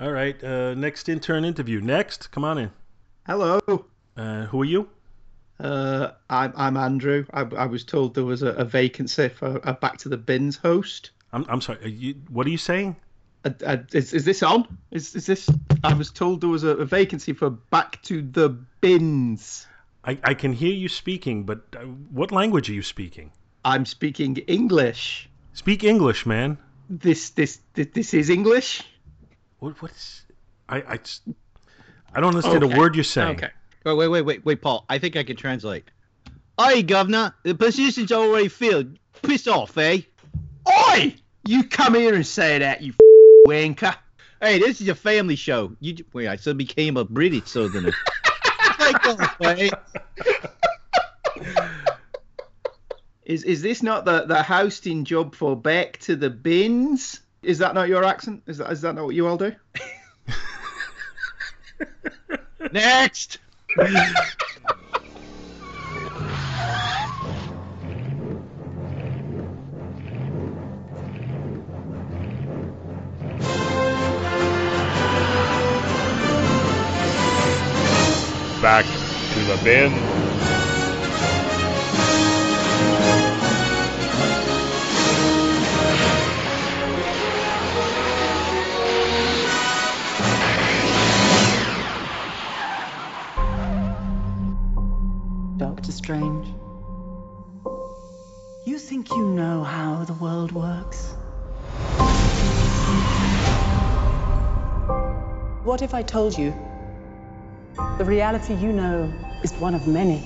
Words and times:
All 0.00 0.10
right. 0.10 0.42
Uh, 0.42 0.74
next 0.74 1.08
intern 1.08 1.44
interview. 1.44 1.80
Next. 1.80 2.30
Come 2.32 2.44
on 2.44 2.58
in. 2.58 2.70
Hello. 3.26 3.60
Uh, 4.16 4.46
who 4.46 4.62
are 4.62 4.64
you? 4.64 4.88
Uh, 5.60 6.10
I'm 6.28 6.52
I'm 6.56 6.76
Andrew. 6.76 7.24
I, 7.32 7.42
I 7.42 7.66
was 7.66 7.84
told 7.84 8.14
there 8.14 8.24
was 8.24 8.42
a, 8.42 8.48
a 8.48 8.64
vacancy 8.64 9.28
for 9.28 9.60
a 9.62 9.72
Back 9.72 9.98
to 9.98 10.08
the 10.08 10.16
Bins 10.16 10.56
host. 10.56 11.12
I'm, 11.32 11.46
I'm 11.48 11.60
sorry. 11.60 11.84
Are 11.84 11.88
you, 11.88 12.14
what 12.28 12.46
are 12.46 12.50
you 12.50 12.58
saying? 12.58 12.96
Uh, 13.44 13.50
uh, 13.64 13.76
is, 13.92 14.12
is 14.12 14.24
this 14.24 14.42
on? 14.42 14.78
Is, 14.90 15.14
is 15.14 15.26
this? 15.26 15.48
I 15.84 15.94
was 15.94 16.10
told 16.10 16.40
there 16.40 16.50
was 16.50 16.64
a, 16.64 16.70
a 16.70 16.84
vacancy 16.84 17.32
for 17.32 17.50
Back 17.50 18.02
to 18.04 18.20
the 18.20 18.48
Bins. 18.80 19.66
I, 20.04 20.18
I 20.24 20.34
can 20.34 20.52
hear 20.52 20.72
you 20.72 20.88
speaking, 20.88 21.44
but 21.44 21.62
uh, 21.76 21.80
what 22.10 22.32
language 22.32 22.68
are 22.68 22.74
you 22.74 22.82
speaking? 22.82 23.30
I'm 23.64 23.86
speaking 23.86 24.36
English. 24.48 25.28
Speak 25.52 25.84
English, 25.84 26.26
man. 26.26 26.58
This 26.90 27.30
this 27.30 27.60
this, 27.74 27.86
this 27.94 28.12
is 28.12 28.28
English. 28.28 28.82
What 29.64 29.80
what's 29.80 30.26
I 30.68 30.76
I, 30.76 30.98
I 32.12 32.20
don't 32.20 32.34
understand 32.36 32.62
Okay. 32.62 32.74
a 32.74 32.78
word 32.78 32.94
you're 32.94 33.02
saying. 33.02 33.36
Okay. 33.36 33.48
Wait, 33.86 33.94
wait, 33.96 34.08
wait, 34.08 34.20
wait, 34.22 34.44
wait, 34.44 34.60
Paul. 34.60 34.84
I 34.90 34.98
think 34.98 35.16
I 35.16 35.22
can 35.24 35.36
translate. 35.36 35.84
Aye, 36.58 36.82
Governor. 36.82 37.34
The 37.44 37.54
position's 37.54 38.12
already 38.12 38.48
filled. 38.48 38.98
Piss 39.22 39.46
off, 39.48 39.78
eh? 39.78 40.00
Oi! 40.68 41.14
You 41.46 41.64
come 41.64 41.94
here 41.94 42.14
and 42.14 42.26
say 42.26 42.58
that, 42.58 42.82
you 42.82 42.92
wanker. 43.48 43.96
Hey, 44.42 44.58
this 44.58 44.82
is 44.82 44.88
a 44.88 44.94
family 44.94 45.36
show. 45.36 45.74
You 45.80 45.94
j- 45.94 46.04
wait, 46.12 46.28
I 46.28 46.36
suddenly 46.36 46.64
became 46.66 46.98
a 46.98 47.04
British 47.06 47.48
southerner. 47.48 47.92
Piss 48.78 48.94
off, 49.06 49.36
eh? 49.40 49.70
Is 53.24 53.44
is 53.44 53.62
this 53.62 53.82
not 53.82 54.04
the, 54.04 54.26
the 54.26 54.42
hosting 54.42 55.04
job 55.06 55.34
for 55.34 55.56
Back 55.56 55.96
to 56.00 56.16
the 56.16 56.28
Bins? 56.28 57.20
Is 57.44 57.58
that 57.58 57.74
not 57.74 57.88
your 57.88 58.04
accent? 58.04 58.42
Is 58.46 58.58
that 58.58 58.70
is 58.72 58.80
that 58.80 58.94
not 58.94 59.04
what 59.04 59.14
you 59.14 59.26
all 59.26 59.36
do? 59.36 59.54
Next. 62.72 63.38
Back 78.62 78.86
to 79.32 79.44
the 79.44 79.60
bin. 79.62 80.13
Strange. 96.04 96.48
You 98.66 98.78
think 98.78 99.08
you 99.08 99.26
know 99.26 99.64
how 99.64 100.04
the 100.04 100.12
world 100.12 100.52
works? 100.52 101.14
What 105.64 105.80
if 105.80 105.94
I 105.94 106.02
told 106.02 106.36
you 106.36 106.52
the 107.96 108.04
reality 108.04 108.52
you 108.52 108.70
know 108.70 109.10
is 109.42 109.54
one 109.54 109.74
of 109.74 109.88
many? 109.88 110.20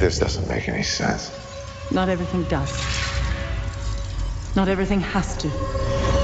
This 0.00 0.18
doesn't 0.18 0.48
make 0.48 0.68
any 0.68 0.82
sense. 0.82 1.30
Not 1.92 2.08
everything 2.08 2.42
does. 2.48 2.72
Not 4.56 4.68
everything 4.68 5.00
has 5.00 5.36
to. 5.36 6.15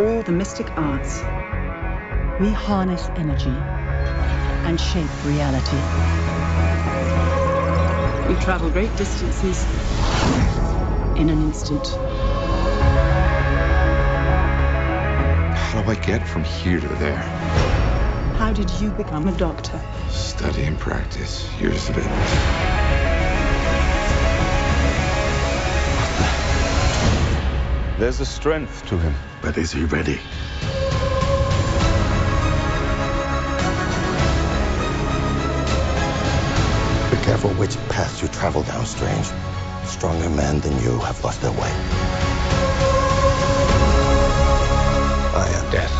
Through 0.00 0.22
the 0.22 0.32
mystic 0.32 0.66
arts, 0.78 1.20
we 2.40 2.50
harness 2.50 3.10
energy 3.16 3.50
and 4.66 4.80
shape 4.80 5.10
reality. 5.26 5.76
We 8.26 8.34
travel 8.40 8.70
great 8.70 8.96
distances 8.96 9.62
in 11.20 11.28
an 11.28 11.42
instant. 11.42 11.86
How 15.54 15.82
do 15.82 15.90
I 15.90 15.96
get 15.96 16.26
from 16.26 16.44
here 16.44 16.80
to 16.80 16.88
there? 16.88 17.20
How 18.38 18.54
did 18.54 18.70
you 18.80 18.92
become 18.92 19.28
a 19.28 19.32
doctor? 19.32 19.78
Study 20.08 20.62
and 20.62 20.78
practice, 20.78 21.46
years 21.60 21.90
of 21.90 21.98
it. 21.98 22.59
There's 28.00 28.18
a 28.18 28.24
strength 28.24 28.86
to 28.86 28.96
him. 28.96 29.14
But 29.42 29.58
is 29.58 29.72
he 29.72 29.84
ready? 29.84 30.14
Be 37.10 37.16
careful 37.26 37.50
which 37.60 37.76
path 37.90 38.22
you 38.22 38.28
travel 38.28 38.62
down, 38.62 38.86
Strange. 38.86 39.26
Stronger 39.84 40.30
men 40.30 40.60
than 40.60 40.72
you 40.82 40.98
have 41.00 41.22
lost 41.22 41.42
their 41.42 41.52
way. 41.52 41.72
I 45.36 45.46
am 45.52 45.70
death. 45.70 45.92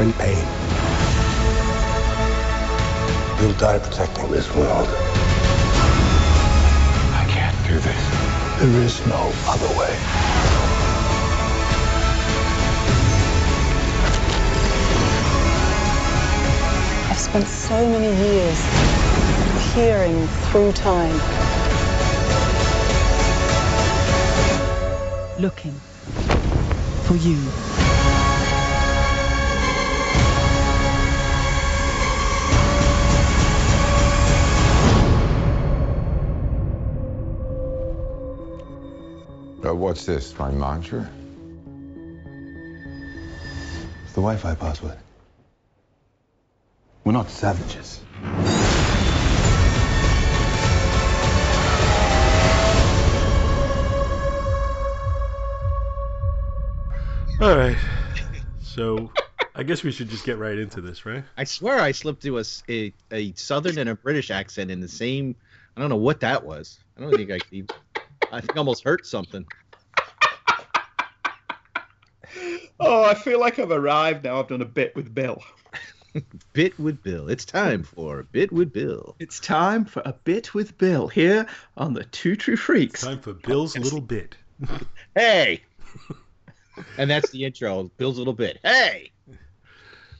In 0.00 0.10
pain. 0.14 0.42
You'll 3.42 3.58
die 3.58 3.78
protecting 3.78 4.30
this 4.30 4.48
world. 4.54 4.88
I 7.12 7.26
can't 7.28 7.66
do 7.68 7.78
this. 7.78 8.26
There 8.58 8.80
is 8.80 9.06
no 9.06 9.30
other 9.46 9.78
way. 9.78 10.45
Spent 17.36 17.48
so 17.48 17.88
many 17.90 18.16
years 18.16 18.58
peering 19.74 20.26
through 20.48 20.72
time, 20.72 21.12
looking 25.38 25.74
for 27.04 27.16
you. 27.16 27.36
Uh, 39.62 39.74
what's 39.74 40.06
this? 40.06 40.38
My 40.38 40.50
mantra? 40.50 41.10
It's 44.04 44.12
the 44.12 44.22
Wi-Fi 44.22 44.54
password. 44.54 45.05
We're 47.06 47.12
not 47.12 47.30
savages. 47.30 48.00
All 57.40 57.56
right. 57.56 57.76
So 58.60 59.12
I 59.54 59.62
guess 59.62 59.84
we 59.84 59.92
should 59.92 60.08
just 60.08 60.24
get 60.24 60.38
right 60.38 60.58
into 60.58 60.80
this, 60.80 61.06
right? 61.06 61.22
I 61.36 61.44
swear 61.44 61.78
I 61.78 61.92
slipped 61.92 62.22
to 62.22 62.40
a 62.40 63.32
southern 63.34 63.78
and 63.78 63.88
a 63.88 63.94
British 63.94 64.32
accent 64.32 64.72
in 64.72 64.80
the 64.80 64.88
same. 64.88 65.36
I 65.76 65.80
don't 65.80 65.90
know 65.90 65.94
what 65.94 66.18
that 66.20 66.44
was. 66.44 66.80
I 66.98 67.02
don't 67.02 67.14
think 67.14 67.30
I 67.30 67.38
could 67.38 67.52
even. 67.52 67.68
I 68.32 68.40
think 68.40 68.56
I 68.56 68.58
almost 68.58 68.82
hurt 68.82 69.06
something. 69.06 69.46
Oh, 72.80 73.04
I 73.04 73.14
feel 73.14 73.38
like 73.38 73.60
I've 73.60 73.70
arrived 73.70 74.24
now. 74.24 74.40
I've 74.40 74.48
done 74.48 74.60
a 74.60 74.64
bit 74.64 74.96
with 74.96 75.14
Bill. 75.14 75.40
Bit 76.52 76.78
with 76.78 77.02
Bill. 77.02 77.28
It's 77.28 77.44
time 77.44 77.82
for 77.82 78.22
Bit 78.24 78.52
with 78.52 78.72
Bill. 78.72 79.16
It's 79.18 79.40
time 79.40 79.84
for 79.84 80.02
a 80.04 80.12
bit 80.12 80.54
with 80.54 80.78
Bill 80.78 81.08
here 81.08 81.46
on 81.76 81.92
the 81.94 82.04
Two 82.04 82.36
True 82.36 82.56
Freaks. 82.56 83.02
Time 83.02 83.20
for 83.20 83.32
Bill's 83.34 83.76
little 83.76 84.00
bit. 84.00 84.36
Hey. 85.14 85.62
and 86.98 87.10
that's 87.10 87.30
the 87.30 87.44
intro. 87.44 87.90
Bill's 87.96 88.18
little 88.18 88.32
bit. 88.32 88.58
Hey. 88.62 89.10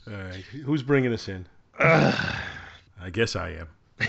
All 0.08 0.14
right. 0.14 0.44
Who's 0.64 0.82
bringing 0.82 1.12
us 1.12 1.28
in? 1.28 1.46
I 1.78 3.10
guess 3.12 3.36
I 3.36 3.50
am. 3.50 3.68
I 4.00 4.06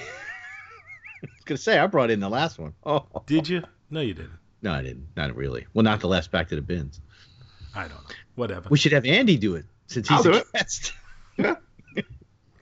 was 1.21 1.43
gonna 1.45 1.57
say 1.57 1.77
I 1.79 1.87
brought 1.87 2.09
in 2.11 2.19
the 2.19 2.29
last 2.29 2.59
one. 2.59 2.73
Oh 2.85 3.05
Did 3.25 3.47
you? 3.49 3.63
No, 3.89 4.01
you 4.01 4.13
didn't. 4.13 4.31
no, 4.61 4.71
I 4.73 4.81
didn't. 4.81 5.07
Not 5.15 5.35
really. 5.35 5.65
Well, 5.73 5.83
not 5.83 5.99
the 6.01 6.07
last 6.07 6.31
back 6.31 6.49
to 6.49 6.55
the 6.55 6.61
bins. 6.61 6.99
I 7.73 7.81
don't 7.83 7.91
know. 7.91 8.15
Whatever. 8.35 8.67
We 8.69 8.77
should 8.77 8.91
have 8.91 9.05
Andy 9.05 9.37
do 9.37 9.55
it 9.55 9.65
since 9.87 10.07
he's 10.07 10.17
I'll 10.17 10.23
do 10.23 10.33
a 10.33 10.37
it. 10.37 10.47
guest. 10.53 10.93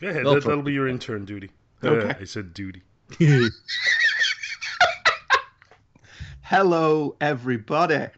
Go 0.05 0.11
ahead. 0.11 0.25
That, 0.27 0.43
that'll 0.43 0.61
be 0.61 0.71
your 0.71 0.87
intern 0.87 1.25
duty. 1.25 1.49
Uh, 1.81 2.13
I 2.19 2.25
said 2.25 2.53
duty. 2.53 2.83
Hello, 6.43 7.15
everybody. 7.19 8.09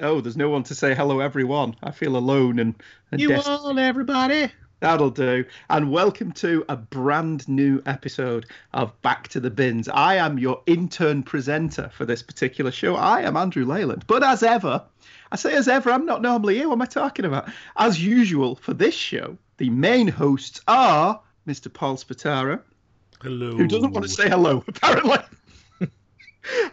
Oh, 0.00 0.20
there's 0.20 0.36
no 0.36 0.48
one 0.48 0.64
to 0.64 0.74
say 0.74 0.96
hello, 0.96 1.20
everyone. 1.20 1.76
I 1.80 1.92
feel 1.92 2.16
alone 2.16 2.58
and, 2.58 2.74
and 3.12 3.20
you 3.20 3.28
des- 3.28 3.42
all, 3.46 3.78
everybody. 3.78 4.50
That'll 4.80 5.10
do. 5.10 5.44
And 5.70 5.92
welcome 5.92 6.32
to 6.32 6.64
a 6.68 6.74
brand 6.74 7.48
new 7.48 7.84
episode 7.86 8.46
of 8.74 9.00
Back 9.02 9.28
to 9.28 9.38
the 9.38 9.50
Bins. 9.50 9.88
I 9.88 10.16
am 10.16 10.40
your 10.40 10.60
intern 10.66 11.22
presenter 11.22 11.88
for 11.94 12.04
this 12.04 12.20
particular 12.20 12.72
show. 12.72 12.96
I 12.96 13.20
am 13.20 13.36
Andrew 13.36 13.64
Leyland. 13.64 14.08
But 14.08 14.24
as 14.24 14.42
ever, 14.42 14.82
I 15.30 15.36
say 15.36 15.54
as 15.54 15.68
ever, 15.68 15.92
I'm 15.92 16.04
not 16.04 16.20
normally 16.20 16.56
here. 16.56 16.66
What 16.66 16.74
am 16.74 16.82
I 16.82 16.86
talking 16.86 17.26
about? 17.26 17.48
As 17.76 18.04
usual, 18.04 18.56
for 18.56 18.74
this 18.74 18.94
show, 18.94 19.38
the 19.58 19.70
main 19.70 20.08
hosts 20.08 20.60
are 20.66 21.20
Mr. 21.48 21.72
Paul 21.72 21.96
Spatara, 21.96 22.60
Hello. 23.22 23.52
who 23.56 23.66
doesn't 23.66 23.92
want 23.92 24.04
to 24.04 24.10
say 24.12 24.28
hello, 24.28 24.62
apparently, 24.68 25.18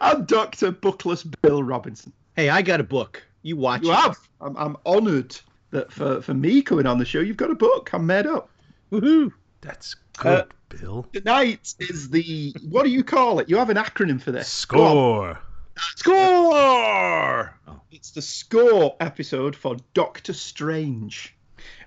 and 0.00 0.26
Dr. 0.26 0.70
Bookless 0.70 1.24
Bill 1.42 1.62
Robinson. 1.62 2.12
Hey, 2.36 2.48
I 2.50 2.62
got 2.62 2.80
a 2.80 2.84
book. 2.84 3.22
You 3.42 3.56
watch 3.56 3.82
You 3.82 3.92
it. 3.92 3.94
have. 3.96 4.16
I'm, 4.40 4.56
I'm 4.56 4.76
honoured 4.84 5.34
that 5.70 5.90
for, 5.90 6.20
for 6.20 6.34
me 6.34 6.60
coming 6.62 6.86
on 6.86 6.98
the 6.98 7.04
show, 7.04 7.20
you've 7.20 7.36
got 7.36 7.50
a 7.50 7.54
book. 7.54 7.90
I'm 7.92 8.06
made 8.06 8.26
up. 8.26 8.50
Woohoo. 8.92 9.32
That's 9.62 9.94
good, 10.18 10.40
Uh, 10.42 10.44
Bill. 10.68 11.06
Tonight 11.12 11.74
is 11.80 12.10
the 12.10 12.54
what 12.68 12.84
do 12.84 12.90
you 12.90 13.02
call 13.02 13.38
it? 13.40 13.48
You 13.48 13.56
have 13.56 13.70
an 13.70 13.76
acronym 13.78 14.20
for 14.20 14.30
this. 14.32 14.64
Go 14.66 14.84
on. 14.84 15.38
Score. 15.76 16.14
Score. 16.36 17.54
It's 17.90 18.10
the 18.10 18.22
score 18.22 18.96
episode 19.00 19.56
for 19.56 19.76
Doctor 19.94 20.32
Strange, 20.32 21.35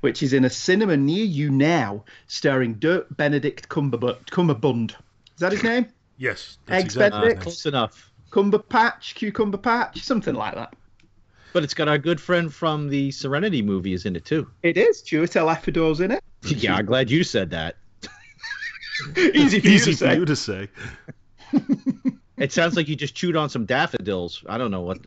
which 0.01 0.21
is 0.23 0.33
in 0.33 0.45
a 0.45 0.49
cinema 0.49 0.95
near 0.97 1.23
you 1.25 1.49
now, 1.49 2.03
starring 2.27 2.75
Dirk 2.75 3.07
Benedict 3.17 3.69
Cumberbu- 3.69 4.25
Cumberbund. 4.29 4.91
Is 4.91 5.39
that 5.39 5.51
his 5.51 5.63
name? 5.63 5.87
Yes. 6.17 6.57
That's 6.65 6.83
Eggs 6.83 6.95
exactly 6.95 7.19
Benedict? 7.21 7.41
Close 7.43 7.65
enough. 7.65 8.11
Cumberpatch, 8.31 9.15
Cucumber 9.15 9.57
Patch, 9.57 10.03
something 10.03 10.35
like 10.35 10.55
that. 10.55 10.75
But 11.53 11.63
it's 11.63 11.73
got 11.73 11.87
our 11.87 11.97
good 11.97 12.21
friend 12.21 12.53
from 12.53 12.89
the 12.89 13.09
Serenity 13.11 13.61
movie 13.61 13.93
is 13.93 14.05
in 14.05 14.15
it 14.15 14.23
too. 14.25 14.49
It 14.61 14.77
is. 14.77 15.01
Chiwetel 15.01 15.53
Ejiofor's 15.55 15.99
in 15.99 16.11
it. 16.11 16.23
Yeah, 16.45 16.75
I'm 16.75 16.85
glad 16.85 17.09
you 17.11 17.23
said 17.23 17.49
that. 17.49 17.75
Easy 19.17 19.59
for 19.59 19.67
you 19.67 19.79
to 19.79 19.85
for 19.85 19.93
say. 19.93 20.15
you 20.15 20.25
to 20.25 20.35
say. 20.35 20.67
It 22.37 22.53
sounds 22.53 22.77
like 22.77 22.87
you 22.87 22.95
just 22.95 23.15
chewed 23.15 23.35
on 23.35 23.49
some 23.49 23.65
daffodils. 23.65 24.45
I 24.47 24.57
don't 24.57 24.71
know 24.71 24.79
what. 24.79 24.99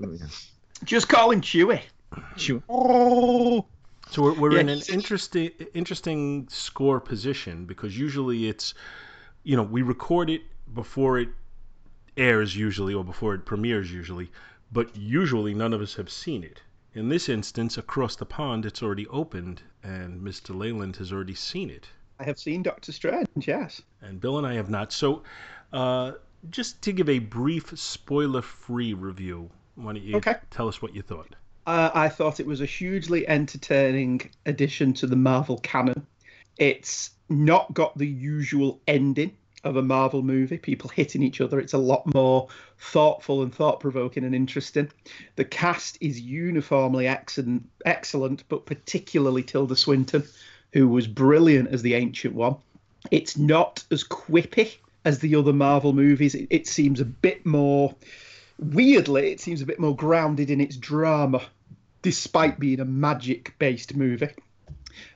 Just 0.84 1.08
call 1.08 1.30
him 1.30 1.40
Chewy. 1.40 1.80
Chew- 2.36 2.62
Oh. 2.68 3.64
So 4.12 4.20
we're, 4.22 4.34
we're 4.34 4.52
Yeah, 4.52 4.60
in 4.60 4.68
an 4.68 4.82
interesting 4.90 5.50
interesting 5.72 6.46
score 6.50 7.00
position 7.00 7.64
because 7.64 7.98
usually 7.98 8.46
it's, 8.46 8.74
you 9.42 9.56
know, 9.56 9.62
we 9.62 9.80
record 9.80 10.28
it 10.28 10.42
before 10.74 11.18
it 11.18 11.30
airs 12.18 12.54
usually 12.54 12.92
or 12.92 13.04
before 13.04 13.34
it 13.34 13.46
premieres 13.46 13.90
usually, 13.90 14.30
but 14.70 14.94
usually 14.94 15.54
none 15.54 15.72
of 15.72 15.80
us 15.80 15.94
have 15.94 16.10
seen 16.10 16.44
it. 16.44 16.60
In 16.92 17.08
this 17.08 17.30
instance, 17.30 17.78
across 17.78 18.14
the 18.16 18.26
pond, 18.26 18.66
it's 18.66 18.82
already 18.82 19.06
opened, 19.08 19.62
and 19.82 20.20
Mr. 20.20 20.54
Leyland 20.54 20.96
has 20.96 21.10
already 21.10 21.34
seen 21.34 21.70
it, 21.70 21.88
I 22.20 22.24
have 22.24 22.38
seen 22.38 22.62
Doctor 22.62 22.92
Strange, 22.92 23.48
yes. 23.48 23.80
and 24.02 24.20
Bill 24.20 24.36
and 24.36 24.46
I 24.46 24.52
have 24.54 24.68
not. 24.68 24.92
So, 24.92 25.22
uh, 25.72 26.12
just 26.50 26.82
to 26.82 26.92
give 26.92 27.08
a 27.08 27.18
brief 27.18 27.72
spoiler-free 27.78 28.92
review, 28.92 29.50
why 29.76 29.94
don't 29.94 30.02
you 30.02 30.16
Okay. 30.16 30.34
tell 30.50 30.68
us 30.68 30.82
what 30.82 30.94
you 30.94 31.00
thought? 31.00 31.34
Uh, 31.66 31.90
I 31.94 32.08
thought 32.08 32.40
it 32.40 32.46
was 32.46 32.60
a 32.60 32.66
hugely 32.66 33.26
entertaining 33.28 34.30
addition 34.46 34.94
to 34.94 35.06
the 35.06 35.16
Marvel 35.16 35.58
canon. 35.58 36.06
It's 36.56 37.10
not 37.28 37.72
got 37.72 37.96
the 37.96 38.06
usual 38.06 38.80
ending 38.86 39.36
of 39.64 39.76
a 39.76 39.82
Marvel 39.82 40.22
movie, 40.22 40.58
people 40.58 40.90
hitting 40.90 41.22
each 41.22 41.40
other. 41.40 41.60
It's 41.60 41.72
a 41.72 41.78
lot 41.78 42.12
more 42.14 42.48
thoughtful 42.78 43.42
and 43.42 43.54
thought 43.54 43.78
provoking 43.78 44.24
and 44.24 44.34
interesting. 44.34 44.90
The 45.36 45.44
cast 45.44 45.98
is 46.00 46.20
uniformly 46.20 47.06
excellent, 47.06 47.68
excellent, 47.86 48.42
but 48.48 48.66
particularly 48.66 49.44
Tilda 49.44 49.76
Swinton, 49.76 50.24
who 50.72 50.88
was 50.88 51.06
brilliant 51.06 51.68
as 51.68 51.82
the 51.82 51.94
Ancient 51.94 52.34
One. 52.34 52.56
It's 53.10 53.36
not 53.36 53.84
as 53.90 54.02
quippy 54.02 54.76
as 55.04 55.20
the 55.20 55.36
other 55.36 55.52
Marvel 55.52 55.92
movies. 55.92 56.34
It, 56.34 56.48
it 56.50 56.66
seems 56.66 57.00
a 57.00 57.04
bit 57.04 57.46
more 57.46 57.94
weirdly, 58.62 59.32
it 59.32 59.40
seems 59.40 59.62
a 59.62 59.66
bit 59.66 59.78
more 59.78 59.96
grounded 59.96 60.50
in 60.50 60.60
its 60.60 60.76
drama, 60.76 61.42
despite 62.02 62.58
being 62.58 62.80
a 62.80 62.84
magic 62.84 63.54
based 63.58 63.96
movie. 63.96 64.30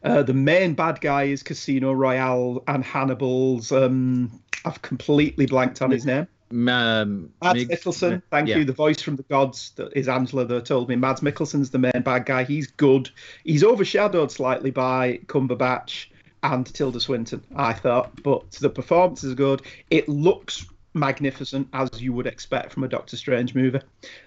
Uh, 0.02 0.22
the 0.22 0.34
main 0.34 0.74
bad 0.74 1.00
guy 1.00 1.24
is 1.24 1.42
Casino 1.42 1.92
Royale 1.92 2.62
and 2.66 2.84
Hannibal's. 2.84 3.72
Um, 3.72 4.40
I've 4.64 4.80
completely 4.82 5.46
blanked 5.46 5.82
on 5.82 5.90
his 5.90 6.06
name. 6.06 6.26
Um, 6.50 7.32
Mads 7.42 7.54
Mig- 7.54 7.68
Mikkelsen, 7.68 8.22
thank 8.30 8.48
yeah. 8.48 8.58
you. 8.58 8.64
The 8.64 8.72
voice 8.72 9.02
from 9.02 9.16
the 9.16 9.24
gods 9.24 9.72
that 9.76 9.92
is 9.96 10.08
Angela 10.08 10.44
that 10.44 10.64
told 10.64 10.88
me. 10.88 10.96
Mads 10.96 11.20
Mikkelsen's 11.20 11.70
the 11.70 11.78
main 11.78 12.02
bad 12.02 12.24
guy. 12.24 12.44
He's 12.44 12.68
good. 12.68 13.10
He's 13.44 13.64
overshadowed 13.64 14.30
slightly 14.30 14.70
by 14.70 15.18
Cumberbatch 15.26 16.06
and 16.42 16.66
Tilda 16.72 17.00
Swinton, 17.00 17.42
I 17.54 17.72
thought, 17.72 18.22
but 18.22 18.52
the 18.52 18.70
performance 18.70 19.24
is 19.24 19.34
good. 19.34 19.62
It 19.90 20.08
looks 20.08 20.66
magnificent 20.96 21.68
as 21.72 22.00
you 22.00 22.12
would 22.12 22.26
expect 22.26 22.72
from 22.72 22.84
a 22.84 22.88
Doctor 22.88 23.16
Strange 23.16 23.54
movie. 23.54 23.80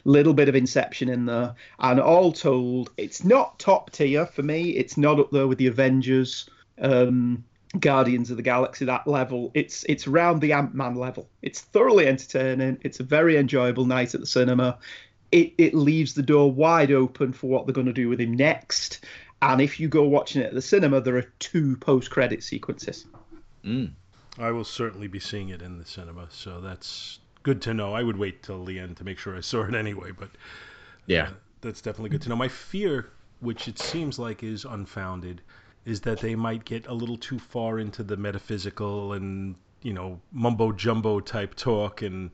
Little 0.06 0.34
bit 0.34 0.48
of 0.48 0.56
Inception 0.56 1.10
in 1.10 1.26
there, 1.26 1.56
and 1.80 2.00
all 2.00 2.32
told, 2.32 2.92
it's 2.98 3.24
not 3.24 3.60
top 3.60 3.92
tier 3.92 4.26
for 4.26 4.44
me. 4.44 4.70
It's 4.72 4.98
not 4.98 5.20
up 5.20 5.32
there 5.32 5.48
with 5.48 5.58
the 5.58 5.68
Avengers. 5.68 6.50
Um, 6.82 7.44
Guardians 7.78 8.32
of 8.32 8.38
the 8.38 8.44
Galaxy 8.44 8.86
that 8.86 9.06
level. 9.06 9.52
It's 9.54 9.84
it's 9.88 10.08
around 10.08 10.42
the 10.42 10.54
Ant 10.54 10.74
Man 10.74 10.96
level. 10.96 11.30
It's 11.44 11.62
thoroughly 11.62 12.08
entertaining. 12.08 12.80
It's 12.82 13.00
a 13.00 13.04
very 13.04 13.38
enjoyable 13.38 13.86
night 13.86 14.16
at 14.16 14.22
the 14.22 14.26
cinema. 14.26 14.80
It 15.32 15.54
it 15.60 15.76
leaves 15.76 16.16
the 16.16 16.24
door 16.24 16.52
wide 16.52 16.92
open 16.92 17.32
for 17.32 17.48
what 17.48 17.68
they're 17.68 17.74
going 17.74 17.86
to 17.86 17.94
do 17.94 18.10
with 18.10 18.20
him 18.20 18.34
next. 18.34 19.06
And 19.42 19.62
if 19.62 19.80
you 19.80 19.88
go 19.88 20.04
watching 20.04 20.42
it 20.42 20.48
at 20.48 20.54
the 20.54 20.62
cinema, 20.62 21.00
there 21.00 21.18
are 21.18 21.32
two 21.38 21.78
post 21.78 22.10
credit 22.10 22.44
sequences. 22.44 23.06
Mm. 23.64 23.92
I 24.40 24.52
will 24.52 24.64
certainly 24.64 25.08
be 25.08 25.20
seeing 25.20 25.50
it 25.50 25.62
in 25.62 25.78
the 25.78 25.86
cinema, 25.86 26.28
so 26.32 26.62
that's 26.62 27.20
good 27.44 27.62
to 27.64 27.74
know. 27.74 27.94
I 27.94 28.04
would 28.04 28.18
wait 28.18 28.42
till 28.44 28.64
the 28.66 28.80
end 28.80 28.98
to 28.98 29.04
make 29.04 29.18
sure 29.20 29.36
I 29.36 29.42
saw 29.42 29.64
it 29.66 29.76
anyway, 29.86 30.12
but 30.12 30.30
Yeah. 31.06 31.24
uh, 31.24 31.32
that's 31.62 31.82
definitely 31.82 32.10
good 32.12 32.22
to 32.24 32.30
know. 32.30 32.36
My 32.36 32.48
fear, 32.48 33.10
which 33.42 33.68
it 33.68 33.80
seems 33.80 34.18
like 34.18 34.44
is 34.44 34.66
unfounded, 34.66 35.42
is 35.86 36.02
that 36.02 36.20
they 36.20 36.36
might 36.36 36.66
get 36.66 36.88
a 36.88 36.94
little 36.94 37.18
too 37.18 37.40
far 37.40 37.80
into 37.80 38.04
the 38.04 38.18
metaphysical 38.18 39.14
and 39.14 39.56
you 39.82 39.94
know 39.94 40.20
mumbo 40.34 40.74
jumbo 40.74 41.22
type 41.22 41.56
talk 41.56 42.02
and 42.02 42.32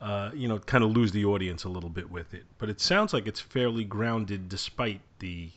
uh, 0.00 0.30
you 0.34 0.48
know 0.48 0.58
kind 0.58 0.82
of 0.82 0.90
lose 0.90 1.12
the 1.12 1.24
audience 1.26 1.64
a 1.64 1.68
little 1.68 1.90
bit 1.90 2.10
with 2.10 2.32
it. 2.34 2.44
But 2.58 2.68
it 2.70 2.80
sounds 2.80 3.12
like 3.12 3.26
it's 3.26 3.40
fairly 3.40 3.84
grounded 3.84 4.48
despite 4.48 5.00
the 5.18 5.50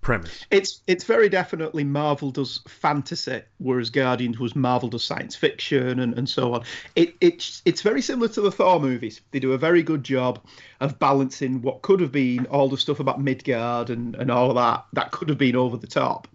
premise. 0.00 0.46
It's 0.50 0.82
it's 0.86 1.04
very 1.04 1.28
definitely 1.28 1.84
Marvel 1.84 2.30
does 2.30 2.60
fantasy, 2.66 3.42
whereas 3.58 3.90
Guardians 3.90 4.38
was 4.38 4.56
Marvel 4.56 4.88
does 4.88 5.04
science 5.04 5.36
fiction 5.36 6.00
and, 6.00 6.16
and 6.16 6.28
so 6.28 6.54
on. 6.54 6.64
It 6.96 7.14
it's 7.20 7.62
it's 7.64 7.82
very 7.82 8.02
similar 8.02 8.28
to 8.28 8.40
the 8.40 8.50
Thor 8.50 8.80
movies. 8.80 9.20
They 9.30 9.40
do 9.40 9.52
a 9.52 9.58
very 9.58 9.82
good 9.82 10.04
job 10.04 10.40
of 10.80 10.98
balancing 10.98 11.62
what 11.62 11.82
could 11.82 12.00
have 12.00 12.12
been 12.12 12.46
all 12.46 12.68
the 12.68 12.78
stuff 12.78 13.00
about 13.00 13.20
Midgard 13.20 13.90
and, 13.90 14.14
and 14.16 14.30
all 14.30 14.50
of 14.50 14.56
that 14.56 14.84
that 14.92 15.10
could 15.10 15.28
have 15.28 15.38
been 15.38 15.56
over 15.56 15.76
the 15.76 15.86
top. 15.86 16.28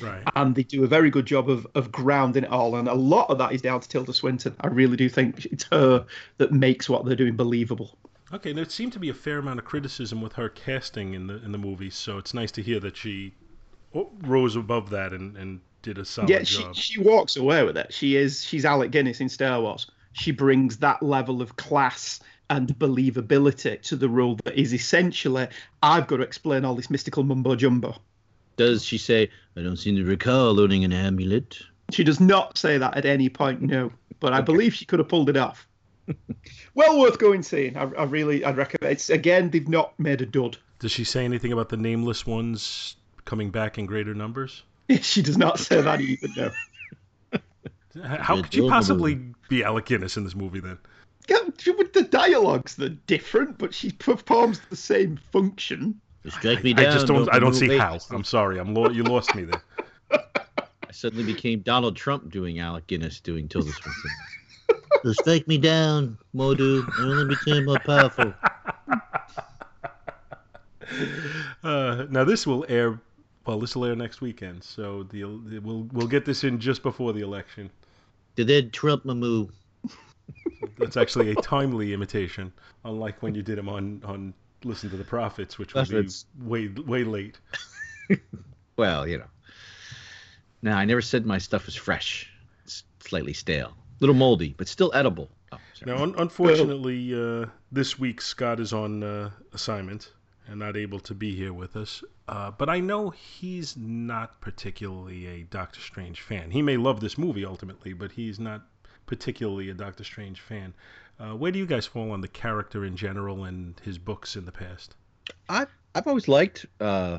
Right. 0.00 0.22
And 0.34 0.54
they 0.54 0.62
do 0.62 0.84
a 0.84 0.86
very 0.86 1.10
good 1.10 1.26
job 1.26 1.50
of, 1.50 1.66
of 1.74 1.92
grounding 1.92 2.44
it 2.44 2.50
all. 2.50 2.76
And 2.76 2.88
a 2.88 2.94
lot 2.94 3.28
of 3.28 3.38
that 3.38 3.52
is 3.52 3.60
down 3.60 3.80
to 3.80 3.88
Tilda 3.88 4.12
Swinton. 4.12 4.54
I 4.60 4.68
really 4.68 4.96
do 4.96 5.08
think 5.08 5.44
it's 5.46 5.64
her 5.64 6.06
that 6.38 6.52
makes 6.52 6.88
what 6.88 7.04
they're 7.04 7.16
doing 7.16 7.36
believable. 7.36 7.98
Okay, 8.32 8.52
there 8.52 8.64
seemed 8.68 8.92
to 8.92 9.00
be 9.00 9.08
a 9.08 9.14
fair 9.14 9.38
amount 9.38 9.58
of 9.58 9.64
criticism 9.64 10.22
with 10.22 10.34
her 10.34 10.48
casting 10.48 11.14
in 11.14 11.26
the 11.26 11.42
in 11.44 11.52
the 11.52 11.58
movie, 11.58 11.90
so 11.90 12.18
it's 12.18 12.32
nice 12.32 12.52
to 12.52 12.62
hear 12.62 12.78
that 12.80 12.96
she 12.96 13.34
oh, 13.94 14.10
rose 14.22 14.56
above 14.56 14.90
that 14.90 15.12
and, 15.12 15.36
and 15.36 15.60
did 15.82 15.98
a 15.98 16.04
solid 16.04 16.30
yeah, 16.30 16.42
she, 16.44 16.62
job. 16.62 16.74
she 16.74 17.00
walks 17.00 17.36
away 17.36 17.64
with 17.64 17.76
it. 17.76 17.92
She 17.92 18.16
is 18.16 18.44
she's 18.44 18.64
Alec 18.64 18.92
Guinness 18.92 19.20
in 19.20 19.28
Star 19.28 19.60
Wars. 19.60 19.90
She 20.12 20.30
brings 20.30 20.76
that 20.78 21.02
level 21.02 21.42
of 21.42 21.56
class 21.56 22.20
and 22.50 22.68
believability 22.78 23.80
to 23.82 23.96
the 23.96 24.08
role 24.08 24.36
that 24.44 24.58
is 24.58 24.74
essentially 24.74 25.48
I've 25.82 26.06
got 26.06 26.18
to 26.18 26.22
explain 26.22 26.64
all 26.64 26.74
this 26.74 26.90
mystical 26.90 27.24
mumbo 27.24 27.56
jumbo. 27.56 27.96
Does 28.56 28.84
she 28.84 28.98
say, 28.98 29.30
I 29.56 29.62
don't 29.62 29.76
seem 29.76 29.96
to 29.96 30.04
recall 30.04 30.60
owning 30.60 30.84
an 30.84 30.92
amulet? 30.92 31.58
She 31.90 32.04
does 32.04 32.20
not 32.20 32.58
say 32.58 32.76
that 32.78 32.96
at 32.96 33.06
any 33.06 33.28
point, 33.28 33.62
no. 33.62 33.90
But 34.20 34.34
I 34.34 34.42
believe 34.42 34.74
she 34.74 34.84
could 34.84 34.98
have 34.98 35.08
pulled 35.08 35.30
it 35.30 35.36
off. 35.36 35.66
Well 36.74 36.98
worth 37.00 37.18
going 37.18 37.42
seeing. 37.42 37.76
I, 37.76 37.82
I 37.98 38.04
really 38.04 38.44
I'd 38.44 38.56
recommend. 38.56 38.92
It's 38.92 39.10
again 39.10 39.50
they've 39.50 39.68
not 39.68 39.98
made 39.98 40.20
a 40.20 40.26
dud. 40.26 40.56
Does 40.78 40.92
she 40.92 41.04
say 41.04 41.24
anything 41.24 41.52
about 41.52 41.68
the 41.68 41.76
nameless 41.76 42.26
ones 42.26 42.96
coming 43.24 43.50
back 43.50 43.78
in 43.78 43.86
greater 43.86 44.14
numbers? 44.14 44.62
She 45.02 45.22
does 45.22 45.38
not 45.38 45.60
say 45.60 45.80
that 45.80 46.00
even 46.00 46.32
no. 46.36 46.50
H- 47.32 47.40
How 48.20 48.42
could 48.42 48.54
you 48.54 48.68
possibly 48.68 49.20
be 49.48 49.62
Alec 49.62 49.86
Guinness 49.86 50.16
in 50.16 50.24
this 50.24 50.34
movie 50.34 50.58
then? 50.60 50.78
Yeah, 51.28 51.38
with 51.76 51.92
the 51.92 52.02
dialogues, 52.02 52.74
they're 52.74 52.88
different, 52.88 53.56
but 53.58 53.72
she 53.72 53.92
performs 53.92 54.60
the 54.68 54.74
same 54.76 55.18
function. 55.32 56.00
Strike 56.28 56.64
me 56.64 56.72
I 56.72 56.82
down. 56.82 56.92
just 56.92 57.06
don't. 57.06 57.32
I 57.32 57.38
don't 57.38 57.54
see 57.54 57.66
away. 57.66 57.78
how. 57.78 57.98
I'm 58.10 58.24
sorry. 58.24 58.58
I'm 58.58 58.74
lo- 58.74 58.90
you 58.90 59.04
lost 59.04 59.34
me 59.36 59.44
there. 59.44 59.62
I 60.10 60.92
suddenly 60.92 61.24
became 61.24 61.60
Donald 61.60 61.94
Trump 61.96 62.30
doing 62.30 62.58
Alec 62.58 62.86
Guinness 62.88 63.20
doing 63.20 63.48
Tilda 63.48 63.70
Swinton. 63.70 64.10
so 65.02 65.12
strike 65.12 65.46
me 65.48 65.58
down, 65.58 66.18
Mordo. 66.34 66.84
I 66.98 67.02
only 67.02 67.34
became 67.34 67.64
more 67.66 67.78
powerful. 67.80 68.34
Uh, 71.62 72.06
now 72.10 72.24
this 72.24 72.46
will 72.46 72.64
air 72.68 72.98
Well, 73.46 73.60
this 73.60 73.76
will 73.76 73.84
air 73.84 73.94
next 73.94 74.20
weekend, 74.20 74.64
so 74.64 75.04
the, 75.04 75.24
we'll 75.24 75.88
we'll 75.92 76.08
get 76.08 76.24
this 76.24 76.42
in 76.42 76.58
just 76.58 76.82
before 76.82 77.12
the 77.12 77.20
election. 77.20 77.70
Did 78.34 78.48
they 78.48 78.62
Trump 78.62 79.04
moo? 79.04 79.46
That's 80.78 80.96
actually 80.96 81.30
a 81.30 81.34
timely 81.36 81.92
imitation, 81.92 82.52
unlike 82.84 83.22
when 83.22 83.34
you 83.34 83.42
did 83.42 83.58
him 83.58 83.68
on 83.68 84.02
on 84.04 84.34
Listen 84.64 84.90
to 84.90 84.96
the 84.96 85.04
Prophets, 85.04 85.58
which 85.58 85.74
would 85.74 85.88
be 85.88 86.08
way 86.42 86.68
way 86.68 87.04
late. 87.04 87.38
Well, 88.76 89.06
you 89.06 89.18
know. 89.18 89.28
Now 90.62 90.78
I 90.78 90.86
never 90.86 91.02
said 91.02 91.26
my 91.26 91.36
stuff 91.36 91.66
was 91.66 91.76
fresh. 91.76 92.30
It's 92.64 92.82
slightly 93.00 93.34
stale, 93.34 93.76
little 94.00 94.14
moldy, 94.14 94.54
but 94.56 94.68
still 94.68 94.90
edible. 94.94 95.30
Oh. 95.52 95.58
Now, 95.86 96.02
un- 96.02 96.14
unfortunately, 96.18 97.14
uh, 97.14 97.46
this 97.70 97.98
week 97.98 98.20
Scott 98.20 98.60
is 98.60 98.72
on 98.72 99.02
uh, 99.02 99.30
assignment 99.52 100.12
and 100.46 100.58
not 100.58 100.76
able 100.76 100.98
to 101.00 101.14
be 101.14 101.34
here 101.34 101.52
with 101.52 101.76
us. 101.76 102.02
Uh, 102.26 102.50
but 102.50 102.68
I 102.68 102.80
know 102.80 103.10
he's 103.10 103.76
not 103.76 104.40
particularly 104.40 105.26
a 105.26 105.42
Doctor 105.44 105.80
Strange 105.80 106.20
fan. 106.20 106.50
He 106.50 106.62
may 106.62 106.76
love 106.76 107.00
this 107.00 107.16
movie 107.16 107.44
ultimately, 107.44 107.92
but 107.92 108.10
he's 108.10 108.40
not 108.40 108.62
particularly 109.06 109.70
a 109.70 109.74
Doctor 109.74 110.04
Strange 110.04 110.40
fan. 110.40 110.74
Uh, 111.18 111.34
where 111.34 111.52
do 111.52 111.58
you 111.58 111.66
guys 111.66 111.86
fall 111.86 112.10
on 112.12 112.20
the 112.20 112.28
character 112.28 112.84
in 112.84 112.96
general 112.96 113.44
and 113.44 113.80
his 113.84 113.98
books 113.98 114.36
in 114.36 114.44
the 114.44 114.52
past? 114.52 114.96
I 115.48 115.66
I've 115.94 116.06
always 116.06 116.28
liked 116.28 116.66
uh, 116.80 117.18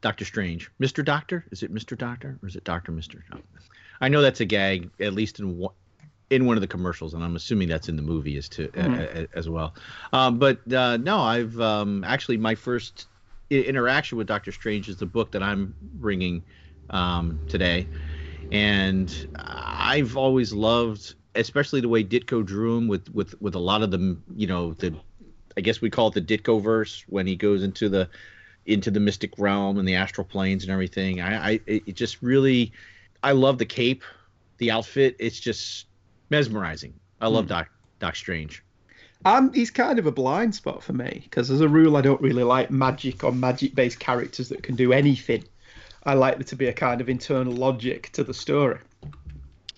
Doctor 0.00 0.24
Strange. 0.24 0.70
Mr. 0.80 1.04
Doctor? 1.04 1.44
Is 1.50 1.62
it 1.62 1.72
Mr. 1.72 1.96
Doctor 1.96 2.38
or 2.42 2.48
is 2.48 2.56
it 2.56 2.64
Doctor 2.64 2.92
Mister? 2.92 3.24
No. 3.32 3.40
I 4.00 4.08
know 4.08 4.22
that's 4.22 4.40
a 4.40 4.44
gag, 4.44 4.90
at 5.00 5.12
least 5.12 5.38
in 5.38 5.58
one 5.58 5.74
in 6.32 6.46
one 6.46 6.56
of 6.56 6.62
the 6.62 6.66
commercials, 6.66 7.12
and 7.12 7.22
I'm 7.22 7.36
assuming 7.36 7.68
that's 7.68 7.90
in 7.90 7.96
the 7.96 8.02
movie 8.02 8.38
as 8.38 8.48
to 8.50 8.70
uh, 8.74 9.26
as 9.34 9.50
well. 9.50 9.74
Um, 10.14 10.38
but 10.38 10.60
uh, 10.72 10.96
no, 10.96 11.20
I've 11.20 11.60
um, 11.60 12.04
actually 12.04 12.38
my 12.38 12.54
first 12.54 13.06
i- 13.50 13.56
interaction 13.56 14.16
with 14.16 14.26
Doctor 14.26 14.50
Strange 14.50 14.88
is 14.88 14.96
the 14.96 15.06
book 15.06 15.30
that 15.32 15.42
I'm 15.42 15.74
bringing 15.80 16.42
um, 16.88 17.38
today, 17.48 17.86
and 18.50 19.14
I've 19.36 20.16
always 20.16 20.54
loved, 20.54 21.14
especially 21.34 21.82
the 21.82 21.88
way 21.90 22.02
Ditko 22.02 22.46
drew 22.46 22.78
him 22.78 22.88
with 22.88 23.10
with 23.10 23.34
with 23.42 23.54
a 23.54 23.60
lot 23.60 23.82
of 23.82 23.90
the 23.90 24.18
you 24.34 24.46
know 24.46 24.72
the 24.72 24.94
I 25.58 25.60
guess 25.60 25.82
we 25.82 25.90
call 25.90 26.08
it 26.08 26.14
the 26.14 26.22
Ditko 26.22 26.62
verse 26.62 27.04
when 27.08 27.26
he 27.26 27.36
goes 27.36 27.62
into 27.62 27.90
the 27.90 28.08
into 28.64 28.90
the 28.90 29.00
mystic 29.00 29.38
realm 29.38 29.78
and 29.78 29.86
the 29.86 29.96
astral 29.96 30.26
planes 30.26 30.62
and 30.62 30.72
everything. 30.72 31.20
I, 31.20 31.50
I 31.52 31.60
it 31.66 31.94
just 31.94 32.22
really 32.22 32.72
I 33.22 33.32
love 33.32 33.58
the 33.58 33.66
cape, 33.66 34.02
the 34.56 34.70
outfit. 34.70 35.16
It's 35.18 35.38
just 35.38 35.86
mesmerizing. 36.32 36.94
I 37.20 37.28
love 37.28 37.44
hmm. 37.44 37.50
Doc 37.50 37.68
Doc 38.00 38.16
Strange. 38.16 38.64
And 39.24 39.54
he's 39.54 39.70
kind 39.70 40.00
of 40.00 40.06
a 40.06 40.10
blind 40.10 40.56
spot 40.56 40.82
for 40.82 40.94
me 40.94 41.20
because, 41.22 41.48
as 41.50 41.60
a 41.60 41.68
rule, 41.68 41.96
I 41.96 42.00
don't 42.00 42.20
really 42.20 42.42
like 42.42 42.72
magic 42.72 43.22
or 43.22 43.30
magic-based 43.30 44.00
characters 44.00 44.48
that 44.48 44.64
can 44.64 44.74
do 44.74 44.92
anything. 44.92 45.44
I 46.04 46.14
like 46.14 46.38
there 46.38 46.44
to 46.44 46.56
be 46.56 46.66
a 46.66 46.72
kind 46.72 47.00
of 47.00 47.08
internal 47.08 47.52
logic 47.52 48.10
to 48.14 48.24
the 48.24 48.34
story. 48.34 48.80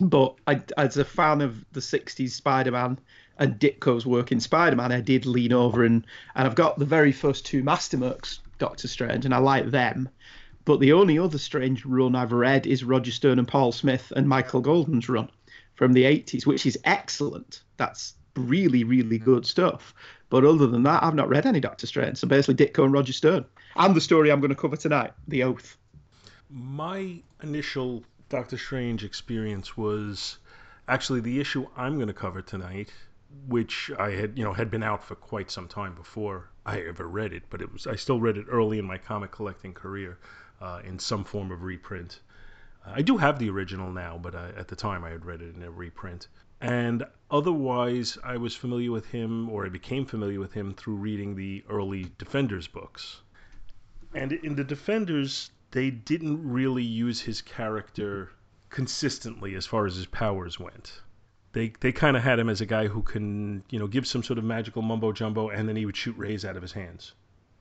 But 0.01 0.37
I, 0.47 0.63
as 0.79 0.97
a 0.97 1.05
fan 1.05 1.43
of 1.43 1.63
the 1.73 1.81
'60s 1.81 2.31
Spider-Man 2.31 2.99
and 3.39 3.59
Ditko's 3.59 4.07
work 4.07 4.33
in 4.33 4.41
Spider-Man, 4.41 4.93
I 4.93 5.03
did 5.03 5.27
lean 5.27 5.53
over 5.53 5.85
and 5.85 6.07
and 6.35 6.47
I've 6.47 6.55
got 6.55 6.79
the 6.79 6.87
very 6.87 7.13
first 7.13 7.45
two 7.45 7.63
Masterworks 7.63 8.39
Doctor 8.59 8.89
Strange, 8.89 9.27
and 9.27 9.35
I 9.35 9.39
like 9.39 9.71
them. 9.71 10.09
But 10.65 10.81
the 10.81 10.95
only 10.95 11.19
other 11.19 11.37
Strange 11.37 11.85
run 11.85 12.15
I've 12.15 12.33
read 12.33 12.67
is 12.67 12.85
Roger 12.85 13.11
Stern 13.11 13.39
and 13.39 13.47
Paul 13.47 13.73
Smith 13.73 14.11
and 14.17 14.27
Michael 14.27 14.63
Golden's 14.63 15.11
run 15.11 15.29
from 15.75 15.93
the 15.93 16.05
80s, 16.05 16.47
which 16.47 16.67
is 16.67 16.79
excellent. 16.85 17.63
That's 17.77 18.15
really, 18.37 18.85
really 18.85 19.19
good 19.19 19.47
stuff. 19.47 19.95
But 20.29 20.45
other 20.45 20.67
than 20.67 20.83
that, 20.85 21.03
I've 21.03 21.15
not 21.15 21.29
read 21.29 21.47
any 21.47 21.61
Doctor 21.61 21.87
Strange. 21.87 22.19
So 22.19 22.27
basically, 22.27 22.67
Ditko 22.67 22.85
and 22.85 22.93
Roger 22.93 23.13
Stern. 23.13 23.45
And 23.77 23.95
the 23.95 24.01
story 24.01 24.31
I'm 24.31 24.41
going 24.41 24.51
to 24.51 24.57
cover 24.57 24.77
tonight, 24.77 25.13
The 25.29 25.45
Oath. 25.45 25.77
My 26.51 27.21
initial 27.43 28.05
Doctor 28.29 28.57
Strange 28.57 29.05
experience 29.05 29.77
was 29.77 30.39
actually 30.89 31.21
the 31.21 31.41
issue 31.41 31.67
I'm 31.77 31.97
going 31.97 32.09
to 32.09 32.15
cover 32.15 32.43
tonight, 32.43 32.93
which 33.49 33.91
I 33.99 34.11
had, 34.11 34.39
you 34.39 34.45
know, 34.45 34.53
had 34.53 34.71
been 34.71 34.83
out 34.83 35.05
for 35.05 35.15
quite 35.15 35.51
some 35.51 35.69
time 35.69 35.95
before 35.95 36.49
I 36.67 36.81
ever 36.81 37.07
read 37.07 37.33
it, 37.33 37.45
but 37.51 37.61
it 37.61 37.73
was 37.73 37.87
I 37.87 37.97
still 37.97 38.21
read 38.21 38.37
it 38.37 38.47
early 38.49 38.79
in 38.79 38.85
my 38.85 38.99
comic 38.99 39.31
collecting 39.33 39.75
career 39.75 40.19
uh, 40.61 40.81
in 40.85 40.99
some 40.99 41.25
form 41.25 41.51
of 41.53 41.63
reprint. 41.63 42.21
I 42.87 43.03
do 43.03 43.17
have 43.17 43.39
the 43.39 43.51
original 43.51 43.91
now, 43.91 44.19
but 44.19 44.35
I, 44.35 44.51
at 44.51 44.69
the 44.69 44.77
time 44.77 45.05
I 45.05 45.11
had 45.11 45.25
read 45.25 45.41
it 45.41 45.57
in 45.57 45.63
a 45.63 45.71
reprint. 45.71 46.29
And 46.61 47.05
otherwise, 47.31 48.19
I 48.23 48.37
was 48.37 48.55
familiar 48.55 48.93
with 48.93 49.07
him, 49.07 49.49
or 49.49 49.67
I 49.67 49.69
became 49.69 50.05
familiar 50.07 50.39
with 50.39 50.53
him 50.53 50.75
through 50.75 50.97
reading 50.97 51.35
the 51.35 51.65
early 51.69 52.13
Defenders 52.19 52.69
books. 52.69 53.21
And 54.15 54.33
in 54.33 54.55
the 54.55 54.65
Defenders, 54.65 55.51
they 55.71 55.91
didn't 55.91 56.49
really 56.49 56.85
use 56.85 57.21
his 57.23 57.43
character 57.43 58.31
consistently 58.71 59.55
as 59.55 59.67
far 59.67 59.87
as 59.87 59.97
his 59.97 60.07
powers 60.07 60.61
went. 60.61 61.01
They 61.53 61.73
they 61.81 61.93
kind 61.93 62.17
of 62.17 62.23
had 62.23 62.39
him 62.39 62.49
as 62.49 62.61
a 62.61 62.67
guy 62.67 62.89
who 62.89 63.03
can 63.03 63.65
you 63.71 63.79
know 63.79 63.87
give 63.87 64.07
some 64.07 64.23
sort 64.23 64.39
of 64.39 64.45
magical 64.45 64.83
mumbo 64.83 65.13
jumbo, 65.13 65.49
and 65.49 65.69
then 65.69 65.77
he 65.77 65.87
would 65.87 65.97
shoot 65.97 66.17
rays 66.17 66.45
out 66.45 66.57
of 66.57 66.63
his 66.63 66.73
hands. 66.73 67.13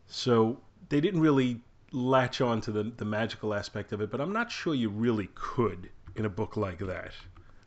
So 0.08 0.60
they 0.90 1.02
didn't 1.02 1.22
really 1.22 1.62
latch 1.94 2.42
on 2.42 2.60
to 2.62 2.72
the 2.72 2.84
the 2.98 3.06
magical 3.06 3.54
aspect 3.54 3.94
of 3.94 4.02
it, 4.02 4.12
but 4.12 4.20
I'm 4.20 4.34
not 4.34 4.52
sure 4.52 4.74
you 4.74 4.90
really 4.90 5.30
could 5.36 5.90
in 6.16 6.26
a 6.26 6.30
book 6.30 6.58
like 6.58 6.80
that. 6.80 7.12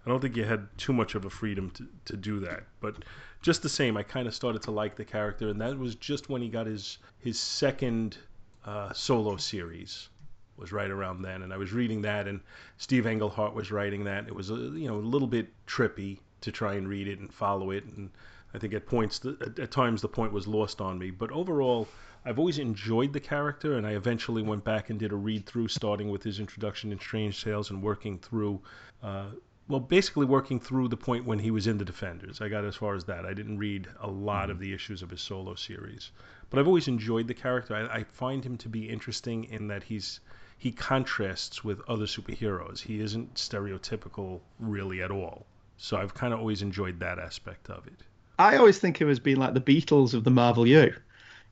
I 0.04 0.10
don't 0.10 0.20
think 0.20 0.36
you 0.36 0.44
had 0.44 0.68
too 0.78 0.92
much 0.92 1.14
of 1.14 1.24
a 1.24 1.30
freedom 1.30 1.70
to, 1.70 1.86
to 2.04 2.16
do 2.16 2.38
that. 2.40 2.64
But 2.80 3.04
just 3.42 3.62
the 3.62 3.68
same, 3.68 3.96
I 3.96 4.02
kind 4.04 4.28
of 4.28 4.34
started 4.34 4.62
to 4.62 4.70
like 4.70 4.96
the 4.96 5.04
character, 5.04 5.48
and 5.48 5.60
that 5.60 5.76
was 5.78 5.94
just 5.94 6.28
when 6.28 6.42
he 6.42 6.48
got 6.48 6.66
his 6.66 6.98
his 7.18 7.40
second 7.40 8.18
uh, 8.64 8.92
solo 8.92 9.36
series 9.36 10.08
was 10.56 10.72
right 10.72 10.90
around 10.90 11.22
then, 11.22 11.42
and 11.42 11.52
I 11.52 11.56
was 11.56 11.72
reading 11.72 12.02
that, 12.02 12.26
and 12.26 12.40
Steve 12.78 13.06
Englehart 13.06 13.54
was 13.54 13.70
writing 13.70 14.04
that. 14.04 14.26
It 14.26 14.34
was 14.34 14.50
a 14.50 14.54
you 14.54 14.88
know 14.88 14.96
a 14.96 15.10
little 15.14 15.28
bit 15.28 15.48
trippy 15.66 16.18
to 16.40 16.52
try 16.52 16.74
and 16.74 16.88
read 16.88 17.08
it 17.08 17.18
and 17.18 17.32
follow 17.32 17.70
it, 17.70 17.84
and 17.84 18.10
I 18.54 18.58
think 18.58 18.74
at 18.74 18.86
points 18.86 19.20
at, 19.24 19.58
at 19.58 19.70
times 19.70 20.02
the 20.02 20.08
point 20.08 20.32
was 20.32 20.46
lost 20.46 20.80
on 20.80 20.98
me. 20.98 21.10
But 21.10 21.30
overall, 21.30 21.88
I've 22.26 22.40
always 22.40 22.58
enjoyed 22.58 23.12
the 23.12 23.20
character, 23.20 23.78
and 23.78 23.86
I 23.86 23.92
eventually 23.92 24.42
went 24.42 24.64
back 24.64 24.90
and 24.90 24.98
did 24.98 25.12
a 25.12 25.16
read 25.16 25.46
through, 25.46 25.68
starting 25.68 26.10
with 26.10 26.24
his 26.24 26.40
introduction 26.40 26.90
in 26.90 26.98
Strange 26.98 27.40
Tales 27.40 27.70
and 27.70 27.80
working 27.80 28.18
through. 28.18 28.60
Uh, 29.00 29.26
well, 29.68 29.78
basically 29.78 30.26
working 30.26 30.58
through 30.58 30.88
the 30.88 30.96
point 30.96 31.24
when 31.24 31.38
he 31.38 31.52
was 31.52 31.68
in 31.68 31.78
the 31.78 31.84
Defenders. 31.84 32.40
I 32.40 32.48
got 32.48 32.64
as 32.64 32.74
far 32.74 32.96
as 32.96 33.04
that. 33.04 33.24
I 33.24 33.32
didn't 33.32 33.58
read 33.58 33.86
a 34.00 34.08
lot 34.08 34.50
of 34.50 34.58
the 34.58 34.72
issues 34.72 35.02
of 35.02 35.10
his 35.10 35.20
solo 35.20 35.54
series, 35.54 36.10
but 36.50 36.58
I've 36.58 36.66
always 36.66 36.88
enjoyed 36.88 37.28
the 37.28 37.34
character. 37.34 37.76
I, 37.76 37.98
I 37.98 38.02
find 38.02 38.44
him 38.44 38.56
to 38.58 38.68
be 38.68 38.88
interesting 38.88 39.44
in 39.44 39.68
that 39.68 39.84
he's 39.84 40.18
he 40.58 40.72
contrasts 40.72 41.62
with 41.62 41.80
other 41.88 42.06
superheroes. 42.06 42.80
He 42.80 43.00
isn't 43.00 43.34
stereotypical 43.34 44.40
really 44.58 45.00
at 45.00 45.12
all. 45.12 45.46
So 45.76 45.96
I've 45.96 46.14
kind 46.14 46.34
of 46.34 46.40
always 46.40 46.62
enjoyed 46.62 46.98
that 46.98 47.20
aspect 47.20 47.70
of 47.70 47.86
it. 47.86 48.02
I 48.36 48.56
always 48.56 48.78
think 48.80 49.00
of 49.00 49.06
him 49.06 49.12
as 49.12 49.20
being 49.20 49.36
like 49.36 49.54
the 49.54 49.60
Beatles 49.60 50.12
of 50.12 50.24
the 50.24 50.30
Marvel 50.30 50.66
U. 50.66 50.92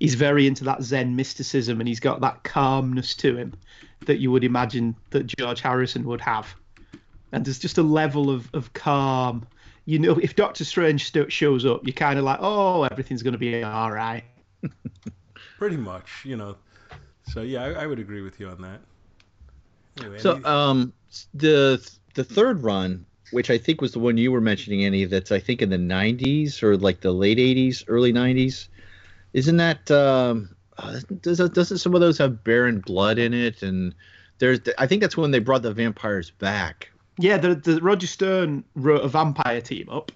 He's 0.04 0.14
very 0.16 0.46
into 0.46 0.64
that 0.64 0.82
Zen 0.82 1.16
mysticism 1.16 1.80
and 1.80 1.88
he's 1.88 2.00
got 2.00 2.20
that 2.20 2.42
calmness 2.42 3.14
to 3.16 3.36
him 3.36 3.54
that 4.04 4.18
you 4.18 4.30
would 4.30 4.44
imagine 4.44 4.94
that 5.10 5.26
George 5.26 5.62
Harrison 5.62 6.04
would 6.04 6.20
have. 6.20 6.54
And 7.32 7.42
there's 7.44 7.58
just 7.58 7.78
a 7.78 7.82
level 7.82 8.28
of, 8.28 8.50
of 8.52 8.72
calm. 8.74 9.46
You 9.86 9.98
know, 9.98 10.18
if 10.18 10.36
Doctor 10.36 10.62
Strange 10.64 11.06
st- 11.06 11.32
shows 11.32 11.64
up, 11.64 11.86
you're 11.86 11.94
kind 11.94 12.18
of 12.18 12.24
like, 12.26 12.38
oh, 12.42 12.82
everything's 12.82 13.22
going 13.22 13.32
to 13.32 13.38
be 13.38 13.62
all 13.62 13.90
right. 13.90 14.24
Pretty 15.58 15.78
much, 15.78 16.10
you 16.24 16.36
know. 16.36 16.56
So 17.32 17.40
yeah, 17.40 17.62
I, 17.64 17.84
I 17.84 17.86
would 17.86 17.98
agree 17.98 18.20
with 18.20 18.38
you 18.38 18.48
on 18.48 18.60
that. 18.60 18.80
Anyway, 20.00 20.18
So 20.18 20.34
any- 20.34 20.44
um 20.44 20.92
the 21.32 21.86
the 22.12 22.24
third 22.24 22.62
run, 22.62 23.06
which 23.30 23.48
I 23.50 23.56
think 23.56 23.80
was 23.80 23.92
the 23.92 24.00
one 24.00 24.18
you 24.18 24.30
were 24.32 24.42
mentioning, 24.42 24.84
Annie, 24.84 25.06
that's 25.06 25.32
I 25.32 25.40
think 25.40 25.62
in 25.62 25.70
the 25.70 25.78
'90s 25.78 26.62
or 26.62 26.76
like 26.76 27.00
the 27.00 27.12
late 27.12 27.38
'80s, 27.38 27.84
early 27.88 28.12
'90s. 28.12 28.68
Isn't 29.34 29.56
that 29.56 29.90
um, 29.90 30.54
uh, 30.78 31.00
doesn't 31.20 31.54
doesn't 31.54 31.78
some 31.78 31.94
of 31.94 32.00
those 32.00 32.16
have 32.18 32.42
Baron 32.44 32.80
blood 32.80 33.18
in 33.18 33.34
it? 33.34 33.62
And 33.62 33.94
there's 34.38 34.60
I 34.78 34.86
think 34.86 35.02
that's 35.02 35.16
when 35.16 35.32
they 35.32 35.40
brought 35.40 35.62
the 35.62 35.74
vampires 35.74 36.30
back. 36.30 36.90
Yeah, 37.18 37.36
the, 37.36 37.54
the 37.54 37.80
Roger 37.80 38.06
Stern 38.06 38.64
wrote 38.74 39.04
a 39.04 39.08
vampire 39.08 39.60
team 39.60 39.88
up. 39.88 40.10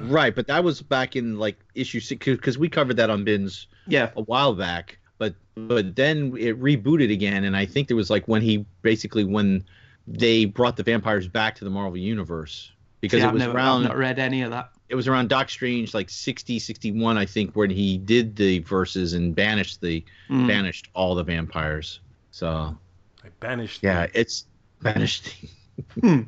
Right, 0.00 0.34
but 0.34 0.46
that 0.46 0.62
was 0.62 0.80
back 0.80 1.16
in 1.16 1.38
like 1.38 1.56
issue 1.74 2.00
six 2.00 2.24
because 2.24 2.56
we 2.56 2.68
covered 2.68 2.96
that 2.98 3.10
on 3.10 3.24
Bins 3.24 3.66
Yeah, 3.86 4.10
a 4.16 4.22
while 4.22 4.54
back. 4.54 4.98
But 5.18 5.34
but 5.56 5.96
then 5.96 6.34
it 6.38 6.60
rebooted 6.60 7.12
again, 7.12 7.44
and 7.44 7.56
I 7.56 7.66
think 7.66 7.88
there 7.88 7.96
was 7.96 8.10
like 8.10 8.28
when 8.28 8.42
he 8.42 8.64
basically 8.82 9.24
when 9.24 9.64
they 10.06 10.44
brought 10.44 10.76
the 10.76 10.84
vampires 10.84 11.26
back 11.26 11.56
to 11.56 11.64
the 11.64 11.70
Marvel 11.70 11.96
universe 11.96 12.70
because 13.00 13.20
See, 13.20 13.24
it 13.24 13.28
I've 13.28 13.34
was 13.34 13.40
never, 13.40 13.56
around 13.56 13.82
I've 13.82 13.88
not 13.90 13.96
read 13.98 14.18
any 14.18 14.42
of 14.42 14.50
that. 14.50 14.70
it 14.88 14.94
was 14.94 15.06
around 15.08 15.28
Doc 15.28 15.50
Strange 15.50 15.94
like 15.94 16.08
60 16.10 16.58
61 16.58 17.16
I 17.18 17.26
think 17.26 17.54
when 17.54 17.70
he 17.70 17.98
did 17.98 18.36
the 18.36 18.60
verses 18.60 19.12
and 19.14 19.34
banished 19.34 19.80
the 19.80 20.04
Mm. 20.30 20.46
banished 20.46 20.88
all 20.94 21.14
the 21.14 21.24
vampires. 21.24 22.00
So 22.30 22.76
I 23.24 23.28
banished. 23.40 23.82
yeah, 23.82 24.06
the- 24.06 24.20
it's 24.20 24.44
banished. 24.82 25.34
Hmm. 26.00 26.22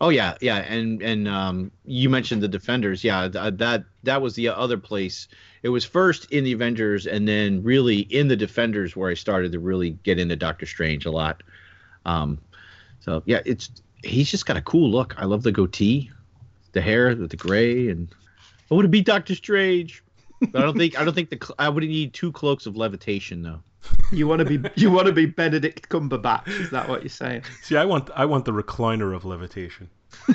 Oh 0.00 0.08
yeah, 0.08 0.36
yeah, 0.40 0.56
and 0.56 1.02
and 1.02 1.28
um, 1.28 1.70
you 1.84 2.08
mentioned 2.10 2.42
the 2.42 2.48
Defenders. 2.48 3.04
Yeah, 3.04 3.28
th- 3.28 3.54
that 3.58 3.84
that 4.02 4.22
was 4.22 4.34
the 4.34 4.48
other 4.48 4.78
place. 4.78 5.28
It 5.62 5.68
was 5.68 5.84
first 5.84 6.30
in 6.32 6.44
the 6.44 6.52
Avengers, 6.52 7.06
and 7.06 7.28
then 7.28 7.62
really 7.62 8.00
in 8.00 8.26
the 8.28 8.36
Defenders 8.36 8.96
where 8.96 9.10
I 9.10 9.14
started 9.14 9.52
to 9.52 9.58
really 9.60 9.90
get 10.02 10.18
into 10.18 10.34
Doctor 10.34 10.64
Strange 10.66 11.04
a 11.06 11.10
lot. 11.10 11.42
Um, 12.06 12.38
so 13.00 13.22
yeah, 13.26 13.40
it's 13.44 13.70
he's 14.04 14.30
just 14.30 14.46
got 14.46 14.56
a 14.56 14.62
cool 14.62 14.90
look. 14.90 15.14
I 15.18 15.24
love 15.24 15.42
the 15.42 15.52
goatee, 15.52 16.10
the 16.72 16.80
hair 16.80 17.14
with 17.16 17.30
the 17.30 17.36
gray, 17.36 17.88
and 17.88 18.08
I 18.70 18.74
want 18.74 18.84
to 18.84 18.88
be 18.88 19.00
Doctor 19.00 19.34
Strange. 19.34 20.02
But 20.40 20.56
I 20.56 20.64
don't 20.64 20.76
think 20.76 20.98
I 20.98 21.04
don't 21.04 21.14
think 21.14 21.30
the 21.30 21.54
I 21.58 21.68
would 21.68 21.84
need 21.84 22.12
two 22.12 22.32
cloaks 22.32 22.66
of 22.66 22.76
levitation 22.76 23.42
though. 23.42 23.60
You 24.12 24.26
want 24.26 24.46
to 24.46 24.58
be 24.58 24.70
you 24.76 24.90
want 24.90 25.06
to 25.06 25.12
be 25.12 25.26
Benedict 25.26 25.88
Cumberbatch? 25.88 26.48
Is 26.48 26.70
that 26.70 26.88
what 26.88 27.02
you're 27.02 27.08
saying? 27.08 27.42
See, 27.62 27.76
I 27.76 27.84
want 27.84 28.10
I 28.14 28.24
want 28.24 28.44
the 28.44 28.52
recliner 28.52 29.14
of 29.14 29.24
levitation. 29.24 29.90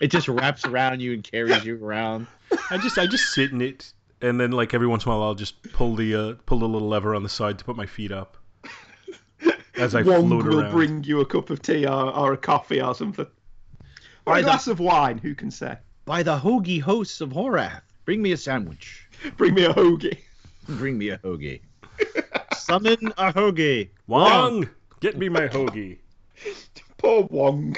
It 0.00 0.08
just 0.08 0.28
wraps 0.28 0.64
around 0.64 1.00
you 1.00 1.14
and 1.14 1.24
carries 1.24 1.64
you 1.64 1.82
around. 1.82 2.26
I 2.70 2.78
just 2.78 2.98
I 2.98 3.06
just 3.06 3.32
sit 3.32 3.50
in 3.52 3.62
it, 3.62 3.92
and 4.20 4.38
then 4.38 4.52
like 4.52 4.74
every 4.74 4.86
once 4.86 5.04
in 5.04 5.10
a 5.10 5.14
while 5.14 5.22
I'll 5.26 5.34
just 5.34 5.62
pull 5.72 5.94
the 5.96 6.14
uh, 6.14 6.34
pull 6.44 6.58
the 6.58 6.68
little 6.68 6.88
lever 6.88 7.14
on 7.14 7.22
the 7.22 7.28
side 7.28 7.58
to 7.58 7.64
put 7.64 7.76
my 7.76 7.86
feet 7.86 8.12
up 8.12 8.36
as 9.78 9.94
I 9.94 10.02
Wong 10.02 10.28
float 10.28 10.44
will 10.46 10.60
around. 10.60 10.72
bring 10.72 11.04
you 11.04 11.20
a 11.20 11.26
cup 11.26 11.50
of 11.50 11.62
tea 11.62 11.86
or, 11.86 11.92
or 12.14 12.32
a 12.32 12.36
coffee 12.36 12.80
or 12.80 12.94
something. 12.94 13.26
Or 13.26 14.32
By 14.34 14.38
a 14.38 14.42
the- 14.42 14.46
glass 14.48 14.66
of 14.66 14.80
wine. 14.80 15.18
Who 15.18 15.34
can 15.34 15.50
say? 15.50 15.76
By 16.04 16.22
the 16.22 16.38
hoagie 16.38 16.80
hosts 16.80 17.20
of 17.20 17.30
Hoggoth, 17.30 17.82
bring 18.04 18.22
me 18.22 18.32
a 18.32 18.36
sandwich. 18.36 19.02
Bring 19.36 19.54
me 19.54 19.64
a 19.64 19.72
hoagie. 19.72 20.18
Bring 20.68 20.98
me 20.98 21.08
a 21.08 21.18
hoagie. 21.18 21.60
Summon 22.54 22.98
a 23.16 23.32
hoagie. 23.32 23.88
Wong, 24.06 24.68
get 25.00 25.16
me 25.16 25.28
my 25.28 25.48
hoagie. 25.48 25.98
Poor 26.98 27.22
Wong. 27.30 27.76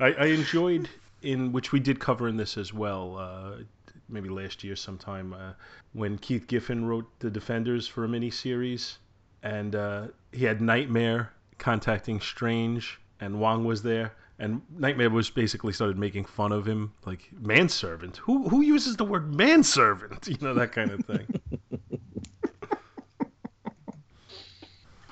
I, 0.00 0.06
I 0.14 0.24
enjoyed 0.26 0.88
in 1.22 1.52
which 1.52 1.72
we 1.72 1.78
did 1.80 2.00
cover 2.00 2.26
in 2.28 2.36
this 2.36 2.56
as 2.56 2.72
well. 2.72 3.16
Uh, 3.18 3.62
maybe 4.08 4.28
last 4.28 4.64
year 4.64 4.76
sometime 4.76 5.32
uh, 5.32 5.52
when 5.92 6.18
Keith 6.18 6.46
Giffen 6.48 6.84
wrote 6.86 7.06
the 7.20 7.30
Defenders 7.30 7.86
for 7.86 8.04
a 8.04 8.08
mini 8.08 8.30
series, 8.30 8.98
and 9.44 9.76
uh, 9.76 10.08
he 10.32 10.44
had 10.44 10.60
Nightmare 10.60 11.30
contacting 11.58 12.18
Strange, 12.18 12.98
and 13.20 13.38
Wong 13.38 13.64
was 13.64 13.82
there. 13.82 14.12
And 14.40 14.62
Nightmare 14.76 15.10
was 15.10 15.30
basically 15.30 15.72
started 15.72 15.96
making 15.96 16.24
fun 16.24 16.50
of 16.50 16.66
him, 16.66 16.92
like 17.06 17.30
manservant. 17.40 18.16
Who 18.16 18.48
who 18.48 18.62
uses 18.62 18.96
the 18.96 19.04
word 19.04 19.32
manservant? 19.32 20.26
You 20.28 20.38
know 20.40 20.54
that 20.54 20.72
kind 20.72 20.90
of 20.90 21.04
thing. 21.04 21.40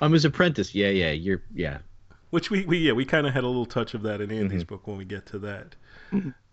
I'm 0.01 0.11
his 0.11 0.25
apprentice. 0.25 0.75
Yeah, 0.75 0.89
yeah. 0.89 1.11
You're 1.11 1.43
yeah. 1.53 1.77
Which 2.31 2.49
we, 2.49 2.65
we 2.65 2.79
yeah 2.79 2.91
we 2.91 3.05
kind 3.05 3.25
of 3.25 3.33
had 3.33 3.45
a 3.45 3.47
little 3.47 3.65
touch 3.65 3.93
of 3.93 4.01
that 4.01 4.19
in 4.19 4.29
Andy's 4.31 4.65
book 4.65 4.87
when 4.87 4.97
we 4.97 5.05
get 5.05 5.25
to 5.27 5.39
that. 5.39 5.75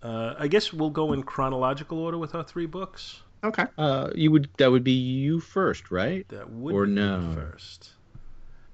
Uh, 0.02 0.34
I 0.38 0.46
guess 0.46 0.72
we'll 0.72 0.90
go 0.90 1.12
in 1.12 1.22
chronological 1.24 1.98
order 1.98 2.18
with 2.18 2.34
our 2.34 2.44
three 2.44 2.66
books. 2.66 3.22
Okay. 3.42 3.64
Uh, 3.78 4.10
you 4.14 4.30
would 4.30 4.48
that 4.58 4.70
would 4.70 4.84
be 4.84 4.92
you 4.92 5.40
first, 5.40 5.90
right? 5.90 6.28
That 6.28 6.50
would 6.50 6.74
Or 6.74 6.84
be 6.84 6.92
me 6.92 7.00
no? 7.00 7.32
first. 7.34 7.90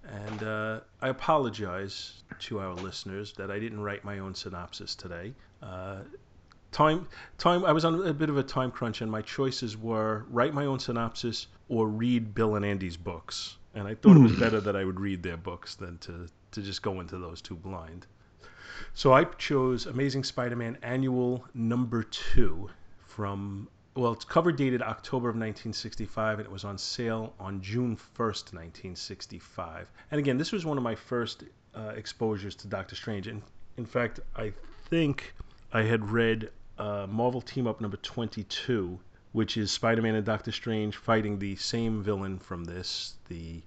And 0.08 0.42
uh, 0.42 0.80
I 1.00 1.08
apologize 1.08 2.22
to 2.40 2.60
our 2.60 2.74
listeners 2.74 3.32
that 3.34 3.50
I 3.50 3.58
didn't 3.58 3.80
write 3.80 4.04
my 4.04 4.20
own 4.20 4.34
synopsis 4.34 4.94
today. 4.94 5.34
Uh, 5.62 5.98
time, 6.70 7.08
time. 7.38 7.64
I 7.64 7.72
was 7.72 7.84
on 7.84 8.06
a 8.06 8.12
bit 8.12 8.30
of 8.30 8.36
a 8.38 8.42
time 8.42 8.70
crunch, 8.70 9.00
and 9.00 9.10
my 9.10 9.22
choices 9.22 9.76
were 9.76 10.24
write 10.30 10.54
my 10.54 10.64
own 10.66 10.78
synopsis 10.78 11.48
or 11.68 11.88
read 11.88 12.34
Bill 12.34 12.54
and 12.54 12.64
Andy's 12.64 12.96
books. 12.96 13.56
And 13.74 13.86
I 13.86 13.94
thought 13.94 14.16
it 14.16 14.20
was 14.20 14.32
better 14.36 14.60
that 14.60 14.74
I 14.76 14.84
would 14.84 14.98
read 15.00 15.22
their 15.22 15.36
books 15.36 15.74
than 15.74 15.98
to 15.98 16.28
to 16.52 16.62
just 16.62 16.82
go 16.82 17.00
into 17.00 17.18
those 17.18 17.42
two 17.42 17.56
blind. 17.56 18.06
So 18.94 19.12
I 19.12 19.24
chose 19.24 19.86
Amazing 19.86 20.24
Spider-Man 20.24 20.78
Annual 20.82 21.44
Number 21.54 22.02
Two 22.04 22.70
from 23.00 23.68
well, 23.96 24.12
it's 24.12 24.24
cover 24.24 24.52
dated 24.52 24.82
October 24.82 25.28
of 25.28 25.34
1965, 25.34 26.38
and 26.38 26.46
it 26.46 26.52
was 26.52 26.64
on 26.64 26.76
sale 26.76 27.32
on 27.40 27.62
June 27.62 27.96
1st, 27.96 28.52
1965. 28.52 29.88
And 30.10 30.18
again, 30.18 30.36
this 30.36 30.52
was 30.52 30.66
one 30.66 30.76
of 30.76 30.82
my 30.82 30.94
first 30.94 31.44
uh, 31.74 31.92
exposures 31.96 32.54
to 32.56 32.68
Doctor 32.68 32.94
Strange. 32.94 33.26
And 33.26 33.42
in 33.78 33.86
fact, 33.86 34.20
I 34.36 34.52
think 34.90 35.34
I 35.72 35.82
had 35.82 36.10
read 36.10 36.50
uh, 36.78 37.06
Marvel 37.08 37.40
Team 37.40 37.66
Up 37.66 37.80
number 37.80 37.96
22, 37.96 38.98
which 39.32 39.56
is 39.56 39.70
Spider-Man 39.70 40.14
and 40.14 40.26
Doctor 40.26 40.52
Strange 40.52 40.96
fighting 40.96 41.38
the 41.38 41.56
same 41.56 42.02
villain 42.02 42.38
from 42.38 42.64
this, 42.64 43.14
the 43.28 43.62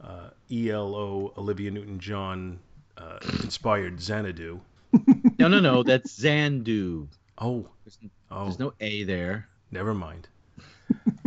uh, 0.00 0.30
ELO 0.50 1.34
Olivia 1.36 1.70
Newton-John 1.70 2.58
uh, 2.96 3.18
inspired 3.42 4.00
Xanadu. 4.00 4.60
No, 5.36 5.48
no, 5.48 5.58
no. 5.58 5.82
That's 5.82 6.16
Xandu. 6.16 7.08
Oh, 7.38 7.68
There's, 7.84 7.98
oh. 8.30 8.44
there's 8.44 8.60
no 8.60 8.72
A 8.80 9.02
there. 9.02 9.48
Never 9.70 9.94
mind. 9.94 10.28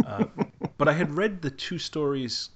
Uh, 0.06 0.26
but 0.78 0.88
I 0.88 0.94
had 0.94 1.18
read 1.18 1.42
the 1.42 1.52
two 1.52 1.80
stories 1.80 2.50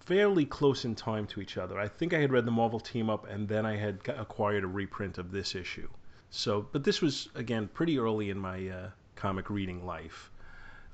fairly 0.00 0.44
close 0.44 0.84
in 0.84 0.94
time 0.94 1.26
to 1.28 1.40
each 1.40 1.56
other. 1.56 1.78
I 1.78 1.88
think 1.88 2.12
I 2.12 2.18
had 2.18 2.30
read 2.30 2.44
the 2.44 2.50
Marvel 2.50 2.80
team 2.80 3.08
up, 3.08 3.28
and 3.28 3.48
then 3.48 3.64
I 3.64 3.76
had 3.76 4.00
acquired 4.08 4.64
a 4.64 4.66
reprint 4.66 5.18
of 5.18 5.30
this 5.30 5.54
issue. 5.54 5.88
So, 6.30 6.66
but 6.72 6.84
this 6.84 7.00
was 7.00 7.28
again 7.34 7.68
pretty 7.68 7.98
early 7.98 8.30
in 8.30 8.38
my 8.38 8.68
uh, 8.68 8.90
comic 9.14 9.48
reading 9.48 9.86
life. 9.86 10.30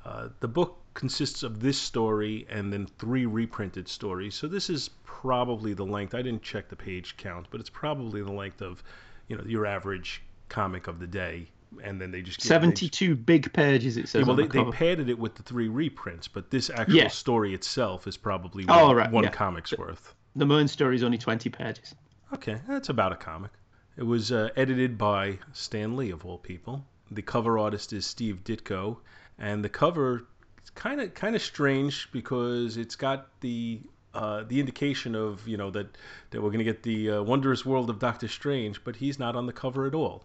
Uh, 0.04 0.28
the 0.40 0.48
book 0.48 0.78
consists 0.94 1.42
of 1.42 1.60
this 1.60 1.78
story 1.78 2.46
and 2.48 2.72
then 2.72 2.86
three 2.86 3.26
reprinted 3.26 3.88
stories. 3.88 4.34
So 4.34 4.48
this 4.48 4.70
is 4.70 4.90
probably 5.04 5.74
the 5.74 5.84
length. 5.84 6.14
I 6.14 6.22
didn't 6.22 6.42
check 6.42 6.68
the 6.68 6.76
page 6.76 7.16
count, 7.16 7.46
but 7.50 7.60
it's 7.60 7.70
probably 7.70 8.22
the 8.22 8.32
length 8.32 8.62
of, 8.62 8.82
you 9.28 9.36
know, 9.36 9.44
your 9.44 9.66
average 9.66 10.22
comic 10.48 10.86
of 10.86 10.98
the 10.98 11.06
day. 11.06 11.48
And 11.82 12.00
then 12.00 12.10
they 12.10 12.20
just 12.22 12.38
they 12.38 12.42
just- 12.42 12.48
72 12.48 13.14
big 13.16 13.52
pages, 13.52 13.96
it 13.96 14.08
says. 14.08 14.20
yeah, 14.22 14.26
well, 14.26 14.36
they, 14.36 14.46
the 14.46 14.64
they 14.64 14.70
padded 14.70 15.08
it 15.08 15.18
with 15.18 15.36
the 15.36 15.42
three 15.42 15.68
reprints, 15.68 16.26
but 16.28 16.50
this 16.50 16.68
actual 16.70 16.96
Yeah. 16.96 17.08
story 17.08 17.54
itself 17.54 18.06
is 18.06 18.16
probably 18.16 18.64
Oh, 18.68 18.88
one, 18.88 18.96
right, 18.96 19.10
one 19.10 19.24
yeah. 19.24 19.30
comic's 19.30 19.76
worth. 19.78 20.14
The 20.36 20.46
Moon 20.46 20.68
story 20.68 20.96
is 20.96 21.02
only 21.02 21.18
20 21.18 21.48
pages. 21.50 21.94
Okay, 22.32 22.60
that's 22.68 22.88
about 22.88 23.12
a 23.12 23.16
comic. 23.16 23.50
It 23.96 24.04
was 24.04 24.32
uh, 24.32 24.50
edited 24.56 24.96
by 24.98 25.38
Stan 25.52 25.96
Lee, 25.96 26.10
of 26.10 26.24
all 26.24 26.38
people. 26.38 26.84
The 27.10 27.22
cover 27.22 27.58
artist 27.58 27.92
is 27.92 28.06
Steve 28.06 28.40
Ditko, 28.44 28.96
and 29.38 29.64
the 29.64 29.68
cover 29.68 30.26
is 30.62 30.70
kind 30.70 31.00
of 31.00 31.12
kind 31.14 31.34
of 31.34 31.42
strange 31.42 32.08
because 32.12 32.76
it's 32.76 32.94
got 32.96 33.28
the 33.40 33.80
uh, 34.14 34.44
the 34.46 34.60
indication 34.60 35.14
of 35.16 35.46
you 35.46 35.56
know 35.56 35.70
that 35.72 35.96
that 36.30 36.40
we're 36.40 36.50
going 36.50 36.58
to 36.58 36.64
get 36.64 36.82
the 36.84 37.10
uh, 37.10 37.22
wondrous 37.22 37.66
world 37.66 37.90
of 37.90 37.98
Doctor 37.98 38.28
Strange, 38.28 38.82
but 38.84 38.94
he's 38.96 39.18
not 39.18 39.34
on 39.34 39.46
the 39.46 39.52
cover 39.52 39.86
at 39.86 39.94
all. 39.94 40.24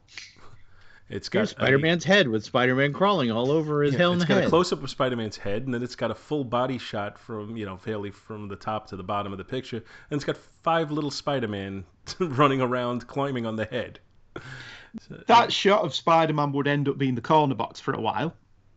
It's 1.07 1.29
got 1.29 1.39
Here's 1.41 1.49
Spider-Man's 1.51 2.03
head 2.03 2.27
with 2.27 2.43
Spider-Man 2.43 2.91
crawling 2.91 3.29
all 3.31 3.51
over 3.51 3.83
his 3.83 3.93
Yeah, 3.93 3.99
hell 3.99 4.13
it's 4.13 4.25
got 4.25 4.35
head. 4.37 4.45
a 4.45 4.49
close 4.49 4.73
up 4.73 4.81
of 4.83 4.89
Spider-Man's 4.89 5.37
head, 5.37 5.63
and 5.65 5.73
then 5.73 5.83
it's 5.83 5.95
got 5.95 6.09
a 6.09 6.15
full 6.15 6.43
body 6.43 6.79
shot 6.79 7.19
from 7.19 7.55
you 7.55 7.65
know 7.65 7.77
fairly 7.77 8.09
from 8.09 8.47
the 8.47 8.55
top 8.55 8.87
to 8.87 8.95
the 8.95 9.03
bottom 9.03 9.31
of 9.31 9.37
the 9.37 9.43
picture, 9.43 9.77
and 9.77 10.17
it's 10.17 10.25
got 10.25 10.37
five 10.63 10.91
little 10.91 11.11
Spider-Man 11.11 11.83
running 12.19 12.59
around 12.61 13.05
climbing 13.07 13.45
on 13.45 13.55
the 13.55 13.65
head. 13.65 13.99
So- 14.99 15.21
That 15.27 15.53
shot 15.53 15.83
of 15.83 15.93
Spider 15.93 16.33
Man 16.33 16.51
would 16.53 16.67
end 16.67 16.89
up 16.89 16.97
being 16.97 17.15
the 17.15 17.21
corner 17.21 17.53
box 17.55 17.79
for 17.79 17.93
a 17.93 18.01
while. 18.01 18.33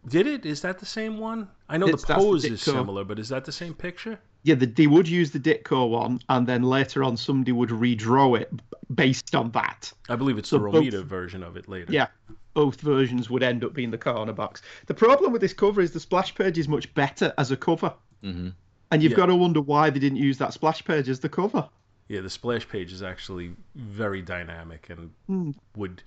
did 0.07 0.27
it? 0.27 0.45
Is 0.45 0.61
that 0.63 0.79
the 0.79 0.87
same 0.87 1.19
one? 1.19 1.49
I 1.69 1.79
know 1.79 1.87
It's- 1.87 2.03
the 2.03 2.09
that's 2.09 2.21
the 2.21 2.25
pose 2.29 2.45
is 2.45 2.61
similar, 2.63 3.05
but 3.05 3.19
is 3.19 3.29
that 3.31 3.45
the 3.47 3.53
same 3.53 3.73
picture? 3.75 4.19
Yeah, 4.45 4.55
the, 4.55 4.67
they 4.67 4.87
would 4.87 5.09
use 5.09 5.31
the 5.33 5.41
Ditko 5.41 5.91
one, 5.91 6.21
and 6.29 6.47
then 6.47 6.63
later 6.63 7.03
on 7.03 7.17
somebody 7.17 7.53
would 7.53 7.71
redraw 7.71 8.41
it 8.41 8.51
based 8.95 9.35
on 9.35 9.51
that. 9.51 9.93
I 10.09 10.17
believe 10.17 10.39
it's 10.39 10.49
So 10.49 10.59
the 10.59 10.65
both- 10.71 10.85
Romita 10.85 11.05
version 11.05 11.43
of 11.43 11.57
it 11.57 11.69
later. 11.69 11.93
Yeah, 11.93 12.07
both 12.55 12.81
versions 12.81 13.29
would 13.29 13.43
end 13.43 13.65
up 13.65 13.75
being 13.75 13.91
the 13.91 13.99
corner 13.99 14.33
box. 14.33 14.63
The 14.87 14.95
problem 14.95 15.33
with 15.33 15.41
this 15.41 15.53
cover 15.53 15.81
is 15.81 15.91
the 15.91 16.01
splash 16.01 16.35
page 16.35 16.57
is 16.59 16.69
much 16.69 16.93
better 16.95 17.33
as 17.39 17.51
a 17.51 17.57
cover, 17.57 17.93
hmm 18.23 18.51
and 18.91 19.03
you've 19.03 19.13
Yeah. 19.13 19.17
got 19.19 19.27
to 19.27 19.35
wonder 19.37 19.61
why 19.61 19.91
they 19.91 19.99
didn't 20.01 20.17
use 20.17 20.39
that 20.39 20.55
splash 20.55 20.83
page 20.83 21.11
as 21.11 21.21
the 21.21 21.29
cover. 21.29 21.69
Yeah, 22.09 22.23
the 22.23 22.31
splash 22.31 22.67
page 22.67 22.91
is 22.91 23.03
actually 23.03 23.55
very 23.75 24.23
dynamic 24.23 24.89
and 24.89 25.11
Hmm. 25.27 25.51
would, 25.77 26.03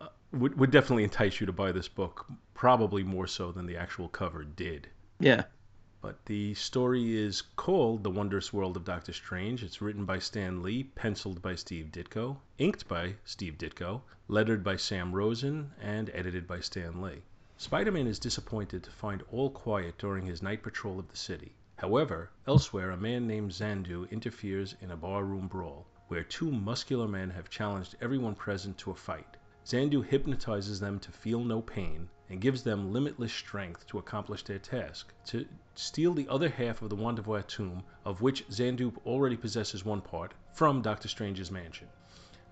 uh, 0.00 0.08
would 0.32 0.58
would 0.58 0.70
definitely 0.72 1.04
entice 1.04 1.38
you 1.38 1.46
to 1.46 1.52
buy 1.52 1.70
this 1.70 1.86
book, 1.86 2.26
probably 2.54 3.04
more 3.04 3.28
so 3.28 3.52
than 3.52 3.66
the 3.66 3.76
actual 3.76 4.08
cover 4.08 4.42
did. 4.42 4.88
Yeah. 5.20 5.44
But 6.06 6.26
the 6.26 6.52
story 6.52 7.16
is 7.16 7.40
called 7.40 8.04
The 8.04 8.10
Wondrous 8.10 8.52
World 8.52 8.76
of 8.76 8.84
Doctor 8.84 9.14
Strange. 9.14 9.62
It's 9.62 9.80
written 9.80 10.04
by 10.04 10.18
Stan 10.18 10.62
Lee, 10.62 10.82
penciled 10.84 11.40
by 11.40 11.54
Steve 11.54 11.86
Ditko, 11.90 12.40
inked 12.58 12.86
by 12.86 13.14
Steve 13.24 13.56
Ditko, 13.56 14.02
lettered 14.28 14.62
by 14.62 14.76
Sam 14.76 15.14
Rosen, 15.14 15.72
and 15.80 16.10
edited 16.12 16.46
by 16.46 16.60
Stan 16.60 17.00
Lee. 17.00 17.22
Spider 17.56 17.90
Man 17.90 18.06
is 18.06 18.18
disappointed 18.18 18.82
to 18.84 18.90
find 18.90 19.22
all 19.32 19.48
quiet 19.48 19.96
during 19.96 20.26
his 20.26 20.42
night 20.42 20.62
patrol 20.62 20.98
of 20.98 21.08
the 21.08 21.16
city. 21.16 21.54
However, 21.76 22.28
elsewhere, 22.46 22.90
a 22.90 22.98
man 22.98 23.26
named 23.26 23.52
Xandu 23.52 24.04
interferes 24.10 24.76
in 24.82 24.90
a 24.90 24.98
barroom 24.98 25.48
brawl, 25.48 25.86
where 26.08 26.22
two 26.22 26.50
muscular 26.52 27.08
men 27.08 27.30
have 27.30 27.48
challenged 27.48 27.96
everyone 28.02 28.34
present 28.34 28.76
to 28.76 28.90
a 28.90 28.94
fight. 28.94 29.38
Xandu 29.64 30.02
hypnotizes 30.04 30.80
them 30.80 30.98
to 31.00 31.10
feel 31.10 31.42
no 31.42 31.62
pain 31.62 32.10
and 32.34 32.40
gives 32.42 32.64
them 32.64 32.92
limitless 32.92 33.32
strength 33.32 33.86
to 33.86 33.96
accomplish 33.96 34.42
their 34.42 34.58
task 34.58 35.14
to 35.24 35.46
steal 35.76 36.12
the 36.12 36.28
other 36.28 36.48
half 36.48 36.82
of 36.82 36.90
the 36.90 36.96
Wand 36.96 37.16
of 37.16 37.28
Watoomb, 37.28 37.84
of 38.04 38.22
which 38.22 38.44
Xandu 38.48 38.92
already 39.06 39.36
possesses 39.36 39.84
one 39.84 40.00
part, 40.00 40.34
from 40.52 40.82
Doctor 40.82 41.06
Strange's 41.06 41.52
mansion. 41.52 41.86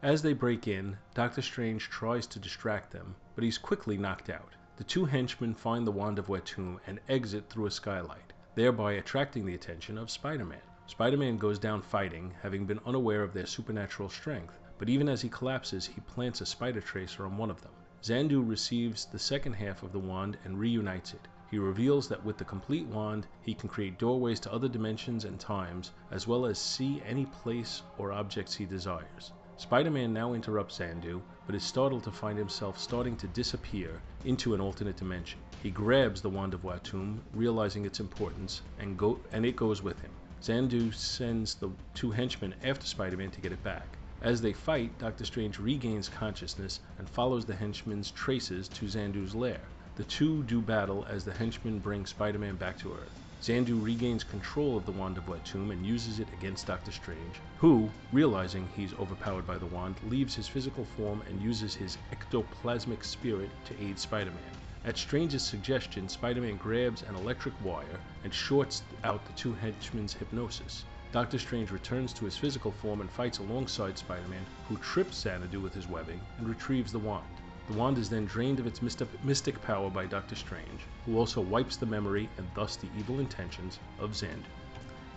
As 0.01 0.23
they 0.23 0.35
break 0.35 0.69
in, 0.69 0.99
Doctor 1.15 1.43
Strange 1.43 1.91
tries 1.91 2.29
to 2.29 2.39
distract 2.39 2.93
them, 2.93 3.17
but 3.35 3.43
he's 3.43 3.59
quickly 3.59 3.99
knocked 3.99 4.31
out. 4.31 4.53
The 4.77 4.85
two 4.85 5.05
henchmen 5.05 5.53
find 5.53 5.85
the 5.85 5.91
Wand 5.91 6.21
of 6.21 6.29
Watoomb 6.29 6.79
and 6.87 7.01
exit 7.09 7.51
through 7.51 7.67
a 7.67 7.71
skylight, 7.73 8.33
thereby 8.55 8.93
attracting 8.93 9.45
the 9.45 9.57
attention 9.57 9.99
of 9.99 10.13
Spider 10.13 10.45
Man. 10.45 10.63
Spider 10.87 11.17
Man 11.17 11.39
goes 11.39 11.59
down 11.59 11.83
fighting, 11.83 12.33
having 12.41 12.67
been 12.67 12.79
unaware 12.87 13.25
of 13.25 13.33
their 13.35 13.47
supernatural 13.47 14.09
strength, 14.11 14.55
but 14.79 14.89
even 14.89 15.09
as 15.09 15.23
he 15.23 15.29
collapses, 15.29 15.87
he 15.87 16.01
plants 16.03 16.41
a 16.41 16.47
spider 16.47 16.81
tracer 16.81 17.27
on 17.27 17.37
one 17.37 17.51
of 17.51 17.61
them. 17.63 17.73
Xandu 18.03 18.43
receives 18.45 19.05
the 19.05 19.19
second 19.21 19.53
half 19.53 19.85
of 19.85 19.93
the 19.93 19.99
wand 20.01 20.37
and 20.45 20.59
reunites 20.59 21.15
it. 21.15 21.29
He 21.53 21.59
reveals 21.59 22.09
that 22.09 22.25
with 22.25 22.37
the 22.37 22.45
complete 22.45 22.87
wand, 22.89 23.29
he 23.43 23.55
can 23.55 23.69
create 23.69 23.97
doorways 23.97 24.41
to 24.41 24.53
other 24.53 24.67
dimensions 24.67 25.25
and 25.25 25.39
times, 25.39 25.93
as 26.11 26.27
well 26.27 26.45
as 26.45 26.59
see 26.59 27.01
any 27.07 27.27
place 27.27 27.83
or 27.99 28.11
objects 28.11 28.55
he 28.55 28.65
desires. 28.65 29.31
Spider 29.57 29.93
Man 29.93 30.13
now 30.13 30.33
interrupts 30.33 30.79
Xandu, 30.79 31.23
but 31.47 31.55
is 31.55 31.63
startled 31.63 32.03
to 32.03 32.11
find 32.11 32.37
himself 32.37 32.77
starting 32.77 33.17
to 33.19 33.29
disappear 33.29 34.01
into 34.25 34.53
an 34.53 34.61
alternate 34.61 34.97
dimension. 34.97 35.39
He 35.63 35.71
grabs 35.71 36.21
the 36.21 36.29
Wand 36.29 36.55
of 36.55 36.65
Watoomb, 36.65 37.21
realizing 37.35 37.85
its 37.85 38.01
importance, 38.01 38.63
and, 38.81 38.99
go- 38.99 39.21
and 39.31 39.47
it 39.47 39.55
goes 39.55 39.81
with 39.81 40.01
him. 40.01 40.11
Xandu 40.43 40.93
sends 40.93 41.55
the 41.55 41.71
two 41.95 42.11
henchmen 42.11 42.53
after 42.65 42.85
Spider 42.85 43.17
Man 43.17 43.31
to 43.31 43.41
get 43.41 43.53
it 43.53 43.63
back. 43.63 43.97
As 44.25 44.41
they 44.41 44.53
fight, 44.53 44.99
Doctor 45.01 45.25
Strange 45.25 45.59
regains 45.59 46.09
consciousness 46.09 46.79
and 46.97 47.11
follows 47.11 47.45
the 47.45 47.57
henchmen's 47.57 48.13
traces 48.13 48.69
to 48.69 48.87
Xandu's 48.87 49.35
lair. 49.35 49.73
The 49.97 50.05
two 50.05 50.45
do 50.45 50.63
battle 50.63 51.05
as 51.09 51.25
the 51.25 51.33
henchmen 51.33 51.81
bring 51.81 52.07
Spider 52.07 52.39
Man 52.39 52.55
back 52.55 52.79
to 52.79 52.95
Earth. 52.95 53.21
Xandu 53.41 53.83
regains 53.83 54.23
control 54.23 54.77
of 54.77 54.85
the 54.85 54.93
Wand 54.93 55.19
of 55.19 55.27
Watoomb 55.27 55.73
and 55.73 55.85
uses 55.85 56.21
it 56.21 56.33
against 56.33 56.69
Doctor 56.69 56.93
Strange, 56.93 57.43
who, 57.57 57.91
realizing 58.13 58.69
he's 58.69 58.95
overpowered 58.95 59.45
by 59.45 59.59
the 59.59 59.67
wand, 59.67 60.01
leaves 60.05 60.37
his 60.37 60.47
physical 60.47 60.85
form 60.85 61.23
and 61.23 61.43
uses 61.43 61.75
his 61.75 61.99
ectoplasmic 62.13 63.03
spirit 63.03 63.51
to 63.65 63.83
aid 63.83 63.99
Spider 63.99 64.31
Man. 64.31 64.55
At 64.85 64.99
Strange's 64.99 65.45
suggestion, 65.45 66.09
Spider 66.09 66.43
Man 66.43 66.59
grabs 66.59 67.03
an 67.03 67.17
electric 67.17 67.61
wire 67.61 67.99
and 68.23 68.33
shorts 68.33 68.85
out 69.03 69.25
the 69.25 69.33
two 69.33 69.55
henchmen's 69.55 70.15
hypnosis. 70.15 70.85
Doctor 71.13 71.39
Strange 71.39 71.71
returns 71.71 72.15
to 72.15 72.25
his 72.25 72.39
physical 72.39 72.73
form 72.73 73.03
and 73.03 73.11
fights 73.11 73.39
alongside 73.39 73.99
Spider 73.99 74.27
Man, 74.29 74.47
who 74.67 74.79
trips 74.79 75.19
Xanadu 75.19 75.61
with 75.61 75.75
his 75.75 75.87
webbing 75.87 76.21
and 76.39 76.49
retrieves 76.49 76.91
the 76.91 76.99
wand. 76.99 77.27
The 77.69 77.75
wand 77.75 77.99
is 77.99 78.09
then 78.09 78.25
drained 78.25 78.59
of 78.59 78.67
its 78.67 78.81
mystic 78.81 79.61
power 79.61 79.91
by 79.91 80.07
Doctor 80.07 80.35
Strange, 80.35 80.81
who 81.05 81.19
also 81.19 81.43
wipes 81.43 81.77
the 81.77 81.85
memory 81.85 82.31
and 82.39 82.49
thus 82.55 82.77
the 82.77 82.89
evil 82.99 83.21
intentions 83.21 83.79
of 83.99 84.13
Xandu. 84.13 84.47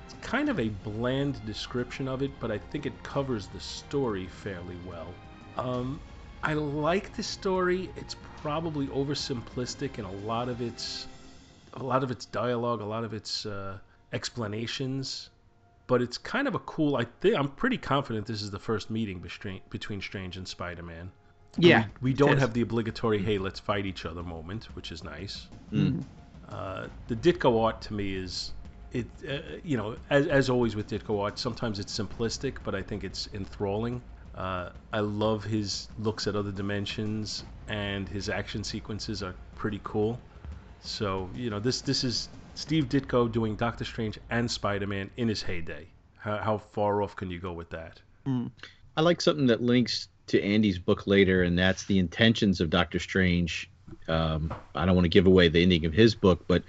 It's 0.03 0.15
kind 0.21 0.49
of 0.49 0.60
a 0.60 0.67
bland 0.67 1.43
description 1.45 2.10
of 2.10 2.21
it, 2.21 2.31
but 2.41 2.51
I 2.51 2.58
think 2.58 2.86
it 2.86 3.03
covers 3.03 3.47
the 3.47 3.62
story 3.62 4.27
fairly 4.27 4.77
well. 4.86 5.13
Um, 5.58 6.01
I 6.43 6.53
like 6.53 7.15
the 7.15 7.23
story. 7.23 7.89
It's 7.95 8.17
probably 8.41 8.88
oversimplistic 8.88 9.97
in 9.97 10.05
a 10.05 10.12
lot 10.12 10.49
of 10.49 10.62
its 10.62 11.08
a 11.73 11.84
lot 11.84 12.03
of 12.03 12.12
its 12.12 12.25
dialogue, 12.25 12.81
a 12.81 12.86
lot 12.86 13.03
of 13.03 13.13
its 13.13 13.45
uh, 13.45 13.77
explanations, 14.13 15.29
but 15.88 16.02
it's 16.02 16.17
kind 16.17 16.48
of 16.48 16.56
a 16.56 16.60
cool. 16.60 16.95
I 16.95 17.06
think 17.21 17.36
I'm 17.36 17.50
pretty 17.50 17.78
confident 17.78 18.26
this 18.26 18.41
is 18.41 18.52
the 18.52 18.60
first 18.60 18.89
meeting 18.89 19.24
between 19.69 20.02
Strange 20.02 20.38
and 20.38 20.48
Spider-Man. 20.48 21.12
Yeah, 21.58 21.86
we, 22.02 22.12
we 22.12 22.13
don't 22.13 22.38
have 22.38 22.54
the 22.54 22.62
obligatory 22.62 23.21
"Hey, 23.21 23.38
let's 23.38 23.60
fight 23.60 23.86
each 23.86 24.06
other" 24.06 24.24
moment, 24.24 24.65
which 24.76 24.91
is 24.91 25.04
nice. 25.04 25.48
Mm. 25.71 26.04
Uh, 26.50 26.88
the 27.08 27.15
Ditko 27.15 27.63
art 27.63 27.82
to 27.84 27.93
me 27.93 28.15
is 28.15 28.54
it. 28.91 29.08
Uh, 29.28 29.58
you 29.63 29.78
know, 29.78 29.95
as, 30.10 30.28
as 30.28 30.50
always 30.50 30.76
with 30.76 30.89
Ditko 30.89 31.21
art, 31.21 31.39
sometimes 31.39 31.80
it's 31.80 31.98
simplistic, 31.98 32.56
but 32.63 32.76
I 32.76 32.82
think 32.82 33.04
it's 33.04 33.30
enthralling. 33.34 34.02
Uh, 34.36 34.71
I 34.91 35.00
love 35.00 35.45
his 35.45 35.88
looks 35.98 36.28
at 36.28 36.36
other 36.36 36.52
dimensions, 36.52 37.45
and 37.69 38.10
his 38.10 38.28
action 38.28 38.63
sequences 38.63 39.24
are 39.24 39.34
pretty 39.56 39.80
cool. 39.84 40.19
So 40.82 41.30
you 41.34 41.50
know, 41.50 41.60
this 41.60 41.82
this 41.82 42.04
is 42.04 42.28
Steve 42.56 42.89
Ditko 42.89 43.32
doing 43.32 43.56
Doctor 43.56 43.86
Strange 43.86 44.20
and 44.30 44.50
Spider 44.50 44.88
Man 44.88 45.10
in 45.18 45.28
his 45.28 45.41
heyday. 45.41 45.88
How, 46.18 46.38
how 46.38 46.58
far 46.58 47.02
off 47.02 47.15
can 47.15 47.30
you 47.30 47.39
go 47.39 47.54
with 47.54 47.70
that? 47.70 48.02
Mm. 48.26 48.52
I 48.98 49.02
like 49.02 49.22
something 49.22 49.48
that 49.48 49.62
links 49.62 50.08
to 50.28 50.41
Andy's 50.41 50.80
book 50.80 51.06
later, 51.06 51.44
and 51.44 51.58
that's 51.58 51.86
the 51.86 52.00
intentions 52.00 52.62
of 52.62 52.70
Doctor 52.70 53.00
Strange. 53.00 53.70
Um, 54.08 54.54
I 54.74 54.86
don't 54.86 54.96
want 54.96 55.06
to 55.06 55.10
give 55.10 55.28
away 55.28 55.50
the 55.50 55.62
ending 55.62 55.86
of 55.86 55.94
his 55.94 56.15
book, 56.15 56.46
but 56.48 56.63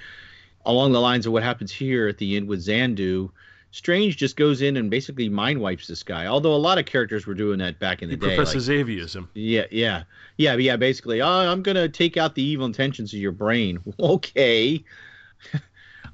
along 0.67 0.93
the 0.93 1.01
lines 1.01 1.27
of 1.27 1.33
what 1.33 1.43
happens 1.43 1.73
here 1.73 2.09
at 2.09 2.19
the 2.19 2.37
end 2.37 2.49
with 2.49 2.61
Xandu, 2.61 3.31
Strange 3.71 4.17
just 4.17 4.37
goes 4.37 4.63
in 4.63 4.77
and 4.77 4.91
basically 4.91 5.29
mind 5.29 5.61
wipes 5.61 5.87
this 5.87 6.03
guy. 6.03 6.27
Although 6.27 6.55
a 6.55 6.57
lot 6.57 6.79
of 6.79 6.87
characters 6.87 7.27
were 7.27 7.35
doing 7.35 7.59
that 7.59 7.79
back 7.79 8.03
in 8.03 8.09
the 8.09 8.15
he 8.15 8.21
day. 8.21 8.37
Professor 8.37 8.59
like, 8.59 8.65
Xavier's 8.65 9.15
him. 9.15 9.29
Yeah, 9.35 9.67
yeah, 9.71 10.05
yeah, 10.37 10.57
yeah. 10.57 10.77
Basically, 10.77 11.21
oh, 11.21 11.51
I'm 11.51 11.63
gonna 11.63 11.89
take 11.89 12.17
out 12.17 12.35
the 12.35 12.43
evil 12.43 12.67
intentions 12.67 13.13
of 13.13 13.21
your 13.21 13.33
brain. 13.33 13.79
Okay. 14.01 14.85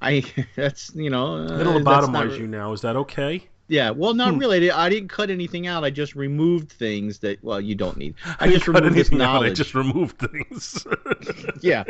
I 0.03 0.25
that's 0.57 0.93
you 0.95 1.11
know 1.11 1.37
uh, 1.37 1.59
it'll 1.59 1.75
lobotomize 1.75 2.39
you 2.39 2.47
now. 2.47 2.73
Is 2.73 2.81
that 2.83 2.97
okay? 2.97 3.49
Yeah, 3.69 3.91
well, 3.91 4.13
not 4.13 4.35
Hmm. 4.35 4.39
really. 4.39 4.71
I 4.71 4.89
didn't 4.91 5.09
cut 5.09 5.31
anything 5.31 5.67
out. 5.67 5.83
I 5.85 5.91
just 5.91 6.15
removed 6.15 6.71
things 6.73 7.21
that 7.21 7.43
well, 7.43 7.61
you 7.61 7.75
don't 7.75 7.97
need. 7.97 8.15
I, 8.41 8.47
didn't 8.47 8.55
just 8.59 8.69
removed 8.69 8.95
this 8.97 9.09
anything 9.09 9.23
out, 9.23 9.33
knowledge. 9.35 9.53
I 9.53 9.55
just 9.55 9.75
removed 9.75 10.19
things. 10.19 10.87
yeah, 11.63 11.85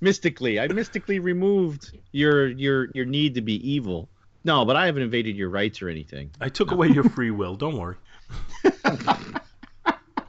mystically, 0.00 0.60
I 0.60 0.68
mystically 0.68 1.18
removed 1.18 1.98
your 2.10 2.48
your 2.48 2.88
your 2.92 3.06
need 3.06 3.34
to 3.36 3.40
be 3.40 3.54
evil. 3.68 4.08
No, 4.44 4.64
but 4.64 4.74
I 4.76 4.86
haven't 4.86 5.02
invaded 5.02 5.36
your 5.36 5.48
rights 5.50 5.80
or 5.80 5.88
anything. 5.88 6.30
I 6.40 6.48
took 6.48 6.72
away 6.72 6.88
your 6.88 7.04
free 7.04 7.30
will. 7.30 7.54
Don't 7.54 7.78
worry. 7.78 7.96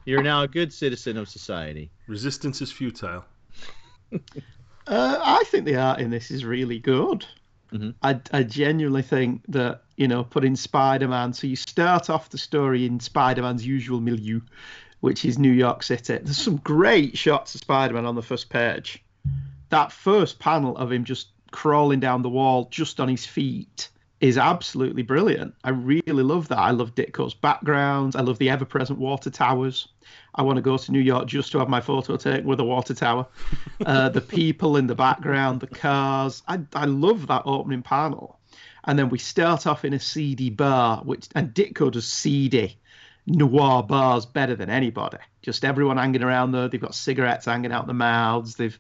You're 0.05 0.21
now 0.21 0.43
a 0.43 0.47
good 0.47 0.71
citizen 0.71 1.17
of 1.17 1.27
society. 1.29 1.89
Resistance 2.07 2.61
is 2.61 2.71
futile. 2.71 3.25
Uh, 4.87 5.19
I 5.23 5.43
think 5.45 5.65
the 5.65 5.77
art 5.77 5.99
in 5.99 6.09
this 6.09 6.31
is 6.31 6.43
really 6.45 6.79
good. 6.79 7.25
Mhm. 7.71 7.95
I, 8.03 8.19
I 8.31 8.43
genuinely 8.43 9.01
think 9.01 9.43
that 9.47 9.83
you 9.97 10.07
know 10.07 10.23
putting 10.23 10.55
Spider-Man. 10.55 11.33
So 11.33 11.47
you 11.47 11.55
start 11.55 12.09
off 12.09 12.29
the 12.29 12.37
story 12.37 12.85
in 12.85 12.99
Spider-Man's 12.99 13.65
usual 13.65 13.99
milieu, 13.99 14.41
which 14.99 15.25
is 15.25 15.39
New 15.39 15.51
York 15.51 15.83
City. 15.83 16.17
There's 16.17 16.37
some 16.37 16.57
great 16.57 17.17
shots 17.17 17.55
of 17.55 17.61
Spider-Man 17.61 18.05
on 18.05 18.15
the 18.15 18.21
first 18.21 18.49
page. 18.49 19.03
That 19.69 19.91
first 19.91 20.37
panel 20.39 20.77
of 20.77 20.91
him 20.91 21.03
just 21.03 21.29
crawling 21.51 21.99
down 21.99 22.21
the 22.21 22.29
wall 22.29 22.67
just 22.69 22.99
on 22.99 23.07
his 23.07 23.25
feet 23.25 23.89
is 24.23 24.37
absolutely 24.37 25.03
brilliant. 25.03 25.53
I 25.65 25.71
really 25.71 26.23
love 26.23 26.47
that. 26.47 26.57
I 26.57 26.71
love 26.71 26.95
Ditko's 26.95 27.33
backgrounds. 27.33 28.15
I 28.15 28.21
love 28.21 28.37
the 28.39 28.49
ever-present 28.49 28.97
water 28.97 29.29
towers. 29.29 29.89
I 30.33 30.43
want 30.43 30.55
to 30.55 30.61
go 30.61 30.77
to 30.77 30.91
New 30.93 31.01
York 31.01 31.27
just 31.27 31.51
to 31.51 31.59
have 31.59 31.67
my 31.67 31.81
photo 31.81 32.15
taken 32.15 32.47
with 32.47 32.61
a 32.61 32.63
water 32.63 32.93
tower. 32.93 33.27
Uh, 33.85 34.07
the 34.07 34.21
people 34.21 34.77
in 34.77 34.87
the 34.87 34.95
background, 34.95 35.59
the 35.59 35.67
cars. 35.67 36.41
I, 36.47 36.61
I 36.73 36.85
love 36.85 37.27
that 37.27 37.41
opening 37.45 37.81
panel. 37.81 38.39
And 38.85 38.97
then 38.97 39.09
we 39.09 39.17
start 39.17 39.67
off 39.67 39.83
in 39.83 39.93
a 39.93 39.99
seedy 39.99 40.49
bar, 40.49 41.01
which 41.03 41.27
and 41.35 41.53
Ditko 41.53 41.91
does 41.91 42.07
seedy 42.07 42.77
noir 43.27 43.83
bars 43.83 44.25
better 44.25 44.55
than 44.55 44.69
anybody. 44.69 45.17
Just 45.41 45.65
everyone 45.65 45.97
hanging 45.97 46.23
around 46.23 46.53
there. 46.53 46.69
They've 46.69 46.79
got 46.79 46.95
cigarettes 46.95 47.45
hanging 47.45 47.73
out 47.73 47.87
their 47.87 47.95
mouths. 47.95 48.55
They've 48.55 48.79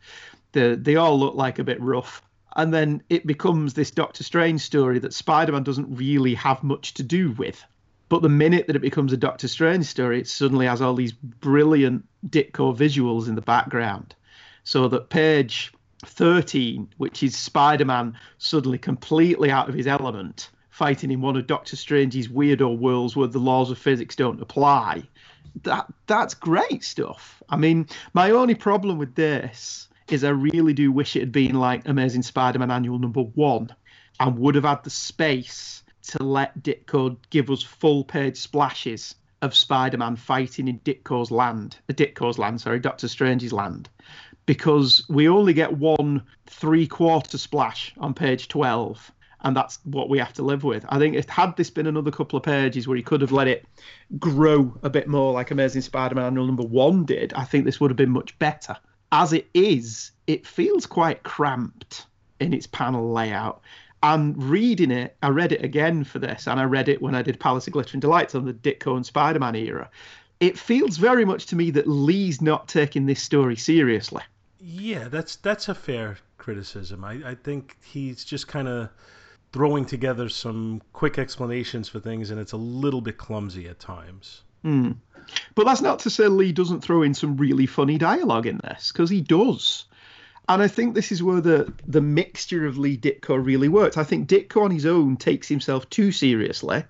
they, 0.53 0.75
they 0.75 0.95
all 0.95 1.19
look 1.19 1.35
like 1.35 1.59
a 1.59 1.65
bit 1.65 1.81
rough. 1.81 2.21
And 2.55 2.73
then 2.73 3.01
it 3.09 3.25
becomes 3.25 3.73
this 3.73 3.91
Doctor 3.91 4.23
Strange 4.23 4.61
story 4.61 4.99
that 4.99 5.13
Spider-Man 5.13 5.63
doesn't 5.63 5.95
really 5.95 6.35
have 6.35 6.63
much 6.63 6.93
to 6.95 7.03
do 7.03 7.31
with. 7.31 7.63
But 8.09 8.21
the 8.21 8.29
minute 8.29 8.67
that 8.67 8.75
it 8.75 8.81
becomes 8.81 9.11
a 9.11 9.17
Doctor 9.17 9.47
Strange 9.47 9.85
story, 9.85 10.19
it 10.19 10.27
suddenly 10.27 10.67
has 10.67 10.81
all 10.81 10.93
these 10.93 11.13
brilliant 11.13 12.05
Ditko 12.27 12.77
visuals 12.77 13.27
in 13.27 13.35
the 13.35 13.41
background. 13.41 14.13
So 14.63 14.87
that 14.89 15.09
page 15.09 15.73
13, 16.05 16.89
which 16.97 17.23
is 17.23 17.35
Spider 17.35 17.85
Man 17.85 18.15
suddenly 18.37 18.77
completely 18.77 19.49
out 19.49 19.67
of 19.67 19.75
his 19.75 19.87
element, 19.87 20.49
fighting 20.69 21.11
in 21.11 21.21
one 21.21 21.35
of 21.35 21.47
Doctor 21.47 21.75
Strange's 21.75 22.27
weirdo 22.27 22.77
worlds 22.77 23.15
where 23.15 23.27
the 23.27 23.39
laws 23.39 23.71
of 23.71 23.77
physics 23.79 24.15
don't 24.15 24.41
apply. 24.41 25.03
That 25.63 25.87
That's 26.07 26.33
great 26.33 26.83
stuff. 26.83 27.41
I 27.49 27.57
mean, 27.57 27.87
my 28.13 28.31
only 28.31 28.55
problem 28.55 28.97
with 28.97 29.15
this 29.15 29.87
is 30.09 30.23
I 30.23 30.29
really 30.29 30.73
do 30.73 30.91
wish 30.91 31.15
it 31.15 31.21
had 31.21 31.31
been 31.31 31.55
like 31.55 31.87
Amazing 31.87 32.23
Spider 32.23 32.59
Man 32.59 32.71
Annual 32.71 32.99
number 32.99 33.21
one 33.21 33.69
and 34.19 34.37
would 34.39 34.55
have 34.55 34.63
had 34.65 34.83
the 34.83 34.89
space 34.89 35.83
to 36.09 36.23
let 36.23 36.61
Ditko 36.61 37.17
give 37.29 37.49
us 37.49 37.63
full 37.63 38.03
page 38.03 38.37
splashes 38.37 39.15
of 39.41 39.53
Spider-Man 39.53 40.15
fighting 40.15 40.69
in 40.69 40.79
Ditko's 40.79 41.29
land, 41.29 41.77
uh, 41.89 41.93
Ditko's 41.93 42.37
land, 42.37 42.61
sorry, 42.61 42.79
Doctor 42.79 43.09
Strange's 43.09 43.51
land, 43.51 43.89
because 44.45 45.03
we 45.09 45.27
only 45.27 45.53
get 45.53 45.77
one 45.77 46.23
three-quarter 46.47 47.37
splash 47.37 47.93
on 47.97 48.13
page 48.13 48.47
twelve, 48.47 49.11
and 49.41 49.55
that's 49.55 49.79
what 49.83 50.09
we 50.09 50.19
have 50.19 50.31
to 50.33 50.43
live 50.43 50.63
with. 50.63 50.85
I 50.87 50.97
think 50.97 51.15
if 51.15 51.27
had 51.27 51.57
this 51.57 51.69
been 51.69 51.87
another 51.87 52.11
couple 52.11 52.37
of 52.37 52.43
pages 52.43 52.87
where 52.87 52.95
he 52.95 53.03
could 53.03 53.19
have 53.19 53.33
let 53.33 53.49
it 53.49 53.65
grow 54.17 54.77
a 54.81 54.89
bit 54.89 55.09
more 55.09 55.33
like 55.33 55.51
Amazing 55.51 55.81
Spider-Man 55.81 56.25
Annual 56.25 56.47
Number 56.47 56.63
One 56.63 57.03
did, 57.03 57.33
I 57.33 57.43
think 57.43 57.65
this 57.65 57.81
would 57.81 57.91
have 57.91 57.97
been 57.97 58.11
much 58.11 58.39
better. 58.39 58.77
As 59.13 59.31
it 59.31 59.47
is, 59.53 60.11
it 60.25 60.47
feels 60.47 60.87
quite 60.87 61.21
cramped 61.21 62.07
in 62.39 62.51
its 62.51 62.65
panel 62.65 63.13
layout 63.13 63.61
And 64.01 64.41
reading 64.43 64.91
it, 64.91 65.15
I 65.23 65.29
read 65.29 65.51
it 65.53 65.63
again 65.63 66.03
for 66.03 66.19
this, 66.19 66.47
and 66.47 66.59
I 66.59 66.63
read 66.65 66.89
it 66.89 67.01
when 67.01 67.15
I 67.15 67.21
did 67.21 67.39
Palace 67.39 67.67
of 67.67 67.73
Glittering 67.73 68.01
Delights 68.01 68.35
on 68.35 68.43
the 68.43 68.53
Ditko 68.53 69.05
Spider 69.05 69.39
Man 69.39 69.55
era. 69.55 69.89
It 70.41 70.57
feels 70.59 70.97
very 70.97 71.23
much 71.25 71.45
to 71.47 71.55
me 71.55 71.71
that 71.71 71.87
Lee's 71.87 72.41
not 72.41 72.67
taking 72.67 73.05
this 73.05 73.21
story 73.21 73.55
seriously. 73.55 74.23
Yeah, 74.59 75.07
that's 75.07 75.37
that's 75.37 75.69
a 75.69 75.75
fair 75.75 76.17
criticism. 76.37 77.05
I, 77.05 77.21
I 77.31 77.35
think 77.35 77.77
he's 77.81 78.25
just 78.25 78.47
kind 78.49 78.67
of 78.67 78.89
throwing 79.53 79.85
together 79.85 80.27
some 80.27 80.81
quick 80.91 81.17
explanations 81.17 81.87
for 81.87 82.01
things, 82.01 82.31
and 82.31 82.39
it's 82.41 82.53
a 82.53 82.57
little 82.57 83.01
bit 83.01 83.17
clumsy 83.17 83.69
at 83.69 83.79
times. 83.79 84.41
Mm. 84.65 84.97
But 85.55 85.65
that's 85.65 85.81
not 85.81 85.99
to 85.99 86.09
say 86.09 86.27
Lee 86.27 86.51
doesn't 86.51 86.81
throw 86.81 87.01
in 87.01 87.13
some 87.13 87.37
really 87.37 87.65
funny 87.65 87.97
dialogue 87.97 88.45
in 88.45 88.59
this, 88.63 88.91
because 88.91 89.09
he 89.09 89.21
does. 89.21 89.85
And 90.49 90.61
I 90.61 90.67
think 90.67 90.93
this 90.93 91.11
is 91.11 91.23
where 91.23 91.41
the 91.41 91.73
the 91.87 92.01
mixture 92.01 92.65
of 92.65 92.77
Lee 92.77 92.97
Ditko 92.97 93.43
really 93.43 93.69
works. 93.69 93.97
I 93.97 94.03
think 94.03 94.27
Ditko 94.27 94.63
on 94.63 94.71
his 94.71 94.85
own 94.85 95.15
takes 95.15 95.47
himself 95.47 95.89
too 95.89 96.11
seriously, 96.11 96.83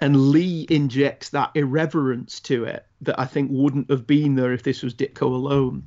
and 0.00 0.30
Lee 0.30 0.66
injects 0.70 1.30
that 1.30 1.50
irreverence 1.54 2.40
to 2.40 2.64
it 2.64 2.86
that 3.02 3.20
I 3.20 3.26
think 3.26 3.50
wouldn't 3.52 3.90
have 3.90 4.06
been 4.06 4.36
there 4.36 4.52
if 4.52 4.62
this 4.62 4.82
was 4.82 4.94
Ditko 4.94 5.22
alone. 5.22 5.86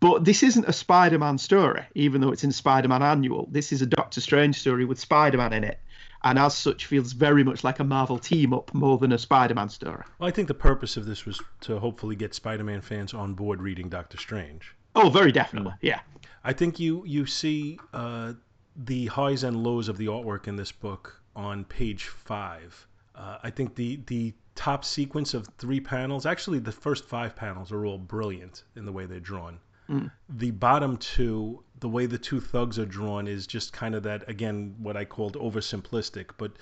But 0.00 0.24
this 0.24 0.42
isn't 0.42 0.66
a 0.66 0.72
Spider 0.72 1.18
Man 1.18 1.36
story, 1.36 1.82
even 1.94 2.22
though 2.22 2.32
it's 2.32 2.44
in 2.44 2.52
Spider 2.52 2.88
Man 2.88 3.02
Annual. 3.02 3.48
This 3.50 3.70
is 3.70 3.82
a 3.82 3.86
Doctor 3.86 4.22
Strange 4.22 4.58
story 4.58 4.86
with 4.86 4.98
Spider 4.98 5.36
Man 5.36 5.52
in 5.52 5.64
it. 5.64 5.78
And 6.22 6.38
as 6.38 6.54
such, 6.54 6.86
feels 6.86 7.12
very 7.12 7.42
much 7.42 7.64
like 7.64 7.78
a 7.78 7.84
Marvel 7.84 8.18
team 8.18 8.52
up 8.52 8.74
more 8.74 8.98
than 8.98 9.12
a 9.12 9.18
Spider 9.18 9.54
Man 9.54 9.68
story. 9.68 10.04
Well, 10.18 10.28
I 10.28 10.30
think 10.30 10.48
the 10.48 10.54
purpose 10.54 10.96
of 10.96 11.06
this 11.06 11.24
was 11.24 11.40
to 11.62 11.78
hopefully 11.78 12.16
get 12.16 12.34
Spider 12.34 12.64
Man 12.64 12.80
fans 12.82 13.14
on 13.14 13.34
board 13.34 13.62
reading 13.62 13.88
Doctor 13.88 14.18
Strange. 14.18 14.74
Oh, 14.94 15.08
very 15.08 15.32
definitely. 15.32 15.72
Yeah. 15.80 16.00
I 16.44 16.52
think 16.52 16.78
you, 16.78 17.04
you 17.06 17.26
see 17.26 17.78
uh, 17.94 18.34
the 18.76 19.06
highs 19.06 19.44
and 19.44 19.62
lows 19.62 19.88
of 19.88 19.96
the 19.96 20.06
artwork 20.06 20.46
in 20.46 20.56
this 20.56 20.72
book 20.72 21.20
on 21.36 21.64
page 21.64 22.04
five. 22.04 22.86
Uh, 23.14 23.38
I 23.42 23.50
think 23.50 23.74
the, 23.74 24.00
the 24.06 24.34
top 24.54 24.84
sequence 24.84 25.32
of 25.32 25.46
three 25.58 25.80
panels, 25.80 26.26
actually, 26.26 26.58
the 26.58 26.72
first 26.72 27.04
five 27.04 27.34
panels 27.34 27.72
are 27.72 27.86
all 27.86 27.98
brilliant 27.98 28.64
in 28.76 28.84
the 28.84 28.92
way 28.92 29.06
they're 29.06 29.20
drawn. 29.20 29.58
Mm. 29.90 30.10
The 30.28 30.52
bottom 30.52 30.96
two, 30.98 31.64
the 31.80 31.88
way 31.88 32.06
the 32.06 32.18
two 32.18 32.40
thugs 32.40 32.78
are 32.78 32.86
drawn 32.86 33.26
is 33.26 33.46
just 33.46 33.72
kind 33.72 33.94
of 33.96 34.04
that 34.04 34.28
again 34.28 34.76
what 34.78 34.96
I 34.96 35.04
called 35.04 35.36
oversimplistic, 35.36 36.30
but 36.38 36.52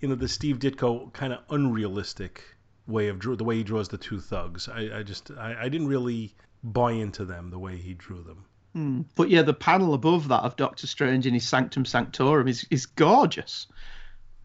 you 0.00 0.08
know 0.08 0.16
the 0.16 0.28
Steve 0.28 0.58
Ditko 0.58 1.12
kind 1.12 1.32
of 1.32 1.40
unrealistic 1.50 2.42
way 2.88 3.06
of 3.08 3.20
draw 3.20 3.36
the 3.36 3.44
way 3.44 3.56
he 3.56 3.62
draws 3.62 3.88
the 3.88 3.98
two 3.98 4.20
thugs. 4.20 4.68
I, 4.68 4.98
I 4.98 5.02
just 5.04 5.30
I, 5.30 5.56
I 5.62 5.68
didn't 5.68 5.86
really 5.86 6.34
buy 6.64 6.92
into 6.92 7.24
them 7.24 7.50
the 7.50 7.58
way 7.58 7.76
he 7.76 7.94
drew 7.94 8.22
them. 8.22 8.44
Mm. 8.74 9.04
But 9.14 9.30
yeah, 9.30 9.42
the 9.42 9.54
panel 9.54 9.94
above 9.94 10.26
that 10.28 10.42
of 10.42 10.56
Doctor 10.56 10.88
Strange 10.88 11.26
in 11.26 11.34
his 11.34 11.46
Sanctum 11.46 11.84
Sanctorum 11.84 12.48
is 12.48 12.66
is 12.70 12.86
gorgeous. 12.86 13.68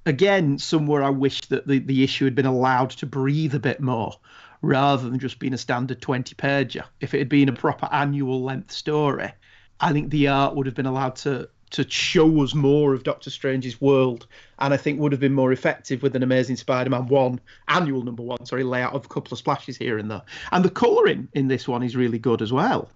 Again, 0.06 0.60
somewhere 0.60 1.04
I 1.04 1.10
wish 1.10 1.42
that 1.48 1.68
the, 1.68 1.80
the 1.80 2.04
issue 2.04 2.26
had 2.26 2.36
been 2.36 2.46
allowed 2.46 2.92
to 2.92 3.06
breathe 3.06 3.56
a 3.56 3.60
bit 3.60 3.82
more 3.82 4.14
rather 4.62 5.10
than 5.10 5.20
just 5.20 5.40
being 5.40 5.54
a 5.54 5.58
standard 5.58 6.02
20 6.02 6.36
pager. 6.36 6.86
If 7.00 7.14
it 7.14 7.20
had 7.20 7.30
been 7.30 7.50
a 7.50 7.54
mm. 7.54 7.58
proper 7.58 7.88
annual 7.92 8.44
length 8.44 8.72
story, 8.72 9.32
I 9.80 9.94
think 9.94 10.10
the 10.10 10.28
art 10.28 10.56
would 10.56 10.66
have 10.66 10.76
been 10.76 10.86
allowed 10.86 11.16
to 11.18 11.50
to 11.70 11.90
show 11.90 12.42
us 12.44 12.54
more 12.54 12.94
of 12.94 13.04
Doctor 13.04 13.30
Strange's 13.30 13.82
world, 13.82 14.26
and 14.60 14.74
I 14.74 14.78
think 14.78 15.00
would 15.00 15.12
have 15.12 15.20
been 15.20 15.34
more 15.34 15.52
effective 15.52 16.02
with 16.02 16.16
an 16.16 16.24
Amazing 16.24 16.56
Spider-Man 16.56 17.08
one 17.08 17.42
annual 17.68 18.04
number 18.04 18.24
one, 18.24 18.46
sorry, 18.46 18.64
layout 18.64 18.94
of 18.94 19.04
a 19.06 19.10
couple 19.10 19.34
of 19.34 19.40
splashes 19.40 19.76
here 19.76 19.98
and 19.98 20.10
there. 20.10 20.22
And 20.54 20.64
the 20.64 20.70
colouring 20.70 21.28
in 21.34 21.50
this 21.50 21.68
one 21.68 21.84
is 21.84 21.96
really 21.96 22.20
good 22.20 22.42
as 22.42 22.54
well. 22.54 22.90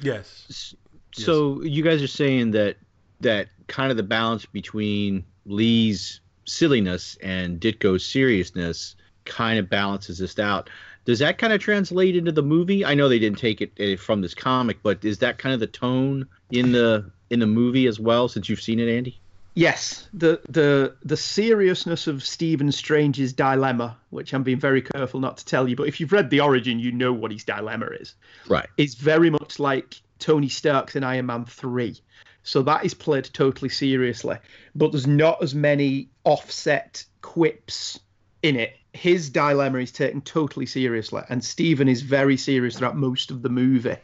Yes. 0.00 0.74
So 1.12 1.62
you 1.62 1.82
guys 1.82 2.02
are 2.02 2.08
saying 2.08 2.52
that 2.52 2.76
that 3.20 3.48
kind 3.66 3.90
of 3.90 3.96
the 3.96 4.02
balance 4.02 4.46
between 4.46 5.24
Lee's 5.44 6.20
silliness 6.46 7.16
and 7.22 7.60
Ditko's 7.60 8.04
seriousness 8.04 8.96
kind 9.24 9.58
of 9.58 9.68
balances 9.68 10.18
this 10.18 10.38
out. 10.38 10.70
Does 11.04 11.18
that 11.18 11.38
kind 11.38 11.52
of 11.52 11.60
translate 11.60 12.16
into 12.16 12.32
the 12.32 12.42
movie? 12.42 12.84
I 12.84 12.94
know 12.94 13.08
they 13.08 13.18
didn't 13.18 13.38
take 13.38 13.60
it 13.60 13.72
uh, 13.78 14.00
from 14.00 14.22
this 14.22 14.34
comic, 14.34 14.78
but 14.82 15.04
is 15.04 15.18
that 15.18 15.38
kind 15.38 15.52
of 15.52 15.60
the 15.60 15.66
tone 15.66 16.26
in 16.50 16.72
the 16.72 17.10
in 17.30 17.40
the 17.40 17.46
movie 17.46 17.86
as 17.86 18.00
well? 18.00 18.28
Since 18.28 18.48
you've 18.48 18.62
seen 18.62 18.80
it, 18.80 18.88
Andy. 18.88 19.18
Yes, 19.54 20.08
the 20.12 20.40
the 20.48 20.96
the 21.04 21.16
seriousness 21.16 22.06
of 22.06 22.24
Stephen 22.24 22.72
Strange's 22.72 23.32
dilemma, 23.32 23.96
which 24.10 24.32
I'm 24.32 24.42
being 24.42 24.58
very 24.58 24.82
careful 24.82 25.20
not 25.20 25.36
to 25.36 25.44
tell 25.44 25.68
you, 25.68 25.76
but 25.76 25.88
if 25.88 26.00
you've 26.00 26.12
read 26.12 26.30
the 26.30 26.40
origin, 26.40 26.80
you 26.80 26.90
know 26.90 27.12
what 27.12 27.30
his 27.30 27.44
dilemma 27.44 27.86
is. 28.00 28.14
Right. 28.48 28.68
Is 28.76 28.94
very 28.94 29.30
much 29.30 29.58
like 29.58 30.00
Tony 30.18 30.48
Stark's 30.48 30.96
in 30.96 31.04
Iron 31.04 31.26
Man 31.26 31.44
three. 31.44 32.00
So 32.42 32.62
that 32.62 32.84
is 32.84 32.94
played 32.94 33.24
totally 33.32 33.70
seriously, 33.70 34.38
but 34.74 34.92
there's 34.92 35.06
not 35.06 35.42
as 35.42 35.54
many 35.54 36.08
offset 36.24 37.04
quips 37.22 37.98
in 38.42 38.56
it. 38.56 38.76
His 38.94 39.28
dilemma 39.28 39.78
is 39.78 39.92
taken 39.92 40.20
totally 40.22 40.66
seriously, 40.66 41.22
and 41.28 41.44
Stephen 41.44 41.88
is 41.88 42.02
very 42.02 42.36
serious 42.36 42.78
throughout 42.78 42.96
most 42.96 43.30
of 43.30 43.42
the 43.42 43.48
movie 43.48 43.96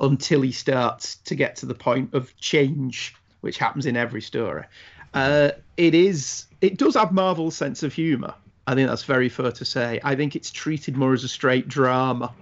until 0.00 0.40
he 0.40 0.52
starts 0.52 1.16
to 1.16 1.34
get 1.34 1.56
to 1.56 1.66
the 1.66 1.74
point 1.74 2.14
of 2.14 2.34
change, 2.38 3.14
which 3.40 3.58
happens 3.58 3.86
in 3.86 3.96
every 3.96 4.22
story. 4.22 4.64
Uh, 5.12 5.50
it 5.76 5.94
is. 5.94 6.46
It 6.60 6.78
does 6.78 6.94
have 6.94 7.12
Marvel's 7.12 7.56
sense 7.56 7.82
of 7.82 7.92
humour. 7.92 8.34
I 8.66 8.74
think 8.74 8.88
that's 8.88 9.04
very 9.04 9.28
fair 9.28 9.52
to 9.52 9.64
say. 9.64 10.00
I 10.02 10.14
think 10.14 10.36
it's 10.36 10.50
treated 10.50 10.96
more 10.96 11.12
as 11.12 11.24
a 11.24 11.28
straight 11.28 11.68
drama 11.68 12.32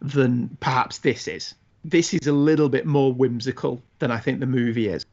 than 0.00 0.56
perhaps 0.60 0.98
this 0.98 1.28
is. 1.28 1.54
This 1.84 2.14
is 2.14 2.26
a 2.26 2.32
little 2.32 2.70
bit 2.70 2.86
more 2.86 3.12
whimsical 3.12 3.82
than 3.98 4.10
I 4.10 4.18
think 4.18 4.40
the 4.40 4.46
movie 4.46 4.88
is. 4.88 5.04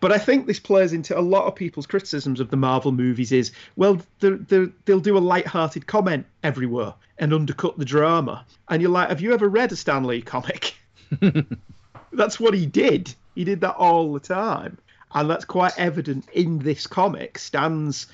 But 0.00 0.12
I 0.12 0.18
think 0.18 0.46
this 0.46 0.60
plays 0.60 0.92
into 0.92 1.18
a 1.18 1.20
lot 1.20 1.46
of 1.46 1.54
people's 1.54 1.86
criticisms 1.86 2.40
of 2.40 2.50
the 2.50 2.56
Marvel 2.56 2.92
movies 2.92 3.32
is, 3.32 3.52
well, 3.76 4.00
they're, 4.20 4.36
they're, 4.36 4.68
they'll 4.84 5.00
do 5.00 5.16
a 5.16 5.18
light-hearted 5.18 5.86
comment 5.86 6.26
everywhere 6.42 6.94
and 7.18 7.32
undercut 7.32 7.78
the 7.78 7.84
drama. 7.84 8.44
And 8.68 8.82
you're 8.82 8.90
like, 8.90 9.08
have 9.08 9.20
you 9.20 9.32
ever 9.32 9.48
read 9.48 9.72
a 9.72 9.76
Stan 9.76 10.04
Lee 10.04 10.22
comic? 10.22 10.74
that's 12.12 12.38
what 12.38 12.54
he 12.54 12.66
did. 12.66 13.14
He 13.34 13.44
did 13.44 13.60
that 13.60 13.76
all 13.76 14.12
the 14.12 14.20
time. 14.20 14.78
And 15.14 15.28
that's 15.28 15.44
quite 15.44 15.78
evident 15.78 16.28
in 16.32 16.58
this 16.58 16.86
comic. 16.86 17.38
Stan's 17.38 18.06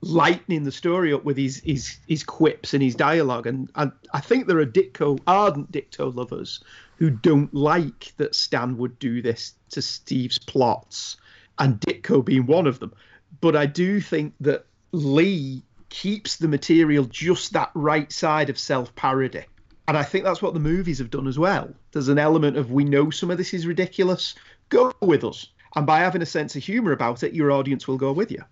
lightening 0.00 0.64
the 0.64 0.72
story 0.72 1.14
up 1.14 1.24
with 1.24 1.38
his 1.38 1.62
his, 1.64 1.96
his 2.06 2.22
quips 2.22 2.74
and 2.74 2.82
his 2.82 2.94
dialogue. 2.94 3.46
And, 3.46 3.70
and 3.74 3.92
I 4.12 4.20
think 4.20 4.46
there 4.46 4.58
are 4.58 4.66
Ditko, 4.66 5.20
ardent 5.26 5.72
Ditko 5.72 6.14
lovers 6.14 6.62
who 6.98 7.10
don't 7.10 7.52
like 7.54 8.12
that 8.16 8.34
Stan 8.34 8.76
would 8.78 8.98
do 8.98 9.22
this 9.22 9.54
to 9.70 9.82
Steve's 9.82 10.38
plots, 10.38 11.16
and 11.58 11.80
Ditko 11.80 12.24
being 12.24 12.46
one 12.46 12.66
of 12.66 12.80
them. 12.80 12.92
But 13.40 13.56
I 13.56 13.66
do 13.66 14.00
think 14.00 14.34
that 14.40 14.66
Lee 14.92 15.62
keeps 15.88 16.36
the 16.36 16.48
material 16.48 17.04
just 17.04 17.52
that 17.52 17.70
right 17.74 18.10
side 18.10 18.50
of 18.50 18.58
self 18.58 18.94
parody. 18.94 19.44
And 19.86 19.96
I 19.96 20.02
think 20.02 20.24
that's 20.24 20.40
what 20.40 20.54
the 20.54 20.60
movies 20.60 20.98
have 20.98 21.10
done 21.10 21.28
as 21.28 21.38
well. 21.38 21.72
There's 21.92 22.08
an 22.08 22.18
element 22.18 22.56
of 22.56 22.70
we 22.70 22.84
know 22.84 23.10
some 23.10 23.30
of 23.30 23.38
this 23.38 23.52
is 23.52 23.66
ridiculous, 23.66 24.34
go 24.70 24.92
with 25.00 25.24
us. 25.24 25.48
And 25.76 25.86
by 25.86 25.98
having 25.98 26.22
a 26.22 26.26
sense 26.26 26.56
of 26.56 26.62
humor 26.62 26.92
about 26.92 27.22
it, 27.22 27.34
your 27.34 27.52
audience 27.52 27.86
will 27.86 27.98
go 27.98 28.12
with 28.12 28.30
you. 28.30 28.42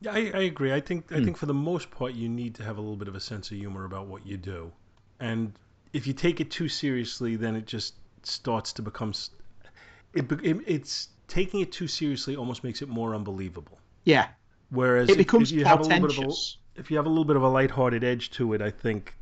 Yeah, 0.00 0.12
I, 0.12 0.18
I 0.34 0.42
agree. 0.42 0.72
I 0.72 0.80
think 0.80 1.12
I 1.12 1.18
hmm. 1.18 1.24
think 1.24 1.36
for 1.36 1.46
the 1.46 1.54
most 1.54 1.90
part 1.90 2.14
you 2.14 2.28
need 2.28 2.54
to 2.56 2.64
have 2.64 2.78
a 2.78 2.80
little 2.80 2.96
bit 2.96 3.08
of 3.08 3.14
a 3.14 3.20
sense 3.20 3.50
of 3.50 3.58
humor 3.58 3.84
about 3.84 4.06
what 4.06 4.26
you 4.26 4.36
do, 4.38 4.72
and 5.20 5.52
if 5.92 6.06
you 6.06 6.12
take 6.12 6.40
it 6.40 6.50
too 6.50 6.68
seriously, 6.68 7.36
then 7.36 7.56
it 7.56 7.66
just 7.66 7.94
starts 8.22 8.72
to 8.74 8.82
become. 8.82 9.12
It, 10.14 10.30
it 10.42 10.56
it's 10.66 11.08
taking 11.28 11.60
it 11.60 11.72
too 11.72 11.86
seriously 11.86 12.36
almost 12.36 12.64
makes 12.64 12.82
it 12.82 12.88
more 12.88 13.14
unbelievable. 13.14 13.78
Yeah. 14.04 14.28
Whereas 14.70 15.08
it 15.08 15.16
becomes 15.16 15.52
if, 15.52 15.58
if 15.58 15.60
you 15.60 15.64
have 15.64 15.80
a 15.80 15.82
little 15.82 16.08
bit 16.08 16.18
of 16.18 16.24
a, 16.24 16.32
if 16.76 16.90
you 16.90 16.96
have 16.96 17.06
a 17.06 17.08
little 17.08 17.24
bit 17.24 17.36
of 17.36 17.42
a 17.42 17.48
lighthearted 17.48 18.04
edge 18.04 18.30
to 18.32 18.52
it, 18.52 18.62
I 18.62 18.70
think 18.70 19.14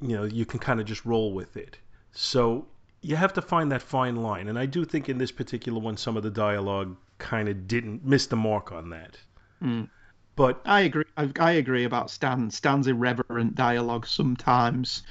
you 0.00 0.16
know 0.16 0.24
you 0.24 0.46
can 0.46 0.58
kind 0.58 0.80
of 0.80 0.86
just 0.86 1.04
roll 1.04 1.32
with 1.32 1.56
it. 1.56 1.78
So 2.12 2.66
you 3.02 3.16
have 3.16 3.34
to 3.34 3.42
find 3.42 3.70
that 3.72 3.82
fine 3.82 4.16
line, 4.16 4.48
and 4.48 4.58
I 4.58 4.66
do 4.66 4.84
think 4.84 5.08
in 5.08 5.18
this 5.18 5.32
particular 5.32 5.78
one, 5.78 5.96
some 5.96 6.16
of 6.16 6.22
the 6.22 6.30
dialogue 6.30 6.96
kind 7.18 7.48
of 7.48 7.66
didn't 7.68 8.04
miss 8.04 8.26
the 8.26 8.36
mark 8.36 8.72
on 8.72 8.90
that. 8.90 9.18
Mm. 9.62 9.88
But 10.34 10.60
I 10.64 10.82
agree. 10.82 11.04
I, 11.16 11.30
I 11.38 11.52
agree 11.52 11.84
about 11.84 12.10
Stan. 12.10 12.50
Stan's 12.50 12.86
irreverent 12.86 13.54
dialogue 13.54 14.06
sometimes 14.06 15.02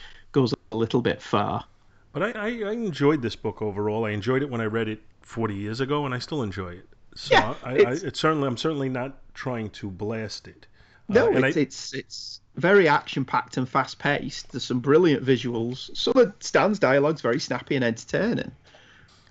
a 0.76 0.78
little 0.78 1.02
bit 1.02 1.22
far. 1.22 1.66
But 2.14 2.24
I, 2.24 2.32
I, 2.32 2.48
I 2.70 2.72
enjoyed 2.74 3.22
this 3.22 3.36
book 3.36 3.62
overall. 3.62 4.06
I 4.06 4.12
enjoyed 4.12 4.42
it 4.42 4.50
when 4.50 4.62
I 4.62 4.66
read 4.66 4.88
it 4.88 5.02
40 5.22 5.56
years 5.56 5.80
ago, 5.82 6.06
and 6.06 6.14
I 6.14 6.20
still 6.20 6.44
enjoy 6.44 6.74
it. 6.74 6.88
So 7.16 7.34
Yeah, 7.34 7.56
I, 7.64 7.70
I, 7.70 7.74
it's- 7.76 8.04
it's 8.04 8.20
certainly 8.20 8.48
I'm 8.48 8.58
certainly 8.58 8.90
not 8.90 9.18
trying 9.34 9.70
to 9.72 9.90
blast 9.90 10.48
it. 10.48 10.68
No, 11.08 11.28
Uh, 11.28 11.40
it's, 11.40 11.58
I- 11.58 11.60
it's 11.62 11.94
it's 11.94 12.42
very 12.56 12.88
action 12.88 13.26
packed 13.26 13.58
and 13.58 13.68
fast 13.68 14.00
paced. 14.00 14.52
There's 14.52 14.64
some 14.64 14.80
brilliant 14.80 15.24
visuals. 15.26 15.96
Some 15.96 16.14
of 16.18 16.34
Stan's 16.40 16.80
dialogue's 16.80 17.22
very 17.22 17.40
snappy 17.40 17.76
and 17.76 17.84
entertaining. 17.84 18.52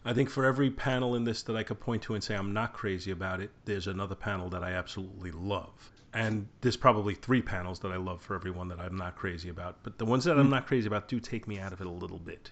I 0.04 0.12
think 0.12 0.28
for 0.28 0.44
every 0.44 0.70
panel 0.70 1.14
in 1.14 1.24
this 1.24 1.42
that 1.44 1.57
I 1.57 1.62
could 1.62 1.80
point 1.80 2.02
to 2.02 2.14
and 2.14 2.22
say 2.22 2.35
I'm 2.35 2.52
not 2.52 2.74
crazy 2.74 3.11
about 3.11 3.40
it, 3.40 3.50
there's 3.64 3.87
another 3.87 4.14
panel 4.14 4.50
that 4.50 4.62
I 4.62 4.72
absolutely 4.72 5.30
love. 5.30 5.70
And 6.14 6.46
there's 6.61 6.77
probably 6.77 7.14
three 7.14 7.42
panels 7.42 7.81
that 7.81 7.90
I 7.90 7.96
love 7.96 8.22
for 8.22 8.37
everyone 8.37 8.68
that 8.68 8.79
I'm 8.79 8.96
not 8.96 9.16
crazy 9.16 9.48
about. 9.48 9.79
But 9.83 9.98
the 9.98 10.05
ones 10.05 10.24
that 10.24 10.35
Hmm. 10.35 10.40
I'm 10.40 10.50
not 10.50 10.66
crazy 10.66 10.87
about 10.87 11.09
do 11.09 11.18
take 11.20 11.48
me 11.48 11.59
out 11.59 11.72
of 11.72 11.81
it 11.81 11.87
a 11.87 11.90
little 11.90 12.18
bit. 12.18 12.50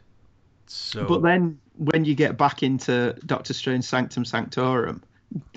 So 0.66 1.06
But 1.06 1.22
then 1.22 1.58
when 1.76 2.04
you 2.04 2.14
get 2.14 2.36
back 2.36 2.62
into 2.62 3.16
Doctor 3.24 3.54
Strange 3.54 3.84
Sanctum 3.84 4.24
Sanctorum, 4.24 5.02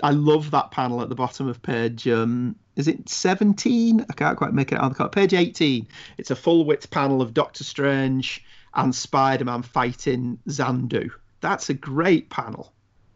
I 0.04 0.12
love 0.12 0.52
that 0.52 0.72
panel 0.72 1.02
at 1.02 1.10
the 1.10 1.16
bottom 1.16 1.48
of 1.48 1.62
page. 1.62 2.08
Um, 2.08 2.56
is 2.76 2.88
it 2.88 3.10
17? 3.10 4.06
I 4.08 4.14
can't 4.14 4.38
quite 4.38 4.54
make 4.54 4.72
it 4.72 4.76
out 4.76 4.84
on 4.84 4.90
the 4.90 4.96
card. 4.96 5.12
Page 5.12 5.34
18. 5.34 5.88
It's 6.18 6.32
a 6.32 6.36
full 6.36 6.66
width 6.66 6.90
panel 6.92 7.22
of 7.22 7.34
Doctor 7.34 7.64
Strange 7.64 8.44
and 8.74 8.94
Spider 8.94 9.46
Man 9.46 9.64
fighting 9.64 10.38
Xandu. 10.48 11.10
That's 11.42 11.70
a 11.70 11.74
great 11.74 12.30
panel. 12.30 12.72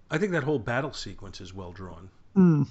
I 0.10 0.18
think 0.18 0.32
that 0.32 0.44
whole 0.44 0.60
battle 0.60 0.94
sequence 0.94 1.42
is 1.42 1.54
well 1.54 1.72
drawn. 1.72 2.10
Mm. 2.36 2.68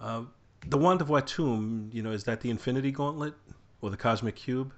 Uh, 0.00 0.22
the 0.68 0.78
wand 0.78 1.00
of 1.00 1.08
Watoomb, 1.08 1.92
you 1.92 2.02
know, 2.02 2.12
is 2.12 2.24
that 2.24 2.40
the 2.40 2.50
Infinity 2.50 2.90
Gauntlet 2.92 3.34
or 3.80 3.90
the 3.90 3.96
Cosmic 3.96 4.36
Cube 4.36 4.72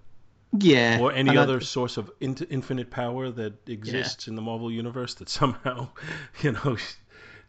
Yeah. 0.59 0.99
or 1.01 1.13
any 1.13 1.37
other 1.37 1.61
source 1.61 1.97
of 1.97 2.11
in- 2.21 2.47
infinite 2.51 2.91
power 2.91 3.31
that 3.31 3.69
exists 3.69 4.29
in 4.29 4.35
the 4.37 4.43
Marvel 4.43 4.71
universe 4.71 5.15
that 5.15 5.29
somehow, 5.29 5.89
you 6.43 6.53
know, 6.53 6.77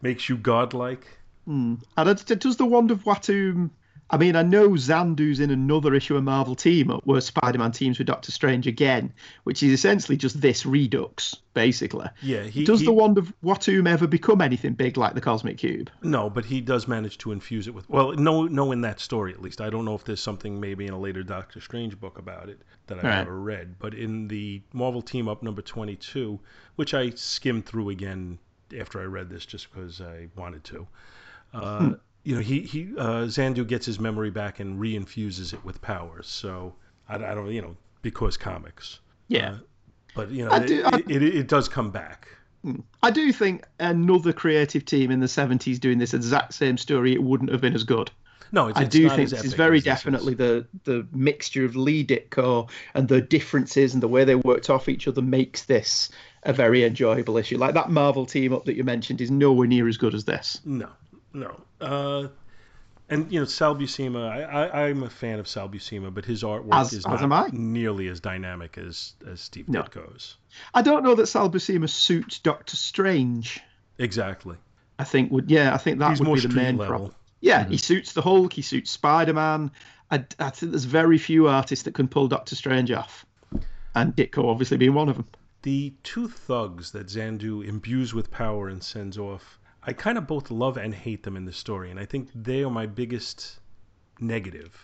makes 0.02 0.30
you 0.30 0.38
godlike? 0.38 1.08
Mm. 1.48 1.82
And 1.96 2.10
it, 2.10 2.40
does 2.40 2.58
the 2.58 2.66
Wand 2.66 2.92
of 2.92 3.04
Watoomb. 3.06 3.72
I 4.10 4.16
mean, 4.18 4.38
I 4.38 4.42
know 4.42 4.70
Xandu's 4.70 5.42
in 5.42 5.52
another 5.52 5.94
issue 5.94 6.16
of 6.16 6.24
Marvel 6.24 6.56
Team 6.56 6.90
Up 6.90 7.06
where 7.06 7.20
Spider 7.20 7.60
Man 7.60 7.74
teams 7.74 7.98
with 7.98 8.08
Doctor 8.08 8.32
Strange 8.32 8.66
again, 8.66 9.12
which 9.44 9.62
is 9.62 9.72
essentially 9.74 10.16
just 10.18 10.40
this 10.40 10.66
Redux, 10.66 11.36
basically. 11.54 12.08
Yeah, 12.22 12.44
he 12.44 12.64
does 12.64 12.80
he- 12.80 12.86
the 12.86 12.94
Wand 12.94 13.18
of 13.18 13.34
Watoomb 13.44 13.86
ever 13.88 14.08
become 14.08 14.40
anything 14.40 14.74
big 14.74 14.96
like 14.96 15.14
the 15.14 15.20
Cosmic 15.22 15.58
Cube? 15.58 15.90
No, 16.04 16.30
but 16.30 16.46
he 16.46 16.62
does 16.62 16.88
manage 16.88 17.18
to 17.20 17.34
infuse 17.34 17.68
it 17.68 17.74
with. 17.74 17.90
Well, 17.90 18.14
no, 18.14 18.46
no, 18.48 18.72
in 18.72 18.80
that 18.82 19.02
story 19.02 19.34
at 19.34 19.42
least. 19.42 19.60
I 19.60 19.70
don't 19.70 19.84
know 19.84 19.96
if 19.96 20.06
there's 20.06 20.22
something 20.22 20.60
maybe 20.60 20.86
in 20.88 20.94
a 20.94 21.00
later 21.00 21.22
Doctor 21.24 21.60
Strange 21.60 22.00
book 22.00 22.18
about 22.18 22.48
it 22.48 22.62
that 22.88 23.00
I've 23.00 23.04
Right. 23.04 23.18
never 23.18 23.38
read. 23.40 23.76
But 23.78 23.94
in 23.94 24.30
the 24.30 24.62
Marvel 24.72 25.02
Team 25.02 25.28
Up 25.28 25.44
number 25.44 25.62
22, 25.62 26.40
which 26.78 26.94
I 26.94 27.10
skimmed 27.10 27.66
through 27.66 27.90
again 27.90 28.40
after 28.80 29.02
I 29.02 29.04
read 29.06 29.30
this 29.30 29.46
just 29.46 29.70
because 29.70 30.00
I 30.00 30.28
wanted 30.38 30.64
to, 30.66 30.88
uh, 31.54 31.92
you 32.28 32.36
know, 32.36 32.42
he 32.42 32.60
he 32.60 32.90
uh, 32.98 33.24
Xandu 33.28 33.66
gets 33.66 33.86
his 33.86 34.02
memory 34.02 34.30
back 34.32 34.60
and 34.60 34.78
reinfuses 34.82 35.54
it 35.54 35.64
with 35.64 35.82
powers. 35.82 36.28
So 36.28 36.76
I, 37.08 37.16
I 37.16 37.34
don't, 37.34 37.50
you 37.52 37.62
know, 37.62 37.78
because 38.02 38.36
comics. 38.36 39.00
Yeah. 39.30 39.52
Uh, 39.52 39.58
but 40.14 40.30
you 40.32 40.44
know, 40.44 40.52
I 40.52 40.58
it, 40.58 40.68
do- 40.68 40.84
I- 40.84 40.98
it, 40.98 41.10
it, 41.24 41.36
it 41.38 41.48
does 41.48 41.70
come 41.70 41.90
back. 41.90 42.28
I 43.02 43.12
do 43.12 43.32
think 43.32 43.64
another 43.80 44.34
creative 44.34 44.84
team 44.84 45.10
in 45.10 45.22
the 45.22 45.28
70s 45.28 45.80
doing 45.80 46.00
this 46.00 46.14
exact 46.14 46.54
same 46.54 46.78
story, 46.78 47.14
it 47.14 47.24
wouldn't 47.24 47.50
have 47.52 47.62
been 47.62 47.76
as 47.76 47.86
good. 47.86 48.12
No, 48.52 48.68
it's, 48.68 48.78
I 48.78 48.82
it's 48.84 48.92
do 48.92 49.04
not 49.08 49.16
think 49.16 49.26
as 49.26 49.32
this 49.32 49.44
is 49.46 49.54
very 49.54 49.78
as 49.78 49.84
this 49.86 49.94
is. 49.94 49.96
definitely 50.04 50.34
the 50.34 50.68
the 50.84 51.08
mixture 51.14 51.64
of 51.64 51.78
Lee 51.78 52.06
Ditko 52.06 52.70
and 52.94 53.08
the 53.08 53.22
differences 53.22 53.94
and 53.94 54.04
the 54.04 54.08
way 54.10 54.26
they 54.26 54.36
worked 54.36 54.70
off 54.70 54.90
each 54.90 55.08
other 55.08 55.22
makes 55.22 55.64
this 55.64 56.10
a 56.44 56.52
very 56.52 56.84
enjoyable 56.84 57.38
issue. 57.38 57.58
Like 57.58 57.74
that 57.76 57.90
Marvel 57.90 58.26
team 58.26 58.52
up 58.54 58.66
that 58.66 58.76
you 58.76 58.84
mentioned 58.84 59.22
is 59.22 59.32
nowhere 59.32 59.68
near 59.68 59.88
as 59.88 59.96
good 59.98 60.14
as 60.14 60.26
this. 60.26 60.60
No, 60.66 60.90
no. 61.34 61.60
Uh, 61.82 62.28
and 63.10 63.32
you 63.32 63.40
know, 63.40 63.46
Sal 63.46 63.76
Buscema, 63.76 64.30
I, 64.30 64.42
I, 64.44 64.88
I'm 64.88 65.04
a 65.04 65.10
fan 65.10 65.40
of 65.40 65.48
Sal 65.48 65.70
Buscema, 65.70 66.14
but 66.14 66.26
his 66.26 66.44
artwork 66.44 66.74
As- 66.74 66.94
is 66.94 67.06
as 67.06 67.22
not 67.22 67.54
nearly 67.54 68.08
as 68.10 68.20
dynamic 68.20 68.78
as 68.78 69.14
as 69.26 69.40
Steve 69.42 69.70
No. 69.70 69.84
Ditko's. 69.84 70.36
I 70.74 70.82
don't 70.82 71.04
know 71.04 71.16
that 71.16 71.28
Sal 71.28 71.50
Buscema 71.50 71.90
suits 71.90 72.40
Doctor 72.40 72.76
Strange. 72.76 73.62
Exactly. 73.98 74.58
I 75.00 75.04
think 75.04 75.32
would 75.32 75.50
yeah, 75.50 75.74
I 75.74 75.78
think 75.78 76.00
that 76.00 76.10
He's 76.10 76.20
would 76.20 76.26
more 76.28 76.36
be 76.36 76.42
the 76.42 76.50
main 76.50 76.78
level. 76.78 76.88
problem. 76.88 77.16
Yeah, 77.40 77.66
he 77.68 77.78
suits 77.78 78.14
the 78.14 78.22
Hulk, 78.22 78.52
he 78.54 78.62
suits 78.64 78.90
Spider 78.92 79.34
Man. 79.34 79.72
I, 80.10 80.26
I 80.40 80.50
think 80.50 80.72
there's 80.72 80.86
very 80.86 81.18
few 81.18 81.48
artists 81.48 81.84
that 81.86 81.94
can 81.94 82.08
pull 82.08 82.28
Doctor 82.28 82.56
Strange 82.56 82.92
off, 82.92 83.26
and 83.94 84.16
Ditko 84.16 84.46
obviously 84.46 84.78
being 84.78 84.94
one 84.96 85.08
of 85.10 85.16
them. 85.18 85.28
The 85.62 85.94
two 86.04 86.30
thugs 86.30 86.92
that 86.92 87.08
Xandu 87.08 87.66
imbues 87.68 88.14
with 88.14 88.32
power 88.32 88.70
and 88.70 88.82
sends 88.84 89.18
off, 89.18 89.60
I 89.88 89.94
kind 89.94 90.18
of 90.18 90.28
both 90.28 90.52
love 90.52 90.76
and 90.76 90.94
hate 90.94 91.24
them 91.24 91.38
in 91.38 91.46
the 91.46 91.54
story, 91.54 91.90
and 91.90 92.00
I 92.00 92.04
think 92.04 92.30
they 92.36 92.62
are 92.64 92.70
my 92.70 92.86
biggest 92.86 93.58
negative. 94.20 94.78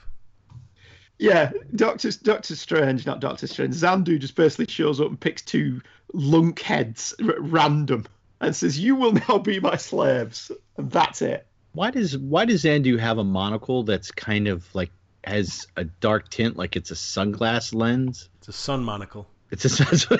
Yeah, 1.19 1.51
Doctor 1.75 2.09
Doctor 2.11 2.55
Strange, 2.55 3.05
not 3.05 3.19
Doctor 3.19 3.45
Strange. 3.47 3.75
Xandu 3.75 4.17
just 4.17 4.35
basically 4.35 4.67
shows 4.67 5.01
up 5.01 5.09
and 5.09 5.19
picks 5.19 5.41
two 5.41 5.81
lunk 6.13 6.61
heads 6.61 7.13
r- 7.21 7.35
random 7.37 8.05
and 8.39 8.55
says, 8.55 8.79
"You 8.79 8.95
will 8.95 9.11
now 9.27 9.39
be 9.39 9.59
my 9.59 9.75
slaves," 9.75 10.51
and 10.77 10.89
that's 10.89 11.21
it. 11.21 11.45
Why 11.73 11.91
does 11.91 12.17
why 12.17 12.45
does 12.45 12.63
Xandu 12.63 12.97
have 12.97 13.17
a 13.17 13.25
monocle 13.25 13.83
that's 13.83 14.09
kind 14.11 14.47
of 14.47 14.73
like 14.73 14.91
has 15.25 15.67
a 15.75 15.83
dark 15.83 16.29
tint, 16.29 16.55
like 16.55 16.77
it's 16.77 16.91
a 16.91 16.95
sunglass 16.95 17.73
lens? 17.73 18.29
It's 18.37 18.47
a 18.47 18.53
sun 18.53 18.85
monocle. 18.85 19.27
It's 19.51 19.65
a 19.65 19.67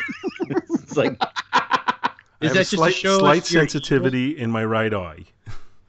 it's 0.50 0.98
like 0.98 1.18
I 1.54 1.83
is 2.44 2.50
have 2.50 2.54
that 2.56 2.60
a 2.60 2.62
just 2.64 2.70
to 2.72 2.78
slight, 2.78 2.94
show 2.94 3.20
slight 3.20 3.52
you're 3.52 3.62
sensitivity 3.62 4.38
in 4.38 4.52
my 4.52 4.64
right 4.66 4.94
eye. 4.94 5.26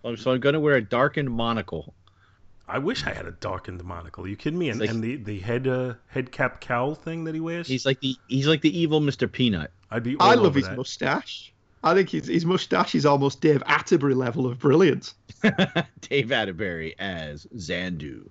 evil? 0.05 0.17
So 0.17 0.33
I'm 0.33 0.40
gonna 0.40 0.61
wear 0.61 0.75
a 0.77 0.83
darkened 0.83 1.31
monocle. 1.31 1.95
I 2.67 2.79
wish 2.79 3.05
I 3.07 3.12
had 3.12 3.27
a 3.27 3.31
darkened 3.33 3.85
monocle. 3.85 4.25
Are 4.25 4.29
you 4.29 4.37
kidding 4.37 4.59
me? 4.59 4.71
And, 4.71 4.81
Like- 4.81 4.88
and 4.90 5.03
the, 5.03 5.17
the 5.17 5.38
head 5.38 5.67
uh, 5.69 5.95
head 6.09 6.33
cap 6.33 6.61
cowl 6.61 6.95
thing 6.95 7.25
that 7.25 7.35
he 7.35 7.40
wears? 7.40 7.67
He's 7.69 7.85
like 7.85 8.01
the 8.01 8.17
he's 8.29 8.47
like 8.47 8.62
the 8.62 8.79
evil 8.79 9.01
Mr. 9.01 9.31
Peanut. 9.31 9.71
I'd 9.90 10.03
be 10.03 10.17
all 10.17 10.31
I 10.31 10.35
love 10.35 10.47
over 10.47 10.59
his 10.59 10.69
that. 10.69 10.77
mustache. 10.77 11.53
I 11.83 11.93
think 11.95 12.09
his, 12.09 12.27
his 12.27 12.47
mustache 12.47 12.95
is 12.95 13.05
almost 13.05 13.43
Dave 13.43 13.62
Atterbury 13.67 14.14
level 14.14 14.47
of 14.47 14.59
brilliance. 14.59 15.14
Dave 16.01 16.33
Atterbury 16.33 16.95
as 16.99 17.47
Xandu. 17.55 18.29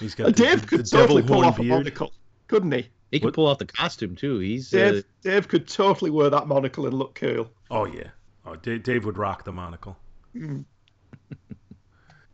He's 0.00 0.16
got 0.16 0.26
the, 0.26 0.32
Dave 0.32 0.62
the, 0.62 0.66
could 0.66 0.80
the 0.80 0.84
totally 0.90 1.22
pull 1.22 1.36
horn 1.36 1.46
off 1.46 1.58
a 1.60 1.62
monocle, 1.62 2.12
couldn't 2.48 2.72
he? 2.72 2.88
He 3.12 3.20
could 3.20 3.26
What- 3.26 3.34
pull 3.34 3.46
off 3.46 3.58
the 3.58 3.66
costume 3.66 4.16
too. 4.16 4.40
He's 4.40 4.74
uh, 4.74 4.76
Dave, 4.90 5.04
Dave 5.22 5.48
could 5.48 5.68
totally 5.68 6.10
wear 6.10 6.28
that 6.30 6.48
monocle 6.48 6.86
and 6.86 6.94
look 6.98 7.14
cool. 7.14 7.48
Oh 7.70 7.84
yeah. 7.86 8.08
Oh, 8.44 8.54
Dave, 8.56 8.82
Dave 8.82 9.04
would 9.04 9.18
rock 9.18 9.44
the 9.44 9.52
monocle. 9.52 9.96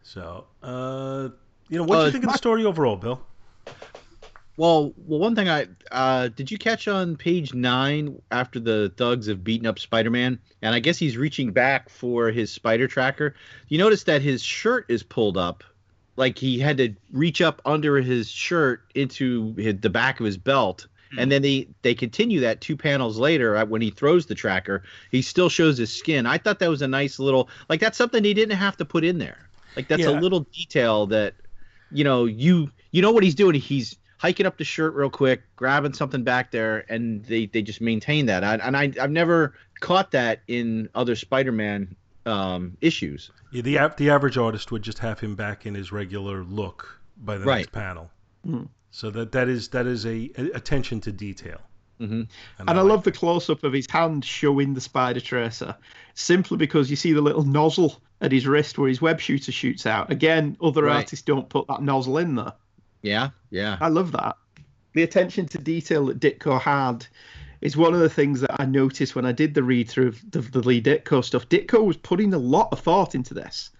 So, 0.04 0.46
uh, 0.62 1.28
you 1.68 1.78
know, 1.78 1.84
what 1.84 1.94
do 1.96 2.02
Uh, 2.02 2.04
you 2.06 2.10
think 2.10 2.24
of 2.24 2.32
the 2.32 2.36
story 2.38 2.64
overall, 2.64 2.96
Bill? 2.96 3.22
Well, 4.56 4.92
well, 4.96 5.18
one 5.20 5.34
thing 5.34 5.48
I 5.48 5.68
uh, 5.90 6.28
did 6.28 6.50
you 6.50 6.58
catch 6.58 6.86
on 6.86 7.16
page 7.16 7.54
nine 7.54 8.20
after 8.30 8.60
the 8.60 8.92
thugs 8.96 9.26
have 9.28 9.42
beaten 9.42 9.66
up 9.66 9.78
Spider-Man, 9.78 10.38
and 10.60 10.74
I 10.74 10.80
guess 10.80 10.98
he's 10.98 11.16
reaching 11.16 11.52
back 11.52 11.88
for 11.88 12.30
his 12.30 12.52
spider 12.52 12.86
tracker. 12.86 13.34
You 13.68 13.78
notice 13.78 14.02
that 14.04 14.20
his 14.20 14.42
shirt 14.42 14.84
is 14.88 15.02
pulled 15.02 15.38
up, 15.38 15.64
like 16.16 16.36
he 16.36 16.58
had 16.58 16.76
to 16.78 16.94
reach 17.12 17.40
up 17.40 17.62
under 17.64 17.96
his 17.98 18.28
shirt 18.28 18.82
into 18.94 19.54
his, 19.54 19.76
the 19.80 19.88
back 19.88 20.20
of 20.20 20.26
his 20.26 20.36
belt, 20.36 20.86
and 21.18 21.30
then 21.30 21.42
they 21.42 21.68
they 21.82 21.94
continue 21.94 22.40
that 22.40 22.60
two 22.60 22.76
panels 22.76 23.18
later 23.18 23.56
uh, 23.56 23.64
when 23.64 23.82
he 23.82 23.90
throws 23.90 24.26
the 24.26 24.34
tracker. 24.34 24.82
He 25.10 25.22
still 25.22 25.48
shows 25.48 25.78
his 25.78 25.92
skin. 25.92 26.26
I 26.26 26.38
thought 26.38 26.58
that 26.60 26.68
was 26.70 26.82
a 26.82 26.88
nice 26.88 27.18
little 27.18 27.48
like 27.68 27.80
that's 27.80 27.98
something 27.98 28.22
he 28.24 28.34
didn't 28.34 28.56
have 28.56 28.76
to 28.78 28.84
put 28.84 29.04
in 29.04 29.18
there. 29.18 29.48
Like 29.76 29.88
that's 29.88 30.02
Yeah. 30.02 30.10
a 30.10 30.20
little 30.20 30.40
detail 30.52 31.06
that 31.08 31.34
you 31.90 32.04
know 32.04 32.24
you 32.24 32.70
you 32.90 33.02
know 33.02 33.12
what 33.12 33.22
he's 33.22 33.34
doing. 33.34 33.54
He's 33.54 33.96
hiking 34.18 34.46
up 34.46 34.56
the 34.56 34.64
shirt 34.64 34.94
real 34.94 35.10
quick, 35.10 35.42
grabbing 35.56 35.92
something 35.94 36.22
back 36.22 36.52
there, 36.52 36.84
and 36.88 37.24
they, 37.24 37.46
they 37.46 37.60
just 37.60 37.80
maintain 37.80 38.26
that. 38.26 38.44
I, 38.44 38.54
and 38.54 38.76
I 38.76 38.92
I've 39.00 39.10
never 39.10 39.54
caught 39.80 40.12
that 40.12 40.42
in 40.46 40.88
other 40.94 41.16
Spider-Man 41.16 41.96
um, 42.24 42.76
issues. 42.80 43.30
Yeah, 43.50 43.62
the 43.62 43.92
the 43.96 44.10
average 44.10 44.38
artist 44.38 44.70
would 44.72 44.82
just 44.82 45.00
have 45.00 45.18
him 45.20 45.34
back 45.34 45.66
in 45.66 45.74
his 45.74 45.90
regular 45.92 46.44
look 46.44 47.00
by 47.16 47.36
the 47.36 47.44
Right. 47.44 47.58
next 47.58 47.72
panel. 47.72 48.10
Mm. 48.46 48.68
So 48.92 49.10
that 49.10 49.32
that 49.32 49.48
is 49.48 49.68
that 49.68 49.86
is 49.86 50.06
a, 50.06 50.30
a 50.36 50.50
attention 50.54 51.00
to 51.00 51.12
detail. 51.12 51.58
hmm 51.98 52.22
And 52.58 52.70
I 52.70 52.74
like 52.74 52.84
love 52.90 53.04
the 53.04 53.10
close 53.12 53.48
up 53.50 53.64
of 53.64 53.72
his 53.72 53.86
hand 53.90 54.24
showing 54.24 54.74
the 54.74 54.80
spider 54.80 55.20
tracer, 55.20 55.74
simply 56.14 56.58
because 56.58 56.90
you 56.90 56.96
see 56.96 57.12
the 57.12 57.22
little 57.22 57.42
nozzle 57.44 58.00
at 58.20 58.30
his 58.32 58.46
wrist 58.46 58.78
where 58.78 58.88
his 58.88 59.00
web 59.00 59.18
shooter 59.18 59.50
shoots 59.50 59.86
out. 59.86 60.12
Again, 60.12 60.56
other 60.62 60.84
Right. 60.84 60.96
artists 60.98 61.24
don't 61.24 61.48
put 61.48 61.66
that 61.68 61.82
nozzle 61.82 62.18
in 62.18 62.36
there. 62.36 62.52
Yeah, 63.02 63.30
yeah. 63.50 63.78
I 63.80 63.88
love 63.88 64.12
that. 64.12 64.36
The 64.92 65.02
attention 65.02 65.46
to 65.48 65.58
detail 65.58 66.06
that 66.06 66.20
Ditko 66.20 66.60
had 66.60 67.06
is 67.62 67.76
one 67.76 67.94
of 67.94 68.00
the 68.00 68.10
things 68.10 68.40
that 68.42 68.60
I 68.60 68.66
noticed 68.66 69.16
when 69.16 69.24
I 69.24 69.32
did 69.32 69.54
the 69.54 69.62
read 69.62 69.88
through 69.88 70.08
of 70.08 70.30
the, 70.30 70.40
the 70.42 70.60
Lee 70.60 70.82
Ditko 70.82 71.24
stuff. 71.24 71.48
Ditko 71.48 71.82
was 71.84 71.96
putting 71.96 72.34
a 72.34 72.38
lot 72.38 72.68
of 72.72 72.80
thought 72.80 73.14
into 73.14 73.32
this. 73.32 73.70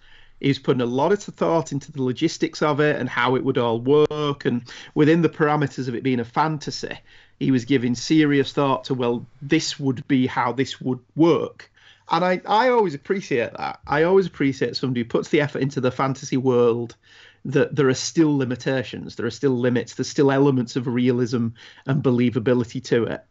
He 0.43 0.49
was 0.49 0.59
putting 0.59 0.81
a 0.81 0.85
lot 0.85 1.13
of 1.13 1.23
thought 1.23 1.71
into 1.71 1.89
the 1.93 2.03
logistics 2.03 2.61
of 2.61 2.81
it 2.81 2.97
and 2.97 3.07
how 3.07 3.37
it 3.37 3.45
would 3.45 3.57
all 3.57 3.79
work, 3.79 4.43
and 4.43 4.61
within 4.93 5.21
the 5.21 5.29
parameters 5.29 5.87
of 5.87 5.95
it 5.95 6.03
being 6.03 6.19
a 6.19 6.25
fantasy, 6.25 6.99
he 7.39 7.49
was 7.49 7.63
giving 7.63 7.95
serious 7.95 8.51
thought 8.51 8.83
to 8.83 8.93
well, 8.93 9.25
this 9.41 9.79
would 9.79 10.05
be 10.05 10.27
how 10.27 10.51
this 10.51 10.81
would 10.81 10.99
work. 11.15 11.71
And 12.11 12.25
I, 12.25 12.41
I 12.45 12.67
always 12.69 12.93
appreciate 12.93 13.53
that. 13.53 13.79
I 13.87 14.03
always 14.03 14.27
appreciate 14.27 14.75
somebody 14.75 14.99
who 14.99 15.05
puts 15.05 15.29
the 15.29 15.39
effort 15.39 15.61
into 15.61 15.79
the 15.79 15.91
fantasy 15.91 16.35
world 16.35 16.97
that 17.45 17.73
there 17.73 17.87
are 17.87 17.93
still 17.93 18.37
limitations, 18.37 19.15
there 19.15 19.25
are 19.25 19.31
still 19.31 19.57
limits, 19.57 19.93
there's 19.93 20.09
still 20.09 20.29
elements 20.29 20.75
of 20.75 20.87
realism 20.87 21.49
and 21.85 22.03
believability 22.03 22.83
to 22.83 23.05
it. 23.05 23.23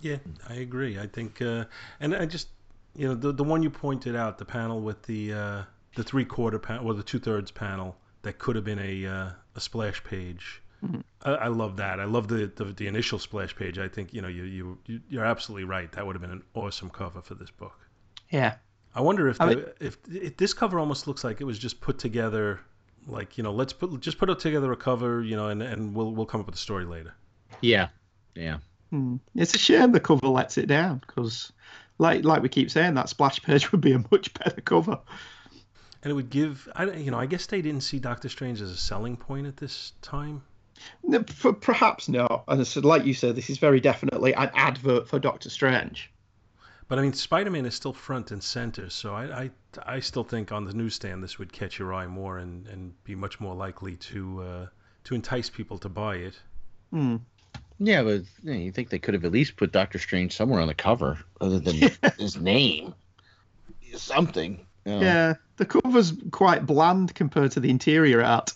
Yeah, 0.00 0.16
I 0.48 0.54
agree. 0.54 0.98
I 0.98 1.06
think, 1.06 1.40
uh, 1.40 1.66
and 2.00 2.16
I 2.16 2.26
just, 2.26 2.48
you 2.96 3.06
know, 3.06 3.14
the 3.14 3.30
the 3.30 3.44
one 3.44 3.62
you 3.62 3.70
pointed 3.70 4.16
out, 4.16 4.38
the 4.38 4.44
panel 4.44 4.80
with 4.80 5.02
the 5.04 5.32
uh, 5.32 5.62
the 5.94 6.02
three 6.04 6.24
quarter 6.24 6.58
panel 6.58 6.86
or 6.86 6.94
the 6.94 7.02
two 7.02 7.18
thirds 7.18 7.50
panel 7.50 7.96
that 8.22 8.38
could 8.38 8.56
have 8.56 8.64
been 8.64 8.78
a 8.78 9.06
uh, 9.06 9.30
a 9.56 9.60
splash 9.60 10.02
page. 10.04 10.60
I, 11.24 11.30
I 11.32 11.46
love 11.46 11.76
that. 11.76 12.00
I 12.00 12.04
love 12.04 12.26
the, 12.26 12.50
the 12.56 12.64
the 12.64 12.86
initial 12.88 13.20
splash 13.20 13.54
page. 13.54 13.78
I 13.78 13.86
think 13.88 14.12
you 14.12 14.20
know 14.20 14.28
you 14.28 14.42
you 14.44 14.78
you- 14.86 15.00
you're 15.08 15.24
absolutely 15.24 15.64
right. 15.64 15.90
That 15.92 16.04
would 16.06 16.16
have 16.16 16.22
been 16.22 16.32
an 16.32 16.42
awesome 16.54 16.90
cover 16.90 17.22
for 17.22 17.34
this 17.34 17.50
book. 17.50 17.78
Yeah. 18.30 18.56
I 18.94 19.00
wonder 19.00 19.28
if, 19.28 19.40
I 19.40 19.46
the, 19.50 19.56
mean- 19.56 19.64
if 19.80 19.96
if 20.10 20.36
this 20.36 20.52
cover 20.52 20.78
almost 20.80 21.06
looks 21.06 21.22
like 21.24 21.40
it 21.40 21.44
was 21.44 21.58
just 21.58 21.80
put 21.80 21.98
together, 21.98 22.60
like 23.06 23.38
you 23.38 23.44
know, 23.44 23.52
let's 23.52 23.72
put 23.72 24.00
just 24.00 24.18
put 24.18 24.36
together 24.40 24.72
a 24.72 24.76
cover, 24.76 25.22
you 25.22 25.36
know, 25.36 25.48
and, 25.48 25.62
and 25.62 25.94
we'll 25.94 26.12
we'll 26.12 26.26
come 26.26 26.40
up 26.40 26.46
with 26.46 26.56
a 26.56 26.58
story 26.58 26.84
later. 26.84 27.14
Yeah, 27.60 27.88
yeah. 28.34 28.58
Hmm. 28.90 29.16
It's 29.36 29.54
a 29.54 29.58
shame 29.58 29.92
the 29.92 30.00
cover 30.00 30.26
lets 30.26 30.58
it 30.58 30.66
down 30.66 31.00
because, 31.06 31.52
like 31.98 32.24
like 32.24 32.42
we 32.42 32.48
keep 32.48 32.70
saying, 32.72 32.94
that 32.94 33.08
splash 33.08 33.40
page 33.40 33.70
would 33.72 33.80
be 33.80 33.92
a 33.92 34.04
much 34.10 34.34
better 34.34 34.60
cover. 34.60 34.98
And 36.02 36.10
it 36.10 36.14
would 36.14 36.30
give, 36.30 36.68
I 36.74 36.84
you 36.84 37.10
know, 37.10 37.18
I 37.18 37.26
guess 37.26 37.46
they 37.46 37.62
didn't 37.62 37.82
see 37.82 37.98
Doctor 37.98 38.28
Strange 38.28 38.60
as 38.60 38.70
a 38.70 38.76
selling 38.76 39.16
point 39.16 39.46
at 39.46 39.56
this 39.56 39.92
time. 40.02 40.42
No, 41.04 41.22
p- 41.22 41.52
Perhaps 41.52 42.08
not. 42.08 42.44
And 42.48 42.66
so, 42.66 42.80
like 42.80 43.04
you 43.04 43.14
said, 43.14 43.36
this 43.36 43.50
is 43.50 43.58
very 43.58 43.80
definitely 43.80 44.34
an 44.34 44.50
advert 44.54 45.08
for 45.08 45.18
Doctor 45.18 45.48
Strange. 45.48 46.10
But 46.88 46.98
I 46.98 47.02
mean, 47.02 47.12
Spider-Man 47.12 47.64
is 47.64 47.74
still 47.74 47.92
front 47.92 48.32
and 48.32 48.42
center, 48.42 48.90
so 48.90 49.14
I, 49.14 49.44
I, 49.44 49.50
I 49.86 50.00
still 50.00 50.24
think 50.24 50.52
on 50.52 50.64
the 50.64 50.74
newsstand 50.74 51.22
this 51.22 51.38
would 51.38 51.52
catch 51.52 51.78
your 51.78 51.94
eye 51.94 52.06
more 52.06 52.38
and, 52.38 52.66
and 52.66 53.02
be 53.04 53.14
much 53.14 53.40
more 53.40 53.54
likely 53.54 53.96
to 53.96 54.42
uh, 54.42 54.66
to 55.04 55.14
entice 55.14 55.48
people 55.48 55.78
to 55.78 55.88
buy 55.88 56.16
it. 56.16 56.34
Hmm. 56.90 57.16
Yeah, 57.78 58.02
but 58.02 58.22
you, 58.42 58.52
know, 58.52 58.52
you 58.52 58.72
think 58.72 58.90
they 58.90 58.98
could 58.98 59.14
have 59.14 59.24
at 59.24 59.32
least 59.32 59.56
put 59.56 59.72
Doctor 59.72 59.98
Strange 59.98 60.36
somewhere 60.36 60.60
on 60.60 60.68
the 60.68 60.74
cover 60.74 61.18
other 61.40 61.58
than 61.58 61.76
his 62.18 62.36
name, 62.36 62.94
something. 63.96 64.66
You 64.84 64.92
know. 64.92 65.00
Yeah, 65.00 65.34
the 65.56 65.66
cover's 65.66 66.12
quite 66.30 66.66
bland 66.66 67.14
compared 67.14 67.52
to 67.52 67.60
the 67.60 67.70
interior 67.70 68.22
art. 68.22 68.52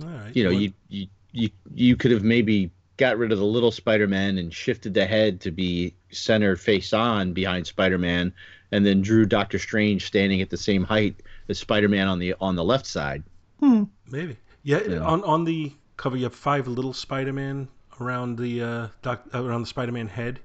All 0.00 0.08
right. 0.08 0.34
You 0.34 0.44
know, 0.44 0.50
well, 0.50 0.60
you 0.60 0.72
you 0.88 1.06
you 1.32 1.50
you 1.74 1.96
could 1.96 2.10
have 2.10 2.22
maybe 2.22 2.70
got 2.96 3.16
rid 3.16 3.32
of 3.32 3.38
the 3.38 3.44
little 3.44 3.70
Spider-Man 3.70 4.36
and 4.38 4.52
shifted 4.52 4.92
the 4.92 5.06
head 5.06 5.40
to 5.40 5.50
be 5.50 5.94
center 6.10 6.54
face 6.56 6.92
on 6.92 7.32
behind 7.32 7.66
Spider-Man, 7.66 8.32
and 8.72 8.84
then 8.84 9.00
drew 9.00 9.24
Doctor 9.24 9.58
Strange 9.58 10.06
standing 10.06 10.42
at 10.42 10.50
the 10.50 10.56
same 10.56 10.84
height 10.84 11.16
as 11.48 11.58
Spider-Man 11.58 12.08
on 12.08 12.18
the 12.18 12.34
on 12.40 12.56
the 12.56 12.64
left 12.64 12.86
side. 12.86 13.22
Hmm. 13.58 13.84
maybe. 14.10 14.36
Yeah, 14.62 14.80
Yeah. 14.86 14.98
On 14.98 15.24
on 15.24 15.44
the 15.44 15.72
cover 15.96 16.16
you 16.16 16.24
have 16.24 16.34
five 16.34 16.68
little 16.68 16.92
Spider-Man 16.92 17.68
around 18.00 18.38
the 18.38 18.62
uh, 18.62 18.88
doc, 19.02 19.22
uh, 19.34 19.44
around 19.44 19.62
the 19.62 19.66
Spider-Man 19.66 20.08
head, 20.08 20.40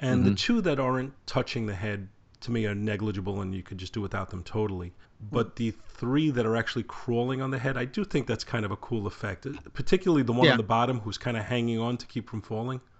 and 0.00 0.24
the 0.24 0.30
mm-hmm. 0.30 0.36
two 0.36 0.60
that 0.62 0.80
aren't 0.80 1.12
touching 1.26 1.66
the 1.66 1.74
head 1.74 2.08
to 2.40 2.50
me 2.50 2.66
are 2.66 2.74
negligible, 2.74 3.40
and 3.40 3.54
you 3.54 3.62
could 3.62 3.78
just 3.78 3.92
do 3.92 4.00
without 4.00 4.30
them 4.30 4.42
totally. 4.44 4.92
But 5.32 5.56
the 5.56 5.72
three 5.94 6.30
that 6.30 6.46
are 6.46 6.56
actually 6.56 6.84
crawling 6.84 7.42
on 7.42 7.50
the 7.50 7.58
head, 7.58 7.76
I 7.76 7.84
do 7.84 8.04
think 8.04 8.26
that's 8.28 8.44
kind 8.44 8.64
of 8.64 8.70
a 8.70 8.76
cool 8.76 9.06
effect. 9.08 9.46
uh, 9.46 9.50
Particularly 9.74 10.22
the 10.22 10.32
one 10.32 10.44
Yeah. 10.46 10.52
on 10.52 10.56
the 10.58 10.62
bottom 10.62 11.00
who's 11.00 11.18
kind 11.18 11.36
of 11.36 11.44
hanging 11.44 11.78
on 11.80 11.96
to 11.96 12.06
keep 12.06 12.28
from 12.28 12.40
falling. 12.42 12.80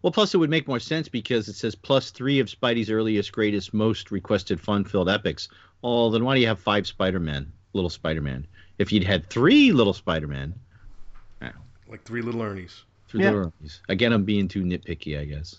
Well, 0.00 0.12
plus 0.12 0.32
it 0.32 0.36
would 0.38 0.48
make 0.48 0.68
more 0.68 0.78
sense 0.78 1.08
because 1.08 1.48
it 1.48 1.54
says 1.56 1.74
plus 1.74 2.10
three 2.12 2.38
of 2.38 2.46
Spidey's 2.46 2.88
earliest, 2.88 3.32
greatest, 3.32 3.74
most 3.74 4.12
requested, 4.12 4.60
fun-filled 4.60 5.08
epics. 5.08 5.48
Oh, 5.82 6.08
then 6.10 6.24
why 6.24 6.36
do 6.36 6.40
you 6.40 6.46
have 6.46 6.60
five 6.60 6.86
Spider-Man, 6.86 7.52
little 7.72 7.90
Spider-Man? 7.90 8.46
If 8.78 8.92
you'd 8.92 9.02
had 9.02 9.28
three 9.28 9.72
little 9.72 9.92
Spider-Man, 9.92 10.54
Like 11.88 12.04
three 12.04 12.22
little 12.22 12.42
Ernies. 12.42 12.82
through 13.08 13.22
Yeah. 13.22 13.30
the 13.32 13.38
rookies. 13.38 13.80
Again, 13.88 14.12
I'm 14.12 14.22
being 14.24 14.46
too 14.46 14.62
nitpicky, 14.62 15.18
I 15.18 15.24
guess. 15.24 15.56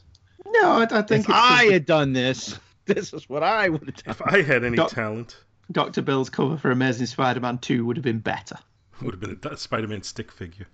No, 0.51 0.71
I, 0.71 0.83
I 0.83 1.01
think 1.03 1.25
If 1.25 1.29
it's 1.29 1.29
I 1.29 1.65
had 1.71 1.85
done 1.85 2.13
this, 2.13 2.57
this 2.85 3.13
is 3.13 3.29
what 3.29 3.43
I 3.43 3.69
would 3.69 3.85
have 3.85 3.95
done. 3.95 4.11
If 4.11 4.21
I 4.21 4.41
had 4.41 4.63
any 4.63 4.77
Doc- 4.77 4.91
talent, 4.91 5.37
Doctor 5.71 6.01
Bill's 6.01 6.29
cover 6.29 6.57
for 6.57 6.71
Amazing 6.71 7.05
Spider-Man 7.07 7.59
2 7.59 7.85
would 7.85 7.97
have 7.97 8.03
been 8.03 8.19
better. 8.19 8.57
would 9.01 9.11
have 9.13 9.19
been 9.19 9.51
a 9.51 9.57
Spider-Man 9.57 10.03
stick 10.03 10.31
figure. 10.31 10.67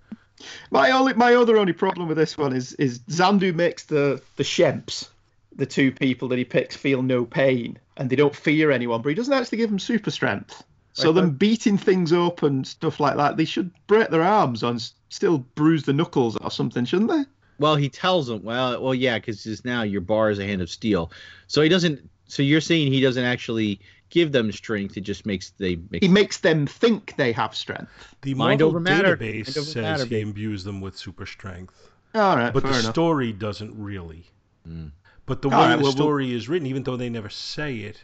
My 0.71 0.91
only, 0.91 1.13
my 1.13 1.35
other 1.35 1.57
only 1.57 1.73
problem 1.73 2.07
with 2.09 2.17
this 2.17 2.37
one 2.37 2.53
is 2.53 2.73
is 2.73 2.99
Xandu 2.99 3.53
makes 3.55 3.83
the 3.83 4.21
the 4.35 4.43
Shemps, 4.43 5.07
the 5.55 5.65
two 5.65 5.91
people 5.93 6.27
that 6.29 6.37
he 6.37 6.43
picks, 6.43 6.75
feel 6.75 7.01
no 7.01 7.25
pain 7.25 7.79
and 7.97 8.09
they 8.09 8.17
don't 8.17 8.35
fear 8.35 8.71
anyone, 8.71 9.01
but 9.01 9.09
he 9.09 9.15
doesn't 9.15 9.33
actually 9.33 9.59
give 9.59 9.69
them 9.69 9.79
super 9.79 10.11
strength. 10.11 10.63
So 10.91 11.07
Right, 11.09 11.15
them 11.15 11.29
but- 11.31 11.39
beating 11.39 11.77
things 11.77 12.11
up 12.11 12.43
and 12.43 12.67
stuff 12.67 12.99
like 12.99 13.15
that, 13.15 13.37
they 13.37 13.45
should 13.45 13.71
break 13.87 14.09
their 14.09 14.23
arms 14.23 14.63
and 14.63 14.81
still 15.09 15.37
bruise 15.39 15.83
the 15.83 15.93
knuckles 15.93 16.35
or 16.37 16.51
something, 16.51 16.83
shouldn't 16.83 17.11
they? 17.11 17.23
Well, 17.59 17.75
he 17.75 17.89
tells 17.89 18.29
him, 18.29 18.43
well, 18.43 18.81
well, 18.81 18.93
yeah, 18.93 19.17
because 19.17 19.63
now 19.63 19.83
your 19.83 20.01
bar 20.01 20.29
is 20.29 20.39
a 20.39 20.45
hand 20.45 20.61
of 20.61 20.69
steel. 20.69 21.11
So 21.47 21.61
he 21.61 21.69
doesn't. 21.69 22.09
So 22.27 22.41
you're 22.43 22.61
saying 22.61 22.91
he 22.91 23.01
doesn't 23.01 23.23
actually 23.23 23.79
give 24.09 24.31
them 24.31 24.51
strength. 24.51 24.97
It 24.97 25.01
just 25.01 25.25
makes 25.25 25.51
they 25.51 25.77
make. 25.89 26.03
He 26.03 26.09
makes 26.09 26.39
them 26.39 26.65
think 26.67 27.15
they 27.17 27.31
have 27.31 27.55
strength. 27.55 28.15
The 28.21 28.33
Mind 28.33 28.59
Marvel 28.61 28.67
over 28.69 28.79
matter. 28.79 29.15
database 29.15 29.45
Mind 29.47 29.57
over 29.57 29.65
says 29.65 29.75
matter, 29.75 30.05
he 30.05 30.19
imbues 30.21 30.63
them 30.63 30.81
with 30.81 30.97
super 30.97 31.25
strength, 31.25 31.89
All 32.13 32.35
right, 32.35 32.51
but 32.53 32.63
fair 32.63 32.73
the 32.73 32.79
enough. 32.79 32.93
story 32.93 33.31
doesn't 33.31 33.73
really. 33.81 34.25
Mm. 34.67 34.91
But 35.27 35.41
the 35.41 35.49
way 35.49 35.55
All 35.55 35.61
right, 35.61 35.69
the 35.75 35.75
well, 35.77 35.83
we'll- 35.83 35.91
story 35.93 36.33
is 36.33 36.49
written, 36.49 36.67
even 36.67 36.83
though 36.83 36.97
they 36.97 37.09
never 37.09 37.29
say 37.29 37.77
it, 37.77 38.03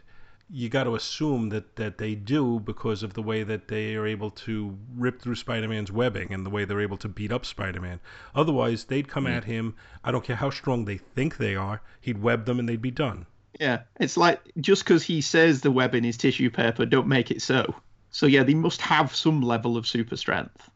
you 0.54 0.68
got 0.70 0.84
to 0.84 0.96
assume 0.96 1.50
that 1.50 1.76
that 1.78 1.98
they 1.98 2.14
do 2.16 2.60
because 2.60 3.04
of 3.04 3.14
the 3.14 3.22
way 3.22 3.44
that 3.44 3.68
they 3.70 3.96
are 3.96 4.06
able 4.06 4.30
to 4.32 4.78
rip 4.96 5.22
through 5.22 5.36
Spider-Man's 5.36 5.92
webbing 5.92 6.34
and 6.34 6.46
the 6.46 6.50
way 6.50 6.66
they're 6.66 6.82
able 6.82 6.98
to 6.98 7.08
beat 7.08 7.32
up 7.32 7.46
Spider-Man. 7.46 8.00
Otherwise, 8.36 8.84
they'd 8.86 9.08
come 9.08 9.26
Hmm. 9.26 9.32
at 9.32 9.46
him. 9.46 9.76
I 10.04 10.12
don't 10.12 10.24
care 10.26 10.36
how 10.36 10.50
strong 10.50 10.86
they 10.86 10.98
think 10.98 11.38
they 11.38 11.56
are. 11.56 11.82
He'd 12.02 12.22
web 12.22 12.46
them 12.46 12.60
and 12.60 12.68
they'd 12.68 12.82
be 12.82 12.92
done. 12.92 13.26
Yeah, 13.60 13.82
it's 14.00 14.18
like 14.18 14.42
just 14.60 14.84
because 14.84 15.04
he 15.04 15.22
says 15.22 15.62
the 15.62 15.72
webbing 15.72 16.06
is 16.06 16.18
tissue 16.18 16.50
paper, 16.50 16.86
don't 16.86 17.08
make 17.08 17.32
it 17.32 17.42
so. 17.42 17.74
So 18.10 18.26
yeah, 18.26 18.44
they 18.44 18.54
must 18.54 18.82
have 18.82 19.16
some 19.16 19.42
level 19.42 19.78
of 19.78 19.88
super 19.88 20.18
strength. 20.18 20.70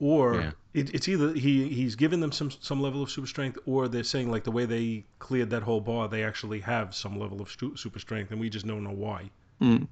or 0.00 0.36
Yeah. 0.40 0.50
It, 0.78 0.94
it's 0.94 1.08
either 1.08 1.32
he 1.32 1.68
he's 1.68 1.94
given 1.96 2.20
them 2.20 2.32
some 2.32 2.50
some 2.50 2.80
level 2.80 3.02
of 3.02 3.10
super 3.10 3.26
strength, 3.26 3.58
or 3.66 3.88
they're 3.88 4.04
saying 4.04 4.30
like 4.30 4.44
the 4.44 4.50
way 4.52 4.64
they 4.66 5.04
cleared 5.18 5.50
that 5.50 5.62
whole 5.62 5.80
bar, 5.80 6.08
they 6.08 6.24
actually 6.24 6.60
have 6.60 6.94
some 6.94 7.18
level 7.18 7.40
of 7.40 7.50
stu- 7.50 7.76
super 7.76 7.98
strength, 7.98 8.30
and 8.30 8.40
we 8.40 8.48
just 8.50 8.66
don't 8.66 8.84
know 8.84 8.90
why. 8.90 9.30
Hmm. 9.60 9.84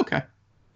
Okay. 0.00 0.22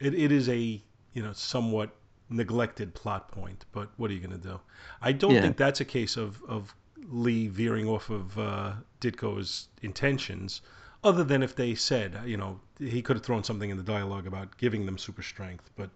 It 0.00 0.14
it 0.14 0.32
is 0.32 0.48
a 0.48 0.82
you 1.14 1.22
know 1.22 1.32
somewhat 1.32 1.90
neglected 2.28 2.92
plot 2.94 3.30
point, 3.30 3.64
but 3.72 3.88
what 3.96 4.10
are 4.10 4.14
you 4.14 4.20
gonna 4.20 4.36
do? 4.38 4.60
I 5.00 5.12
don't 5.12 5.34
Yeah. 5.34 5.42
think 5.42 5.56
that's 5.56 5.80
a 5.80 5.84
case 5.84 6.16
of 6.16 6.42
of 6.48 6.74
Lee 7.08 7.46
veering 7.48 7.88
off 7.88 8.10
of 8.10 8.36
uh, 8.38 8.72
Ditko's 9.00 9.68
intentions. 9.82 10.60
Other 11.04 11.22
than 11.22 11.42
if 11.42 11.54
they 11.54 11.74
said, 11.76 12.18
you 12.26 12.36
know, 12.36 12.58
he 12.80 13.00
could 13.00 13.16
have 13.16 13.24
thrown 13.24 13.44
something 13.44 13.70
in 13.70 13.76
the 13.76 13.82
dialogue 13.82 14.26
about 14.26 14.56
giving 14.56 14.86
them 14.86 14.98
super 14.98 15.22
strength, 15.22 15.70
but 15.76 15.90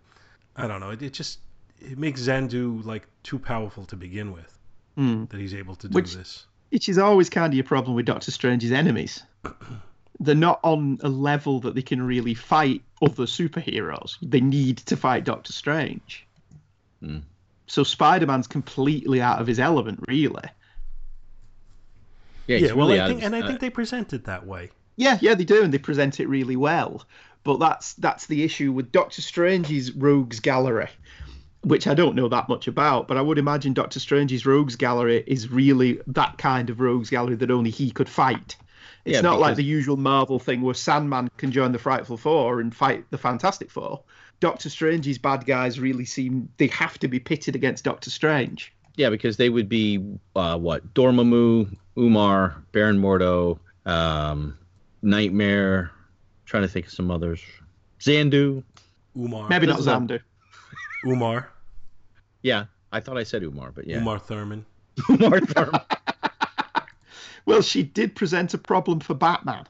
I 0.55 0.69
don't 0.69 0.79
know. 0.79 0.91
It, 0.91 1.03
it 1.03 1.13
just 1.13 1.41
it 1.81 1.99
makes 1.99 2.23
Xandu 2.23 2.85
like 2.85 3.07
too 3.23 3.39
powerful 3.39 3.85
to 3.87 3.97
begin 3.97 4.33
with 4.33 4.59
Hmm. 4.97 5.25
that 5.27 5.39
he's 5.41 5.55
able 5.55 5.77
to 5.77 5.89
do 5.89 5.95
Which- 5.95 6.15
this. 6.15 6.47
Which 6.71 6.89
is 6.89 6.99
always 6.99 7.29
kind 7.29 7.53
of 7.53 7.57
your 7.57 7.65
problem 7.65 7.97
with 7.97 8.07
Doctor 8.07 8.31
Strange's 8.31 8.71
enemies. 8.71 9.23
They're 10.21 10.35
not 10.37 10.61
on 10.63 10.99
a 11.03 11.09
level 11.09 11.59
that 11.61 11.75
they 11.75 11.83
can 11.83 12.01
really 12.03 12.35
fight 12.35 12.83
other 13.03 13.25
superheroes. 13.25 14.17
They 14.23 14.41
need 14.41 14.77
to 14.79 14.97
fight 14.97 15.25
Doctor 15.25 15.53
Strange. 15.53 16.27
Hmm. 17.03 17.19
So 17.67 17.83
Spider 17.83 18.27
Man's 18.27 18.47
completely 18.47 19.21
out 19.23 19.41
of 19.41 19.47
his 19.47 19.59
element, 19.59 20.05
really. 20.07 20.43
Yeah, 22.47 22.59
he's 22.59 22.69
Yeah, 22.69 22.75
well, 22.75 22.89
really 22.89 23.01
I 23.01 23.09
think, 23.09 23.23
and 23.23 23.35
I 23.35 23.47
think 23.47 23.61
they 23.61 23.71
present 23.71 24.13
it 24.13 24.25
that 24.25 24.47
way. 24.47 24.71
Yeah, 24.97 25.19
yeah, 25.21 25.35
they 25.35 25.45
do, 25.45 25.63
and 25.63 25.73
they 25.73 25.79
present 25.79 26.21
it 26.21 26.29
really 26.29 26.57
well. 26.57 27.07
But 27.43 27.59
that's 27.59 27.95
that's 27.95 28.27
the 28.27 28.43
issue 28.43 28.71
with 28.73 28.93
Doctor 28.93 29.23
Strange's 29.23 29.93
Rogues 29.93 30.41
Gallery, 30.41 30.89
which 31.63 31.87
I 31.87 31.95
don't 31.95 32.15
know 32.17 32.29
that 32.29 32.49
much 32.49 32.69
about. 32.69 33.07
But 33.09 33.17
I 33.17 33.23
would 33.23 33.39
imagine 33.39 33.73
Doctor 33.75 34.01
Strange's 34.01 34.47
Rogues 34.47 34.77
Gallery 34.77 35.23
is 35.27 35.51
really 35.51 36.01
that 36.07 36.39
kind 36.39 36.71
of 36.71 36.81
Rogues 36.81 37.11
Gallery 37.11 37.37
that 37.37 37.51
only 37.51 37.71
he 37.71 37.91
could 37.91 38.09
fight. 38.09 38.57
It's 39.05 39.15
Yeah, 39.17 39.21
not 39.23 39.41
like 39.41 39.57
the 39.57 39.65
usual 39.65 39.97
Marvel 39.97 40.39
thing 40.39 40.61
where 40.63 40.75
Sandman 40.75 41.31
can 41.39 41.51
join 41.53 41.73
the 41.73 41.79
Frightful 41.79 42.17
Four 42.19 42.61
and 42.61 42.75
fight 42.75 43.05
the 43.11 43.19
Fantastic 43.19 43.71
Four. 43.71 44.03
Doctor 44.41 44.69
Strange's 44.71 45.19
bad 45.19 45.45
guys 45.47 45.79
really 45.81 46.05
seem 46.05 46.49
they 46.59 46.67
have 46.69 46.99
to 47.01 47.09
be 47.09 47.19
pitted 47.19 47.55
against 47.55 47.85
Doctor 47.85 48.11
Strange. 48.11 48.73
yeah, 48.97 49.09
because 49.11 49.37
they 49.39 49.49
would 49.49 49.69
be 49.69 50.05
uh, 50.37 50.59
what 50.59 50.93
Dormammu, 50.95 51.77
Umar, 51.99 52.57
Baron 52.73 52.99
Mordo, 53.01 53.59
um, 53.87 54.57
Nightmare. 55.03 55.91
Trying 56.47 56.63
to 56.65 56.69
think 56.69 56.87
of 56.87 56.93
some 56.93 57.11
others. 57.11 57.43
Xandu. 58.01 58.63
Umar, 59.17 59.49
Maybe 59.49 59.67
not 59.67 59.75
This 59.77 59.83
is 59.83 59.87
a- 59.87 59.91
Xander. 59.97 60.21
Umar, 61.05 61.51
Yeah, 62.43 62.67
I 62.93 63.01
thought 63.01 63.17
I 63.17 63.23
said 63.25 63.43
Umar, 63.43 63.73
but 63.73 63.87
yeah, 63.87 63.99
Umar 63.99 64.19
Thurman. 64.19 64.65
Umar 65.11 65.41
Thurman. 65.41 65.81
Well, 67.47 67.63
she 67.63 67.83
did 67.83 68.15
present 68.15 68.55
a 68.55 68.59
problem 68.59 69.01
for 69.01 69.15
Batman. 69.15 69.65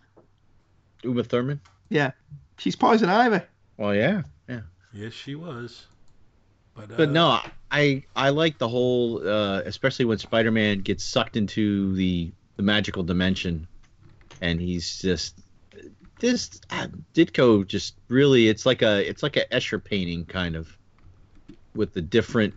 Uma 1.04 1.22
Thurman. 1.22 1.60
Yeah, 1.88 2.10
she's 2.58 2.76
Poison 2.76 3.08
Ivy. 3.08 3.44
Well, 3.76 3.94
yeah, 3.94 4.22
yeah. 4.48 4.60
Yes, 4.92 5.12
she 5.12 5.34
was. 5.34 5.86
But, 6.74 6.90
uh, 6.90 6.96
But 6.96 7.10
no, 7.10 7.40
I 7.70 8.02
I 8.14 8.30
like 8.30 8.58
the 8.58 8.68
whole, 8.68 9.26
uh, 9.26 9.62
especially 9.64 10.04
when 10.04 10.18
Spider-Man 10.18 10.80
gets 10.80 11.04
sucked 11.04 11.36
into 11.36 11.94
the 11.94 12.32
the 12.56 12.62
magical 12.62 13.02
dimension, 13.02 13.66
and 14.40 14.60
he's 14.60 15.00
just 15.00 15.38
this 16.18 16.60
uh, 16.70 16.88
Ditko 17.14 17.66
just 17.66 17.94
really 18.08 18.48
it's 18.48 18.66
like 18.66 18.82
a 18.82 19.08
it's 19.08 19.22
like 19.22 19.36
a 19.36 19.46
Escher 19.46 19.82
painting 19.82 20.26
kind 20.26 20.54
of 20.56 20.76
with 21.74 21.92
the 21.92 22.02
different 22.02 22.54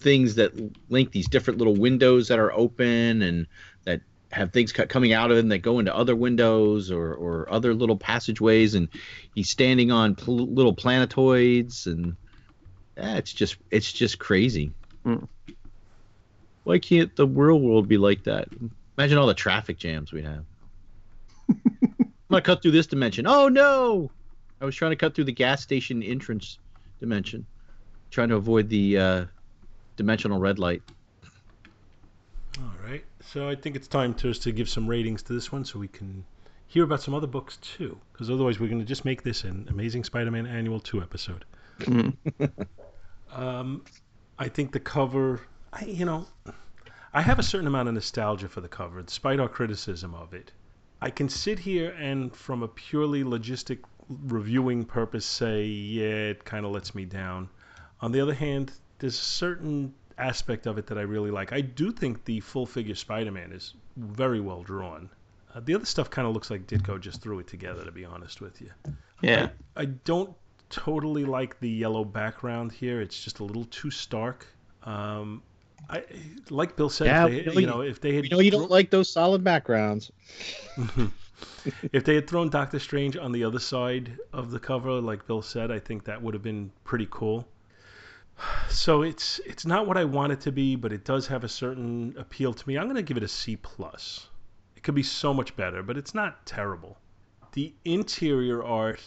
things 0.00 0.36
that 0.36 0.52
link 0.90 1.12
these 1.12 1.28
different 1.28 1.58
little 1.58 1.76
windows 1.76 2.28
that 2.28 2.38
are 2.38 2.52
open 2.52 3.22
and 3.22 3.46
that 3.84 4.00
have 4.32 4.52
things 4.52 4.72
cut, 4.72 4.88
coming 4.88 5.12
out 5.12 5.30
of 5.30 5.36
them 5.36 5.48
that 5.48 5.58
go 5.58 5.78
into 5.78 5.94
other 5.94 6.16
windows 6.16 6.90
or 6.90 7.14
or 7.14 7.52
other 7.52 7.74
little 7.74 7.96
passageways, 7.96 8.74
and 8.74 8.88
he's 9.34 9.50
standing 9.50 9.90
on 9.90 10.14
pl- 10.14 10.46
little 10.46 10.74
planetoids, 10.74 11.86
and 11.86 12.16
eh, 12.96 13.16
it's 13.16 13.32
just 13.32 13.56
it's 13.70 13.92
just 13.92 14.18
crazy. 14.18 14.72
Mm. 15.04 15.28
Why 16.64 16.78
can't 16.78 17.14
the 17.16 17.26
real 17.26 17.60
world 17.60 17.88
be 17.88 17.98
like 17.98 18.24
that? 18.24 18.48
Imagine 18.96 19.18
all 19.18 19.26
the 19.26 19.34
traffic 19.34 19.78
jams 19.78 20.12
we'd 20.12 20.24
have. 20.24 20.44
I'm 21.48 22.04
gonna 22.30 22.42
cut 22.42 22.62
through 22.62 22.72
this 22.72 22.86
dimension. 22.86 23.26
Oh 23.26 23.48
no! 23.48 24.10
I 24.60 24.64
was 24.64 24.76
trying 24.76 24.92
to 24.92 24.96
cut 24.96 25.14
through 25.14 25.24
the 25.24 25.32
gas 25.32 25.62
station 25.62 26.02
entrance 26.02 26.58
dimension, 27.00 27.46
trying 28.10 28.28
to 28.28 28.36
avoid 28.36 28.68
the 28.68 28.98
uh, 28.98 29.24
dimensional 29.96 30.38
red 30.38 30.58
light. 30.58 30.82
All 32.58 32.72
right. 32.84 33.04
So 33.20 33.48
I 33.48 33.54
think 33.54 33.76
it's 33.76 33.88
time 33.88 34.14
to 34.14 34.30
us 34.30 34.38
to 34.40 34.52
give 34.52 34.68
some 34.68 34.86
ratings 34.86 35.22
to 35.24 35.32
this 35.32 35.52
one 35.52 35.64
so 35.64 35.78
we 35.78 35.88
can 35.88 36.24
hear 36.66 36.84
about 36.84 37.02
some 37.02 37.14
other 37.14 37.26
books 37.26 37.58
too. 37.58 37.98
Because 38.12 38.30
otherwise, 38.30 38.58
we're 38.58 38.68
going 38.68 38.80
to 38.80 38.86
just 38.86 39.04
make 39.04 39.22
this 39.22 39.44
an 39.44 39.66
Amazing 39.70 40.04
Spider 40.04 40.30
Man 40.30 40.46
Annual 40.46 40.80
2 40.80 41.02
episode. 41.02 41.44
Mm. 41.80 42.16
Um, 43.32 43.84
I 44.38 44.48
think 44.48 44.72
the 44.72 44.80
cover, 44.80 45.40
I, 45.72 45.84
you 45.84 46.04
know, 46.04 46.26
I 47.12 47.22
have 47.22 47.38
a 47.38 47.42
certain 47.42 47.66
amount 47.66 47.88
of 47.88 47.94
nostalgia 47.94 48.48
for 48.48 48.60
the 48.60 48.68
cover, 48.68 49.02
despite 49.02 49.40
our 49.40 49.48
criticism 49.48 50.14
of 50.14 50.34
it. 50.34 50.52
I 51.00 51.10
can 51.10 51.28
sit 51.28 51.58
here 51.58 51.94
and, 51.98 52.34
from 52.34 52.62
a 52.62 52.68
purely 52.68 53.24
logistic 53.24 53.78
reviewing 54.08 54.84
purpose, 54.84 55.24
say, 55.24 55.64
yeah, 55.64 56.30
it 56.30 56.44
kind 56.44 56.66
of 56.66 56.72
lets 56.72 56.94
me 56.94 57.04
down. 57.04 57.48
On 58.02 58.12
the 58.12 58.20
other 58.20 58.34
hand, 58.34 58.72
there's 58.98 59.14
a 59.14 59.24
certain 59.24 59.94
aspect 60.18 60.66
of 60.66 60.78
it 60.78 60.86
that 60.86 60.98
I 60.98 61.02
really 61.02 61.30
like. 61.30 61.52
I 61.52 61.60
do 61.60 61.90
think 61.90 62.24
the 62.24 62.40
full 62.40 62.66
figure 62.66 62.94
Spider 62.94 63.30
Man 63.30 63.52
is 63.52 63.74
very 63.96 64.40
well 64.40 64.62
drawn. 64.62 65.10
Uh, 65.54 65.60
the 65.60 65.74
other 65.74 65.84
stuff 65.84 66.10
kind 66.10 66.28
of 66.28 66.34
looks 66.34 66.50
like 66.50 66.66
Ditko 66.66 67.00
just 67.00 67.20
threw 67.20 67.40
it 67.40 67.46
together, 67.46 67.84
to 67.84 67.90
be 67.90 68.04
honest 68.04 68.40
with 68.40 68.60
you. 68.60 68.70
Yeah. 69.20 69.48
I 69.76 69.86
don't 69.86 70.34
totally 70.68 71.24
like 71.24 71.58
the 71.60 71.68
yellow 71.68 72.04
background 72.04 72.72
here. 72.72 73.00
It's 73.00 73.22
just 73.22 73.40
a 73.40 73.44
little 73.44 73.64
too 73.64 73.90
stark. 73.90 74.46
Um, 74.84 75.42
I 75.88 76.04
like 76.50 76.76
Bill 76.76 76.88
said, 76.88 77.06
Yeah, 77.06 77.26
if 77.26 77.30
they, 77.30 77.50
really. 77.50 77.62
you 77.62 77.68
know, 77.68 77.80
if 77.80 78.00
they 78.00 78.14
had 78.14 78.24
You 78.24 78.30
know 78.30 78.40
you 78.40 78.50
don't 78.50 78.70
like 78.70 78.90
those 78.90 79.10
solid 79.10 79.42
backgrounds. 79.42 80.12
if 81.92 82.04
they 82.04 82.14
had 82.14 82.28
thrown 82.28 82.48
Doctor 82.48 82.78
Strange 82.78 83.16
on 83.16 83.32
the 83.32 83.44
other 83.44 83.58
side 83.58 84.16
of 84.32 84.50
the 84.50 84.60
cover, 84.60 84.92
like 85.00 85.26
Bill 85.26 85.42
said, 85.42 85.70
I 85.70 85.78
think 85.78 86.04
that 86.04 86.22
would 86.22 86.34
have 86.34 86.42
been 86.42 86.70
pretty 86.84 87.08
cool. 87.10 87.46
So 88.68 89.02
it's 89.02 89.40
it's 89.44 89.66
not 89.66 89.86
what 89.86 89.96
I 89.96 90.04
want 90.04 90.32
it 90.32 90.40
to 90.42 90.52
be, 90.52 90.76
but 90.76 90.92
it 90.92 91.04
does 91.04 91.26
have 91.26 91.44
a 91.44 91.48
certain 91.48 92.14
appeal 92.16 92.54
to 92.54 92.68
me. 92.68 92.78
I'm 92.78 92.84
going 92.84 92.96
to 92.96 93.02
give 93.02 93.16
it 93.16 93.22
a 93.22 93.28
C 93.28 93.56
plus. 93.56 94.28
It 94.76 94.82
could 94.82 94.94
be 94.94 95.02
so 95.02 95.34
much 95.34 95.56
better, 95.56 95.82
but 95.82 95.98
it's 95.98 96.14
not 96.14 96.46
terrible. 96.46 96.98
The 97.52 97.74
interior 97.84 98.64
art, 98.64 99.02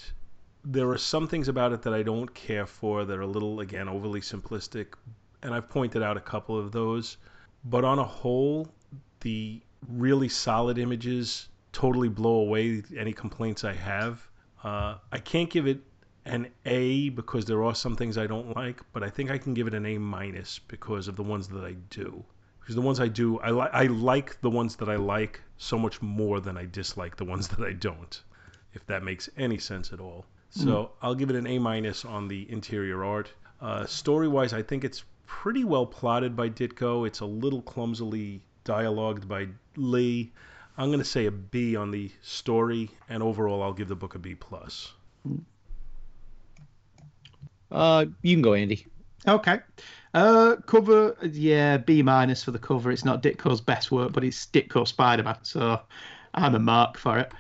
there 0.64 0.90
are 0.90 0.98
some 0.98 1.28
things 1.28 1.48
about 1.48 1.72
it 1.72 1.82
that 1.84 1.94
I 1.94 2.04
don't 2.04 2.34
care 2.36 2.66
for 2.66 3.06
that 3.06 3.18
are 3.18 3.22
a 3.22 3.28
little 3.28 3.62
again 3.62 3.88
overly 3.88 4.22
simplistic, 4.22 4.94
and 5.42 5.54
I've 5.54 5.70
pointed 5.70 6.04
out 6.04 6.18
a 6.18 6.22
couple 6.22 6.58
of 6.60 6.72
those. 6.72 7.18
But 7.66 7.86
on 7.86 8.00
a 8.00 8.04
whole, 8.04 8.68
the 9.22 9.62
really 9.88 10.30
solid 10.30 10.78
images 10.78 11.50
totally 11.72 12.10
blow 12.10 12.36
away 12.36 12.84
any 12.96 13.14
complaints 13.14 13.64
I 13.64 13.74
have. 13.74 14.30
Uh, 14.64 14.96
I 15.12 15.18
can't 15.20 15.50
give 15.50 15.68
it 15.68 15.82
an 16.26 16.48
A 16.66 17.10
because 17.10 17.46
there 17.46 17.64
are 17.64 17.76
some 17.76 17.96
things 17.96 18.18
I 18.18 18.28
don't 18.28 18.56
like, 18.56 18.82
but 18.94 19.04
I 19.04 19.10
think 19.10 19.32
I 19.32 19.38
can 19.38 19.54
give 19.54 19.68
it 19.68 19.74
an 19.74 19.86
A 19.86 19.98
minus 19.98 20.60
because 20.60 21.08
of 21.08 21.16
the 21.16 21.24
ones 21.24 21.48
that 21.50 21.64
I 21.64 21.74
do. 21.90 22.24
Because 22.60 22.76
the 22.76 22.82
ones 22.82 23.00
I 23.00 23.10
do, 23.10 23.40
I 23.40 23.50
like 23.50 23.74
I 23.74 23.84
like 23.88 24.40
the 24.42 24.50
ones 24.50 24.78
that 24.78 24.88
I 24.88 24.96
like 24.96 25.42
so 25.58 25.78
much 25.78 26.02
more 26.02 26.40
than 26.40 26.58
I 26.58 26.66
dislike 26.66 27.18
the 27.18 27.26
ones 27.26 27.48
that 27.50 27.62
I 27.62 27.74
don't. 27.74 28.22
If 28.74 28.86
that 28.88 29.04
makes 29.04 29.30
any 29.38 29.58
sense 29.58 29.92
at 29.92 30.00
all. 30.00 30.26
So 30.50 30.92
I'll 31.02 31.16
give 31.16 31.32
it 31.32 31.36
an 31.36 31.48
A 31.48 31.58
minus 31.58 32.06
on 32.06 32.28
the 32.28 32.50
interior 32.52 33.04
art. 33.04 33.32
Uh, 33.60 33.86
story 33.86 34.28
wise, 34.28 34.54
I 34.54 34.62
think 34.62 34.84
it's 34.84 35.04
pretty 35.26 35.64
well 35.64 35.86
plotted 35.86 36.36
by 36.36 36.50
Ditko. 36.50 37.08
It's 37.08 37.22
a 37.22 37.26
little 37.26 37.62
clumsily 37.62 38.42
dialogued 38.64 39.28
by 39.28 39.48
Lee. 39.76 40.32
I'm 40.78 40.90
going 40.90 41.00
to 41.00 41.06
say 41.06 41.26
a 41.26 41.32
B 41.32 41.76
on 41.76 41.92
the 41.92 42.12
story, 42.22 42.92
and 43.10 43.24
overall, 43.24 43.64
I'll 43.64 43.74
give 43.74 43.88
the 43.88 43.96
book 43.96 44.16
a 44.16 44.20
B 44.20 44.36
plus. 44.36 44.94
Uh, 47.74 48.06
you 48.22 48.36
can 48.36 48.42
go, 48.42 48.54
Andy. 48.54 48.86
Okay. 49.28 49.60
Uh, 50.14 50.58
cover, 50.68 51.18
yeah, 51.24 51.78
B 51.78 52.04
minus 52.04 52.44
for 52.44 52.52
the 52.52 52.60
cover. 52.60 52.92
It's 52.92 53.04
not 53.04 53.24
Ditko's 53.24 53.62
best 53.62 53.92
work, 53.92 54.14
but 54.14 54.24
it's 54.24 54.46
Ditko 54.46 54.88
Spider 54.88 55.24
Man, 55.24 55.38
so 55.42 55.82
I'm 56.36 56.54
a 56.54 56.60
mark 56.60 56.98
for 56.98 57.18
it. 57.18 57.32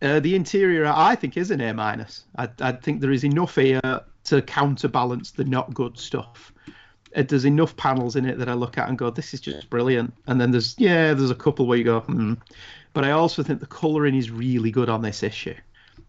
Uh, 0.00 0.20
the 0.20 0.34
interior, 0.34 0.86
I 0.86 1.16
think, 1.16 1.36
is 1.36 1.50
an 1.50 1.60
A 1.60 1.74
minus. 1.74 2.24
I, 2.36 2.72
think 2.72 3.00
there 3.00 3.10
is 3.10 3.24
enough 3.24 3.56
here 3.56 3.80
to 4.24 4.42
counterbalance 4.42 5.32
the 5.32 5.44
not 5.44 5.74
good 5.74 5.98
stuff. 5.98 6.52
Uh, 7.14 7.22
there's 7.22 7.44
enough 7.44 7.76
panels 7.76 8.14
in 8.14 8.24
it 8.24 8.38
that 8.38 8.48
I 8.48 8.54
look 8.54 8.78
at 8.78 8.88
and 8.88 8.96
go, 8.96 9.10
this 9.10 9.34
is 9.34 9.40
just 9.40 9.68
brilliant. 9.68 10.14
And 10.26 10.40
then 10.40 10.52
there's, 10.52 10.76
yeah, 10.78 11.14
there's 11.14 11.30
a 11.30 11.36
couple 11.36 11.66
where 11.66 11.78
you 11.78 11.84
go, 11.84 12.00
hmm. 12.00 12.34
But 12.94 13.04
I 13.04 13.12
also 13.12 13.42
think 13.42 13.60
the 13.60 13.66
colouring 13.66 14.14
is 14.14 14.30
really 14.30 14.70
good 14.70 14.88
on 14.88 15.02
this 15.02 15.22
issue, 15.22 15.54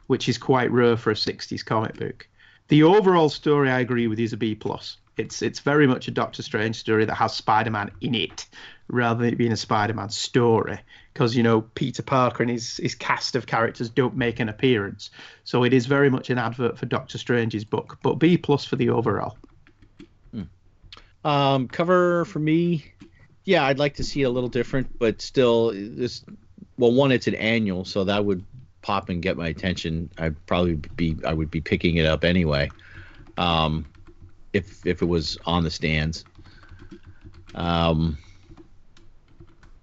which 0.08 0.28
is 0.28 0.38
quite 0.38 0.70
rare 0.72 0.98
for 0.98 1.12
a 1.12 1.16
60s 1.16 1.66
comic 1.66 1.96
book. 1.98 2.28
The 2.68 2.84
overall 2.84 3.30
story, 3.30 3.70
I 3.70 3.80
agree 3.80 4.08
with, 4.08 4.20
is 4.20 4.34
a 4.34 4.38
B 4.38 4.56
plus. 4.56 4.98
It's 5.18 5.42
it's 5.42 5.60
very 5.60 5.86
much 5.86 6.08
a 6.08 6.12
Doctor 6.12 6.42
Strange 6.42 6.76
story 6.76 7.06
that 7.06 7.16
has 7.16 7.34
Spider-Man 7.34 7.92
in 8.02 8.16
it, 8.16 8.48
rather 8.88 9.24
than 9.24 9.34
it 9.34 9.38
being 9.38 9.52
a 9.52 9.58
Spider-Man 9.58 10.10
story. 10.10 10.80
Because 11.14 11.36
you 11.36 11.44
know 11.44 11.62
Peter 11.62 12.02
Parker 12.02 12.42
and 12.42 12.52
his 12.52 12.78
his 12.78 12.96
cast 12.96 13.36
of 13.36 13.46
characters 13.46 13.90
don't 13.90 14.16
make 14.16 14.40
an 14.40 14.50
appearance, 14.50 15.12
so 15.44 15.64
it 15.64 15.74
is 15.74 15.86
very 15.86 16.10
much 16.10 16.30
an 16.32 16.40
advert 16.40 16.80
for 16.80 16.88
Doctor 16.88 17.18
Strange's 17.20 17.64
book. 17.64 18.00
But 18.02 18.16
B 18.16 18.38
plus 18.38 18.66
for 18.66 18.76
the 18.76 18.90
overall. 18.90 19.38
Um, 21.26 21.68
cover 21.68 22.26
for 22.26 22.40
me, 22.40 22.86
yeah, 23.46 23.66
I'd 23.66 23.80
like 23.80 23.96
to 23.96 24.04
see 24.04 24.24
a 24.24 24.30
little 24.30 24.50
different, 24.50 24.98
but 25.00 25.22
still, 25.22 25.72
this. 25.72 26.24
Well, 26.78 26.92
one, 26.92 27.12
it's 27.12 27.28
an 27.28 27.36
annual, 27.36 27.86
so 27.86 28.04
that 28.06 28.26
would 28.26 28.44
pop 28.84 29.10
and 29.10 29.22
get 29.22 29.38
my 29.38 29.48
attention. 29.48 30.10
I'd 30.20 30.46
probably 30.46 30.76
be, 30.76 31.18
I 31.26 31.34
would 31.34 31.50
be 31.50 31.62
picking 31.62 31.98
it 31.98 32.06
up 32.06 32.24
anyway, 32.24 32.70
um, 33.38 33.86
if 34.54 34.86
if 34.86 35.02
it 35.02 35.06
was 35.06 35.38
on 35.46 35.64
the 35.64 35.72
stands. 35.72 36.24
Um, 37.56 38.18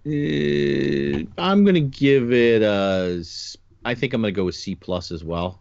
eh, 0.06 1.24
I'm 1.36 1.64
gonna 1.64 1.80
give 1.80 2.32
it 2.32 2.62
a. 2.62 3.24
I 3.84 3.94
think 3.94 4.14
I'm 4.14 4.20
gonna 4.20 4.30
go 4.30 4.44
with 4.44 4.54
C 4.54 4.76
plus 4.76 5.10
as 5.10 5.24
well. 5.24 5.60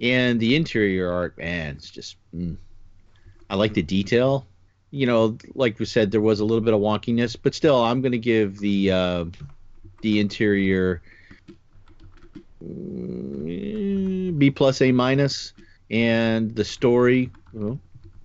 And 0.00 0.38
the 0.38 0.54
interior 0.54 1.10
art, 1.10 1.36
man, 1.38 1.76
it's 1.76 1.90
just. 1.90 2.16
Mm. 2.32 2.56
I 3.50 3.56
like 3.56 3.72
the 3.72 3.82
detail 3.82 4.46
you 4.90 5.06
know, 5.06 5.36
like 5.54 5.78
we 5.78 5.84
said, 5.84 6.10
there 6.10 6.20
was 6.20 6.40
a 6.40 6.44
little 6.44 6.62
bit 6.62 6.72
of 6.72 6.80
wonkiness, 6.80 7.36
but 7.40 7.54
still, 7.54 7.82
I'm 7.82 8.02
to 8.02 8.18
give 8.18 8.58
the 8.58 8.90
uh, 8.90 9.24
the 10.00 10.20
interior 10.20 11.02
B 12.60 14.50
plus 14.54 14.80
A 14.82 14.92
minus, 14.92 15.52
and 15.90 16.54
the 16.54 16.64
story. 16.64 17.30
Well, 17.52 17.78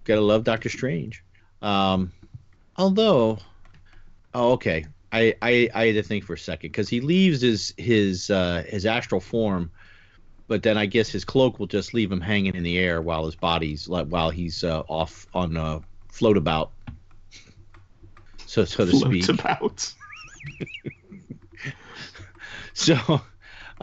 gotta 0.03 0.21
love 0.21 0.43
Doctor 0.43 0.69
Strange. 0.69 1.23
Um, 1.61 2.11
although, 2.77 3.39
oh, 4.34 4.53
okay, 4.53 4.86
I, 5.11 5.36
I 5.41 5.69
I 5.73 5.86
had 5.88 5.95
to 5.95 6.03
think 6.03 6.23
for 6.23 6.34
a 6.34 6.38
second 6.38 6.69
because 6.71 6.89
he 6.89 6.99
leaves 7.01 7.41
his 7.41 7.73
his 7.77 8.29
uh, 8.29 8.63
his 8.67 8.86
astral 8.86 9.21
form. 9.21 9.71
But 10.47 10.61
then 10.61 10.77
I 10.77 10.86
guess 10.86 11.09
his 11.09 11.23
cloak 11.23 11.57
will 11.57 11.67
just 11.67 11.93
leave 11.93 12.11
him 12.11 12.19
hanging 12.19 12.53
in 12.55 12.63
the 12.63 12.77
air 12.77 13.01
while 13.01 13.25
his 13.25 13.36
body's 13.36 13.88
like 13.88 14.07
while 14.07 14.29
he's 14.29 14.63
uh, 14.63 14.81
off 14.89 15.25
on 15.34 15.55
a 15.55 15.81
float 16.11 16.36
about, 16.38 16.71
so 18.45 18.65
so 18.65 18.86
to 18.86 18.91
Float 18.91 19.07
speak. 19.07 19.29
about. 19.29 19.93
So 22.75 23.21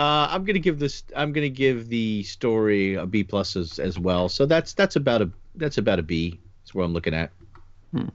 uh, 0.01 0.29
I'm 0.31 0.45
gonna 0.45 0.59
give 0.59 0.79
this. 0.79 1.03
I'm 1.15 1.35
gonna 1.35 1.51
give 1.51 1.91
the 1.91 2.23
story 2.23 2.95
a 2.95 3.05
B 3.05 3.23
plus 3.23 3.55
as, 3.55 3.79
as 3.79 3.99
well. 3.99 4.31
So 4.31 4.47
that's 4.47 4.73
that's 4.73 4.97
about 4.97 5.21
a 5.21 5.31
that's 5.57 5.77
about 5.77 5.99
a 5.99 6.03
B. 6.03 6.41
That's 6.63 6.75
what 6.75 6.85
I'm 6.85 6.95
looking 6.95 7.13
at. 7.13 7.31
All 7.95 8.09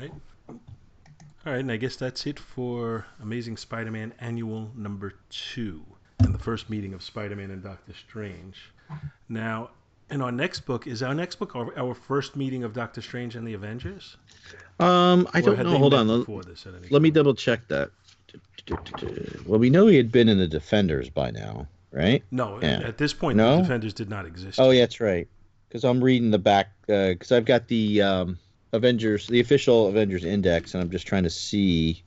right. 0.00 0.12
All 0.48 1.52
right, 1.52 1.58
and 1.58 1.72
I 1.72 1.76
guess 1.76 1.96
that's 1.96 2.24
it 2.26 2.38
for 2.38 3.04
Amazing 3.20 3.56
Spider-Man 3.56 4.14
Annual 4.20 4.70
Number 4.76 5.14
Two, 5.28 5.82
and 6.20 6.32
the 6.32 6.38
first 6.38 6.70
meeting 6.70 6.94
of 6.94 7.02
Spider-Man 7.02 7.50
and 7.50 7.60
Doctor 7.60 7.92
Strange. 7.92 8.70
Now, 9.28 9.70
in 10.08 10.22
our 10.22 10.30
next 10.30 10.60
book, 10.60 10.86
is 10.86 11.02
our 11.02 11.14
next 11.14 11.36
book 11.36 11.56
our, 11.56 11.76
our 11.76 11.94
first 11.94 12.36
meeting 12.36 12.62
of 12.62 12.74
Doctor 12.74 13.02
Strange 13.02 13.34
and 13.34 13.44
the 13.44 13.54
Avengers? 13.54 14.16
Um, 14.78 15.26
I 15.34 15.40
Or 15.40 15.42
don't 15.42 15.64
know. 15.64 15.78
Hold 15.78 15.94
on. 15.94 16.06
Let, 16.06 16.46
this, 16.46 16.64
let 16.90 17.02
me 17.02 17.10
double 17.10 17.34
check 17.34 17.66
that. 17.68 17.90
Well, 19.46 19.58
we 19.58 19.70
know 19.70 19.86
he 19.88 19.96
had 19.96 20.12
been 20.12 20.28
in 20.28 20.38
the 20.38 20.46
Defenders 20.46 21.10
by 21.10 21.30
now, 21.30 21.66
right? 21.90 22.22
No, 22.30 22.60
Yeah. 22.62 22.80
at 22.84 22.96
this 22.98 23.12
point, 23.12 23.36
No? 23.36 23.56
the 23.56 23.62
Defenders 23.62 23.94
did 23.94 24.08
not 24.08 24.24
exist. 24.26 24.58
Oh, 24.60 24.70
yeah, 24.70 24.80
that's 24.82 25.00
right. 25.00 25.28
Because 25.68 25.84
I'm 25.84 26.02
reading 26.02 26.30
the 26.30 26.38
back. 26.38 26.70
Because 26.86 27.32
I've 27.32 27.44
got 27.44 27.66
the 27.68 28.02
um, 28.02 28.38
Avengers, 28.72 29.26
the 29.26 29.40
official 29.40 29.88
Avengers 29.88 30.24
Index, 30.24 30.74
and 30.74 30.82
I'm 30.82 30.90
just 30.90 31.06
trying 31.06 31.24
to 31.24 31.30
see 31.30 32.02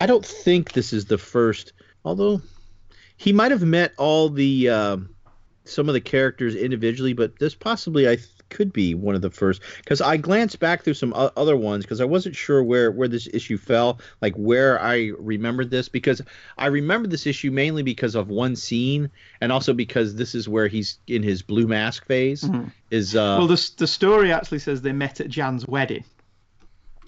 I 0.00 0.06
don't 0.06 0.24
think 0.24 0.72
this 0.72 0.92
is 0.92 1.06
the 1.06 1.18
first, 1.18 1.72
although 2.04 2.42
he 3.16 3.32
might 3.32 3.50
have 3.50 3.62
met 3.62 3.92
all 3.96 4.28
the 4.28 4.68
um 4.68 5.10
some 5.64 5.88
of 5.88 5.94
the 5.94 6.00
characters 6.00 6.54
individually, 6.54 7.12
but 7.14 7.38
this 7.38 7.54
possibly 7.54 8.06
I 8.08 8.16
th- 8.16 8.28
could 8.50 8.72
be 8.72 8.94
one 8.94 9.14
of 9.14 9.22
the 9.22 9.30
first 9.30 9.60
because 9.78 10.00
I 10.00 10.16
glanced 10.16 10.60
back 10.60 10.82
through 10.82 10.94
some 10.94 11.12
o- 11.14 11.32
other 11.36 11.56
ones 11.56 11.84
because 11.84 12.00
I 12.00 12.04
wasn't 12.04 12.36
sure 12.36 12.62
where 12.62 12.90
where 12.90 13.08
this 13.08 13.28
issue 13.32 13.58
fell, 13.58 14.00
like 14.20 14.34
where 14.34 14.80
I 14.80 15.12
remembered 15.18 15.70
this 15.70 15.88
because 15.88 16.22
I 16.58 16.66
remember 16.66 17.08
this 17.08 17.26
issue 17.26 17.50
mainly 17.50 17.82
because 17.82 18.14
of 18.14 18.28
one 18.28 18.56
scene 18.56 19.10
and 19.40 19.50
also 19.50 19.72
because 19.72 20.14
this 20.14 20.34
is 20.34 20.48
where 20.48 20.68
he's 20.68 20.98
in 21.06 21.22
his 21.22 21.42
blue 21.42 21.66
mask 21.66 22.06
phase. 22.06 22.48
Is 22.90 23.16
uh 23.16 23.36
well, 23.38 23.46
the 23.46 23.70
the 23.76 23.86
story 23.86 24.32
actually 24.32 24.60
says 24.60 24.82
they 24.82 24.92
met 24.92 25.20
at 25.20 25.28
Jan's 25.28 25.66
wedding, 25.66 26.04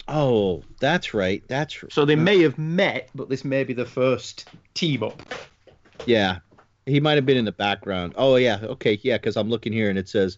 oh 0.07 0.63
that's 0.79 1.13
right 1.13 1.43
that's 1.47 1.83
so 1.89 2.05
they 2.05 2.15
may 2.15 2.41
have 2.41 2.57
met, 2.57 3.09
but 3.15 3.29
this 3.29 3.45
may 3.45 3.63
be 3.63 3.73
the 3.73 3.85
first 3.85 4.49
team 4.73 5.03
up. 5.03 5.21
Yeah, 6.05 6.39
he 6.85 6.99
might 6.99 7.15
have 7.15 7.25
been 7.25 7.37
in 7.37 7.45
the 7.45 7.51
background. 7.51 8.13
Oh 8.17 8.35
yeah, 8.35 8.59
okay, 8.61 8.99
yeah, 9.03 9.17
because 9.17 9.37
I'm 9.37 9.49
looking 9.49 9.73
here 9.73 9.89
and 9.89 9.97
it 9.99 10.09
says 10.09 10.37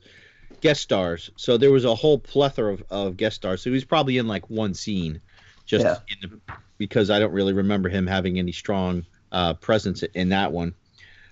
guest 0.61 0.81
stars. 0.81 1.29
So 1.35 1.57
there 1.57 1.71
was 1.71 1.85
a 1.85 1.95
whole 1.95 2.19
plethora 2.19 2.73
of, 2.73 2.83
of 2.89 3.17
guest 3.17 3.37
stars. 3.37 3.61
So 3.61 3.69
he 3.69 3.73
was 3.73 3.85
probably 3.85 4.17
in 4.17 4.27
like 4.27 4.49
one 4.49 4.73
scene, 4.73 5.21
just 5.65 5.85
Yeah. 5.85 5.97
in 6.09 6.29
the, 6.29 6.53
because 6.77 7.09
I 7.09 7.19
don't 7.19 7.31
really 7.31 7.53
remember 7.53 7.89
him 7.89 8.07
having 8.07 8.39
any 8.39 8.51
strong 8.51 9.05
uh, 9.31 9.53
presence 9.55 10.03
in 10.03 10.29
that 10.29 10.51
one. 10.51 10.73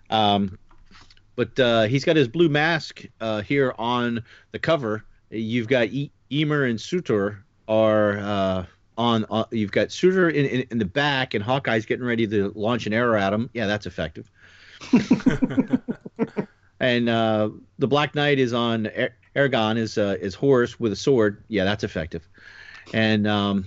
Um, 0.09 0.57
but 1.35 1.59
uh, 1.59 1.83
he's 1.83 2.03
got 2.03 2.15
his 2.15 2.27
blue 2.27 2.49
mask 2.49 3.05
uh, 3.21 3.41
here 3.41 3.73
on 3.77 4.23
the 4.51 4.59
cover. 4.59 5.05
You've 5.29 5.67
got 5.67 5.87
e- 5.87 6.11
Ymir 6.31 6.65
and 6.65 6.79
Surtur 6.79 7.43
are 7.67 8.17
uh, 8.17 8.65
on, 8.97 9.25
on. 9.29 9.45
You've 9.51 9.71
got 9.71 9.91
Surtur 9.91 10.29
in, 10.29 10.45
in, 10.45 10.67
in 10.71 10.77
the 10.77 10.85
back, 10.85 11.33
and 11.33 11.43
Hawkeye's 11.43 11.85
getting 11.85 12.05
ready 12.05 12.25
to 12.27 12.51
launch 12.55 12.87
an 12.87 12.93
arrow 12.93 13.19
at 13.19 13.33
him. 13.33 13.49
Yeah, 13.53 13.67
that's 13.67 13.85
effective. 13.85 14.31
and 16.79 17.09
uh, 17.09 17.49
the 17.79 17.87
Black 17.87 18.15
Knight 18.15 18.39
is 18.39 18.53
on 18.53 18.87
Er- 18.87 19.15
Aragorn 19.35 19.77
is 19.77 19.97
uh, 19.97 20.17
is 20.19 20.35
horse 20.35 20.79
with 20.79 20.91
a 20.91 20.95
sword. 20.95 21.43
Yeah, 21.47 21.63
that's 21.63 21.83
effective. 21.83 22.27
And 22.93 23.27
um, 23.27 23.65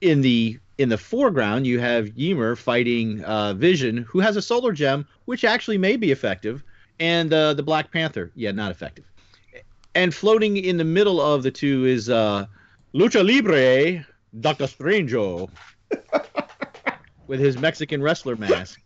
in 0.00 0.20
the 0.20 0.58
in 0.78 0.88
the 0.88 0.98
foreground, 0.98 1.66
you 1.66 1.78
have 1.78 2.10
Ymir 2.16 2.56
fighting 2.56 3.22
uh, 3.24 3.54
Vision, 3.54 3.98
who 3.98 4.20
has 4.20 4.36
a 4.36 4.42
solar 4.42 4.72
gem, 4.72 5.06
which 5.26 5.44
actually 5.44 5.78
may 5.78 5.96
be 5.96 6.10
effective, 6.10 6.62
and 6.98 7.32
uh, 7.32 7.54
the 7.54 7.62
Black 7.62 7.92
Panther. 7.92 8.32
Yeah, 8.34 8.52
not 8.52 8.70
effective. 8.70 9.04
And 9.94 10.14
floating 10.14 10.56
in 10.56 10.76
the 10.76 10.84
middle 10.84 11.20
of 11.20 11.42
the 11.42 11.50
two 11.50 11.84
is 11.84 12.08
uh, 12.08 12.46
Lucha 12.94 13.24
Libre, 13.26 14.06
Doctor 14.40 14.66
Strango, 14.66 15.50
with 17.26 17.40
his 17.40 17.58
Mexican 17.58 18.02
wrestler 18.02 18.36
mask. 18.36 18.80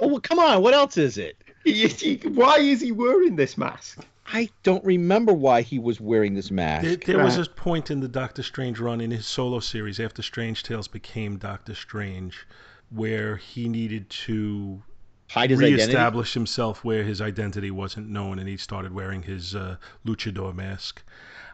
Oh, 0.00 0.08
well, 0.08 0.20
come 0.20 0.38
on. 0.38 0.62
What 0.62 0.74
else 0.74 0.96
is 0.96 1.18
it? 1.18 1.36
He- 1.64 1.88
he- 1.88 2.28
Why 2.28 2.58
is 2.58 2.80
he 2.82 2.92
wearing 2.92 3.36
this 3.36 3.56
mask? 3.56 4.04
I 4.26 4.50
don't 4.64 4.84
remember 4.84 5.32
why 5.32 5.62
he 5.62 5.78
was 5.78 5.98
wearing 6.00 6.34
this 6.34 6.50
mask. 6.50 6.84
There, 6.84 6.96
there 7.16 7.24
was 7.24 7.38
Right. 7.38 7.46
a 7.46 7.50
point 7.50 7.90
in 7.90 8.00
the 8.00 8.08
Doctor 8.08 8.42
Strange 8.42 8.80
run 8.80 9.00
in 9.00 9.10
his 9.10 9.26
solo 9.26 9.60
series 9.60 9.98
after 10.00 10.22
Strange 10.22 10.62
Tales 10.62 10.88
became 10.88 11.36
Doctor 11.38 11.74
Strange 11.74 12.46
where 12.90 13.36
he 13.36 13.68
needed 13.68 14.08
to 14.10 14.82
Hide 15.30 15.50
his 15.50 15.58
identity. 15.60 15.84
reestablish 15.86 16.34
himself 16.34 16.84
where 16.84 17.02
his 17.02 17.20
identity 17.22 17.70
wasn't 17.70 18.08
known 18.10 18.38
and 18.38 18.48
he 18.48 18.56
started 18.58 18.92
wearing 18.94 19.22
his 19.22 19.54
uh, 19.54 19.76
luchador 20.06 20.54
mask. 20.54 21.02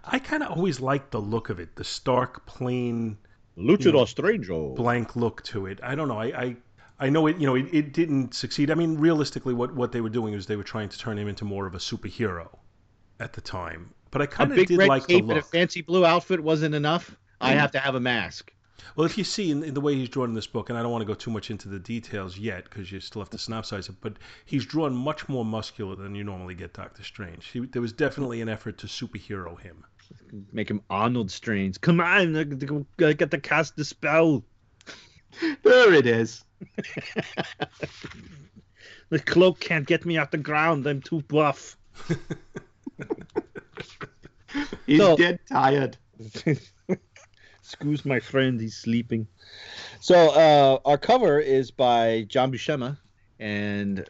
I 0.05 0.19
kind 0.19 0.43
of 0.43 0.51
always 0.57 0.81
liked 0.81 1.13
the 1.13 1.21
look 1.21 1.51
of 1.51 1.61
it, 1.61 1.77
the 1.77 1.85
stark, 1.85 2.47
plain, 2.47 3.17
Luchador 3.57 4.07
Strango. 4.07 4.75
blank 4.75 5.15
look 5.17 5.43
to 5.45 5.67
it. 5.67 5.79
I 5.83 5.95
don't 5.95 6.09
know. 6.09 6.19
I, 6.19 6.27
I, 6.27 6.57
I 7.01 7.09
know 7.09 7.27
it. 7.27 7.39
You 7.39 7.47
know, 7.47 7.57
it, 7.57 7.67
it 7.73 7.93
didn't 7.93 8.35
succeed. 8.35 8.71
I 8.71 8.75
mean, 8.75 8.99
realistically, 8.99 9.55
what 9.55 9.75
what 9.75 9.91
they 9.91 10.03
were 10.03 10.11
doing 10.11 10.35
was 10.35 10.47
they 10.47 10.57
were 10.57 10.63
trying 10.63 10.91
to 10.91 10.99
turn 10.99 11.19
him 11.19 11.29
into 11.29 11.45
more 11.45 11.67
of 11.67 11.75
a 11.75 11.79
superhero 11.79 12.49
at 13.19 13.33
the 13.33 13.41
time. 13.41 13.95
But 14.11 14.23
I 14.23 14.27
kind 14.27 14.53
of 14.53 14.67
did 14.67 14.79
like 14.79 15.07
the 15.07 15.15
cape 15.15 15.29
and 15.29 15.39
a 15.39 15.43
fancy 15.43 15.83
blue 15.83 16.05
outfit 16.05 16.41
wasn't 16.41 16.75
enough. 16.75 17.17
I 17.41 17.55
mm. 17.55 17.59
have 17.59 17.73
to 17.73 17.79
have 17.79 17.95
a 17.95 18.01
mask. 18.01 18.53
Well, 18.97 19.07
if 19.07 19.17
you 19.17 19.25
see 19.25 19.51
in, 19.51 19.63
in 19.63 19.75
the 19.75 19.81
way 19.81 19.95
he's 19.95 20.09
drawn 20.09 20.31
in 20.31 20.35
this 20.35 20.47
book, 20.47 20.69
and 20.69 20.79
I 20.79 20.83
don't 20.83 20.91
want 20.91 21.03
to 21.03 21.07
go 21.07 21.15
too 21.15 21.31
much 21.31 21.51
into 21.51 21.69
the 21.69 21.79
details 21.79 22.37
yet 22.37 22.65
because 22.65 22.91
you 22.91 23.01
still 23.01 23.23
have 23.23 23.31
to 23.31 23.37
synopsize 23.37 23.89
it, 23.89 23.97
but 24.01 24.15
he's 24.45 24.67
drawn 24.67 24.95
much 24.95 25.29
more 25.29 25.45
muscular 25.45 25.95
than 25.95 26.15
you 26.15 26.25
normally 26.25 26.55
get 26.55 26.73
Doctor 26.73 27.03
Strange. 27.03 27.47
He, 27.47 27.61
there 27.61 27.83
was 27.83 27.93
definitely 27.93 28.41
an 28.41 28.49
effort 28.49 28.79
to 28.79 28.87
superhero 28.87 29.59
him. 29.61 29.85
Make 30.53 30.71
him 30.71 30.83
Arnold 30.91 31.31
Strange. 31.31 31.81
Come 31.81 32.01
on, 32.01 32.37
I 32.37 33.13
got 33.13 33.31
to 33.31 33.39
cast 33.39 33.77
the 33.77 33.85
spell. 33.85 34.45
There 35.63 35.95
it 35.95 36.07
is. 36.07 36.45
The 39.11 39.19
cloak 39.19 39.59
can't 39.59 39.89
get 39.89 40.07
me 40.07 40.19
off 40.19 40.31
the 40.31 40.39
ground. 40.39 40.87
I'm 40.87 41.03
too 41.03 41.21
buff. 41.23 41.77
He's 44.87 45.01
So- 45.01 45.17
dead 45.17 45.41
tired. 45.51 45.97
Excuse 47.59 48.05
my 48.05 48.21
friend, 48.21 48.61
he's 48.61 48.77
sleeping. 48.77 49.27
So 50.01 50.15
uh, 50.31 50.79
our 50.89 50.99
cover 50.99 51.39
is 51.41 51.71
by 51.73 52.25
John 52.29 52.53
Buscema, 52.53 52.99
and 53.39 54.05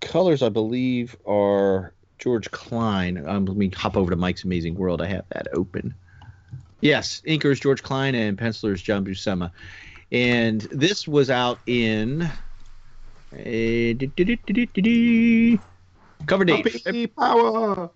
colors 0.00 0.42
I 0.42 0.48
believe 0.50 1.14
are 1.26 1.94
George 2.18 2.50
Klein. 2.50 3.26
Um, 3.26 3.44
let 3.46 3.56
me 3.56 3.70
hop 3.74 3.96
over 3.96 4.10
to 4.10 4.16
Mike's 4.16 4.44
Amazing 4.44 4.74
World. 4.76 5.00
I 5.02 5.06
have 5.06 5.24
that 5.30 5.48
open. 5.54 5.94
Yes, 6.80 7.22
inker 7.26 7.52
is 7.52 7.60
George 7.60 7.82
Klein 7.82 8.14
and 8.14 8.36
penciler 8.36 8.72
is 8.74 8.82
John 8.82 9.04
Buscema, 9.04 9.50
and 10.12 10.60
this 10.60 11.08
was 11.08 11.30
out 11.30 11.58
in. 11.66 12.30
eh. 13.34 13.94
Cover 16.26 16.44
date 16.44 17.16
power. 17.16 17.90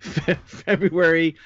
February. 0.00 1.36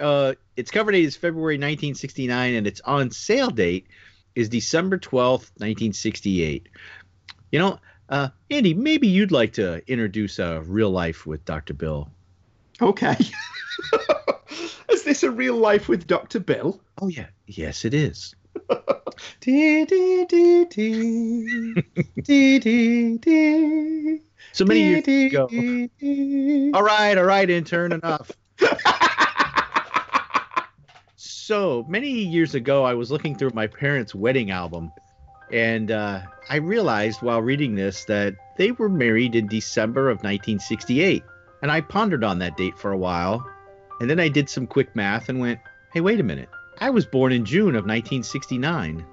Uh, 0.00 0.34
its 0.56 0.70
cover 0.70 0.92
date 0.92 1.04
is 1.04 1.16
February 1.16 1.56
1969, 1.56 2.54
and 2.54 2.66
its 2.66 2.80
on 2.82 3.10
sale 3.10 3.50
date 3.50 3.88
is 4.34 4.48
December 4.48 4.98
12th, 4.98 5.50
1968. 5.58 6.68
You 7.52 7.58
know, 7.58 7.78
uh, 8.08 8.28
Andy, 8.50 8.72
maybe 8.72 9.08
you'd 9.08 9.32
like 9.32 9.52
to 9.54 9.82
introduce 9.90 10.38
uh, 10.38 10.62
real 10.64 10.90
life 10.90 11.26
with 11.26 11.44
Dr. 11.44 11.74
Bill. 11.74 12.08
Okay. 12.80 13.16
is 14.90 15.02
this 15.02 15.24
a 15.24 15.30
real 15.30 15.56
life 15.56 15.88
with 15.88 16.06
Dr. 16.06 16.40
Bill? 16.40 16.80
Oh 17.02 17.08
yeah, 17.08 17.26
yes, 17.46 17.84
it 17.84 17.92
is. 17.92 18.34
So 24.52 24.64
many 24.64 24.80
years 24.80 25.06
ago. 25.06 25.48
All 26.74 26.82
right, 26.82 27.16
all 27.16 27.24
right, 27.24 27.48
intern, 27.48 27.92
enough. 27.92 28.32
so 31.16 31.84
many 31.88 32.10
years 32.10 32.54
ago, 32.54 32.84
I 32.84 32.94
was 32.94 33.10
looking 33.10 33.36
through 33.36 33.50
my 33.54 33.66
parents' 33.66 34.14
wedding 34.14 34.50
album, 34.50 34.92
and 35.52 35.90
uh, 35.90 36.22
I 36.48 36.56
realized 36.56 37.22
while 37.22 37.42
reading 37.42 37.74
this 37.74 38.04
that 38.06 38.34
they 38.56 38.72
were 38.72 38.88
married 38.88 39.34
in 39.34 39.46
December 39.46 40.10
of 40.10 40.18
1968. 40.18 41.22
And 41.62 41.70
I 41.70 41.80
pondered 41.80 42.24
on 42.24 42.38
that 42.38 42.56
date 42.56 42.78
for 42.78 42.90
a 42.92 42.96
while, 42.96 43.44
and 44.00 44.08
then 44.08 44.18
I 44.18 44.28
did 44.28 44.48
some 44.48 44.66
quick 44.66 44.96
math 44.96 45.28
and 45.28 45.40
went, 45.40 45.60
hey, 45.92 46.00
wait 46.00 46.20
a 46.20 46.22
minute. 46.22 46.48
I 46.80 46.90
was 46.90 47.04
born 47.06 47.32
in 47.32 47.44
June 47.44 47.74
of 47.76 47.84
1969. 47.86 49.04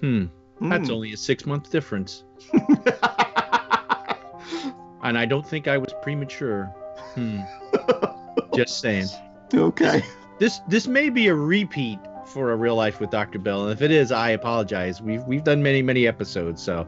Hmm, 0.00 0.24
that's 0.68 0.88
Hmm. 0.88 0.94
only 0.94 1.12
a 1.12 1.16
six 1.16 1.46
month 1.46 1.70
difference. 1.70 2.24
And 5.02 5.18
I 5.18 5.26
don't 5.26 5.46
think 5.46 5.68
I 5.68 5.76
was 5.76 5.92
premature. 6.00 6.64
Hmm. 7.14 7.40
Just 8.54 8.80
saying. 8.80 9.06
okay. 9.52 10.02
This 10.38 10.60
this 10.66 10.86
may 10.86 11.10
be 11.10 11.26
a 11.28 11.34
repeat 11.34 11.98
for 12.26 12.52
a 12.52 12.56
real 12.56 12.74
life 12.74 13.00
with 13.00 13.10
Dr. 13.10 13.38
Bell, 13.38 13.64
and 13.64 13.72
if 13.72 13.82
it 13.82 13.90
is, 13.90 14.10
I 14.10 14.30
apologize. 14.30 15.02
We've 15.02 15.22
we've 15.24 15.44
done 15.44 15.62
many 15.62 15.82
many 15.82 16.06
episodes, 16.06 16.62
so 16.62 16.86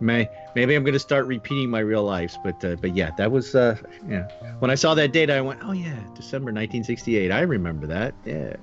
may 0.00 0.28
maybe 0.56 0.74
I'm 0.74 0.82
going 0.82 0.92
to 0.94 0.98
start 0.98 1.26
repeating 1.26 1.70
my 1.70 1.78
real 1.78 2.02
lives. 2.02 2.36
But 2.42 2.64
uh, 2.64 2.74
but 2.80 2.96
yeah, 2.96 3.12
that 3.16 3.30
was 3.30 3.54
uh 3.54 3.76
yeah. 4.08 4.28
When 4.58 4.70
I 4.72 4.74
saw 4.74 4.94
that 4.94 5.12
date, 5.12 5.30
I 5.30 5.40
went, 5.40 5.60
oh 5.62 5.72
yeah, 5.72 5.94
December 6.14 6.46
1968. 6.50 7.30
I 7.30 7.40
remember 7.42 7.86
that. 7.86 8.12
Yeah. 8.24 8.56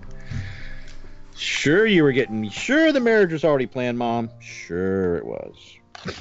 Sure, 1.36 1.86
you 1.86 2.04
were 2.04 2.12
getting. 2.12 2.50
Sure, 2.50 2.92
the 2.92 3.00
marriage 3.00 3.32
was 3.32 3.44
already 3.44 3.66
planned, 3.66 3.98
Mom. 3.98 4.30
Sure, 4.40 5.18
it 5.18 5.26
was. 5.26 5.78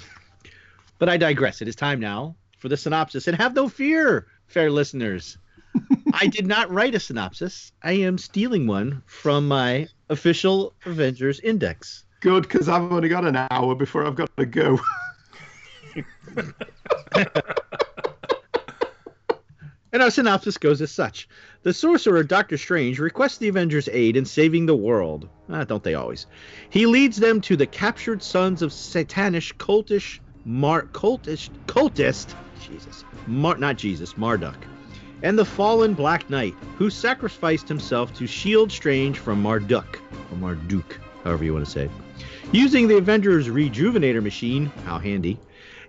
But 0.98 1.08
I 1.08 1.16
digress. 1.16 1.60
It 1.60 1.66
is 1.66 1.74
time 1.74 1.98
now 1.98 2.36
for 2.60 2.68
the 2.68 2.76
synopsis, 2.76 3.26
and 3.26 3.36
have 3.36 3.56
no 3.56 3.68
fear, 3.68 4.28
fair 4.46 4.70
listeners. 4.70 5.36
I 6.14 6.28
did 6.28 6.46
not 6.46 6.70
write 6.70 6.94
a 6.94 7.00
synopsis. 7.00 7.72
I 7.82 7.92
am 7.92 8.18
stealing 8.18 8.68
one 8.68 9.02
from 9.06 9.48
my 9.48 9.88
official 10.08 10.74
Avengers 10.86 11.40
Index. 11.40 12.04
Good, 12.20 12.44
because 12.44 12.68
I've 12.68 12.92
only 12.92 13.08
got 13.08 13.24
an 13.24 13.36
hour 13.50 13.74
before 13.74 14.06
I've 14.06 14.14
got 14.14 14.30
to 14.36 14.46
go. 14.46 14.78
And 19.92 20.02
our 20.02 20.10
synopsis 20.10 20.56
goes 20.56 20.80
as 20.80 20.90
such 20.90 21.28
The 21.64 21.74
sorcerer 21.74 22.22
Doctor 22.22 22.56
Strange 22.56 22.98
requests 22.98 23.36
the 23.36 23.48
Avengers' 23.48 23.90
aid 23.92 24.16
in 24.16 24.24
saving 24.24 24.64
the 24.64 24.74
world. 24.74 25.28
Ah, 25.50 25.64
don't 25.64 25.82
they 25.82 25.94
always? 25.94 26.26
He 26.70 26.86
leads 26.86 27.18
them 27.18 27.42
to 27.42 27.56
the 27.56 27.66
captured 27.66 28.22
sons 28.22 28.62
of 28.62 28.72
Satannish 28.72 29.52
cultish 29.58 30.20
Mar 30.44 30.86
cultish 30.92 31.50
cultist 31.66 32.34
Jesus. 32.66 33.04
Mar 33.26 33.58
not 33.58 33.76
Jesus, 33.76 34.16
Marduk. 34.16 34.56
And 35.22 35.38
the 35.38 35.44
fallen 35.44 35.94
Black 35.94 36.28
Knight, 36.30 36.54
who 36.78 36.90
sacrificed 36.90 37.68
himself 37.68 38.14
to 38.14 38.26
shield 38.26 38.72
Strange 38.72 39.18
from 39.18 39.42
Marduk, 39.42 40.00
or 40.30 40.36
Marduk, 40.38 40.98
however 41.22 41.44
you 41.44 41.52
want 41.52 41.66
to 41.66 41.70
say. 41.70 41.90
Using 42.50 42.88
the 42.88 42.96
Avengers' 42.96 43.48
rejuvenator 43.48 44.22
machine, 44.22 44.72
how 44.84 44.98
handy, 44.98 45.38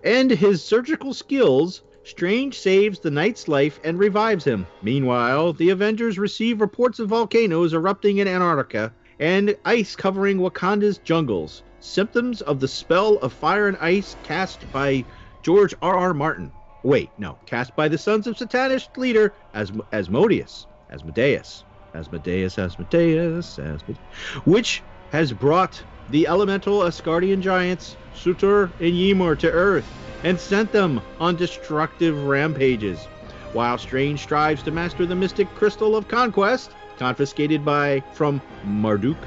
and 0.03 0.29
his 0.29 0.63
surgical 0.63 1.13
skills, 1.13 1.81
Strange 2.05 2.59
saves 2.59 2.99
the 2.99 3.09
Knight's 3.11 3.47
life 3.47 3.79
and 3.83 3.97
revives 3.97 4.43
him. 4.43 4.67
Meanwhile, 4.81 5.53
the 5.53 5.69
Avengers 5.69 6.19
receive 6.19 6.59
reports 6.59 6.99
of 6.99 7.09
volcanoes 7.09 7.73
erupting 7.73 8.17
in 8.17 8.27
Antarctica 8.27 8.93
and 9.19 9.55
ice 9.63 9.95
covering 9.95 10.37
Wakanda's 10.37 10.99
jungles, 10.99 11.63
symptoms 11.79 12.41
of 12.41 12.59
the 12.59 12.67
spell 12.67 13.17
of 13.19 13.31
fire 13.31 13.67
and 13.67 13.77
ice 13.77 14.15
cast 14.21 14.69
by 14.71 15.05
George 15.43 15.73
R. 15.81 15.95
R. 15.95 16.13
Martin. 16.13 16.51
Wait, 16.83 17.13
no, 17.17 17.39
cast 17.45 17.73
by 17.75 17.87
the 17.87 17.97
sons 17.97 18.27
of 18.27 18.37
Satannish 18.37 18.89
leader 18.97 19.35
As- 19.53 19.71
Asmodeus, 19.93 20.67
Asmodeus, 20.89 21.63
Asmodeus, 21.93 22.57
Asmodeus, 22.57 23.57
Asmodeus, 23.57 23.99
which 24.43 24.83
has 25.11 25.31
brought 25.31 25.85
the 26.09 26.27
elemental 26.27 26.79
Asgardian 26.79 27.41
giants 27.41 27.95
Surtur 28.13 28.71
and 28.79 28.95
Ymir 28.95 29.35
to 29.37 29.51
Earth 29.51 29.85
and 30.23 30.39
sent 30.39 30.71
them 30.71 31.01
on 31.19 31.35
destructive 31.35 32.23
rampages. 32.23 33.07
While 33.53 33.77
Strange 33.77 34.21
strives 34.21 34.63
to 34.63 34.71
master 34.71 35.05
the 35.05 35.15
mystic 35.15 35.53
crystal 35.55 35.95
of 35.95 36.07
conquest, 36.07 36.71
confiscated 36.97 37.63
by 37.63 38.03
from 38.13 38.41
Marduk, 38.63 39.17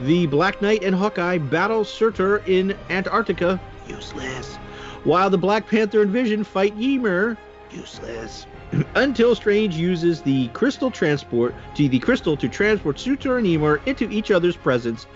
the 0.00 0.26
Black 0.26 0.60
Knight 0.60 0.84
and 0.84 0.94
Hawkeye 0.94 1.38
battle 1.38 1.84
Surtur 1.84 2.42
in 2.46 2.76
Antarctica, 2.90 3.60
useless. 3.88 4.56
While 5.04 5.30
the 5.30 5.38
Black 5.38 5.66
Panther 5.66 6.02
and 6.02 6.10
Vision 6.10 6.44
fight 6.44 6.74
Ymir, 6.78 7.36
useless. 7.70 8.46
Until 8.94 9.34
Strange 9.34 9.76
uses 9.76 10.20
the 10.22 10.48
crystal 10.48 10.90
transport 10.90 11.54
to 11.76 11.88
the 11.88 11.98
crystal 11.98 12.36
to 12.36 12.48
transport 12.48 12.98
Surtur 12.98 13.38
and 13.38 13.46
Ymir 13.46 13.80
into 13.86 14.10
each 14.10 14.30
other's 14.30 14.56
presence, 14.56 15.06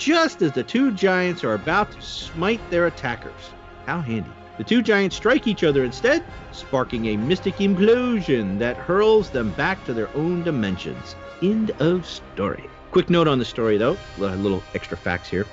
just 0.00 0.40
as 0.40 0.50
the 0.52 0.62
two 0.62 0.90
giants 0.92 1.44
are 1.44 1.52
about 1.52 1.92
to 1.92 2.00
smite 2.00 2.60
their 2.70 2.86
attackers. 2.86 3.50
How 3.84 4.00
handy. 4.00 4.30
The 4.56 4.64
two 4.64 4.80
giants 4.80 5.16
strike 5.16 5.46
each 5.46 5.62
other 5.62 5.84
instead, 5.84 6.24
sparking 6.52 7.06
a 7.06 7.16
mystic 7.18 7.56
implosion 7.56 8.58
that 8.58 8.78
hurls 8.78 9.28
them 9.28 9.50
back 9.52 9.84
to 9.84 9.92
their 9.92 10.08
own 10.16 10.42
dimensions. 10.42 11.14
End 11.42 11.70
of 11.80 12.06
story. 12.06 12.64
Quick 12.92 13.10
note 13.10 13.28
on 13.28 13.38
the 13.38 13.44
story, 13.44 13.76
though, 13.76 13.96
a 14.18 14.36
little 14.36 14.62
extra 14.74 14.96
facts 14.96 15.28
here. 15.28 15.46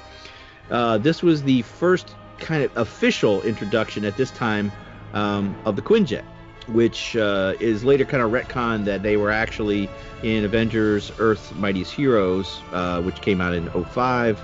Uh, 0.72 0.98
this 0.98 1.22
was 1.22 1.44
the 1.44 1.62
first 1.64 2.16
kind 2.40 2.64
of 2.64 2.76
official 2.78 3.42
introduction 3.42 4.06
at 4.06 4.16
this 4.16 4.32
time 4.32 4.72
um, 5.14 5.56
of 5.66 5.76
the 5.76 5.82
Quinjet, 5.82 6.24
which 6.68 7.16
uh, 7.16 7.54
is 7.60 7.84
later 7.84 8.06
kind 8.06 8.24
of 8.24 8.32
retconned 8.32 8.86
that 8.86 9.04
they 9.04 9.18
were 9.18 9.32
actually 9.32 9.90
in 10.24 10.44
Avengers 10.44 11.12
Earth's 11.20 11.54
Mightiest 11.56 11.94
Heroes, 11.94 12.60
uh, 12.72 13.02
which 13.02 13.22
came 13.22 13.42
out 13.42 13.54
in 13.54 13.70
05. 13.70 14.40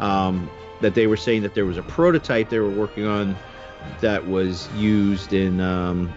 Um, 0.00 0.50
that 0.80 0.94
they 0.94 1.06
were 1.06 1.16
saying 1.16 1.42
that 1.42 1.54
there 1.54 1.64
was 1.64 1.78
a 1.78 1.82
prototype 1.82 2.50
they 2.50 2.58
were 2.58 2.68
working 2.68 3.06
on 3.06 3.36
that 4.00 4.26
was 4.26 4.70
used 4.74 5.32
in 5.32 5.60
um, 5.60 6.12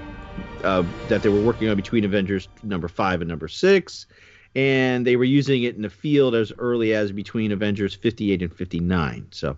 uh, 0.64 0.84
that 1.08 1.22
they 1.22 1.30
were 1.30 1.42
working 1.42 1.70
on 1.70 1.76
between 1.76 2.04
Avengers 2.04 2.48
number 2.64 2.88
five 2.88 3.22
and 3.22 3.30
number 3.30 3.48
six, 3.48 4.08
and 4.56 5.06
they 5.06 5.16
were 5.16 5.24
using 5.24 5.64
it 5.64 5.76
in 5.76 5.82
the 5.82 5.90
field 5.90 6.36
as 6.36 6.52
early 6.58 6.94
as 6.94 7.12
between 7.12 7.52
Avengers 7.52 7.94
58 7.94 8.42
and 8.42 8.54
59. 8.54 9.28
So, 9.32 9.56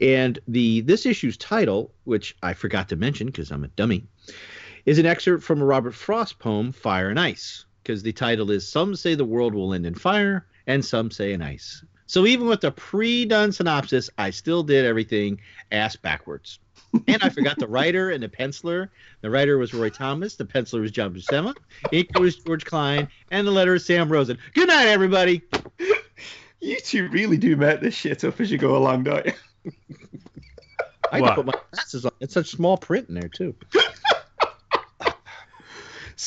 and 0.00 0.38
the 0.48 0.80
this 0.82 1.06
issue's 1.06 1.36
title, 1.36 1.92
which 2.04 2.36
I 2.42 2.54
forgot 2.54 2.88
to 2.90 2.96
mention 2.96 3.26
because 3.26 3.50
I'm 3.50 3.64
a 3.64 3.68
dummy, 3.68 4.06
is 4.86 4.98
an 4.98 5.06
excerpt 5.06 5.42
from 5.44 5.60
a 5.60 5.64
Robert 5.64 5.94
Frost 5.94 6.38
poem, 6.38 6.72
Fire 6.72 7.10
and 7.10 7.20
Ice, 7.20 7.64
because 7.82 8.02
the 8.02 8.12
title 8.12 8.50
is 8.50 8.66
Some 8.68 8.94
Say 8.96 9.14
the 9.14 9.24
World 9.24 9.54
Will 9.54 9.74
End 9.74 9.84
in 9.86 9.94
Fire, 9.94 10.46
and 10.66 10.84
Some 10.84 11.10
Say 11.10 11.32
in 11.32 11.42
Ice. 11.42 11.84
So 12.06 12.24
even 12.24 12.46
with 12.46 12.60
the 12.60 12.70
pre-done 12.70 13.50
synopsis, 13.52 14.08
I 14.16 14.30
still 14.30 14.62
did 14.62 14.84
everything 14.84 15.40
ass 15.72 15.96
backwards. 15.96 16.60
and 17.08 17.20
I 17.22 17.28
forgot 17.30 17.58
the 17.58 17.66
writer 17.66 18.10
and 18.10 18.22
the 18.22 18.28
penciler. 18.28 18.88
The 19.20 19.28
writer 19.28 19.58
was 19.58 19.74
Roy 19.74 19.90
Thomas. 19.90 20.36
The 20.36 20.44
penciler 20.44 20.80
was 20.80 20.92
John 20.92 21.12
Buscema. 21.12 21.52
Inker 21.86 22.20
was 22.20 22.36
George 22.36 22.64
Klein. 22.64 23.08
And 23.32 23.44
the 23.46 23.50
letter 23.50 23.74
is 23.74 23.84
Sam 23.84 24.08
Rosen. 24.08 24.38
Good 24.54 24.68
night, 24.68 24.86
everybody. 24.86 25.42
You 26.58 26.80
two 26.80 27.08
really 27.10 27.36
do 27.36 27.54
make 27.54 27.80
this 27.80 27.94
shit 27.94 28.24
up 28.24 28.40
as 28.40 28.50
you 28.50 28.56
go 28.56 28.76
along, 28.76 29.04
don't 29.04 29.26
you? 29.26 29.32
I 31.12 31.16
had 31.16 31.20
What? 31.20 31.28
to 31.28 31.34
put 31.36 31.46
my 31.46 31.52
glasses 31.70 32.06
on. 32.06 32.12
It's 32.18 32.32
such 32.34 32.48
small 32.50 32.78
print 32.78 33.08
in 33.10 33.14
there, 33.14 33.28
too. 33.28 33.54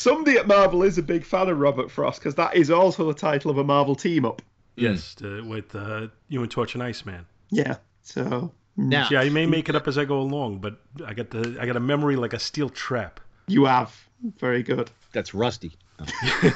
Somebody 0.00 0.38
at 0.38 0.46
Marvel 0.46 0.82
is 0.82 0.96
a 0.96 1.02
big 1.02 1.26
fan 1.26 1.50
of 1.50 1.58
Robert 1.58 1.90
Frost 1.90 2.20
because 2.20 2.34
that 2.36 2.56
is 2.56 2.70
also 2.70 3.06
the 3.06 3.12
title 3.12 3.50
of 3.50 3.58
a 3.58 3.64
Marvel 3.64 3.94
team 3.94 4.24
up. 4.24 4.40
Yes, 4.74 5.14
uh, 5.22 5.42
with 5.44 5.74
uh, 5.74 6.06
you 6.28 6.40
and 6.40 6.50
Torch 6.50 6.74
and 6.74 6.82
Iceman. 6.82 7.26
Yeah. 7.50 7.76
So 8.02 8.50
Now, 8.78 9.08
Yeah, 9.10 9.20
I 9.20 9.28
may 9.28 9.44
make 9.44 9.68
it 9.68 9.76
up 9.76 9.86
as 9.86 9.98
I 9.98 10.06
go 10.06 10.20
along, 10.20 10.60
but 10.60 10.80
I 11.04 11.12
got 11.12 11.28
the 11.28 11.58
I 11.60 11.66
got 11.66 11.76
a 11.76 11.80
memory 11.80 12.16
like 12.16 12.32
a 12.32 12.38
steel 12.38 12.70
trap. 12.70 13.20
you 13.46 13.66
have 13.66 13.94
very 14.38 14.62
good. 14.62 14.90
that's 15.12 15.34
Rusty. 15.34 15.72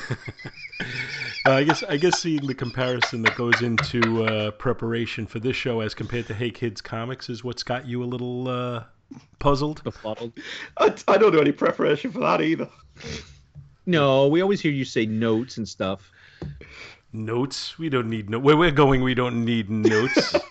Uh, 1.47 1.53
I 1.53 1.65
guess 1.65 1.83
I 1.83 1.99
guess 1.99 2.19
seeing 2.21 2.47
the 2.47 2.55
comparison 2.55 3.21
that 3.23 3.37
goes 3.37 3.61
into 3.61 4.25
uh, 4.25 4.51
preparation 4.53 5.27
for 5.27 5.41
this 5.41 5.55
show 5.55 5.81
as 5.81 5.93
compared 5.93 6.27
to 6.29 6.35
Hey 6.35 6.51
Kids 6.51 6.81
comics 6.81 7.29
is 7.29 7.45
what's 7.45 7.63
got 7.63 7.87
you 7.87 8.03
a 8.03 8.07
little 8.07 8.49
uh, 8.49 8.85
puzzled. 9.41 9.85
Befuddled. 9.85 10.33
I, 10.79 10.95
I 11.07 11.19
don't 11.19 11.33
do 11.33 11.41
any 11.43 11.53
preparation 11.53 12.11
for 12.13 12.21
that 12.21 12.41
either. 12.41 12.71
No, 13.87 14.29
we 14.29 14.41
always 14.43 14.61
hear 14.61 14.73
you 14.73 14.85
say 14.85 15.07
notes 15.07 15.59
and 15.59 15.69
stuff. 15.69 16.11
Notes? 17.13 17.79
We 17.79 17.89
don't 17.89 18.09
need 18.11 18.31
no. 18.31 18.39
Where 18.39 18.57
we're 18.57 18.71
going, 18.71 19.03
we 19.03 19.15
don't 19.15 19.45
need 19.45 19.71
notes. 19.71 20.35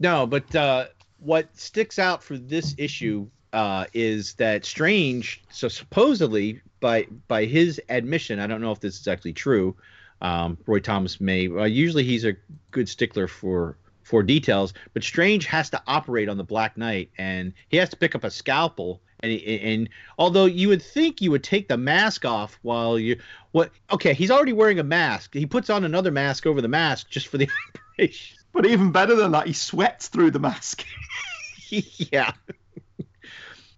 No, 0.00 0.26
but 0.26 0.52
uh, 0.56 0.86
what 1.18 1.54
sticks 1.56 1.98
out 1.98 2.24
for 2.24 2.38
this 2.38 2.74
issue 2.78 3.28
uh, 3.52 3.84
is 3.92 4.34
that 4.34 4.64
Strange. 4.64 5.42
So 5.50 5.68
supposedly, 5.68 6.60
by 6.80 7.06
by 7.28 7.44
his 7.44 7.80
admission, 7.90 8.40
I 8.40 8.46
don't 8.46 8.62
know 8.62 8.72
if 8.72 8.80
this 8.80 8.98
is 8.98 9.06
actually 9.06 9.34
true. 9.34 9.76
Um, 10.22 10.56
Roy 10.66 10.80
Thomas 10.80 11.20
may. 11.20 11.48
Uh, 11.48 11.64
usually, 11.64 12.04
he's 12.04 12.24
a 12.24 12.34
good 12.70 12.88
stickler 12.88 13.28
for 13.28 13.76
for 14.02 14.22
details, 14.22 14.72
but 14.94 15.04
Strange 15.04 15.44
has 15.46 15.70
to 15.70 15.82
operate 15.86 16.28
on 16.28 16.38
the 16.38 16.44
Black 16.44 16.76
Knight, 16.78 17.10
and 17.18 17.52
he 17.68 17.76
has 17.76 17.90
to 17.90 17.96
pick 17.96 18.14
up 18.14 18.24
a 18.24 18.30
scalpel. 18.30 19.02
And, 19.22 19.32
and 19.42 19.88
although 20.18 20.46
you 20.46 20.68
would 20.68 20.82
think 20.82 21.20
you 21.20 21.30
would 21.30 21.44
take 21.44 21.68
the 21.68 21.76
mask 21.76 22.24
off 22.24 22.58
while 22.62 22.98
you 22.98 23.18
what 23.52 23.70
okay 23.92 24.14
he's 24.14 24.30
already 24.30 24.52
wearing 24.54 24.78
a 24.78 24.84
mask 24.84 25.34
he 25.34 25.44
puts 25.46 25.68
on 25.68 25.84
another 25.84 26.10
mask 26.10 26.46
over 26.46 26.60
the 26.62 26.68
mask 26.68 27.10
just 27.10 27.26
for 27.28 27.36
the 27.38 27.48
operation 27.98 28.36
But 28.52 28.66
even 28.66 28.90
better 28.92 29.14
than 29.14 29.30
that, 29.32 29.46
he 29.46 29.52
sweats 29.52 30.08
through 30.08 30.32
the 30.32 30.40
mask. 30.40 30.84
yeah. 31.70 32.32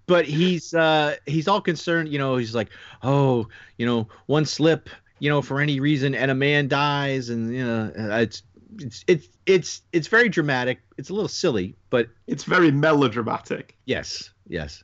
But 0.06 0.24
he's 0.26 0.74
uh 0.74 1.16
he's 1.26 1.46
all 1.48 1.60
concerned, 1.60 2.08
you 2.08 2.18
know, 2.18 2.36
he's 2.36 2.54
like, 2.54 2.70
"Oh, 3.02 3.46
you 3.78 3.86
know, 3.86 4.08
one 4.26 4.44
slip, 4.44 4.88
you 5.20 5.30
know, 5.30 5.42
for 5.42 5.60
any 5.60 5.78
reason 5.80 6.14
and 6.14 6.30
a 6.30 6.34
man 6.34 6.68
dies 6.68 7.28
and 7.28 7.54
you 7.54 7.64
know, 7.64 7.92
it's 7.96 8.42
it's 8.78 9.04
it's 9.06 9.28
it's 9.46 9.82
it's 9.92 10.08
very 10.08 10.28
dramatic. 10.28 10.80
It's 10.98 11.10
a 11.10 11.14
little 11.14 11.28
silly, 11.28 11.76
but 11.90 12.08
It's 12.26 12.44
very 12.44 12.70
melodramatic. 12.72 13.76
yes, 13.86 14.30
yes. 14.48 14.82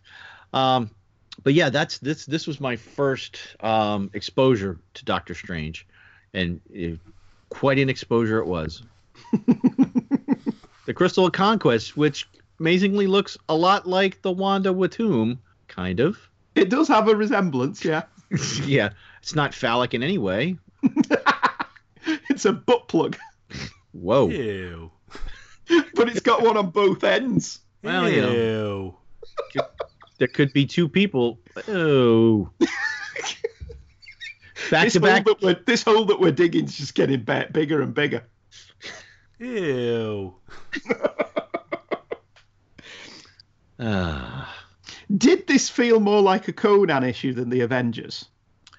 Um 0.53 0.91
but 1.43 1.55
yeah, 1.55 1.71
that's 1.71 1.99
this 1.99 2.27
this 2.27 2.47
was 2.47 2.61
my 2.61 2.77
first 2.77 3.39
um 3.61 4.11
exposure 4.13 4.79
to 4.95 5.05
Doctor 5.05 5.35
Strange 5.35 5.87
and 6.35 6.61
uh, 6.77 6.97
quite 7.49 7.79
an 7.79 7.89
exposure 7.89 8.39
it 8.39 8.47
was. 8.47 8.83
the 10.87 10.95
Crystal 10.95 11.27
of 11.27 11.33
Conquest, 11.33 11.97
which 11.97 12.29
amazingly 12.61 13.07
looks 13.07 13.37
a 13.49 13.55
lot 13.55 13.87
like 13.87 14.23
the 14.23 14.33
Wand 14.33 14.67
of 14.67 14.77
Watoomb, 14.77 15.39
kind 15.67 16.01
of. 16.01 16.19
It 16.55 16.71
does 16.71 16.89
have 16.89 17.09
a 17.09 17.15
resemblance, 17.15 17.85
yeah. 17.85 18.03
yeah, 18.65 18.91
it's 19.23 19.35
not 19.35 19.55
phallic 19.55 19.95
in 19.95 20.03
any 20.03 20.19
way. 20.19 20.57
It's 22.31 22.47
a 22.47 22.53
butt 22.53 22.89
plug, 22.89 23.19
Whoa. 23.93 24.29
Ew. 24.29 24.91
but 25.95 26.09
it's 26.09 26.21
got 26.21 26.43
one 26.43 26.57
on 26.57 26.71
both 26.71 27.05
ends. 27.05 27.61
Well, 27.83 28.09
you 28.09 28.23
know, 28.23 28.33
Ew. 28.33 29.65
There 30.19 30.29
could 30.29 30.53
be 30.53 30.67
two 30.67 30.89
people. 30.89 31.41
Oh. 31.69 32.51
back 34.71 34.85
this, 34.85 34.93
to 34.95 35.01
back. 35.01 35.25
that 35.25 35.41
we're, 35.41 35.55
this 35.67 35.83
hole 35.83 36.05
that 36.07 36.21
we're 36.21 36.33
digging 36.33 36.65
is 36.65 36.77
just 36.77 36.95
getting 36.95 37.23
bigger 37.23 37.81
and 37.81 37.95
bigger. 37.95 38.25
Ew. 39.39 40.35
Ah. 43.81 44.53
Did 45.17 45.47
this 45.47 45.69
feel 45.69 46.01
more 46.01 46.21
like 46.21 46.49
a 46.49 46.53
Conan 46.53 47.05
issue 47.05 47.33
than 47.33 47.49
the 47.49 47.61
Avengers? 47.61 48.25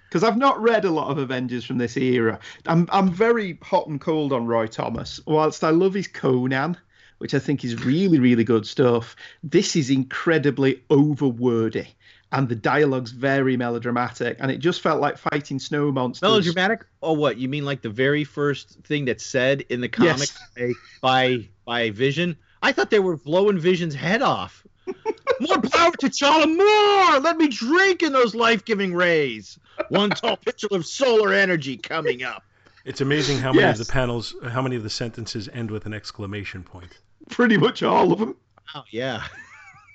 Because 0.10 0.24
I've 0.24 0.38
not 0.38 0.62
read 0.62 0.84
a 0.84 0.92
lot 0.92 1.10
of 1.10 1.18
Avengers 1.18 1.64
from 1.64 1.78
this 1.78 1.96
era. 1.96 2.40
I'm 2.66 2.88
I'm 2.92 3.10
very 3.10 3.58
hot 3.62 3.88
and 3.88 4.02
cold 4.02 4.34
on 4.34 4.46
Roy 4.46 4.68
Thomas. 4.68 5.20
Whilst 5.26 5.64
I 5.64 5.70
love 5.70 5.94
his 5.94 6.08
Conan, 6.10 6.76
which 7.20 7.34
I 7.34 7.40
think 7.40 7.64
is 7.64 7.86
really 7.86 8.20
really 8.20 8.44
good 8.44 8.66
stuff, 8.66 9.16
this 9.44 9.76
is 9.76 9.90
incredibly 9.90 10.84
overwordy. 10.90 11.88
And 12.32 12.48
the 12.48 12.56
dialogue's 12.56 13.10
very 13.12 13.58
melodramatic, 13.58 14.38
and 14.40 14.52
it 14.52 14.60
just 14.60 14.82
felt 14.82 15.02
like 15.02 15.18
fighting 15.18 15.58
snow 15.58 15.92
monsters. 15.92 16.22
Melodramatic? 16.30 16.86
Oh, 17.02 17.14
what? 17.14 17.38
You 17.38 17.48
mean 17.50 17.66
like 17.66 17.82
the 17.82 17.90
very 17.90 18.24
first 18.24 18.80
thing 18.84 19.06
that's 19.06 19.26
said 19.26 19.62
in 19.70 19.82
the 19.82 19.90
comic 19.90 20.30
Yes. 20.30 20.38
by, 20.56 20.74
by 21.02 21.50
by 21.66 21.90
Vision? 21.90 22.38
I 22.62 22.72
thought 22.72 22.92
they 22.92 23.00
were 23.00 23.18
blowing 23.18 23.58
Vision's 23.58 23.96
head 23.96 24.22
off. 24.22 24.64
more 25.40 25.60
power 25.62 25.92
to 25.92 26.08
T'Challa, 26.10 26.46
more! 26.56 27.20
Let 27.20 27.38
me 27.38 27.48
drink 27.48 28.04
in 28.04 28.14
those 28.14 28.36
life-giving 28.36 28.94
rays. 28.94 29.58
One 29.90 30.12
tall 30.12 30.38
pitcher 30.46 30.68
of 30.72 30.86
solar 30.86 31.34
energy 31.34 31.78
coming 31.78 32.22
up. 32.24 32.44
It's 32.86 33.02
amazing 33.02 33.40
how 33.40 33.52
many 33.54 33.62
Yes. 33.68 33.80
of 33.80 33.88
the 33.88 33.92
panels, 33.92 34.36
how 34.50 34.62
many 34.62 34.76
of 34.76 34.84
the 34.84 34.90
sentences 34.90 35.50
end 35.52 35.72
with 35.72 35.86
an 35.88 35.94
exclamation 35.96 36.62
point. 36.64 36.98
Pretty 37.30 37.58
much 37.58 37.84
all 37.84 38.12
of 38.12 38.20
them. 38.20 38.36
Oh 38.76 38.84
yeah. 38.92 39.24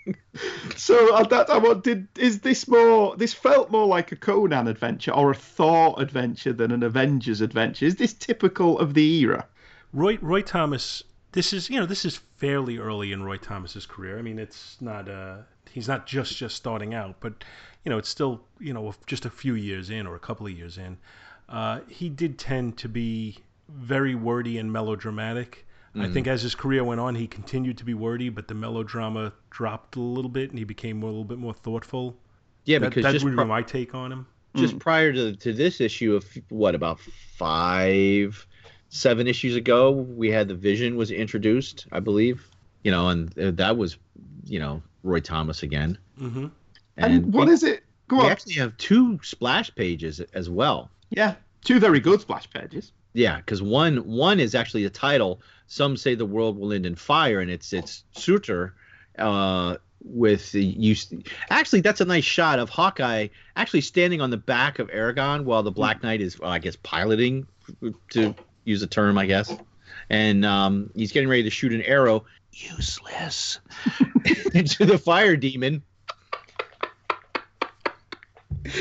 So 0.76 1.14
uh, 1.14 1.24
that 1.24 1.49
I 1.49 1.57
what 1.57 1.82
did 1.82 2.09
is 2.18 2.41
this 2.41 2.68
more? 2.68 3.16
This 3.16 3.32
felt 3.32 3.70
more 3.70 3.87
like 3.87 4.12
a 4.12 4.16
Conan 4.16 4.68
adventure 4.68 5.12
or 5.12 5.30
a 5.30 5.35
Thor 5.35 5.95
adventure 5.97 6.53
than 6.53 6.72
an 6.72 6.82
Avengers 6.82 7.41
adventure. 7.41 7.87
Is 7.87 7.97
this 7.97 8.12
typical 8.12 8.78
of 8.78 8.93
the 8.93 9.20
era? 9.20 9.47
Roy 9.95 10.18
Roy 10.20 10.43
Thomas. 10.43 11.03
This 11.32 11.55
is 11.55 11.70
you 11.70 11.80
know 11.80 11.87
this 11.87 12.05
is 12.05 12.20
fairly 12.37 12.76
early 12.76 13.12
in 13.12 13.22
Roy 13.22 13.39
Thomas's 13.39 13.87
career. 13.87 14.18
I 14.18 14.22
mean 14.22 14.39
it's 14.39 14.76
not 14.80 15.09
uh 15.09 15.39
he's 15.70 15.89
not 15.89 16.07
just 16.07 16.37
just 16.37 16.57
starting 16.57 16.93
out, 16.93 17.16
but 17.20 17.45
you 17.85 17.91
know 17.91 17.97
it's 17.97 18.09
still 18.11 18.43
you 18.61 18.74
know 18.74 18.95
just 19.07 19.24
a 19.24 19.30
few 19.30 19.55
years 19.55 19.89
in 19.89 20.07
or 20.07 20.16
a 20.16 20.20
couple 20.20 20.47
of 20.47 20.53
years 20.53 20.76
in. 20.76 20.99
Uh, 21.49 21.80
he 21.89 22.09
did 22.09 22.39
tend 22.39 22.76
to 22.78 22.89
be 22.89 23.39
very 23.68 24.14
wordy 24.14 24.59
and 24.59 24.72
melodramatic. 24.72 25.66
I 25.97 26.09
think 26.09 26.26
as 26.26 26.42
his 26.42 26.55
career 26.55 26.82
went 26.82 27.01
on, 27.01 27.14
he 27.14 27.26
continued 27.26 27.78
to 27.78 27.84
be 27.84 27.95
wordy, 27.95 28.28
but 28.28 28.49
the 28.49 28.55
melodrama 28.55 29.32
dropped 29.51 29.97
a 29.97 30.01
little 30.01 30.30
bit, 30.30 30.51
and 30.51 30.59
he 30.59 30.64
became 30.64 31.03
a 31.03 31.07
little 31.07 31.24
bit 31.24 31.38
more 31.38 31.55
thoughtful. 31.55 32.16
Yeah, 32.64 32.78
that, 32.78 32.90
because 32.90 33.05
that 33.05 33.12
just 33.12 33.24
would 33.24 33.36
be 33.36 33.45
my 33.45 33.62
take 33.62 33.95
on 33.95 34.11
him. 34.11 34.26
just 34.57 34.78
prior 34.78 35.12
to, 35.12 35.36
to 35.36 35.53
this 35.53 35.80
issue 35.80 36.14
of 36.14 36.24
what 36.49 36.74
about 36.74 36.99
five 36.99 38.47
seven 38.88 39.26
issues 39.26 39.57
ago 39.57 39.90
we 39.90 40.30
had 40.30 40.47
the 40.49 40.55
vision 40.55 40.95
was 40.97 41.11
introduced 41.11 41.86
i 41.90 41.99
believe 41.99 42.49
you 42.84 42.90
know 42.92 43.09
and 43.09 43.36
uh, 43.38 43.51
that 43.51 43.76
was 43.76 43.99
you 44.45 44.59
know 44.61 44.80
roy 45.03 45.18
thomas 45.18 45.62
again 45.64 45.99
hmm 46.16 46.47
And, 46.97 47.32
what 47.34 47.49
we, 47.49 47.53
is 47.55 47.64
it? 47.64 47.82
Go 48.07 48.18
we 48.18 48.24
on. 48.26 48.30
actually 48.30 48.53
have 48.55 48.76
two 48.76 49.18
splash 49.22 49.74
pages 49.74 50.20
as 50.32 50.49
well 50.49 50.90
Yeah, 51.11 51.34
two 51.64 51.80
very 51.80 51.99
good 52.01 52.20
splash 52.20 52.49
pages. 52.51 52.92
Yeah 53.14 53.36
because 53.36 53.62
one 53.62 53.98
one 53.98 54.40
is 54.40 54.54
actually 54.54 54.84
the 54.84 54.90
title 54.90 55.40
some 55.66 55.96
say 55.96 56.14
the 56.14 56.26
world 56.26 56.58
will 56.58 56.72
end 56.72 56.84
in 56.84 56.94
fire 56.94 57.40
and 57.40 57.50
it's 57.50 57.72
it's 57.72 58.04
Surtur 58.12 58.74
uh 59.18 59.76
with 60.02 60.52
the 60.52 60.62
use 60.62 61.10
actually 61.48 61.80
that's 61.80 62.00
a 62.00 62.04
nice 62.04 62.24
shot 62.24 62.58
of 62.58 62.68
hawkeye 62.68 63.28
actually 63.56 63.80
standing 63.80 64.20
on 64.20 64.28
the 64.28 64.36
back 64.36 64.78
of 64.78 64.88
Aragorn 64.88 65.44
while 65.44 65.62
the 65.62 65.70
black 65.70 66.02
knight 66.02 66.20
is 66.20 66.38
well, 66.38 66.50
i 66.50 66.58
guess 66.58 66.76
piloting 66.82 67.46
to 68.10 68.34
use 68.64 68.82
a 68.82 68.86
term 68.86 69.16
i 69.16 69.26
guess. 69.26 69.56
And 70.10 70.44
um, 70.44 70.90
he's 70.94 71.12
getting 71.12 71.28
ready 71.28 71.44
to 71.44 71.50
shoot 71.50 71.72
an 71.72 71.80
arrow 71.82 72.26
useless 72.52 73.60
into 74.54 74.84
the 74.84 74.98
fire 74.98 75.36
demon 75.36 75.82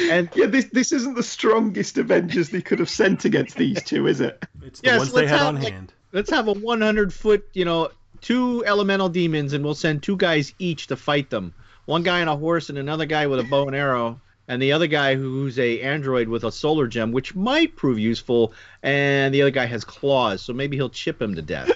and 0.09 0.29
Yeah, 0.35 0.45
this 0.47 0.65
this 0.65 0.91
isn't 0.91 1.15
the 1.15 1.23
strongest 1.23 1.97
Avengers 1.97 2.49
they 2.49 2.61
could 2.61 2.79
have 2.79 2.89
sent 2.89 3.25
against 3.25 3.57
these 3.57 3.81
two, 3.83 4.07
is 4.07 4.21
it? 4.21 4.43
It's 4.61 4.81
the 4.81 4.87
Yes, 4.87 4.99
ones 4.99 5.13
they 5.13 5.27
had 5.27 5.39
have, 5.39 5.47
on 5.47 5.55
like, 5.61 5.71
hand. 5.71 5.93
let's 6.11 6.29
have 6.29 6.47
a 6.47 6.53
100 6.53 7.13
foot, 7.13 7.45
you 7.53 7.65
know, 7.65 7.89
two 8.21 8.63
elemental 8.65 9.09
demons, 9.09 9.53
and 9.53 9.63
we'll 9.63 9.75
send 9.75 10.01
two 10.03 10.17
guys 10.17 10.53
each 10.59 10.87
to 10.87 10.95
fight 10.95 11.29
them. 11.29 11.53
One 11.85 12.03
guy 12.03 12.21
on 12.21 12.27
a 12.29 12.35
horse 12.37 12.69
and 12.69 12.77
another 12.77 13.05
guy 13.05 13.27
with 13.27 13.39
a 13.39 13.43
bow 13.43 13.67
and 13.67 13.75
arrow, 13.75 14.19
and 14.47 14.61
the 14.61 14.71
other 14.71 14.87
guy 14.87 15.15
who's 15.15 15.59
a 15.59 15.81
android 15.81 16.29
with 16.29 16.43
a 16.45 16.51
solar 16.51 16.87
gem, 16.87 17.11
which 17.11 17.35
might 17.35 17.75
prove 17.75 17.99
useful. 17.99 18.53
And 18.81 19.33
the 19.33 19.41
other 19.41 19.51
guy 19.51 19.65
has 19.65 19.83
claws, 19.83 20.41
so 20.41 20.53
maybe 20.53 20.77
he'll 20.77 20.89
chip 20.89 21.21
him 21.21 21.35
to 21.35 21.41
death. 21.41 21.71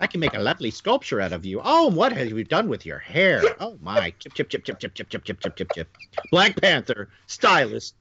I 0.00 0.06
can 0.06 0.20
make 0.20 0.34
a 0.34 0.40
lovely 0.40 0.70
sculpture 0.70 1.20
out 1.20 1.32
of 1.32 1.44
you. 1.44 1.60
Oh, 1.64 1.88
what 1.88 2.12
have 2.12 2.28
you 2.28 2.44
done 2.44 2.68
with 2.68 2.86
your 2.86 2.98
hair? 2.98 3.42
Oh 3.60 3.78
my! 3.82 4.12
Chip, 4.18 4.34
chip, 4.34 4.48
chip, 4.48 4.64
chip, 4.64 4.78
chip, 4.78 4.94
chip, 4.94 5.08
chip, 5.10 5.24
chip, 5.24 5.40
chip, 5.40 5.56
chip, 5.56 5.72
chip. 5.74 5.88
Black 6.30 6.60
Panther, 6.60 7.08
stylist. 7.26 7.94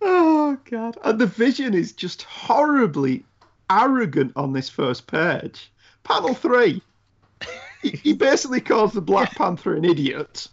Oh 0.00 0.58
god! 0.70 0.98
And 1.02 1.18
the 1.18 1.26
Vision 1.26 1.74
is 1.74 1.92
just 1.92 2.22
horribly 2.22 3.24
arrogant 3.70 4.32
on 4.36 4.52
this 4.52 4.68
first 4.68 5.06
page. 5.06 5.72
Panel 6.04 6.34
three. 6.34 6.82
He, 7.82 7.90
he 7.90 8.12
basically 8.12 8.60
calls 8.60 8.92
the 8.92 9.00
Black 9.00 9.34
Panther 9.34 9.74
an 9.74 9.84
idiot. 9.84 10.48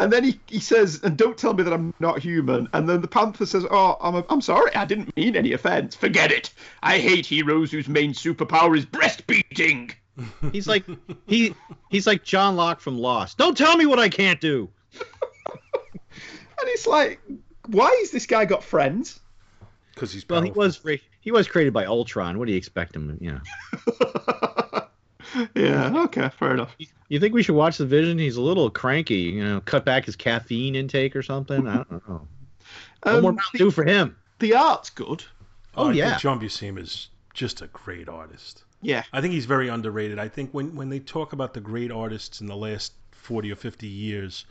And 0.00 0.10
then 0.10 0.24
he, 0.24 0.40
he 0.46 0.60
says, 0.60 1.00
and 1.02 1.16
don't 1.16 1.36
tell 1.36 1.52
me 1.52 1.62
that 1.62 1.72
I'm 1.72 1.92
not 2.00 2.18
human. 2.18 2.68
And 2.72 2.88
then 2.88 3.02
the 3.02 3.08
Panther 3.08 3.44
says, 3.44 3.66
oh, 3.70 3.98
I'm, 4.00 4.24
I'm 4.30 4.40
sorry, 4.40 4.74
I 4.74 4.86
didn't 4.86 5.14
mean 5.14 5.36
any 5.36 5.52
offense. 5.52 5.94
Forget 5.94 6.32
it. 6.32 6.52
I 6.82 6.98
hate 6.98 7.26
heroes 7.26 7.70
whose 7.70 7.86
main 7.86 8.14
superpower 8.14 8.76
is 8.76 8.86
breastbeating. 8.86 9.92
He's 10.52 10.66
like 10.66 10.84
he 11.26 11.54
he's 11.88 12.06
like 12.06 12.24
John 12.24 12.56
Locke 12.56 12.80
from 12.80 12.98
Lost. 12.98 13.38
Don't 13.38 13.56
tell 13.56 13.76
me 13.76 13.86
what 13.86 13.98
I 13.98 14.08
can't 14.08 14.40
do. 14.40 14.68
And 16.60 16.68
it's 16.68 16.86
like, 16.86 17.20
why 17.68 17.96
has 18.00 18.10
this 18.10 18.26
guy 18.26 18.44
got 18.44 18.62
friends? 18.62 19.18
Because 19.94 20.12
he's 20.12 20.28
Well, 20.28 20.42
he 20.42 20.50
was 20.50 20.80
he 21.20 21.32
was 21.32 21.48
created 21.48 21.72
by 21.72 21.86
Ultron. 21.86 22.38
What 22.38 22.46
do 22.46 22.52
you 22.52 22.58
expect 22.58 22.94
him? 22.94 23.16
You 23.18 23.32
know. 23.32 24.54
yeah, 25.54 25.92
okay, 26.04 26.28
fair 26.38 26.54
enough. 26.54 26.74
You 27.08 27.18
think 27.20 27.34
we 27.34 27.42
should 27.42 27.54
watch 27.56 27.78
the 27.78 27.86
Vision? 27.86 28.18
He's 28.18 28.36
a 28.36 28.40
little 28.42 28.70
cranky. 28.70 29.14
You 29.16 29.44
know, 29.44 29.60
cut 29.62 29.84
back 29.84 30.04
his 30.06 30.16
caffeine 30.16 30.74
intake 30.76 31.14
or 31.16 31.22
something. 31.22 31.66
I 31.66 31.76
don't 31.76 32.08
know. 32.08 32.26
What 33.02 33.14
Um, 33.14 33.22
more 33.22 33.32
Mountain 33.32 33.58
Dew 33.58 33.70
for 33.70 33.84
him? 33.84 34.16
the 34.38 34.54
art's 34.54 34.90
good. 34.90 35.24
Oh, 35.76 35.90
I 35.90 35.92
yeah. 35.92 36.10
think 36.10 36.22
John 36.22 36.40
Buscema 36.40 36.78
is 36.80 37.08
just 37.34 37.62
a 37.62 37.66
great 37.68 38.08
artist. 38.08 38.64
Yeah. 38.82 39.04
I 39.12 39.20
think 39.20 39.34
he's 39.34 39.44
very 39.46 39.68
underrated. 39.68 40.18
I 40.18 40.28
think 40.28 40.50
when, 40.52 40.74
when 40.74 40.88
they 40.88 40.98
talk 40.98 41.32
about 41.32 41.52
the 41.54 41.60
great 41.60 41.90
artists 41.92 42.40
in 42.40 42.46
the 42.46 42.56
last 42.56 42.92
40 43.12 43.52
or 43.52 43.56
50 43.56 43.86
years, 43.86 44.46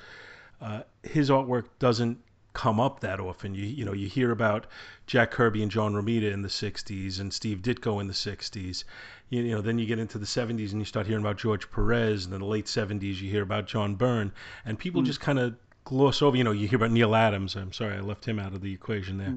uh, 0.62 0.82
his 1.04 1.30
artwork 1.30 1.66
doesn't 1.80 2.20
come 2.54 2.80
up 2.80 3.00
that 3.02 3.20
often. 3.20 3.54
You 3.54 3.66
you 3.66 3.86
know 3.86 3.94
you 3.94 4.08
hear 4.08 4.32
about 4.32 4.68
Jack 5.08 5.32
Kirby 5.32 5.62
and 5.62 5.72
John 5.72 5.94
Romita 5.94 6.32
in 6.32 6.42
the 6.42 6.50
60s 6.50 7.20
and 7.20 7.34
Steve 7.34 7.62
Ditko 7.62 8.02
in 8.02 8.08
the 8.08 8.14
60s. 8.14 8.84
You, 9.30 9.42
you 9.44 9.56
know 9.56 9.62
then 9.62 9.80
you 9.80 9.86
get 9.86 10.00
into 10.00 10.18
the 10.18 10.26
70s 10.26 10.72
and 10.72 10.80
you 10.80 10.86
start 10.86 11.08
hearing 11.08 11.24
about 11.24 11.38
George 11.38 11.70
Perez 11.72 12.26
and 12.26 12.34
in 12.34 12.42
the 12.42 12.46
late 12.46 12.66
70s 12.66 13.22
you 13.22 13.30
hear 13.30 13.44
about 13.44 13.68
John 13.68 13.96
Byrne 13.96 14.32
and 14.66 14.78
people 14.78 15.02
just 15.02 15.20
kind 15.20 15.40
of 15.40 15.56
gloss 15.84 16.22
over. 16.22 16.36
You 16.36 16.44
know 16.44 16.52
you 16.52 16.68
hear 16.68 16.78
about 16.78 16.92
Neal 16.92 17.16
Adams. 17.16 17.56
I'm 17.56 17.74
sorry 17.74 17.96
I 17.96 18.02
left 18.02 18.26
him 18.26 18.40
out 18.40 18.54
of 18.54 18.62
the 18.62 18.74
equation 18.74 19.18
there, 19.18 19.36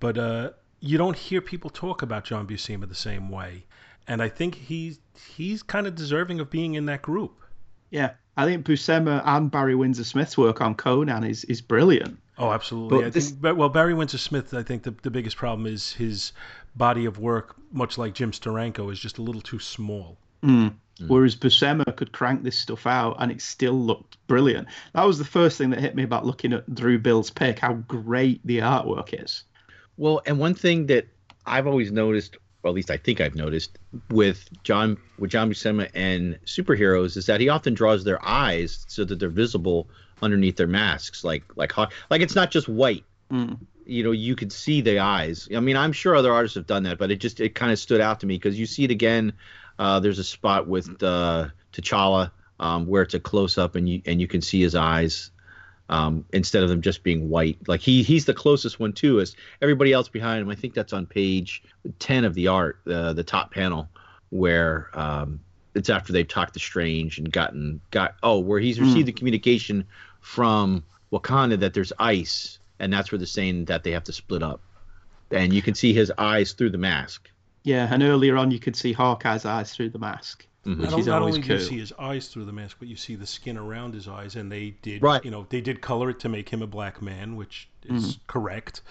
but 0.00 0.18
uh, 0.18 0.50
you 0.80 0.98
don't 0.98 1.16
hear 1.16 1.40
people 1.40 1.70
talk 1.70 2.02
about 2.02 2.24
John 2.24 2.46
Buscema 2.46 2.86
the 2.86 2.94
same 2.94 3.30
way. 3.30 3.64
And 4.06 4.22
I 4.22 4.28
think 4.28 4.54
he's 4.54 5.00
he's 5.34 5.62
kind 5.62 5.86
of 5.86 5.94
deserving 5.94 6.40
of 6.40 6.50
being 6.50 6.74
in 6.74 6.86
that 6.86 7.00
group. 7.00 7.40
Yeah, 7.90 8.12
I 8.36 8.44
think 8.44 8.66
Buscema 8.66 9.22
and 9.24 9.50
Barry 9.50 9.74
Windsor 9.74 10.04
Smith's 10.04 10.36
work 10.36 10.60
on 10.60 10.74
Conan 10.74 11.24
is 11.24 11.44
is 11.44 11.62
brilliant. 11.62 12.18
Oh, 12.38 12.50
absolutely. 12.50 12.98
But 12.98 13.06
I 13.06 13.10
this- 13.10 13.30
think, 13.30 13.56
well, 13.56 13.68
Barry 13.68 13.94
Windsor 13.94 14.18
Smith, 14.18 14.54
I 14.54 14.62
think 14.62 14.82
the, 14.82 14.94
the 15.02 15.10
biggest 15.10 15.36
problem 15.36 15.66
is 15.66 15.92
his 15.92 16.32
body 16.74 17.04
of 17.04 17.18
work, 17.18 17.54
much 17.72 17.98
like 17.98 18.14
Jim 18.14 18.32
Steranko, 18.32 18.92
is 18.92 18.98
just 18.98 19.18
a 19.18 19.22
little 19.22 19.40
too 19.40 19.58
small. 19.60 20.16
Mm. 20.42 20.74
Mm. 21.00 21.08
Whereas 21.08 21.34
Buscema 21.36 21.94
could 21.96 22.12
crank 22.12 22.42
this 22.42 22.58
stuff 22.58 22.86
out 22.86 23.16
and 23.18 23.32
it 23.32 23.40
still 23.40 23.74
looked 23.74 24.16
brilliant. 24.26 24.68
That 24.92 25.04
was 25.04 25.18
the 25.18 25.24
first 25.24 25.58
thing 25.58 25.70
that 25.70 25.80
hit 25.80 25.94
me 25.94 26.02
about 26.02 26.26
looking 26.26 26.52
at 26.52 26.72
Drew 26.72 26.98
Bill's 26.98 27.30
pick, 27.30 27.58
how 27.58 27.74
great 27.74 28.40
the 28.44 28.58
artwork 28.58 29.08
is. 29.12 29.44
Well, 29.96 30.22
and 30.26 30.38
one 30.38 30.54
thing 30.54 30.86
that 30.86 31.06
I've 31.46 31.66
always 31.66 31.90
noticed, 31.92 32.36
or 32.62 32.68
at 32.68 32.74
least 32.74 32.90
I 32.90 32.96
think 32.96 33.20
I've 33.20 33.34
noticed, 33.34 33.78
with 34.10 34.48
John 34.62 34.96
with 35.18 35.30
John 35.30 35.50
Buscema 35.50 35.88
and 35.94 36.38
superheroes 36.46 37.16
is 37.16 37.26
that 37.26 37.40
he 37.40 37.48
often 37.48 37.74
draws 37.74 38.04
their 38.04 38.24
eyes 38.24 38.84
so 38.88 39.04
that 39.04 39.18
they're 39.18 39.28
visible 39.28 39.88
underneath 40.22 40.56
their 40.56 40.66
masks, 40.66 41.24
like 41.24 41.44
like 41.56 41.76
like 41.76 42.20
it's 42.20 42.34
not 42.34 42.50
just 42.50 42.68
white. 42.68 43.04
You 43.86 44.02
know, 44.02 44.12
you 44.12 44.34
could 44.34 44.52
see 44.52 44.80
the 44.80 45.00
eyes. 45.00 45.48
I 45.54 45.60
mean, 45.60 45.76
I'm 45.76 45.92
sure 45.92 46.16
other 46.16 46.32
artists 46.32 46.54
have 46.54 46.66
done 46.66 46.84
that, 46.84 46.98
but 46.98 47.10
it 47.10 47.16
just 47.16 47.40
it 47.40 47.54
kind 47.54 47.72
of 47.72 47.78
stood 47.78 48.00
out 48.00 48.20
to 48.20 48.26
me 48.26 48.36
because 48.36 48.58
you 48.58 48.66
see 48.66 48.84
it 48.84 48.90
again. 48.90 49.32
Uh, 49.78 50.00
there's 50.00 50.18
a 50.18 50.24
spot 50.24 50.68
with 50.68 51.02
uh, 51.02 51.48
T'Challa 51.72 52.30
um, 52.60 52.86
where 52.86 53.02
it's 53.02 53.14
a 53.14 53.20
close 53.20 53.58
up 53.58 53.74
and 53.74 53.88
you 53.88 54.02
and 54.06 54.20
you 54.20 54.26
can 54.26 54.40
see 54.40 54.60
his 54.60 54.74
eyes 54.74 55.30
um, 55.88 56.24
instead 56.32 56.62
of 56.62 56.68
them 56.68 56.80
just 56.80 57.02
being 57.02 57.28
white. 57.28 57.58
Like 57.66 57.80
he 57.80 58.02
he's 58.02 58.24
the 58.24 58.34
closest 58.34 58.80
one 58.80 58.92
to 58.94 59.20
us. 59.20 59.34
Everybody 59.60 59.92
else 59.92 60.08
behind 60.08 60.42
him, 60.42 60.48
I 60.48 60.54
think 60.54 60.74
that's 60.74 60.92
on 60.92 61.06
page 61.06 61.62
ten 61.98 62.24
of 62.24 62.34
the 62.34 62.48
art, 62.48 62.78
uh, 62.86 63.12
the 63.12 63.24
top 63.24 63.52
panel, 63.52 63.88
where 64.30 64.90
um, 64.94 65.40
it's 65.74 65.90
after 65.90 66.12
they've 66.12 66.28
talked 66.28 66.54
to 66.54 66.60
Strange 66.60 67.18
and 67.18 67.30
gotten 67.32 67.80
got 67.90 68.14
oh 68.22 68.38
where 68.38 68.60
he's 68.60 68.80
received 68.80 69.08
the 69.08 69.12
communication 69.12 69.84
from 70.20 70.84
Wakanda 71.12 71.58
that 71.60 71.74
there's 71.74 71.92
ice 71.98 72.58
and 72.78 72.92
that's 72.92 73.10
where 73.12 73.18
they're 73.18 73.26
saying 73.26 73.66
that 73.66 73.84
they 73.84 73.90
have 73.92 74.04
to 74.04 74.12
split 74.12 74.42
up, 74.42 74.60
and 75.30 75.52
you 75.52 75.62
can 75.62 75.74
see 75.74 75.92
his 75.92 76.12
eyes 76.18 76.52
through 76.52 76.70
the 76.70 76.78
mask. 76.78 77.30
Yeah, 77.62 77.88
and 77.90 78.02
earlier 78.02 78.36
on 78.36 78.50
you 78.50 78.58
could 78.58 78.76
see 78.76 78.92
Hawkeye's 78.92 79.44
eyes 79.46 79.72
through 79.74 79.90
the 79.90 79.98
mask, 79.98 80.46
Mhm. 80.66 80.78
which 80.80 80.90
Not, 80.90 80.98
is 81.00 81.06
not 81.06 81.20
always 81.20 81.36
only 81.36 81.46
do 81.46 81.54
cool. 81.54 81.62
you 81.62 81.68
see 81.68 81.78
his 81.78 81.92
eyes 81.98 82.28
through 82.28 82.44
the 82.46 82.52
mask, 82.52 82.76
but 82.80 82.88
you 82.88 82.96
see 82.96 83.14
the 83.14 83.26
skin 83.26 83.56
around 83.56 83.94
his 83.94 84.08
eyes, 84.08 84.34
and 84.36 84.50
they 84.50 84.70
did, 84.82 85.02
Right. 85.02 85.24
you 85.24 85.30
know, 85.30 85.46
they 85.50 85.60
did 85.60 85.80
color 85.80 86.10
it 86.10 86.18
to 86.20 86.28
make 86.28 86.48
him 86.48 86.62
a 86.62 86.66
black 86.66 87.00
man, 87.00 87.36
which 87.36 87.68
is 87.84 88.18
correct. 88.26 88.82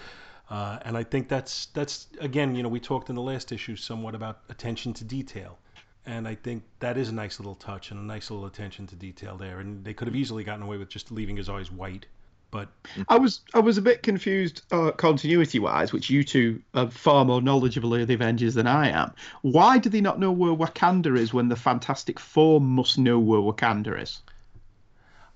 Uh, 0.50 0.78
and 0.82 0.96
I 0.96 1.04
think 1.04 1.28
that's 1.28 1.66
that's 1.66 2.06
again, 2.20 2.54
you 2.54 2.62
know, 2.62 2.68
we 2.68 2.80
talked 2.80 3.08
in 3.10 3.14
the 3.16 3.22
last 3.22 3.52
issue 3.52 3.76
somewhat 3.76 4.14
about 4.14 4.40
attention 4.48 4.92
to 4.94 5.04
detail, 5.04 5.58
and 6.06 6.28
I 6.28 6.34
think 6.34 6.64
that 6.80 6.98
is 6.98 7.08
a 7.08 7.14
nice 7.14 7.38
little 7.38 7.54
touch 7.54 7.90
and 7.90 7.98
a 7.98 8.02
nice 8.02 8.30
little 8.30 8.46
attention 8.46 8.86
to 8.88 8.96
detail 8.96 9.36
there. 9.36 9.60
And 9.60 9.84
they 9.84 9.94
could 9.94 10.06
have 10.06 10.16
easily 10.16 10.44
gotten 10.44 10.62
away 10.62 10.76
with 10.76 10.88
just 10.88 11.10
leaving 11.10 11.36
his 11.36 11.48
eyes 11.48 11.72
white, 11.72 12.06
but 12.50 12.68
I 13.08 13.18
was 13.18 13.40
I 13.52 13.58
was 13.58 13.78
a 13.78 13.82
bit 13.82 14.02
confused 14.02 14.62
uh, 14.70 14.92
continuity 14.92 15.58
wise, 15.58 15.92
which 15.92 16.10
you 16.10 16.22
two 16.22 16.62
are 16.74 16.90
far 16.90 17.24
more 17.24 17.42
knowledgeable 17.42 17.94
of 17.94 18.06
the 18.06 18.14
Avengers 18.14 18.54
than 18.54 18.66
I 18.66 18.90
am. 18.90 19.12
Why 19.42 19.78
do 19.78 19.88
they 19.88 20.00
not 20.00 20.20
know 20.20 20.30
where 20.30 20.54
Wakanda 20.54 21.18
is 21.18 21.34
when 21.34 21.48
the 21.48 21.56
Fantastic 21.56 22.20
Four 22.20 22.60
must 22.60 22.98
know 22.98 23.18
where 23.18 23.40
Wakanda 23.40 24.00
is? 24.00 24.22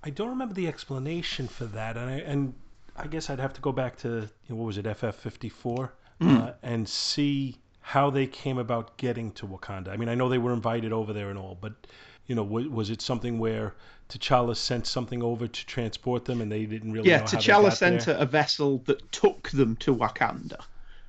I 0.05 0.11
don't 0.11 0.29
remember 0.29 0.55
the 0.55 0.69
explanation 0.69 1.49
for 1.49 1.65
that, 1.65 1.97
and 1.97 2.09
I, 2.09 2.19
and 2.19 2.55
I 2.95 3.09
guess 3.09 3.31
I'd 3.31 3.41
have 3.41 3.55
to 3.55 3.61
go 3.61 3.73
back 3.73 3.97
to 3.99 4.09
you 4.09 4.29
know, 4.49 4.57
what 4.57 4.67
was 4.67 4.79
it, 4.79 4.85
FF54, 4.85 5.91
uh, 6.21 6.53
and 6.63 6.89
see 6.89 7.57
how 7.89 8.11
they 8.11 8.27
came 8.27 8.59
about 8.59 8.97
getting 8.99 9.33
to 9.33 9.47
Wakanda. 9.47 9.89
I 9.89 9.97
mean, 9.97 10.11
I 10.11 10.15
know 10.15 10.29
they 10.29 10.37
were 10.37 10.53
invited 10.53 10.93
over 10.93 11.15
there 11.15 11.31
and 11.31 11.39
all, 11.39 11.57
but 11.59 11.73
you 12.27 12.35
know, 12.35 12.43
was, 12.43 12.69
was 12.69 12.91
it 12.91 13.01
something 13.01 13.39
where 13.39 13.75
T'Challa 14.11 14.55
sent 14.55 14.87
something 14.87 15.23
over 15.23 15.47
to 15.49 15.67
transport 15.67 16.27
them, 16.27 16.43
and 16.43 16.53
they 16.53 16.67
didn't 16.67 16.93
really 16.93 17.09
Yeah, 17.09 17.19
know 17.21 17.25
how 17.25 17.31
they 17.31 17.37
T'Challa 17.39 17.63
got 17.71 17.77
sent 17.79 18.05
there? 18.05 18.17
a, 18.17 18.21
a 18.21 18.27
vessel 18.27 18.83
that 18.85 19.11
took 19.11 19.49
them 19.51 19.75
to 19.77 19.95
Wakanda. 19.95 20.61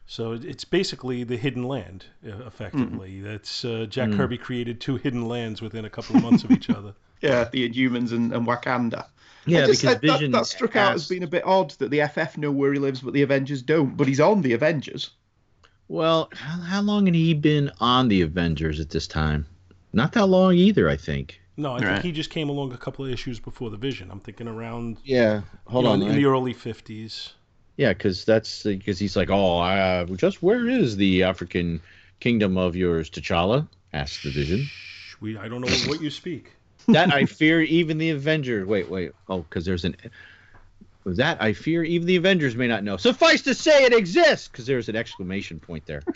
So 0.07 0.31
it's 0.31 0.63
basically 0.63 1.25
the 1.25 1.35
hidden 1.35 1.63
land, 1.63 2.05
uh, 2.25 2.45
effectively. 2.47 3.19
That's 3.19 3.65
uh, 3.65 3.85
Jack 3.89 4.09
Mm. 4.09 4.15
Kirby 4.17 4.37
created 4.37 4.79
two 4.79 4.95
hidden 4.95 5.27
lands 5.27 5.61
within 5.61 5.83
a 5.85 5.89
couple 5.89 6.15
of 6.15 6.23
months 6.23 6.43
of 6.45 6.51
each 6.51 6.69
other. 6.77 6.93
Yeah, 7.21 7.43
the 7.51 7.69
Inhumans 7.69 8.11
and, 8.13 8.33
and 8.33 8.47
Wakanda. 8.47 9.05
Yeah, 9.45 9.65
just, 9.65 9.81
because 9.81 9.95
I- 9.97 9.99
that- 9.99 10.01
Vision 10.13 10.31
that, 10.31 10.45
struck 10.45 10.77
out 10.77 10.93
as 10.95 11.09
being 11.09 11.23
a 11.23 11.27
bit 11.27 11.43
odd 11.45 11.71
that 11.79 11.91
the 11.91 12.01
FF 12.07 12.37
know 12.37 12.51
where 12.51 12.71
he 12.71 12.79
lives, 12.79 13.01
but 13.01 13.13
the 13.13 13.21
Avengers 13.23 13.61
don't. 13.61 13.97
But 13.97 14.07
he's 14.07 14.21
on 14.21 14.41
the 14.41 14.53
Avengers. 14.53 15.11
Well, 15.89 16.29
how, 16.33 16.59
how 16.61 16.81
long 16.81 17.07
had 17.07 17.15
he 17.15 17.33
been 17.33 17.71
on 17.81 18.07
the 18.07 18.21
Avengers 18.21 18.79
at 18.79 18.91
this 18.91 19.07
time? 19.07 19.45
Not 19.91 20.13
that 20.13 20.27
long 20.27 20.53
either, 20.53 20.87
I 20.87 20.95
think. 20.95 21.41
No, 21.57 21.73
I 21.73 21.79
Right. 21.79 21.87
think 21.87 22.03
he 22.03 22.11
just 22.11 22.29
came 22.29 22.47
along 22.47 22.71
a 22.71 22.77
couple 22.77 23.03
of 23.03 23.11
issues 23.11 23.39
before 23.39 23.69
the 23.69 23.77
Vision. 23.77 24.09
I'm 24.11 24.19
thinking 24.21 24.47
around 24.47 24.97
Yeah, 25.03 25.41
hold 25.67 25.83
you 25.83 25.89
know, 25.89 25.93
on. 25.95 26.01
in, 26.03 26.07
in 26.09 26.15
the 26.15 26.25
early 26.25 26.53
50s. 26.53 27.33
Yeah, 27.75 27.93
because 27.93 28.23
that's 28.25 28.63
because 28.63 28.99
he's 28.99 29.15
like, 29.15 29.29
oh, 29.29 29.59
uh, 29.59 30.05
just 30.05 30.43
where 30.43 30.67
is 30.67 30.95
the 30.95 31.23
African 31.23 31.81
kingdom 32.19 32.57
of 32.57 32.75
yours, 32.75 33.09
T'Challa? 33.09 33.67
asked 33.93 34.23
the 34.23 34.29
Vision. 34.31 34.69
Shh, 35.07 35.15
We, 35.21 35.37
I 35.37 35.47
don't 35.47 35.61
know 35.61 35.67
what 35.89 36.01
you 36.01 36.09
speak. 36.09 36.51
that 36.87 37.11
I 37.11 37.25
fear 37.25 37.61
even 37.61 37.97
the 37.97 38.11
Avengers. 38.11 38.67
Wait, 38.67 38.89
wait. 38.89 39.11
Oh, 39.27 39.39
because 39.39 39.65
there's 39.65 39.85
an. 39.85 39.95
That 41.17 41.41
I 41.41 41.53
fear 41.53 41.83
even 41.83 42.07
the 42.07 42.15
Avengers 42.15 42.55
may 42.55 42.67
not 42.67 42.83
know. 42.83 42.97
Suffice 42.97 43.41
to 43.43 43.53
say, 43.53 43.83
it 43.85 43.93
exists 43.93 44.47
because 44.47 44.65
there's 44.65 44.89
an 44.89 44.95
exclamation 44.95 45.59
point 45.59 45.85
there. 45.85 46.01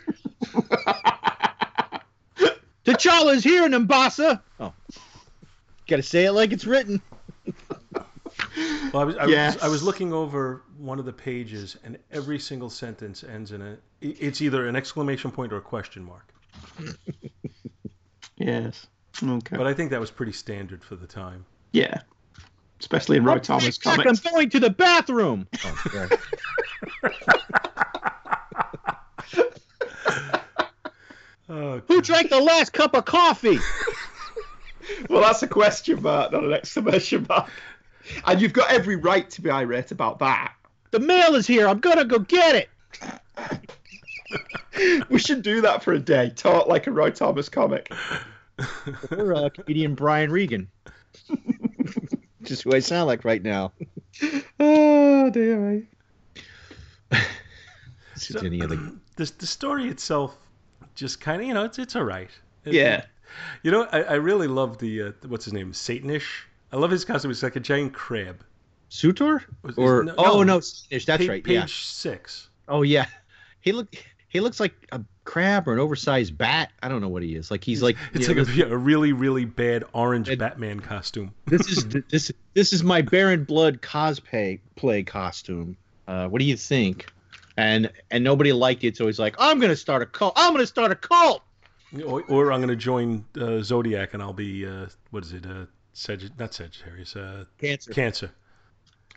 T'Challa 2.86 3.34
is 3.36 3.44
here, 3.44 3.68
Nambasa. 3.70 4.42
Oh, 4.60 4.74
got 5.88 5.96
to 5.98 6.04
say 6.04 6.26
it 6.26 6.34
like 6.34 6.52
it's 6.52 6.66
written. 6.66 7.02
Well, 8.92 9.02
I 9.02 9.04
was, 9.06 9.16
I, 9.18 9.26
Yes. 9.26 9.56
was, 9.56 9.64
I 9.64 9.68
was 9.70 9.84
looking 9.84 10.12
over 10.14 10.64
one 10.78 11.00
of 11.00 11.06
the 11.06 11.14
pages, 11.14 11.78
and 11.84 11.98
every 12.12 12.40
single 12.40 12.70
sentence 12.70 13.24
ends 13.24 13.52
in 13.54 13.62
a. 13.62 13.78
It's 14.02 14.42
either 14.42 14.68
an 14.68 14.76
exclamation 14.76 15.32
point 15.32 15.54
or 15.54 15.58
a 15.58 15.62
question 15.62 16.04
mark. 16.04 16.28
Yes. 18.36 18.88
Okay. 19.24 19.56
But 19.56 19.68
I 19.68 19.74
think 19.76 19.92
that 19.92 20.00
was 20.02 20.10
pretty 20.12 20.32
standard 20.34 20.84
for 20.84 20.96
the 20.96 21.06
time. 21.08 21.46
yeah. 21.72 22.02
Especially 22.84 23.16
in 23.16 23.24
Roy 23.24 23.40
Thomas 23.40 23.78
Back, 23.78 24.06
I'm 24.06 24.16
going 24.16 24.50
to 24.50 24.60
the 24.60 24.70
bathroom. 24.70 25.48
Oh, 25.64 25.84
right. 25.94 26.20
Oh, 31.48 31.82
Who 31.88 32.02
drank 32.02 32.30
the 32.30 32.42
last 32.42 32.74
cup 32.74 32.94
of 32.94 33.06
coffee? 33.06 33.60
Well, 35.10 35.22
that's 35.22 35.42
a 35.42 35.48
question 35.48 36.02
mark, 36.02 36.34
not 36.34 36.44
an 36.44 36.52
exclamation 36.52 37.26
mark. 37.30 37.50
And 38.26 38.42
you've 38.42 38.52
got 38.52 38.70
every 38.70 38.98
right 38.98 39.30
to 39.30 39.42
be 39.42 39.50
irate 39.50 39.92
about 39.92 40.20
that. 40.20 40.56
The 40.92 41.00
mail 41.00 41.36
is 41.36 41.48
here. 41.48 41.70
I'm 41.70 41.80
gonna 41.80 42.04
go 42.04 42.20
get 42.20 42.56
it. 42.56 42.70
We 45.10 45.20
should 45.20 45.42
do 45.42 45.62
that 45.62 45.84
for 45.84 45.94
a 45.94 46.00
day. 46.00 46.32
Talk 46.36 46.68
like 46.68 46.88
a 46.88 46.92
Roy 46.92 47.12
Thomas 47.12 47.48
comic. 47.48 47.94
Or 49.12 49.34
uh, 49.34 49.50
comedian 49.50 49.96
Brian 49.96 50.32
Regan. 50.32 50.68
Just 52.44 52.64
who 52.64 52.74
I 52.74 52.80
sound 52.80 53.08
like 53.08 53.26
right 53.26 53.42
now. 53.42 53.72
Oh 54.60 55.30
damn 55.30 55.78
me. 55.78 55.84
Is 58.16 58.36
any 58.36 58.62
other? 58.62 58.76
the, 59.16 59.32
the 59.38 59.48
story 59.48 59.88
itself 59.88 60.36
just 60.96 61.20
kind 61.20 61.42
of, 61.42 61.48
you 61.48 61.54
know, 61.54 61.64
it's, 61.64 61.80
it's 61.80 61.96
all 61.96 62.04
right. 62.04 62.30
It- 62.66 62.74
Yeah. 62.74 63.06
You 63.64 63.72
know, 63.72 63.88
I, 63.92 64.04
I 64.04 64.14
really 64.16 64.48
love 64.48 64.78
the, 64.78 65.02
uh, 65.04 65.12
what's 65.28 65.46
his 65.46 65.54
name, 65.54 65.72
Satannish. 65.72 66.44
I 66.72 66.78
love 66.78 66.92
his 66.92 67.04
costume. 67.06 67.32
It's 67.32 67.42
like 67.42 67.56
a 67.56 67.60
giant 67.60 67.94
crab. 67.94 68.44
Surtur? 68.90 69.44
Was- 69.64 69.76
Or 69.78 70.04
no, 70.04 70.14
oh 70.18 70.44
no. 70.44 70.56
no, 70.56 70.60
Spanish, 70.60 71.06
that's 71.06 71.26
Pa- 71.26 71.32
right. 71.32 71.44
Page 71.44 71.54
Yeah. 71.56 71.66
six. 71.68 72.50
Oh 72.68 72.84
yeah. 72.84 73.08
He 73.62 73.72
look. 73.72 73.94
He 74.34 74.40
looks 74.40 74.60
like 74.60 74.74
a 74.92 75.00
crab 75.26 75.68
or 75.68 75.74
an 75.74 75.80
oversized 75.80 76.38
bat. 76.38 76.72
I 76.82 76.90
don't 76.90 77.00
know 77.02 77.08
what 77.08 77.22
he 77.24 77.36
is. 77.36 77.52
Like 77.52 77.64
he's 77.64 77.82
like. 77.84 77.96
It's 78.14 78.28
you 78.28 78.34
know, 78.36 78.42
like 78.42 78.58
a, 78.58 78.74
a 78.74 78.78
really, 78.78 79.14
really 79.14 79.46
bad 79.46 79.84
orange 79.94 80.28
It- 80.28 80.40
Batman 80.40 80.80
costume. 80.80 81.34
this 81.46 81.68
is 81.70 81.88
this 82.10 82.32
this 82.56 82.74
is 82.74 82.84
my 82.84 83.02
Baron 83.04 83.44
Blood 83.46 83.82
cosplay 83.82 84.60
play 84.76 85.04
costume. 85.04 85.78
Uh, 86.08 86.28
what 86.28 86.40
do 86.40 86.46
you 86.46 86.58
think? 86.58 87.06
And 87.56 87.92
and 88.12 88.24
nobody 88.24 88.52
liked 88.52 88.84
it, 88.84 88.98
so 88.98 89.06
he's 89.06 89.20
like, 89.20 89.36
I'm 89.38 89.60
gonna 89.60 89.76
start 89.76 90.02
a 90.02 90.08
cult. 90.08 90.34
I'm 90.36 90.52
gonna 90.52 90.66
start 90.68 90.92
a 90.92 90.96
cult. 90.96 91.44
Or, 92.04 92.24
or 92.24 92.52
I'm 92.52 92.60
going 92.60 92.70
to 92.70 92.76
join 92.76 93.24
uh, 93.40 93.62
Zodiac 93.62 94.16
and 94.16 94.24
I'll 94.24 94.34
be, 94.34 94.66
uh, 94.66 94.88
what 95.12 95.24
is 95.24 95.32
it, 95.32 95.46
uh, 95.46 95.66
Sagitt- 95.94 96.40
not 96.40 96.52
Sagittarius, 96.52 97.16
uh, 97.16 97.46
Cancer. 97.60 97.94
Cancer. 97.94 98.32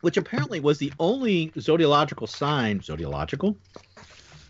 which 0.03 0.19
apparently 0.19 0.61
was 0.61 0.77
the 0.77 0.93
only 1.01 1.53
zodiological 1.57 2.29
sign. 2.29 2.81
Zodiological? 2.81 3.57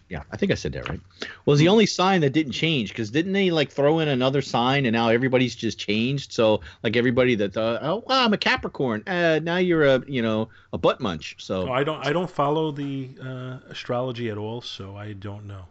Yeah, 0.08 0.22
I 0.30 0.36
think 0.36 0.52
I 0.52 0.54
said 0.54 0.72
that 0.74 0.88
right. 0.88 1.00
Was 1.46 1.58
the 1.58 1.66
only 1.66 1.86
sign 1.86 2.20
that 2.20 2.30
didn't 2.30 2.52
change 2.52 2.90
because 2.90 3.10
didn't 3.10 3.32
they 3.32 3.50
like 3.50 3.72
throw 3.72 3.98
in 3.98 4.06
another 4.06 4.40
sign 4.40 4.86
and 4.86 4.92
now 4.92 5.08
everybody's 5.08 5.56
just 5.56 5.78
changed? 5.78 6.32
So 6.32 6.60
like 6.84 6.96
everybody 6.96 7.34
that 7.36 7.54
thought, 7.54 7.80
oh, 7.82 8.04
wow, 8.06 8.24
I'm 8.24 8.32
a 8.32 8.38
Capricorn. 8.38 9.02
Uh, 9.06 9.40
now 9.42 9.56
you're 9.56 9.84
a 9.84 10.02
you 10.06 10.22
know 10.22 10.48
a 10.72 10.78
butt 10.78 11.00
munch. 11.00 11.34
So 11.38 11.68
Oh, 11.68 11.72
I 11.72 11.82
don't, 11.82 12.06
I 12.06 12.12
don't 12.12 12.30
follow 12.30 12.70
the 12.70 13.10
uh, 13.20 13.58
astrology 13.68 14.30
at 14.30 14.38
all, 14.38 14.60
so 14.60 14.96
I 14.96 15.14
don't 15.14 15.44
know. 15.46 15.64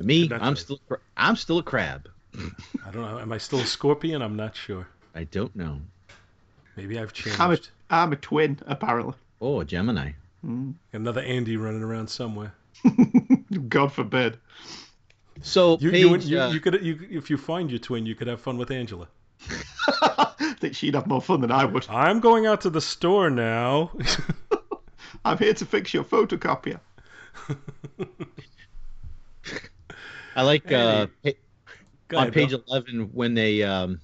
me, 0.00 0.28
I'm 0.32 0.40
right. 0.40 0.58
still 0.58 0.80
I'm 1.16 1.36
still 1.36 1.58
a 1.58 1.62
crab. 1.62 2.08
I 2.36 2.90
don't 2.90 3.02
know. 3.02 3.18
Am 3.20 3.32
I 3.32 3.38
still 3.38 3.60
a 3.60 3.66
Scorpion? 3.66 4.20
I'm 4.20 4.36
not 4.36 4.56
sure. 4.56 4.88
I 5.14 5.24
don't 5.24 5.54
know. 5.54 5.80
Maybe 6.76 6.98
I've 6.98 7.12
changed. 7.12 7.40
I'm 7.40 7.52
a, 7.52 7.58
I'm 7.90 8.12
a 8.12 8.16
twin, 8.16 8.58
apparently. 8.66 9.14
Oh, 9.40 9.60
a 9.60 9.64
Gemini. 9.64 10.12
Another 10.92 11.20
Andy 11.20 11.56
running 11.56 11.82
around 11.82 12.08
somewhere. 12.08 12.54
God 13.68 13.92
forbid. 13.92 14.38
So 15.42 15.78
You, 15.80 15.90
page, 15.90 16.26
you, 16.26 16.36
you, 16.36 16.40
uh, 16.40 16.50
you 16.52 16.60
could, 16.60 16.84
you, 16.84 16.98
if 17.10 17.30
you 17.30 17.38
find 17.38 17.70
your 17.70 17.78
twin, 17.78 18.06
you 18.06 18.14
could 18.14 18.26
have 18.26 18.40
fun 18.40 18.58
with 18.58 18.70
Angela. 18.70 19.08
think 20.60 20.74
she'd 20.76 20.94
have 20.94 21.06
more 21.06 21.22
fun 21.22 21.40
than 21.40 21.50
I 21.50 21.64
would. 21.64 21.86
I'm 21.88 22.20
going 22.20 22.46
out 22.46 22.60
to 22.62 22.70
the 22.70 22.80
store 22.80 23.30
now. 23.30 23.90
I'm 25.24 25.38
here 25.38 25.54
to 25.54 25.66
fix 25.66 25.92
your 25.92 26.04
photocopier. 26.04 26.78
I 30.36 30.42
like 30.42 30.70
uh, 30.70 31.08
pa- 31.24 31.30
on 32.12 32.18
ahead, 32.18 32.32
page 32.32 32.50
Bill. 32.50 32.62
11 32.68 33.10
when 33.12 33.34
they 33.34 33.62
um 33.62 34.00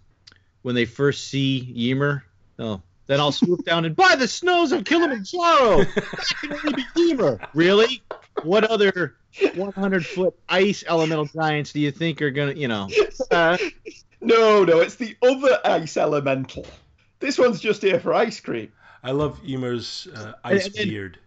when 0.62 0.74
they 0.74 0.84
first 0.84 1.28
see 1.28 1.72
Ymir. 1.90 2.24
Oh, 2.59 2.82
then 3.07 3.20
I'll 3.20 3.30
swoop 3.32 3.64
down 3.64 3.84
and 3.84 3.94
by 3.94 4.16
the 4.16 4.26
snows 4.26 4.72
of 4.72 4.84
Kilimanjaro. 4.84 5.84
That 5.84 6.34
can 6.40 6.53
only 6.53 6.84
be 6.94 7.11
Ymir. 7.12 7.38
Really? 7.55 8.03
What 8.42 8.64
other 8.64 9.16
100 9.55 10.07
foot 10.07 10.34
ice 10.49 10.84
elemental 10.87 11.26
giants 11.26 11.72
do 11.72 11.80
you 11.80 11.91
think 11.91 12.20
are 12.22 12.30
gonna, 12.30 12.53
you 12.53 12.68
know? 12.68 12.89
Uh, 13.30 13.59
No, 14.20 14.64
no, 14.64 14.80
it's 14.80 14.97
the 14.97 15.14
other 15.22 15.59
ice 15.64 15.97
elemental. 15.97 16.66
This 17.20 17.39
one's 17.39 17.61
just 17.61 17.82
here 17.82 18.01
for 18.01 18.12
ice 18.14 18.41
cream. 18.41 18.72
I 19.05 19.12
love 19.12 19.39
Ymir's 19.47 20.09
uh, 20.14 20.32
ice 20.43 20.66
And- 20.66 20.76
and- 20.78 20.91
beard. 20.91 21.18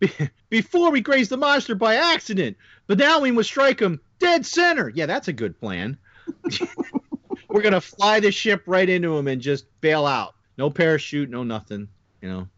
be- 0.00 0.10
before 0.50 0.90
we 0.90 1.00
graze 1.00 1.28
the 1.28 1.36
monster 1.36 1.74
by 1.74 1.94
accident, 1.94 2.56
but 2.86 2.98
now 2.98 3.20
we 3.20 3.30
must 3.30 3.48
strike 3.48 3.80
him 3.80 4.00
dead 4.18 4.44
center. 4.44 4.90
Yeah, 4.94 5.06
that's 5.06 5.28
a 5.28 5.32
good 5.32 5.58
plan. 5.58 5.96
We're 7.48 7.62
gonna 7.62 7.80
fly 7.80 8.20
the 8.20 8.30
ship 8.30 8.62
right 8.66 8.88
into 8.88 9.16
him 9.16 9.26
and 9.28 9.40
just 9.40 9.64
bail 9.80 10.04
out. 10.06 10.34
No 10.58 10.68
parachute, 10.70 11.30
no 11.30 11.44
nothing. 11.44 11.88
You 12.20 12.28
know, 12.28 12.48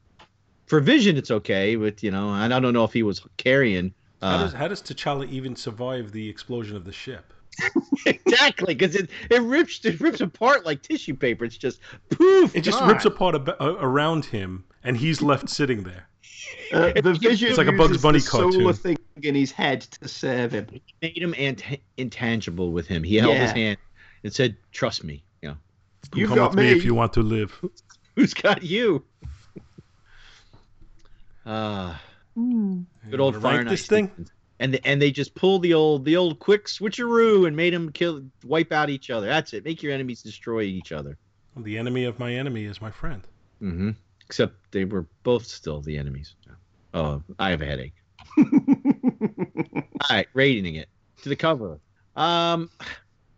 for 0.66 0.81
Vision 0.81 1.16
it's 1.16 1.31
okay, 1.31 1.76
but 1.76 2.03
you 2.03 2.11
know, 2.11 2.28
I 2.31 2.49
don't 2.49 2.72
know 2.72 2.85
if 2.85 2.93
he 2.93 3.03
was 3.03 3.22
carrying. 3.37 3.95
How 4.21 4.29
Uh, 4.29 4.43
does 4.45 4.53
how 4.53 4.68
does 4.68 4.83
T'Challa 4.83 5.29
even 5.31 5.57
survive 5.57 6.12
the 6.12 6.29
explosion 6.29 6.77
of 6.77 6.85
the 6.85 6.93
ship? 6.93 7.33
exactly, 8.07 8.75
because 8.75 8.95
it, 8.95 9.11
it 9.31 9.43
rips 9.43 9.85
it 9.85 10.01
rips 10.01 10.21
apart 10.21 10.64
like 10.64 10.83
tissue 10.83 11.14
paper. 11.14 11.45
It's 11.45 11.57
just 11.57 11.81
poof. 12.11 12.55
It 12.55 12.61
just 12.62 12.79
gone. 12.79 12.89
rips 12.89 13.05
apart 13.05 13.35
ab- 13.35 13.57
a- 13.61 13.77
around 13.81 14.25
him, 14.25 14.64
and 14.85 14.97
he's 14.97 15.21
left 15.23 15.49
sitting 15.49 15.83
there. 15.83 16.07
Uh, 16.73 16.93
the 17.01 17.14
vision 17.14 17.49
It's 17.49 17.59
like 17.59 17.66
a 17.66 17.73
Bugs 17.73 18.01
Bunny 18.03 18.18
the 18.18 18.25
solar 18.25 18.73
thing 18.73 18.97
in 19.23 19.35
his 19.35 19.53
head 19.53 19.83
to 19.83 20.09
save 20.09 20.53
him. 20.53 20.66
made 21.03 21.18
him 21.18 21.35
ant- 21.37 21.62
intangible 21.97 22.73
with 22.73 22.87
him. 22.87 23.03
He 23.03 23.16
held 23.16 23.37
his 23.37 23.51
hand 23.53 23.79
and 24.25 24.33
said, 24.33 24.57
"Trust 24.73 25.03
me." 25.05 25.23
You 25.43 25.51
know, 25.51 25.57
You've 26.14 26.29
Come 26.29 26.39
got 26.39 26.51
with 26.51 26.59
me 26.64 26.73
me. 26.73 26.79
if 26.79 26.85
you 26.85 26.95
want 26.95 27.12
to 27.14 27.23
live. 27.23 27.59
who's 28.16 28.35
got 28.35 28.62
you? 28.62 29.05
Uh, 31.45 31.95
good 32.35 33.20
old 33.20 33.41
fire 33.41 33.64
this 33.64 33.87
thing? 33.87 34.11
And 34.59 34.74
the, 34.74 34.87
and 34.87 35.01
they 35.01 35.11
just 35.11 35.35
pull 35.35 35.59
the 35.59 35.72
old 35.72 36.05
the 36.05 36.16
old 36.16 36.39
quick 36.39 36.66
switcheroo 36.66 37.47
and 37.47 37.57
made 37.57 37.72
them 37.72 37.91
kill 37.93 38.22
wipe 38.45 38.72
out 38.72 38.91
each 38.91 39.11
other. 39.11 39.26
That's 39.26 39.55
it. 39.55 39.64
Make 39.64 39.83
your 39.83 39.93
enemies 39.93 40.22
destroy 40.22 40.62
each 40.62 40.93
other. 40.93 41.16
The 41.57 41.78
enemy 41.78 42.05
of 42.05 42.18
my 42.18 42.35
enemy 42.35 42.64
is 42.64 42.81
my 42.81 42.91
friend. 42.91 43.22
Mm-hmm. 43.62 43.91
Except 44.26 44.55
they 44.70 44.85
were 44.85 45.07
both 45.22 45.47
still 45.47 45.81
the 45.81 45.97
enemies. 45.97 46.35
Oh, 46.95 47.22
I 47.39 47.51
have 47.51 47.62
a 47.62 47.66
headache. 47.66 47.95
All 48.39 50.07
right, 50.11 50.28
rating 50.35 50.74
it 50.76 50.89
to 51.22 51.28
the 51.28 51.37
cover. 51.37 51.81
Um, 52.16 52.70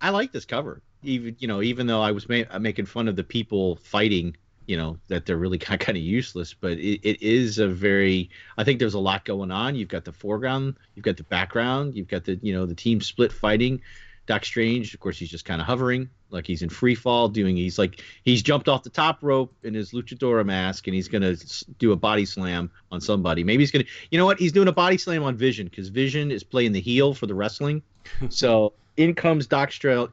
I 0.01 0.11
like 0.11 0.33
this 0.33 0.45
cover. 0.45 0.83
Even 1.03 1.37
you 1.39 1.49
know, 1.49 1.63
even 1.63 1.87
though 1.87 2.03
I 2.03 2.13
was 2.13 2.29
ma- 2.29 2.59
making 2.59 2.87
fun 2.87 3.09
of 3.09 3.17
the 3.17 3.25
people 3.25 3.77
fighting, 3.77 4.37
you 4.67 4.77
know, 4.77 4.99
that 5.09 5.27
they're 5.27 5.37
really 5.37 5.59
kind 5.79 5.97
of 5.97 5.97
useless, 5.97 6.55
but 6.55 6.73
it, 6.73 7.01
it 7.03 7.23
is 7.23 7.59
a 7.59 7.69
very. 7.69 8.31
I 8.57 8.65
think 8.65 8.79
there's 8.79 8.95
a 8.95 9.01
lot 9.01 9.25
going 9.25 9.51
on. 9.51 9.75
You've 9.75 9.89
got 9.89 10.05
the 10.05 10.13
foreground, 10.13 10.77
you've 10.95 11.05
got 11.05 11.17
the 11.17 11.25
background, 11.25 11.95
you've 11.95 12.09
got 12.09 12.25
the 12.25 12.39
you 12.43 12.53
know 12.53 12.67
the 12.67 12.75
team 12.75 13.01
split 13.01 13.33
fighting. 13.33 13.81
Doc 14.27 14.45
Strange, 14.45 14.95
of 14.95 15.01
course, 15.01 15.19
he's 15.19 15.31
just 15.31 15.45
kind 15.45 15.61
of 15.61 15.67
hovering, 15.67 16.09
like 16.31 16.47
he's 16.47 16.63
in 16.63 16.69
free 16.69 16.95
fall, 16.95 17.29
doing. 17.29 17.57
He's 17.57 17.79
like 17.79 18.01
he's 18.25 18.41
jumped 18.41 18.69
off 18.69 18.85
the 18.85 18.91
top 18.91 19.19
rope 19.21 19.53
in 19.65 19.75
his 19.75 19.93
luchadora 19.93 20.47
mask, 20.47 20.87
and 20.87 20.95
he's 20.95 21.09
gonna 21.09 21.37
do 21.79 21.91
a 21.93 21.97
body 21.97 22.25
slam 22.25 22.71
on 22.93 23.01
somebody. 23.01 23.43
Maybe 23.43 23.63
he's 23.63 23.73
gonna, 23.73 23.85
you 24.11 24.19
know 24.19 24.25
what? 24.25 24.39
He's 24.39 24.53
doing 24.53 24.69
a 24.69 24.73
body 24.73 24.97
slam 24.97 25.25
on 25.25 25.37
Vision 25.37 25.67
because 25.67 25.89
Vision 25.89 26.31
is 26.31 26.45
playing 26.45 26.73
the 26.73 26.81
heel 26.81 27.15
for 27.15 27.27
the 27.27 27.35
wrestling. 27.35 27.83
so 28.29 28.75
in 28.97 29.15
comes 29.15 29.47
Doc 29.47 29.73
Strange, 29.73 30.11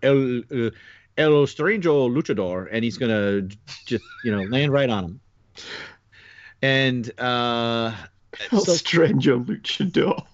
El, 1.20 1.34
El 1.34 1.46
Strango 1.46 2.10
Luchador, 2.10 2.68
and 2.72 2.84
he's 2.84 2.98
gonna 2.98 3.42
just 3.86 4.04
you 4.24 4.32
know 4.32 4.44
land 4.44 4.72
right 4.72 4.90
on 4.90 5.04
him. 5.04 5.22
And 6.62 7.20
uh, 7.20 7.94
Oh, 8.52 8.64
so 8.64 8.74
luchador. 8.74 10.26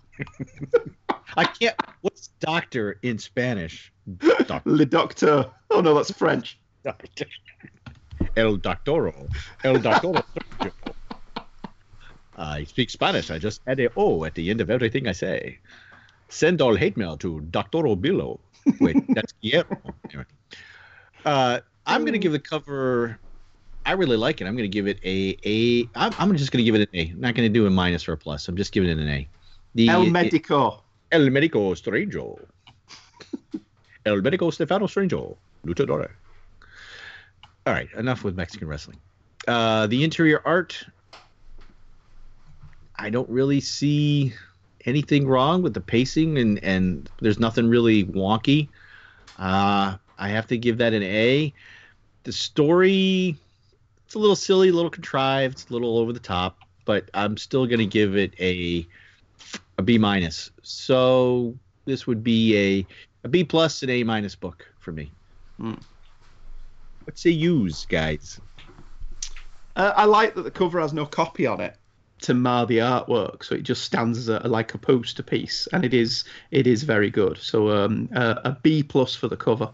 I 1.38 1.44
can't. 1.46 1.76
What's 2.02 2.30
doctor 2.40 3.00
in 3.02 3.18
Spanish? 3.18 3.92
Doctor. 4.18 4.62
Le 4.66 4.86
Doctor. 4.86 5.52
Oh 5.72 5.82
no, 5.82 5.94
that's 5.94 6.12
French. 6.12 6.60
Doctor. 6.84 7.26
El 8.38 8.58
Doctoro. 8.58 9.28
El 9.64 9.76
Doctoro. 9.76 10.24
I 12.38 12.64
speak 12.66 12.90
Spanish. 12.90 13.32
I 13.32 13.40
just 13.40 13.62
add 13.66 13.80
a 13.80 13.90
O 13.96 14.24
at 14.26 14.36
the 14.36 14.50
end 14.50 14.62
of 14.62 14.70
everything 14.70 15.08
I 15.08 15.14
say. 15.14 15.60
Send 16.30 16.62
all 16.62 16.76
hate 16.76 16.98
mail 16.98 17.18
to 17.18 17.42
Doctoro 17.50 17.96
Billo. 17.96 18.40
Wait, 18.80 18.98
that's 19.14 19.34
Guillermo. 19.42 19.96
Uh, 21.26 21.60
I'm 21.86 22.02
going 22.02 22.14
to 22.14 22.20
give 22.20 22.32
the 22.32 22.40
cover. 22.40 23.20
I 23.86 23.92
really 23.94 24.18
like 24.18 24.42
it. 24.42 24.46
I'm 24.46 24.56
going 24.56 24.70
to 24.70 24.74
give 24.74 24.88
it 24.88 25.00
a 25.04 25.38
A. 25.44 25.90
I'm, 25.96 26.14
I'm 26.18 26.38
just 26.38 26.52
going 26.52 26.64
to 26.64 26.72
give 26.72 26.76
it 26.76 26.90
an 26.90 26.96
A. 26.96 27.12
I'm 27.12 27.20
not 27.20 27.36
going 27.36 27.52
to 27.52 27.54
do 27.54 27.66
a 27.66 27.70
minus 27.70 28.08
or 28.08 28.14
a 28.14 28.18
plus. 28.18 28.48
I'm 28.48 28.56
just 28.56 28.72
giving 28.72 28.90
it 28.90 28.98
an 28.98 29.10
A. 29.10 29.28
The, 29.76 29.90
El 29.90 30.04
it- 30.04 30.12
Medico. 30.12 30.84
El 31.12 31.30
Medico 31.30 31.74
Strango. 31.74 32.40
El 34.06 34.22
Medico 34.22 34.50
Stefano 34.50 34.88
Strango. 34.88 35.38
Luchador. 35.66 36.10
All 37.68 37.74
right, 37.74 37.92
enough 37.94 38.24
with 38.24 38.36
Mexican 38.36 38.68
wrestling. 38.68 39.00
Uh, 39.48 39.88
the 39.88 40.04
interior 40.04 40.42
art, 40.46 40.86
I 42.98 43.10
don't 43.10 43.30
really 43.30 43.60
see 43.60 44.34
anything 44.86 45.28
wrong 45.28 45.64
with 45.64 45.74
the 45.74 45.82
pacing, 45.82 46.38
and, 46.38 46.64
and 46.64 47.10
there's 47.22 47.40
nothing 47.40 47.68
really 47.68 48.06
wonky. 48.06 48.68
Uh, 49.40 49.98
I 50.18 50.30
have 50.30 50.48
to 50.48 50.58
give 50.58 50.78
that 50.78 50.94
an 50.94 51.04
A. 51.04 51.54
The 52.24 52.32
story, 52.32 53.38
it's 54.06 54.16
a 54.16 54.20
little 54.20 54.36
silly, 54.36 54.70
a 54.70 54.74
little 54.74 54.90
contrived, 54.90 55.56
it's 55.56 55.70
a 55.70 55.74
little 55.74 55.98
over 55.98 56.14
the 56.14 56.20
top, 56.20 56.60
but 56.86 57.10
I'm 57.14 57.38
still 57.38 57.66
going 57.66 57.80
to 57.80 57.86
give 57.86 58.16
it 58.16 58.34
a 58.40 58.88
a 59.78 59.82
B 59.82 59.98
minus. 59.98 60.52
So 60.64 61.56
this 61.86 62.08
would 62.08 62.24
be 62.24 62.58
a 62.58 62.88
a 63.26 63.28
B 63.28 63.44
plus 63.44 63.82
and 63.82 63.92
A 63.92 64.04
minus 64.04 64.36
book 64.36 64.72
for 64.80 64.92
me. 64.92 65.12
Hmm. 65.58 65.76
What's 67.04 67.24
they 67.24 67.32
use, 67.32 67.86
guys? 67.86 68.40
Uh, 69.76 69.94
I 69.96 70.06
like 70.06 70.36
that 70.36 70.44
the 70.44 70.52
cover 70.52 70.80
has 70.80 70.94
no 70.94 71.06
copy 71.06 71.46
on 71.46 71.60
it 71.60 71.76
to 72.22 72.34
mar 72.34 72.66
the 72.66 72.78
artwork, 72.80 73.44
so 73.44 73.56
it 73.56 73.64
just 73.64 73.84
stands 73.84 74.18
as 74.18 74.30
a, 74.30 74.40
like 74.48 74.74
a 74.74 74.78
poster 74.78 75.22
piece, 75.22 75.68
and 75.74 75.84
it 75.84 75.94
is 75.94 76.24
it 76.52 76.66
is 76.66 76.84
very 76.84 77.10
good. 77.10 77.38
So 77.38 77.70
um, 77.70 78.10
uh, 78.16 78.36
a 78.44 78.52
B 78.64 78.84
plus 78.84 79.16
for 79.16 79.28
the 79.28 79.38
cover. 79.38 79.74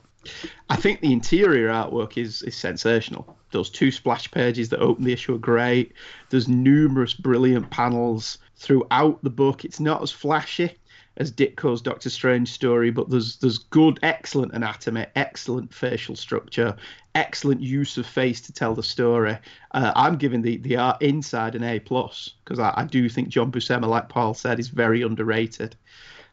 I 0.69 0.76
think 0.76 1.01
the 1.01 1.13
interior 1.13 1.69
artwork 1.69 2.17
is 2.17 2.41
is 2.43 2.55
sensational. 2.55 3.38
Those 3.51 3.69
two 3.69 3.91
splash 3.91 4.30
pages 4.32 4.69
that 4.69 4.80
open 4.80 5.03
the 5.03 5.13
issue 5.13 5.36
are 5.36 5.39
great. 5.39 5.93
There's 6.30 6.47
numerous 6.47 7.13
brilliant 7.13 7.69
panels 7.69 8.38
throughout 8.55 9.24
the 9.24 9.30
book. 9.30 9.65
It's 9.65 9.80
not 9.80 10.01
as 10.01 10.11
flashy 10.11 10.78
as 11.17 11.32
Ditko's 11.32 11.82
Doctor 11.82 12.09
Strange 12.09 12.49
story, 12.49 12.91
but 12.91 13.09
there's 13.09 13.38
there's 13.38 13.57
good, 13.57 13.99
excellent 14.01 14.53
anatomy, 14.53 15.05
excellent 15.15 15.74
facial 15.74 16.15
structure, 16.15 16.76
excellent 17.15 17.61
use 17.61 17.97
of 17.97 18.05
face 18.05 18.41
to 18.41 18.53
tell 18.53 18.74
the 18.74 18.84
story. 18.84 19.38
Uh, 19.72 19.91
I'm 19.95 20.17
giving 20.17 20.41
the 20.41 20.57
the 20.57 20.78
art 20.78 21.01
inside 21.01 21.55
an 21.55 21.63
A 21.63 21.80
plus 21.80 22.36
because 22.43 22.59
I, 22.59 22.74
I 22.78 22.86
do 22.86 23.09
think 23.09 23.30
John 23.30 23.51
Buscema, 23.51 23.88
like 23.88 24.09
Paul 24.09 24.34
said, 24.34 24.59
is 24.59 24.69
very 24.69 25.01
underrated. 25.01 25.76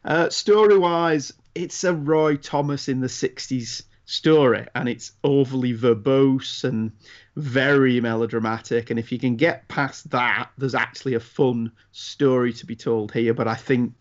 Uh, 0.05 0.29
story 0.29 0.77
wise, 0.77 1.33
it's 1.59 1.83
a 1.83 1.93
Roy 1.93 2.37
Thomas 2.37 2.87
in 2.87 3.01
the 3.01 3.07
60s 3.07 3.83
story, 4.05 4.65
and 4.75 4.87
it's 4.87 5.11
overly 5.25 5.73
verbose 5.73 6.63
and 6.63 6.89
very 7.35 7.99
melodramatic. 7.99 8.89
And 8.89 8.97
if 8.97 9.11
you 9.11 9.19
can 9.19 9.35
get 9.35 9.67
past 9.67 10.09
that, 10.11 10.51
there's 10.57 10.73
actually 10.73 11.15
a 11.15 11.19
fun 11.19 11.69
story 11.91 12.53
to 12.53 12.65
be 12.65 12.77
told 12.77 13.11
here. 13.11 13.33
But 13.33 13.49
I 13.49 13.55
think 13.55 13.93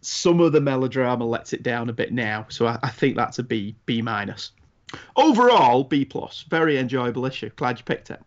some 0.00 0.40
of 0.40 0.52
the 0.52 0.60
melodrama 0.62 1.26
lets 1.26 1.52
it 1.52 1.62
down 1.62 1.90
a 1.90 1.92
bit 1.92 2.14
now, 2.14 2.46
so 2.48 2.66
I, 2.66 2.78
I 2.82 2.88
think 2.88 3.14
that's 3.16 3.38
a 3.38 3.42
B 3.42 3.76
B 3.84 4.00
minus. 4.00 4.52
Overall, 5.14 5.84
B 5.84 6.06
plus. 6.06 6.46
Very 6.48 6.78
enjoyable 6.78 7.26
issue. 7.26 7.50
Glad 7.56 7.78
you 7.78 7.84
picked 7.84 8.10
it. 8.10 8.20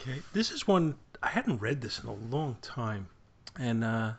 Okay, 0.00 0.20
this 0.32 0.50
is 0.50 0.66
one 0.66 0.96
I 1.22 1.28
hadn't 1.28 1.60
read 1.60 1.80
this 1.80 2.00
in 2.00 2.08
a 2.08 2.14
long 2.34 2.56
time, 2.62 3.06
and 3.60 3.84
uh, 3.84 4.12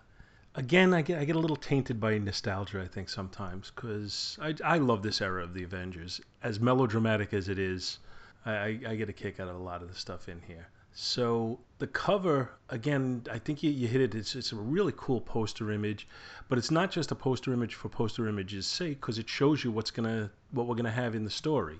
again, 0.60 0.94
I 0.94 1.02
get 1.02 1.20
I 1.20 1.26
get 1.26 1.36
a 1.36 1.40
little 1.40 1.56
tainted 1.56 2.00
by 2.00 2.18
nostalgia. 2.18 2.82
I 2.82 2.88
think 2.88 3.10
sometimes 3.10 3.72
because 3.74 4.38
I 4.42 4.54
I 4.64 4.78
love 4.78 5.02
this 5.02 5.22
era 5.22 5.44
of 5.44 5.54
the 5.54 5.64
Avengers. 5.64 6.22
As 6.44 6.60
melodramatic 6.60 7.34
as 7.34 7.50
it 7.50 7.58
is, 7.58 8.00
I, 8.46 8.80
I, 8.88 8.96
get 8.96 9.10
a 9.10 9.14
kick 9.14 9.40
out 9.40 9.48
of 9.48 9.56
a 9.56 9.60
lot 9.60 9.82
of 9.82 9.90
the 9.90 9.96
stuff 9.96 10.30
in 10.30 10.42
here. 10.42 10.68
So 10.92 11.60
the 11.78 11.88
cover 11.88 12.52
again, 12.70 13.24
I 13.32 13.40
think 13.40 13.64
you, 13.64 13.72
you 13.72 13.88
hit 13.88 14.02
it. 14.02 14.16
It's 14.16 14.36
it's 14.36 14.52
a 14.52 14.58
really 14.58 14.94
cool 14.98 15.22
poster 15.22 15.72
image, 15.72 16.08
but 16.50 16.58
it's 16.58 16.72
not 16.72 16.92
just 16.92 17.12
a 17.12 17.16
poster 17.16 17.54
image 17.54 17.76
for 17.76 17.90
poster 17.90 18.28
image's 18.28 18.68
sake 18.68 19.00
because 19.00 19.18
it 19.18 19.30
shows 19.30 19.64
you 19.64 19.72
what's 19.72 19.92
gonna 19.92 20.30
what 20.52 20.68
we're 20.68 20.76
gonna 20.76 20.92
have 20.92 21.16
in 21.16 21.24
the 21.24 21.30
story. 21.30 21.80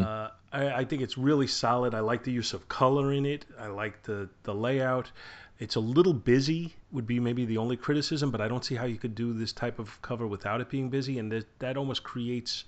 Uh, 0.00 0.30
I, 0.52 0.68
I 0.68 0.84
think 0.84 1.02
it's 1.02 1.18
really 1.18 1.48
solid. 1.48 1.92
I 1.92 2.00
like 2.00 2.22
the 2.22 2.30
use 2.30 2.54
of 2.54 2.68
color 2.68 3.12
in 3.12 3.26
it. 3.26 3.44
I 3.58 3.66
like 3.66 4.02
the 4.04 4.28
the 4.44 4.54
layout. 4.54 5.10
It's 5.58 5.76
a 5.76 5.80
little 5.80 6.12
busy 6.12 6.74
would 6.92 7.06
be 7.06 7.18
maybe 7.18 7.46
the 7.46 7.56
only 7.56 7.76
criticism, 7.76 8.30
but 8.30 8.40
I 8.42 8.48
don't 8.48 8.64
see 8.64 8.74
how 8.74 8.84
you 8.84 8.98
could 8.98 9.14
do 9.14 9.32
this 9.32 9.52
type 9.52 9.78
of 9.78 10.00
cover 10.02 10.26
without 10.26 10.60
it 10.60 10.68
being 10.68 10.90
busy, 10.90 11.18
and 11.18 11.32
that 11.32 11.46
that 11.60 11.76
almost 11.76 12.02
creates 12.02 12.64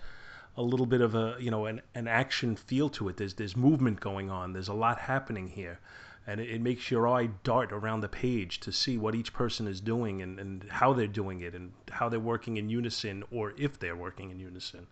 a 0.57 0.63
little 0.63 0.87
bit 0.87 1.01
of 1.01 1.15
a 1.15 1.37
you 1.39 1.51
know 1.51 1.67
an, 1.67 1.83
an 1.95 2.09
action 2.09 2.57
feel 2.57 2.89
to 2.91 3.09
it. 3.09 3.17
There's 3.17 3.35
there's 3.35 3.57
movement 3.57 4.01
going 4.01 4.31
on. 4.31 4.53
There's 4.53 4.69
a 4.69 4.75
lot 4.75 4.99
happening 4.99 5.49
here, 5.49 5.79
and 6.27 6.41
it, 6.41 6.49
it 6.49 6.61
makes 6.63 6.91
your 6.91 7.07
eye 7.07 7.29
dart 7.45 7.73
around 7.73 8.01
the 8.01 8.09
page 8.09 8.61
to 8.61 8.73
see 8.73 8.97
what 8.97 9.15
each 9.15 9.33
person 9.33 9.67
is 9.69 9.81
doing 9.81 10.23
and, 10.23 10.41
and 10.41 10.65
how 10.71 10.93
they're 10.95 11.07
doing 11.07 11.43
it 11.43 11.55
and 11.55 11.73
how 11.91 12.09
they're 12.09 12.21
working 12.21 12.57
in 12.57 12.71
unison 12.71 13.23
or 13.31 13.53
if 13.59 13.79
they're 13.79 13.97
working 13.97 14.31
in 14.31 14.39
unison. 14.41 14.87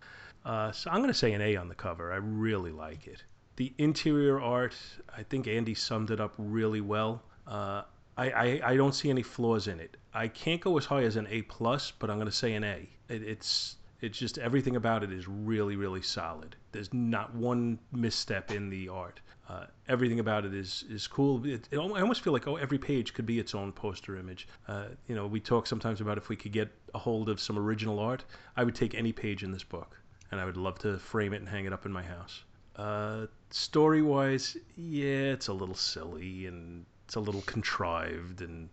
Uh, 0.44 0.70
so 0.70 0.90
I'm 0.90 0.98
going 0.98 1.09
to 1.09 1.14
say 1.14 1.32
an 1.32 1.40
A 1.40 1.56
on 1.56 1.68
the 1.68 1.74
cover. 1.74 2.12
I 2.12 2.16
really 2.16 2.73
like 2.73 3.06
it. 3.06 3.24
The 3.56 3.73
interior 3.78 4.40
art, 4.40 4.77
I 5.16 5.23
think 5.23 5.48
Andy 5.48 5.74
summed 5.74 6.10
it 6.10 6.20
up 6.20 6.35
really 6.39 6.81
well. 6.81 7.23
Uh, 7.47 7.82
I, 8.16 8.31
I, 8.31 8.60
I 8.73 8.77
don't 8.77 8.94
see 8.94 9.10
any 9.10 9.23
flaws 9.23 9.68
in 9.68 9.81
it. 9.81 9.97
I 10.14 10.28
can't 10.28 10.60
go 10.60 10.78
as 10.78 10.85
high 10.85 11.02
as 11.02 11.16
an 11.16 11.27
A 11.31 11.43
plus, 11.43 11.93
but 11.98 12.10
I'm 12.10 12.16
going 12.16 12.27
to 12.27 12.32
say 12.32 12.55
an 12.55 12.64
A. 12.64 12.89
It, 13.09 13.23
it's 13.23 13.77
It's 14.01 14.18
just 14.18 14.39
everything 14.39 14.77
about 14.77 15.02
it 15.02 15.12
is 15.12 15.27
really, 15.28 15.77
really 15.77 16.02
solid. 16.02 16.56
There's 16.73 16.93
not 16.93 17.35
one 17.35 17.78
misstep 17.93 18.51
in 18.51 18.68
the 18.70 18.89
art. 18.89 19.20
Uh, 19.48 19.66
everything 19.89 20.18
about 20.20 20.44
it 20.44 20.52
is 20.55 20.85
is 20.90 21.06
cool. 21.06 21.44
It, 21.47 21.68
it, 21.70 21.78
I 21.78 22.01
almost 22.01 22.23
feel 22.23 22.32
like 22.32 22.48
oh, 22.48 22.56
every 22.56 22.78
page 22.78 23.14
could 23.14 23.27
be 23.27 23.39
its 23.39 23.55
own 23.55 23.73
poster 23.73 24.16
image. 24.16 24.48
Uh, 24.66 24.86
you 25.09 25.14
know, 25.14 25.27
we 25.27 25.40
talk 25.40 25.66
sometimes 25.66 26.01
about 26.01 26.18
if 26.18 26.28
we 26.28 26.36
could 26.36 26.52
get 26.52 26.68
a 26.94 26.98
hold 26.98 27.28
of 27.28 27.40
some 27.40 27.59
original 27.59 27.98
art. 28.01 28.24
I 28.56 28.64
would 28.64 28.74
take 28.74 28.94
any 28.94 29.12
page 29.12 29.44
in 29.44 29.52
this 29.52 29.64
book, 29.64 30.01
and 30.31 30.40
I 30.40 30.44
would 30.44 30.56
love 30.56 30.78
to 30.81 30.98
frame 30.98 31.32
it 31.32 31.40
and 31.40 31.48
hang 31.48 31.64
it 31.64 31.73
up 31.73 31.86
in 31.86 31.93
my 31.93 32.02
house. 32.02 32.44
Uh, 32.74 33.27
story 33.51 34.02
wise, 34.02 34.56
yeah, 34.77 35.32
it's 35.32 35.48
a 35.48 35.55
little 35.55 35.77
silly 35.77 36.47
and 36.47 36.85
it's 37.06 37.14
a 37.14 37.20
little 37.20 37.42
contrived 37.42 38.42
and. 38.42 38.68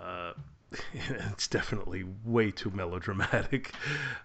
Uh, 0.00 0.32
it's 1.32 1.48
definitely 1.48 2.04
way 2.24 2.50
too 2.50 2.70
melodramatic, 2.70 3.72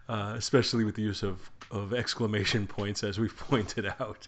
uh, 0.07 0.35
especially 0.37 0.83
with 0.83 0.95
the 0.95 1.01
use 1.01 1.23
of, 1.23 1.49
of 1.71 1.91
exclamation 1.91 2.67
points, 2.67 3.03
as 3.03 3.19
we've 3.19 3.35
pointed 3.49 3.91
out. 3.99 4.27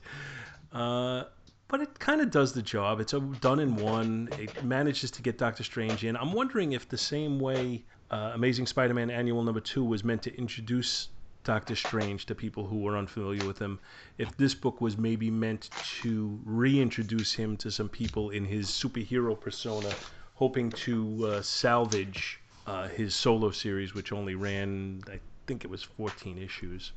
Uh, 0.74 1.24
but 1.68 1.82
it 1.82 2.00
kind 2.00 2.22
of 2.22 2.32
does 2.32 2.54
the 2.54 2.62
job. 2.62 3.00
It's 3.00 3.14
a 3.14 3.20
done 3.20 3.60
in 3.60 3.76
one. 3.76 4.30
It 4.40 4.64
manages 4.64 5.12
to 5.12 5.22
get 5.22 5.38
Doctor 5.38 5.64
Strange 5.64 6.04
in. 6.04 6.16
I'm 6.16 6.34
wondering 6.34 6.72
if 6.72 6.90
the 6.90 6.98
same 6.98 7.40
way 7.40 7.84
uh, 8.10 8.32
Amazing 8.34 8.68
Spider-Man 8.68 9.12
Annual 9.12 9.44
Number 9.44 9.60
Two 9.60 9.84
was 9.84 10.04
meant 10.04 10.24
to 10.24 10.36
introduce 10.38 11.10
Doctor 11.48 11.78
Strange 11.78 12.26
to 12.26 12.36
people 12.36 12.68
who 12.68 12.80
were 12.80 12.98
unfamiliar 12.98 13.48
with 13.48 13.58
him, 13.58 13.80
if 14.18 14.36
this 14.36 14.54
book 14.54 14.82
was 14.82 14.98
maybe 14.98 15.32
meant 15.32 15.70
to 16.02 16.38
reintroduce 16.44 17.32
him 17.34 17.56
to 17.56 17.72
some 17.72 17.88
people 17.88 18.32
in 18.32 18.44
his 18.44 18.68
superhero 18.68 19.40
persona 19.40 19.90
hoping 20.36 20.70
to 20.70 21.26
uh, 21.26 21.42
salvage 21.42 22.42
uh, 22.66 22.90
his 22.90 23.16
solo 23.16 23.50
series, 23.50 23.94
which 23.94 24.12
only 24.12 24.36
ran, 24.36 25.02
I 25.10 25.22
think 25.46 25.64
it 25.64 25.70
was 25.70 25.82
14 25.82 26.38
issues. 26.38 26.92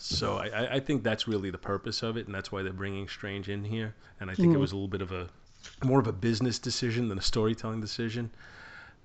So 0.00 0.38
I, 0.38 0.74
I 0.74 0.80
think 0.80 1.04
that's 1.04 1.28
really 1.28 1.50
the 1.50 1.58
purpose 1.58 2.02
of 2.02 2.16
it, 2.16 2.26
and 2.26 2.34
that's 2.34 2.50
why 2.50 2.64
they're 2.64 2.72
bringing 2.72 3.06
Strange 3.06 3.48
in 3.48 3.62
here. 3.62 3.94
And 4.18 4.32
I 4.32 4.34
think 4.34 4.50
mm. 4.50 4.56
it 4.56 4.58
was 4.58 4.72
a 4.72 4.74
little 4.74 4.88
bit 4.88 5.00
of 5.00 5.12
a 5.12 5.28
more 5.84 6.00
of 6.00 6.08
a 6.08 6.12
business 6.12 6.58
decision 6.58 7.06
than 7.06 7.18
a 7.18 7.22
storytelling 7.22 7.80
decision. 7.80 8.32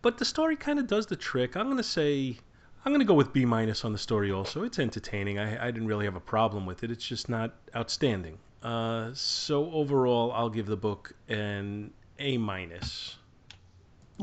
But 0.02 0.18
the 0.18 0.26
story 0.26 0.56
kind 0.56 0.80
of 0.80 0.88
does 0.88 1.06
the 1.06 1.16
trick. 1.16 1.56
I'm 1.56 1.70
gonna 1.70 1.84
say 1.84 2.40
I'm 2.88 2.94
gonna 2.94 3.04
go 3.04 3.16
with 3.16 3.34
B 3.34 3.44
minus 3.44 3.84
on 3.84 3.92
the 3.92 3.98
story. 3.98 4.32
Also, 4.32 4.64
it's 4.64 4.80
entertaining. 4.80 5.40
I, 5.40 5.68
I 5.68 5.72
didn't 5.72 5.90
really 5.90 6.06
have 6.06 6.16
a 6.16 6.22
problem 6.22 6.66
with 6.66 6.86
it. 6.86 6.90
It's 6.90 7.06
just 7.06 7.28
not 7.28 7.54
outstanding. 7.76 8.38
Uh, 8.64 9.10
so 9.14 9.70
overall, 9.74 10.32
I'll 10.32 10.50
give 10.50 10.68
the 10.68 10.78
book 10.78 11.12
an 11.28 11.92
a 12.18 12.38
minus. 12.38 13.18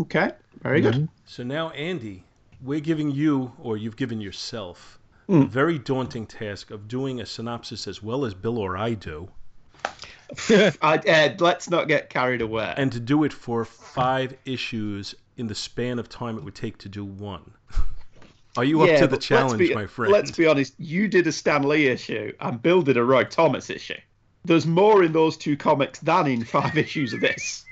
Okay, 0.00 0.30
very 0.62 0.80
good. 0.80 0.94
Mm-hmm. 0.94 1.04
So 1.26 1.42
now, 1.42 1.68
Andy, 1.72 2.24
we're 2.62 2.80
giving 2.80 3.10
you, 3.10 3.52
or 3.58 3.76
you've 3.76 3.96
given 3.96 4.22
yourself, 4.22 4.98
mm. 5.28 5.42
a 5.42 5.46
very 5.46 5.78
daunting 5.78 6.24
task 6.24 6.70
of 6.70 6.88
doing 6.88 7.20
a 7.20 7.26
synopsis 7.26 7.86
as 7.86 8.02
well 8.02 8.24
as 8.24 8.32
Bill 8.32 8.56
or 8.56 8.78
I 8.78 8.94
do. 8.94 9.28
I, 10.48 11.02
Ed, 11.04 11.42
let's 11.42 11.68
not 11.68 11.86
get 11.86 12.08
carried 12.08 12.40
away. 12.40 12.72
And 12.78 12.90
to 12.92 13.00
do 13.00 13.24
it 13.24 13.32
for 13.34 13.66
five 13.66 14.34
issues 14.46 15.14
in 15.36 15.48
the 15.48 15.54
span 15.54 15.98
of 15.98 16.08
time 16.08 16.38
it 16.38 16.44
would 16.44 16.54
take 16.54 16.78
to 16.78 16.88
do 16.88 17.04
one. 17.04 17.52
Are 18.56 18.64
you 18.64 18.84
yeah, 18.84 18.92
up 18.92 18.98
to 19.00 19.06
the 19.08 19.16
challenge, 19.16 19.58
be, 19.58 19.74
my 19.74 19.86
friend? 19.86 20.12
Let's 20.12 20.30
be 20.30 20.46
honest. 20.46 20.74
You 20.78 21.08
did 21.08 21.26
a 21.26 21.32
Stan 21.32 21.64
Lee 21.64 21.88
issue, 21.88 22.32
and 22.40 22.62
Bill 22.62 22.82
did 22.82 22.96
a 22.96 23.04
Roy 23.04 23.24
Thomas 23.24 23.68
issue. 23.68 23.98
There's 24.44 24.66
more 24.66 25.02
in 25.02 25.12
those 25.12 25.36
two 25.36 25.56
comics 25.56 25.98
than 26.00 26.26
in 26.26 26.44
five 26.44 26.76
issues 26.84 27.12
of 27.12 27.20
this. 27.20 27.64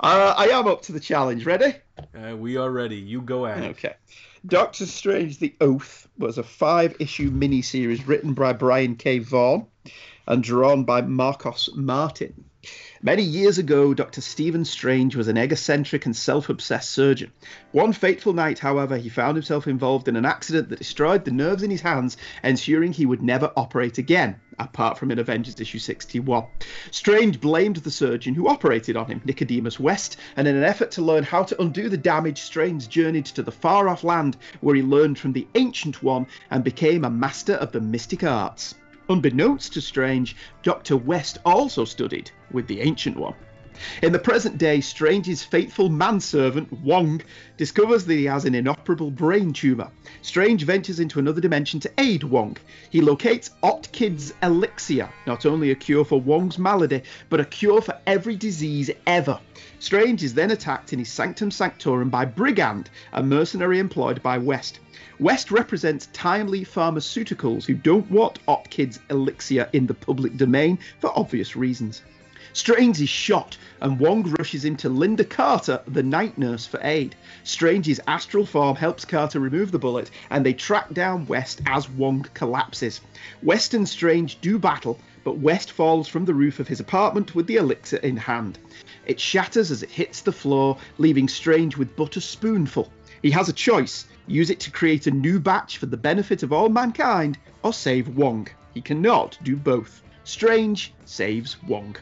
Uh, 0.00 0.34
I 0.36 0.48
am 0.48 0.68
up 0.68 0.82
to 0.82 0.92
the 0.92 1.00
challenge. 1.00 1.44
Ready? 1.44 1.74
Uh, 2.14 2.36
we 2.36 2.56
are 2.56 2.70
ready. 2.70 2.96
You 2.96 3.20
go 3.20 3.46
at 3.46 3.64
it. 3.64 3.70
Okay. 3.70 3.94
Doctor 4.46 4.86
Strange: 4.86 5.40
The 5.40 5.56
Oath 5.60 6.06
was 6.16 6.38
a 6.38 6.44
five-issue 6.44 7.32
miniseries 7.32 8.06
written 8.06 8.34
by 8.34 8.52
Brian 8.52 8.94
K. 8.94 9.18
Vaughan 9.18 9.66
and 10.28 10.44
drawn 10.44 10.84
by 10.84 11.00
Marcos 11.00 11.68
Martin. 11.74 12.44
Many 13.00 13.22
years 13.22 13.58
ago, 13.58 13.94
Dr. 13.94 14.20
Stephen 14.20 14.64
Strange 14.64 15.14
was 15.14 15.28
an 15.28 15.38
egocentric 15.38 16.04
and 16.04 16.16
self 16.16 16.48
obsessed 16.48 16.90
surgeon. 16.90 17.30
One 17.70 17.92
fateful 17.92 18.32
night, 18.32 18.58
however, 18.58 18.96
he 18.96 19.08
found 19.08 19.36
himself 19.36 19.68
involved 19.68 20.08
in 20.08 20.16
an 20.16 20.24
accident 20.24 20.68
that 20.70 20.80
destroyed 20.80 21.24
the 21.24 21.30
nerves 21.30 21.62
in 21.62 21.70
his 21.70 21.82
hands, 21.82 22.16
ensuring 22.42 22.92
he 22.92 23.06
would 23.06 23.22
never 23.22 23.52
operate 23.56 23.98
again, 23.98 24.40
apart 24.58 24.98
from 24.98 25.12
in 25.12 25.20
Avengers 25.20 25.60
issue 25.60 25.78
61. 25.78 26.46
Strange 26.90 27.40
blamed 27.40 27.76
the 27.76 27.90
surgeon 27.92 28.34
who 28.34 28.48
operated 28.48 28.96
on 28.96 29.06
him, 29.06 29.22
Nicodemus 29.24 29.78
West, 29.78 30.16
and 30.36 30.48
in 30.48 30.56
an 30.56 30.64
effort 30.64 30.90
to 30.90 31.02
learn 31.02 31.22
how 31.22 31.44
to 31.44 31.62
undo 31.62 31.88
the 31.88 31.96
damage, 31.96 32.40
Strange 32.40 32.88
journeyed 32.88 33.26
to 33.26 33.44
the 33.44 33.52
far 33.52 33.88
off 33.88 34.02
land 34.02 34.36
where 34.60 34.74
he 34.74 34.82
learned 34.82 35.20
from 35.20 35.32
the 35.32 35.46
Ancient 35.54 36.02
One 36.02 36.26
and 36.50 36.64
became 36.64 37.04
a 37.04 37.10
master 37.10 37.54
of 37.54 37.70
the 37.70 37.80
mystic 37.80 38.24
arts. 38.24 38.74
Unbeknownst 39.08 39.72
to 39.72 39.80
Strange, 39.80 40.36
Dr. 40.62 40.96
West 40.96 41.38
also 41.44 41.84
studied 41.84 42.30
with 42.50 42.66
the 42.66 42.80
Ancient 42.80 43.16
One. 43.16 43.34
In 44.02 44.12
the 44.12 44.18
present 44.18 44.58
day, 44.58 44.80
Strange's 44.80 45.42
faithful 45.42 45.88
manservant, 45.88 46.72
Wong, 46.72 47.22
discovers 47.56 48.04
that 48.04 48.14
he 48.14 48.24
has 48.24 48.44
an 48.44 48.54
inoperable 48.54 49.10
brain 49.10 49.52
tumour. 49.52 49.90
Strange 50.20 50.64
ventures 50.64 50.98
into 50.98 51.20
another 51.20 51.40
dimension 51.40 51.78
to 51.80 51.92
aid 51.96 52.24
Wong. 52.24 52.56
He 52.90 53.00
locates 53.00 53.50
Otkid's 53.62 54.34
elixir, 54.42 55.08
not 55.26 55.46
only 55.46 55.70
a 55.70 55.76
cure 55.76 56.04
for 56.04 56.20
Wong's 56.20 56.58
malady, 56.58 57.02
but 57.30 57.40
a 57.40 57.44
cure 57.44 57.80
for 57.80 57.96
every 58.06 58.34
disease 58.36 58.90
ever. 59.06 59.38
Strange 59.78 60.24
is 60.24 60.34
then 60.34 60.50
attacked 60.50 60.92
in 60.92 60.98
his 60.98 61.08
Sanctum 61.08 61.52
Sanctorum 61.52 62.10
by 62.10 62.24
Brigand, 62.24 62.90
a 63.12 63.22
mercenary 63.22 63.78
employed 63.78 64.22
by 64.22 64.38
West. 64.38 64.80
West 65.20 65.50
represents 65.50 66.08
timely 66.12 66.64
pharmaceuticals 66.64 67.64
who 67.64 67.74
don't 67.74 68.08
want 68.08 68.38
Otkid's 68.46 69.00
elixir 69.10 69.68
in 69.72 69.84
the 69.84 69.94
public 69.94 70.36
domain 70.36 70.78
for 71.00 71.10
obvious 71.18 71.56
reasons. 71.56 72.02
Strange 72.52 73.00
is 73.00 73.08
shot, 73.08 73.58
and 73.80 73.98
Wong 73.98 74.22
rushes 74.38 74.64
into 74.64 74.88
Linda 74.88 75.24
Carter, 75.24 75.82
the 75.88 76.04
night 76.04 76.38
nurse, 76.38 76.66
for 76.66 76.78
aid. 76.84 77.16
Strange's 77.42 78.00
astral 78.06 78.46
form 78.46 78.76
helps 78.76 79.04
Carter 79.04 79.40
remove 79.40 79.72
the 79.72 79.78
bullet, 79.78 80.08
and 80.30 80.46
they 80.46 80.52
track 80.52 80.94
down 80.94 81.26
West 81.26 81.62
as 81.66 81.90
Wong 81.90 82.24
collapses. 82.34 83.00
West 83.42 83.74
and 83.74 83.88
Strange 83.88 84.40
do 84.40 84.56
battle, 84.56 85.00
but 85.24 85.38
West 85.38 85.72
falls 85.72 86.06
from 86.06 86.26
the 86.26 86.34
roof 86.34 86.60
of 86.60 86.68
his 86.68 86.78
apartment 86.78 87.34
with 87.34 87.48
the 87.48 87.56
elixir 87.56 87.96
in 87.98 88.16
hand. 88.16 88.56
It 89.04 89.18
shatters 89.18 89.72
as 89.72 89.82
it 89.82 89.90
hits 89.90 90.20
the 90.20 90.30
floor, 90.30 90.78
leaving 90.96 91.28
Strange 91.28 91.76
with 91.76 91.96
but 91.96 92.16
a 92.16 92.20
spoonful. 92.20 92.92
He 93.20 93.32
has 93.32 93.48
a 93.48 93.52
choice 93.52 94.06
use 94.30 94.50
it 94.50 94.60
to 94.60 94.70
create 94.70 95.06
a 95.06 95.10
new 95.10 95.40
batch 95.40 95.78
for 95.78 95.86
the 95.86 95.96
benefit 95.96 96.42
of 96.42 96.52
all 96.52 96.68
mankind, 96.68 97.38
or 97.62 97.72
save 97.72 98.08
Wong. 98.08 98.48
He 98.74 98.80
cannot 98.80 99.38
do 99.42 99.56
both. 99.56 100.02
Strange 100.24 100.92
saves 101.04 101.56
Wong. 101.64 101.96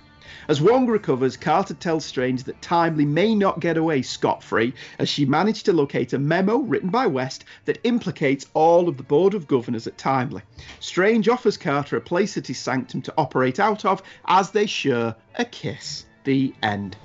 As 0.48 0.60
Wong 0.60 0.86
recovers, 0.86 1.36
Carter 1.36 1.74
tells 1.74 2.04
Strange 2.04 2.44
that 2.44 2.60
Timely 2.60 3.04
may 3.04 3.34
not 3.34 3.60
get 3.60 3.76
away 3.76 4.02
scot 4.02 4.42
free, 4.42 4.74
as 4.98 5.08
she 5.08 5.24
managed 5.24 5.64
to 5.66 5.72
locate 5.72 6.12
a 6.12 6.18
memo 6.18 6.58
written 6.58 6.90
by 6.90 7.06
West 7.06 7.44
that 7.64 7.78
implicates 7.84 8.46
all 8.54 8.88
of 8.88 8.96
the 8.96 9.02
Board 9.02 9.34
of 9.34 9.46
Governors 9.46 9.86
at 9.86 9.98
Timely. 9.98 10.42
Strange 10.80 11.28
offers 11.28 11.56
Carter 11.56 11.96
a 11.96 12.00
place 12.00 12.36
at 12.36 12.46
his 12.46 12.58
sanctum 12.58 13.02
to 13.02 13.14
operate 13.16 13.60
out 13.60 13.84
of 13.84 14.02
as 14.26 14.50
they 14.50 14.66
share 14.66 15.14
a 15.36 15.44
kiss. 15.44 16.06
The 16.24 16.52
end. 16.62 16.96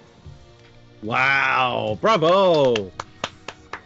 Wow, 1.03 1.99
bravo! 2.01 2.91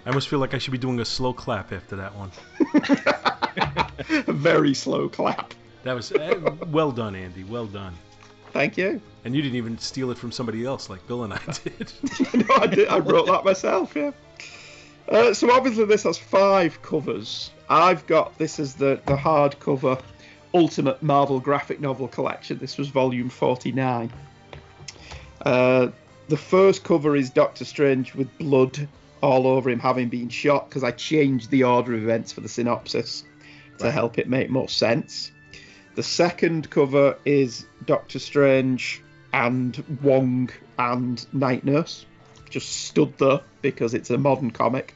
I 0.06 0.10
almost 0.10 0.30
feel 0.30 0.40
like 0.40 0.54
I 0.54 0.60
should 0.60 0.72
be 0.72 0.78
doing 0.78 1.00
a 1.00 1.06
slow 1.06 1.34
clap 1.34 1.72
after 1.72 1.96
that 1.96 2.14
one. 2.16 2.32
a 4.28 4.32
very 4.32 4.76
slow 4.76 5.10
clap. 5.10 5.56
That 5.84 5.94
was 5.94 6.12
uh, 6.12 6.56
well 6.68 6.92
done, 6.92 7.16
Andy. 7.16 7.44
Well 7.44 7.66
done. 7.66 7.96
Thank 8.52 8.78
you. 8.78 9.02
And 9.24 9.36
you 9.36 9.42
didn't 9.42 9.58
even 9.58 9.78
steal 9.80 10.12
it 10.12 10.18
from 10.18 10.32
somebody 10.32 10.64
else 10.64 10.90
like 10.90 11.06
Bill 11.08 11.24
and 11.24 11.34
I 11.34 11.40
did. 11.64 11.92
no, 12.48 12.56
I 12.56 12.68
did. 12.68 12.88
I 12.88 13.00
wrote 13.00 13.26
that 13.28 13.44
myself. 13.44 13.96
Yeah. 13.96 14.12
Uh, 15.10 15.34
so 15.34 15.52
obviously 15.52 15.86
this 15.86 16.04
has 16.04 16.18
five 16.18 16.82
covers. 16.84 17.52
I've 17.68 18.06
got 18.06 18.38
this 18.38 18.60
is 18.60 18.76
the 18.76 19.02
the 19.06 19.16
hardcover 19.16 20.02
Ultimate 20.54 21.02
Marvel 21.04 21.40
graphic 21.40 21.80
novel 21.82 22.08
collection. 22.08 22.60
This 22.60 22.78
was 22.78 22.90
volume 22.90 23.30
49. 23.30 24.12
Uh, 25.42 25.90
the 26.28 26.38
first 26.38 26.84
cover 26.84 27.16
is 27.16 27.30
Doctor 27.30 27.66
Strange 27.66 28.16
with 28.16 28.36
blood 28.38 28.88
all 29.26 29.48
over 29.48 29.70
him 29.70 29.80
having 29.80 30.08
been 30.10 30.30
shot 30.30 30.70
because 30.70 30.84
I 30.84 30.92
changed 30.92 31.50
the 31.50 31.64
order 31.64 31.96
of 31.96 32.04
events 32.04 32.32
for 32.32 32.42
the 32.42 32.48
synopsis 32.48 33.24
to 33.80 33.92
help 33.92 34.20
it 34.20 34.30
make 34.30 34.50
more 34.50 34.70
sense. 34.70 35.32
The 35.96 36.04
second 36.04 36.70
cover 36.70 37.18
is 37.26 37.66
Doctor 37.86 38.20
Strange 38.20 39.02
and 39.34 39.84
Wong 40.04 40.50
and 40.78 41.26
Night 41.34 41.66
Nurse. 41.66 42.06
Just 42.50 42.70
stood 42.70 43.18
there 43.18 43.42
because 43.62 43.94
it's 43.94 44.12
a 44.12 44.18
modern 44.18 44.52
comic, 44.52 44.94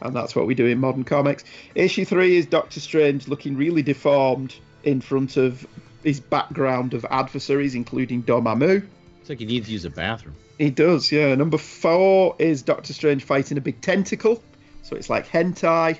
and 0.00 0.16
that's 0.16 0.34
what 0.34 0.46
we 0.46 0.54
do 0.54 0.66
in 0.66 0.78
modern 0.78 1.04
comics. 1.04 1.44
Issue 1.74 2.04
three 2.04 2.36
is 2.36 2.46
Doctor 2.46 2.80
Strange 2.80 3.28
looking 3.28 3.56
really 3.56 3.82
deformed 3.82 4.54
in 4.84 5.00
front 5.00 5.36
of 5.36 5.66
his 6.02 6.20
background 6.20 6.94
of 6.94 7.04
adversaries, 7.10 7.74
including 7.74 8.22
Dormammu. 8.22 8.86
It's 9.20 9.28
like 9.28 9.40
he 9.40 9.44
needs 9.44 9.66
to 9.66 9.72
use 9.72 9.84
a 9.84 9.90
bathroom. 9.90 10.36
He 10.58 10.70
does, 10.70 11.12
yeah. 11.12 11.34
Number 11.34 11.58
four 11.58 12.34
is 12.38 12.62
Doctor 12.62 12.92
Strange 12.92 13.24
fighting 13.24 13.58
a 13.58 13.60
big 13.60 13.80
tentacle. 13.80 14.42
So 14.82 14.96
it's 14.96 15.10
like 15.10 15.28
hentai. 15.28 15.98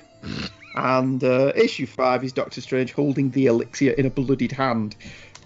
and 0.75 1.23
uh, 1.23 1.51
issue 1.55 1.85
five 1.85 2.23
is 2.23 2.31
Doctor 2.31 2.61
Strange 2.61 2.93
holding 2.93 3.31
the 3.31 3.47
elixir 3.47 3.91
in 3.91 4.05
a 4.05 4.09
bloodied 4.09 4.51
hand. 4.51 4.95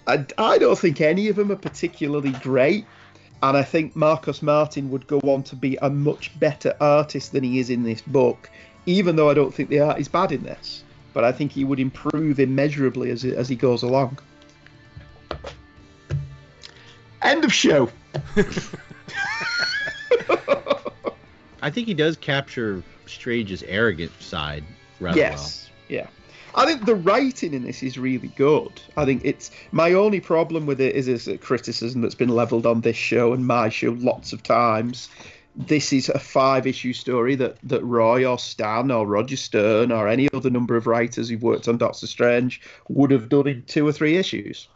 I, 0.06 0.26
I 0.38 0.58
don't 0.58 0.78
think 0.78 1.00
any 1.00 1.28
of 1.28 1.36
them 1.36 1.50
are 1.52 1.56
particularly 1.56 2.32
great, 2.32 2.84
and 3.42 3.56
I 3.56 3.62
think 3.62 3.96
Marcos 3.96 4.42
Martin 4.42 4.90
would 4.90 5.06
go 5.06 5.18
on 5.20 5.42
to 5.44 5.56
be 5.56 5.76
a 5.80 5.90
much 5.90 6.38
better 6.38 6.74
artist 6.80 7.32
than 7.32 7.44
he 7.44 7.58
is 7.58 7.70
in 7.70 7.82
this 7.82 8.00
book, 8.02 8.50
even 8.86 9.16
though 9.16 9.30
I 9.30 9.34
don't 9.34 9.52
think 9.52 9.68
the 9.68 9.80
art 9.80 9.98
is 9.98 10.08
bad 10.08 10.32
in 10.32 10.42
this. 10.42 10.84
But 11.12 11.24
I 11.24 11.32
think 11.32 11.52
he 11.52 11.64
would 11.64 11.80
improve 11.80 12.40
immeasurably 12.40 13.10
as, 13.10 13.24
as 13.24 13.48
he 13.48 13.56
goes 13.56 13.82
along. 13.82 14.18
End 17.22 17.44
of 17.44 17.52
show. 17.52 17.88
I 21.62 21.70
think 21.70 21.86
he 21.86 21.94
does 21.94 22.16
capture 22.16 22.82
Strange's 23.06 23.62
arrogant 23.64 24.12
side 24.20 24.64
rather 25.00 25.16
yes. 25.16 25.70
Yeah. 25.88 26.06
I 26.54 26.66
think 26.66 26.84
the 26.84 26.94
writing 26.94 27.54
in 27.54 27.62
this 27.62 27.82
is 27.82 27.98
really 27.98 28.28
good. 28.28 28.82
I 28.96 29.04
think 29.04 29.22
it's 29.24 29.50
my 29.70 29.92
only 29.92 30.20
problem 30.20 30.66
with 30.66 30.80
it 30.80 30.94
is, 30.94 31.08
is 31.08 31.26
a 31.28 31.38
criticism 31.38 32.02
that's 32.02 32.14
been 32.14 32.28
leveled 32.28 32.66
on 32.66 32.82
this 32.82 32.96
show 32.96 33.32
and 33.32 33.46
my 33.46 33.68
show 33.68 33.96
lots 33.98 34.32
of 34.32 34.42
times. 34.42 35.08
This 35.54 35.92
is 35.92 36.08
a 36.08 36.18
five 36.18 36.66
issue 36.66 36.92
story 36.92 37.36
that, 37.36 37.56
that 37.62 37.82
Roy 37.84 38.26
or 38.26 38.38
Stan 38.38 38.90
or 38.90 39.06
Roger 39.06 39.36
Stern 39.36 39.92
or 39.92 40.08
any 40.08 40.28
other 40.32 40.50
number 40.50 40.76
of 40.76 40.86
writers 40.86 41.28
who've 41.28 41.42
worked 41.42 41.68
on 41.68 41.78
Doctor 41.78 42.06
Strange 42.06 42.60
would 42.88 43.10
have 43.10 43.28
done 43.28 43.46
in 43.46 43.62
two 43.62 43.86
or 43.86 43.92
three 43.92 44.16
issues. 44.16 44.68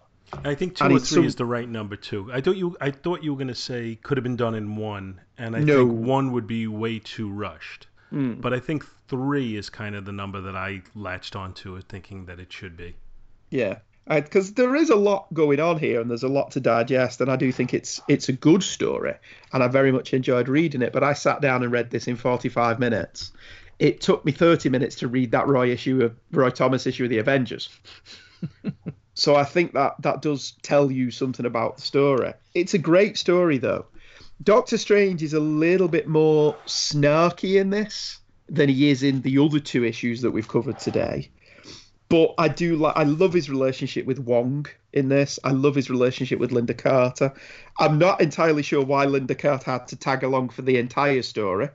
I 0.45 0.55
think 0.55 0.77
two 0.77 0.85
or 0.85 0.89
three 0.91 0.99
some- 1.01 1.25
is 1.25 1.37
the 1.37 1.45
right 1.45 1.69
number 1.69 1.97
too. 1.97 2.31
I 2.33 2.41
thought 2.41 2.57
you 2.57 2.77
I 2.81 2.91
thought 2.91 3.23
you 3.23 3.33
were 3.33 3.39
gonna 3.39 3.55
say 3.55 3.99
could 4.03 4.17
have 4.17 4.25
been 4.25 4.37
done 4.37 4.55
in 4.55 4.77
one, 4.77 5.21
and 5.39 5.57
I 5.57 5.61
No. 5.61 5.87
think 5.87 6.07
one 6.07 6.33
would 6.33 6.47
be 6.47 6.67
way 6.67 6.99
too 6.99 7.31
rushed. 7.31 7.87
Hmm. 8.11 8.35
But 8.35 8.53
I 8.55 8.61
think 8.61 8.85
three 9.09 9.57
is 9.57 9.69
kind 9.71 9.95
of 9.97 10.05
the 10.05 10.13
number 10.13 10.41
that 10.43 10.55
I 10.57 10.83
latched 10.95 11.35
onto, 11.37 11.81
thinking 11.83 12.27
that 12.27 12.39
it 12.39 12.53
should 12.53 12.77
be. 12.77 12.95
Yeah, 13.51 13.79
because 14.09 14.53
there 14.55 14.77
is 14.77 14.91
a 14.91 14.97
lot 14.97 15.33
going 15.35 15.59
on 15.61 15.79
here, 15.79 16.01
and 16.01 16.09
there's 16.09 16.23
a 16.23 16.29
lot 16.29 16.53
to 16.53 16.61
digest, 16.61 17.21
and 17.21 17.31
I 17.31 17.37
do 17.37 17.51
think 17.51 17.75
it's 17.75 18.01
it's 18.09 18.29
a 18.29 18.33
good 18.33 18.63
story, 18.63 19.15
and 19.53 19.63
I 19.63 19.69
very 19.69 19.91
much 19.93 20.15
enjoyed 20.15 20.49
reading 20.49 20.83
it. 20.83 20.93
But 20.93 21.03
I 21.05 21.13
sat 21.15 21.41
down 21.41 21.63
and 21.63 21.73
read 21.73 21.91
this 21.91 22.07
in 22.07 22.17
45 22.17 22.79
minutes. 22.79 23.33
It 23.79 24.01
took 24.01 24.25
me 24.25 24.33
30 24.33 24.69
minutes 24.71 24.97
to 24.97 25.09
read 25.09 25.33
that 25.33 25.49
Roy 25.49 25.71
issue 25.71 26.03
of 26.03 26.15
Roy 26.33 26.51
Thomas 26.51 26.87
issue 26.87 27.05
of 27.05 27.11
the 27.11 27.19
Avengers. 27.19 27.69
so 29.17 29.35
I 29.35 29.45
think 29.45 29.73
that 29.73 29.95
that 30.03 30.21
does 30.23 30.53
tell 30.63 30.91
you 30.93 31.11
something 31.11 31.47
about 31.47 31.77
the 31.77 31.83
story. 31.83 32.33
It's 32.55 32.75
a 32.75 32.79
great 32.79 33.17
story 33.19 33.57
though. 33.59 33.87
Doctor 34.43 34.77
Strange 34.77 35.23
is 35.23 35.33
a 35.33 35.41
little 35.41 35.89
bit 35.89 36.07
more 36.07 36.55
snarky 36.67 37.59
in 37.59 37.71
this 37.71 38.19
than 38.49 38.69
he 38.69 38.91
is 38.91 39.03
in 39.03 39.23
the 39.23 39.39
other 39.39 39.59
two 39.59 39.85
issues 39.85 40.21
that 40.21 40.31
we've 40.31 40.47
covered 40.47 40.79
today. 40.79 41.31
But 42.11 42.35
I 42.39 42.49
do 42.49 42.77
like 42.77 42.97
I 42.97 43.03
love 43.05 43.33
his 43.33 43.49
relationship 43.51 44.05
with 44.07 44.19
Wong 44.19 44.67
in 44.93 45.09
this. 45.09 45.39
I 45.43 45.51
love 45.51 45.75
his 45.75 45.89
relationship 45.91 46.39
with 46.39 46.53
Linda 46.53 46.75
Carter. 46.75 47.33
I'm 47.81 47.99
not 47.99 48.21
entirely 48.21 48.63
sure 48.63 48.85
why 48.85 49.07
Linda 49.07 49.35
Carter 49.35 49.71
had 49.73 49.89
to 49.89 49.97
tag 49.97 50.23
along 50.23 50.51
for 50.51 50.63
the 50.63 50.77
entire 50.77 51.23
story, 51.23 51.71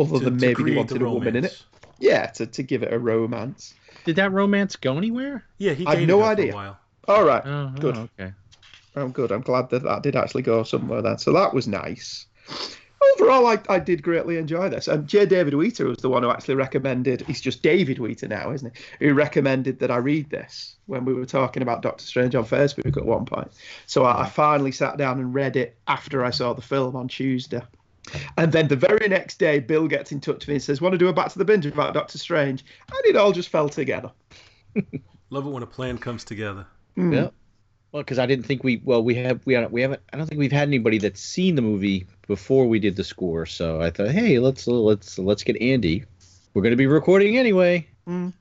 other 0.00 0.18
To- 0.18 0.24
than 0.24 0.38
maybe 0.38 0.64
he 0.70 0.76
wanted 0.76 1.02
a 1.02 1.08
woman 1.08 1.36
in 1.36 1.44
it. 1.44 1.62
Romance. 2.02 2.38
Yeah, 2.38 2.44
to, 2.44 2.46
to 2.46 2.62
give 2.62 2.82
it 2.82 2.92
a 2.92 2.98
romance. 2.98 3.74
Did 4.04 4.16
that 4.16 4.32
romance 4.32 4.76
go 4.76 4.98
anywhere? 4.98 5.44
Yeah, 5.58 5.74
he 5.74 5.86
I've 5.86 6.06
no 6.06 6.20
her 6.20 6.26
idea. 6.26 6.76
All 7.08 7.24
right, 7.24 7.42
Oh, 7.44 7.72
oh, 7.76 7.80
good. 7.80 7.96
okay. 7.96 8.32
I'm 8.94 9.10
good. 9.12 9.32
I'm 9.32 9.40
glad 9.40 9.70
that 9.70 9.82
that 9.84 10.02
did 10.02 10.16
actually 10.16 10.42
go 10.42 10.62
somewhere 10.64 11.00
then. 11.02 11.18
So 11.18 11.32
that 11.32 11.54
was 11.54 11.66
nice. 11.66 12.26
Overall, 13.14 13.46
I, 13.46 13.58
I 13.68 13.78
did 13.80 14.02
greatly 14.02 14.36
enjoy 14.36 14.68
this. 14.68 14.86
And 14.86 15.08
J. 15.08 15.26
David 15.26 15.54
Wheater 15.54 15.86
was 15.86 15.98
the 15.98 16.08
one 16.08 16.22
who 16.22 16.30
actually 16.30 16.54
recommended. 16.54 17.22
He's 17.22 17.40
just 17.40 17.62
David 17.62 17.98
Wheater 17.98 18.28
now, 18.28 18.52
isn't 18.52 18.72
he? 18.98 19.06
Who 19.06 19.14
recommended 19.14 19.80
that 19.80 19.90
I 19.90 19.96
read 19.96 20.30
this 20.30 20.76
when 20.86 21.04
we 21.04 21.12
were 21.14 21.26
talking 21.26 21.62
about 21.62 21.82
Doctor 21.82 22.04
Strange 22.04 22.34
on 22.36 22.44
Facebook 22.44 22.96
at 22.96 23.04
one 23.04 23.24
point. 23.24 23.50
So 23.86 24.04
I, 24.04 24.22
I 24.22 24.28
finally 24.28 24.70
sat 24.72 24.98
down 24.98 25.18
and 25.18 25.34
read 25.34 25.56
it 25.56 25.76
after 25.88 26.24
I 26.24 26.30
saw 26.30 26.52
the 26.52 26.62
film 26.62 26.94
on 26.94 27.08
Tuesday. 27.08 27.62
And 28.36 28.50
then 28.52 28.68
the 28.68 28.76
very 28.76 29.08
next 29.08 29.38
day, 29.38 29.60
Bill 29.60 29.86
gets 29.86 30.10
in 30.12 30.20
touch 30.20 30.40
with 30.40 30.48
me 30.48 30.54
and 30.54 30.62
says, 30.62 30.80
"Want 30.80 30.92
to 30.92 30.98
do 30.98 31.08
a 31.08 31.12
back 31.12 31.30
to 31.32 31.38
the 31.38 31.44
binge 31.44 31.66
about 31.66 31.94
Doctor 31.94 32.18
Strange?" 32.18 32.64
And 32.90 33.04
it 33.06 33.16
all 33.16 33.32
just 33.32 33.48
fell 33.48 33.68
together. 33.68 34.10
Love 35.30 35.46
it 35.46 35.50
when 35.50 35.62
a 35.62 35.66
plan 35.66 35.98
comes 35.98 36.24
together. 36.24 36.66
Mm. 36.96 37.14
Yeah. 37.14 37.28
Well, 37.92 38.02
because 38.02 38.18
I 38.18 38.26
didn't 38.26 38.46
think 38.46 38.64
we 38.64 38.80
well 38.84 39.02
we 39.04 39.14
have 39.16 39.40
we 39.44 39.54
haven't 39.54 39.72
we 39.72 39.82
haven't 39.82 40.00
I 40.12 40.16
don't 40.16 40.26
think 40.26 40.38
we've 40.38 40.50
had 40.52 40.66
anybody 40.68 40.98
that's 40.98 41.20
seen 41.20 41.54
the 41.56 41.62
movie 41.62 42.06
before 42.26 42.66
we 42.66 42.78
did 42.78 42.96
the 42.96 43.04
score. 43.04 43.46
So 43.46 43.80
I 43.80 43.90
thought, 43.90 44.10
hey, 44.10 44.38
let's 44.38 44.66
let's 44.66 45.18
let's 45.18 45.42
get 45.44 45.60
Andy. 45.60 46.04
We're 46.54 46.62
going 46.62 46.72
to 46.72 46.76
be 46.76 46.86
recording 46.86 47.38
anyway. 47.38 47.86
It 48.06 48.32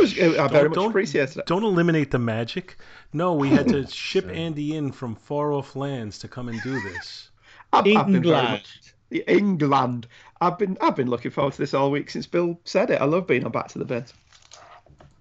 was. 0.00 0.12
I 0.12 0.18
very 0.18 0.36
Don't- 0.36 0.50
much 0.68 0.74
don't- 0.74 0.90
appreciated 0.90 1.38
it. 1.38 1.46
Don't 1.46 1.64
eliminate 1.64 2.10
the 2.10 2.18
magic. 2.18 2.76
No, 3.12 3.34
we 3.34 3.48
had 3.48 3.68
to 3.68 3.86
ship 3.90 4.28
Andy 4.32 4.76
in 4.76 4.92
from 4.92 5.14
far 5.16 5.52
off 5.52 5.74
lands 5.74 6.18
to 6.20 6.28
come 6.28 6.48
and 6.48 6.62
do 6.62 6.78
this. 6.80 7.30
I've, 7.72 7.86
I've 7.86 8.06
been 8.06 8.22
very 8.22 8.42
much 8.42 8.80
England. 9.10 10.06
I've 10.40 10.58
been 10.58 10.76
I've 10.80 10.96
been 10.96 11.08
looking 11.10 11.30
forward 11.30 11.52
to 11.54 11.58
this 11.58 11.74
all 11.74 11.90
week 11.90 12.10
since 12.10 12.26
Bill 12.26 12.58
said 12.64 12.90
it. 12.90 13.00
I 13.00 13.04
love 13.04 13.26
being 13.26 13.44
on 13.44 13.52
Back 13.52 13.68
to 13.68 13.78
the 13.78 13.84
Bins. 13.84 14.12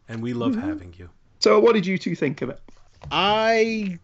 And 0.10 0.22
we 0.22 0.34
love 0.34 0.54
Mm-hmm. 0.54 0.68
having 0.70 0.94
you. 0.98 1.10
So, 1.40 1.60
what 1.60 1.74
did 1.74 1.86
you 1.86 1.98
two 1.98 2.16
think 2.16 2.42
of 2.42 2.50
it? 2.50 2.60
I 3.12 4.00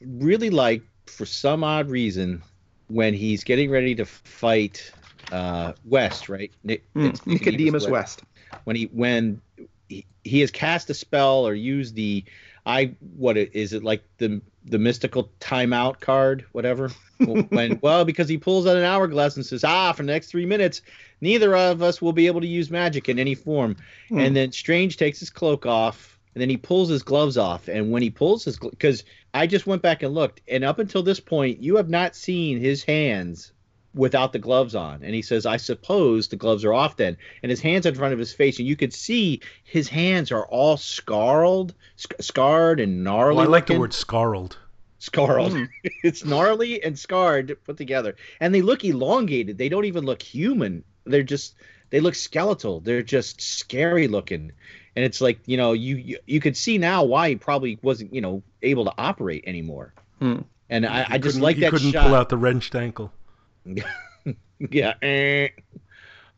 really 0.00 0.50
like, 0.50 0.82
for 1.06 1.26
some 1.26 1.64
odd 1.64 1.90
reason, 1.90 2.42
when 2.88 3.14
he's 3.14 3.42
getting 3.44 3.70
ready 3.70 3.94
to 3.96 4.04
fight 4.04 4.92
uh, 5.32 5.72
West, 5.84 6.28
right? 6.28 6.52
Nick, 6.62 6.84
Mm, 6.94 7.26
Nicodemus 7.26 7.88
West. 7.88 8.22
When 8.64 8.76
he 8.76 8.84
when 8.86 9.40
he, 9.88 10.06
he 10.24 10.40
has 10.40 10.50
cast 10.50 10.90
a 10.90 10.94
spell 10.94 11.46
or 11.46 11.54
used 11.54 11.94
the 11.94 12.24
I 12.64 12.94
what 13.16 13.36
it, 13.36 13.54
is 13.54 13.72
it 13.72 13.82
like 13.84 14.04
the 14.18 14.40
the 14.66 14.78
mystical 14.78 15.30
timeout 15.40 16.00
card, 16.00 16.44
whatever. 16.52 16.90
when 17.18 17.78
well, 17.82 18.04
because 18.04 18.28
he 18.28 18.36
pulls 18.36 18.66
out 18.66 18.76
an 18.76 18.82
hourglass 18.82 19.36
and 19.36 19.46
says, 19.46 19.64
"Ah, 19.64 19.92
for 19.92 20.02
the 20.02 20.12
next 20.12 20.28
three 20.28 20.46
minutes, 20.46 20.82
neither 21.20 21.56
of 21.56 21.82
us 21.82 22.02
will 22.02 22.12
be 22.12 22.26
able 22.26 22.40
to 22.40 22.46
use 22.46 22.70
magic 22.70 23.08
in 23.08 23.18
any 23.18 23.34
form." 23.34 23.76
Hmm. 24.08 24.18
And 24.18 24.36
then 24.36 24.52
Strange 24.52 24.96
takes 24.96 25.20
his 25.20 25.30
cloak 25.30 25.66
off, 25.66 26.18
and 26.34 26.40
then 26.40 26.50
he 26.50 26.56
pulls 26.56 26.88
his 26.88 27.02
gloves 27.02 27.38
off. 27.38 27.68
And 27.68 27.90
when 27.90 28.02
he 28.02 28.10
pulls 28.10 28.44
his, 28.44 28.58
because 28.58 29.04
I 29.32 29.46
just 29.46 29.66
went 29.66 29.82
back 29.82 30.02
and 30.02 30.14
looked, 30.14 30.40
and 30.48 30.64
up 30.64 30.78
until 30.78 31.02
this 31.02 31.20
point, 31.20 31.62
you 31.62 31.76
have 31.76 31.88
not 31.88 32.16
seen 32.16 32.60
his 32.60 32.82
hands 32.82 33.52
without 33.96 34.32
the 34.32 34.38
gloves 34.38 34.74
on. 34.76 35.02
And 35.02 35.14
he 35.14 35.22
says, 35.22 35.46
"I 35.46 35.56
suppose 35.56 36.28
the 36.28 36.36
gloves 36.36 36.64
are 36.64 36.72
off 36.72 36.96
then." 36.96 37.16
And 37.42 37.50
his 37.50 37.60
hands 37.60 37.86
in 37.86 37.94
front 37.96 38.12
of 38.12 38.18
his 38.18 38.32
face, 38.32 38.58
and 38.60 38.68
you 38.68 38.76
could 38.76 38.92
see 38.92 39.40
his 39.64 39.88
hands 39.88 40.30
are 40.30 40.46
all 40.46 40.76
scarred, 40.76 41.74
sc- 41.96 42.14
scarred 42.20 42.78
and 42.78 43.02
gnarly. 43.02 43.36
Well, 43.38 43.46
I 43.46 43.50
like 43.50 43.66
the 43.66 43.78
word 43.78 43.92
scarled. 43.94 44.58
Scarled. 44.98 45.52
Mm. 45.52 45.68
it's 46.04 46.24
gnarly 46.24 46.82
and 46.82 46.98
scarred 46.98 47.56
put 47.64 47.76
together. 47.76 48.16
And 48.40 48.54
they 48.54 48.62
look 48.62 48.84
elongated. 48.84 49.58
They 49.58 49.68
don't 49.68 49.84
even 49.84 50.04
look 50.04 50.22
human. 50.22 50.84
They're 51.04 51.22
just 51.22 51.54
they 51.90 52.00
look 52.00 52.14
skeletal. 52.14 52.80
They're 52.80 53.02
just 53.02 53.40
scary 53.40 54.08
looking. 54.08 54.52
And 54.96 55.04
it's 55.04 55.20
like, 55.20 55.38
you 55.46 55.56
know, 55.58 55.72
you 55.74 55.96
you, 55.96 56.18
you 56.26 56.40
could 56.40 56.56
see 56.56 56.78
now 56.78 57.04
why 57.04 57.28
he 57.30 57.36
probably 57.36 57.78
wasn't, 57.82 58.14
you 58.14 58.20
know, 58.20 58.42
able 58.62 58.84
to 58.86 58.92
operate 58.96 59.44
anymore. 59.46 59.92
Hmm. 60.18 60.40
And 60.70 60.84
I, 60.86 61.06
I 61.08 61.18
just 61.18 61.34
couldn't- 61.34 61.42
like 61.42 61.56
he 61.56 61.62
that 61.62 61.70
couldn't 61.72 61.92
shot. 61.92 62.06
pull 62.06 62.14
out 62.14 62.28
the 62.30 62.36
wrenched 62.38 62.74
ankle. 62.74 63.12
yeah. 64.70 64.94
eh. 65.02 65.48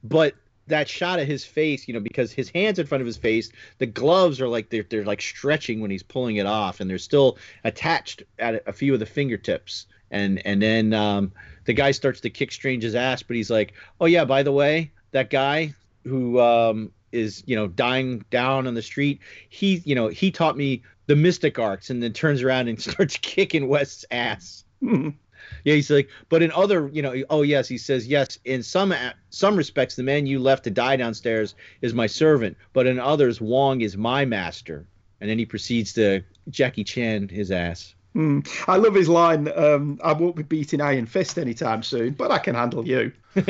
But 0.02 0.34
that 0.68 0.88
shot 0.88 1.18
of 1.18 1.26
his 1.26 1.44
face, 1.44 1.88
you 1.88 1.94
know, 1.94 2.00
because 2.00 2.32
his 2.32 2.50
hands 2.50 2.78
in 2.78 2.86
front 2.86 3.00
of 3.00 3.06
his 3.06 3.16
face, 3.16 3.50
the 3.78 3.86
gloves 3.86 4.40
are 4.40 4.48
like 4.48 4.70
they're 4.70 4.84
they're 4.88 5.04
like 5.04 5.20
stretching 5.20 5.80
when 5.80 5.90
he's 5.90 6.02
pulling 6.02 6.36
it 6.36 6.46
off, 6.46 6.80
and 6.80 6.88
they're 6.88 6.98
still 6.98 7.38
attached 7.64 8.22
at 8.38 8.62
a 8.66 8.72
few 8.72 8.94
of 8.94 9.00
the 9.00 9.06
fingertips. 9.06 9.86
And 10.10 10.44
and 10.46 10.62
then 10.62 10.92
um, 10.94 11.32
the 11.64 11.72
guy 11.72 11.90
starts 11.90 12.20
to 12.20 12.30
kick 12.30 12.52
Strange's 12.52 12.94
ass, 12.94 13.22
but 13.22 13.36
he's 13.36 13.50
like, 13.50 13.74
"Oh 14.00 14.06
yeah, 14.06 14.24
by 14.24 14.42
the 14.42 14.52
way, 14.52 14.92
that 15.10 15.30
guy 15.30 15.74
who 16.04 16.40
um, 16.40 16.92
is 17.12 17.42
you 17.46 17.56
know 17.56 17.66
dying 17.66 18.24
down 18.30 18.66
on 18.66 18.74
the 18.74 18.82
street, 18.82 19.20
he 19.48 19.82
you 19.84 19.94
know 19.94 20.08
he 20.08 20.30
taught 20.30 20.56
me 20.56 20.82
the 21.06 21.16
mystic 21.16 21.58
arts," 21.58 21.90
and 21.90 22.02
then 22.02 22.12
turns 22.12 22.42
around 22.42 22.68
and 22.68 22.80
starts 22.82 23.16
kicking 23.18 23.68
West's 23.68 24.04
ass. 24.10 24.64
Yeah, 25.64 25.74
he's 25.74 25.90
like, 25.90 26.08
but 26.28 26.42
in 26.42 26.52
other, 26.52 26.88
you 26.92 27.02
know, 27.02 27.14
oh 27.30 27.42
yes, 27.42 27.68
he 27.68 27.78
says 27.78 28.06
yes. 28.06 28.38
In 28.44 28.62
some 28.62 28.94
some 29.30 29.56
respects, 29.56 29.96
the 29.96 30.02
man 30.02 30.26
you 30.26 30.38
left 30.38 30.64
to 30.64 30.70
die 30.70 30.96
downstairs 30.96 31.54
is 31.82 31.94
my 31.94 32.06
servant, 32.06 32.56
but 32.72 32.86
in 32.86 32.98
others, 32.98 33.40
Wong 33.40 33.80
is 33.80 33.96
my 33.96 34.24
master. 34.24 34.86
And 35.20 35.28
then 35.28 35.38
he 35.38 35.46
proceeds 35.46 35.92
to 35.94 36.22
Jackie 36.48 36.84
Chan 36.84 37.28
his 37.28 37.50
ass. 37.50 37.94
Hmm. 38.14 38.40
I 38.66 38.76
love 38.76 38.94
his 38.94 39.08
line. 39.08 39.50
Um, 39.54 40.00
I 40.02 40.12
won't 40.12 40.36
be 40.36 40.42
beating 40.42 40.80
Iron 40.80 41.06
Fist 41.06 41.38
anytime 41.38 41.82
soon, 41.82 42.14
but 42.14 42.30
I 42.30 42.38
can 42.38 42.54
handle 42.54 42.86
you. 42.86 43.12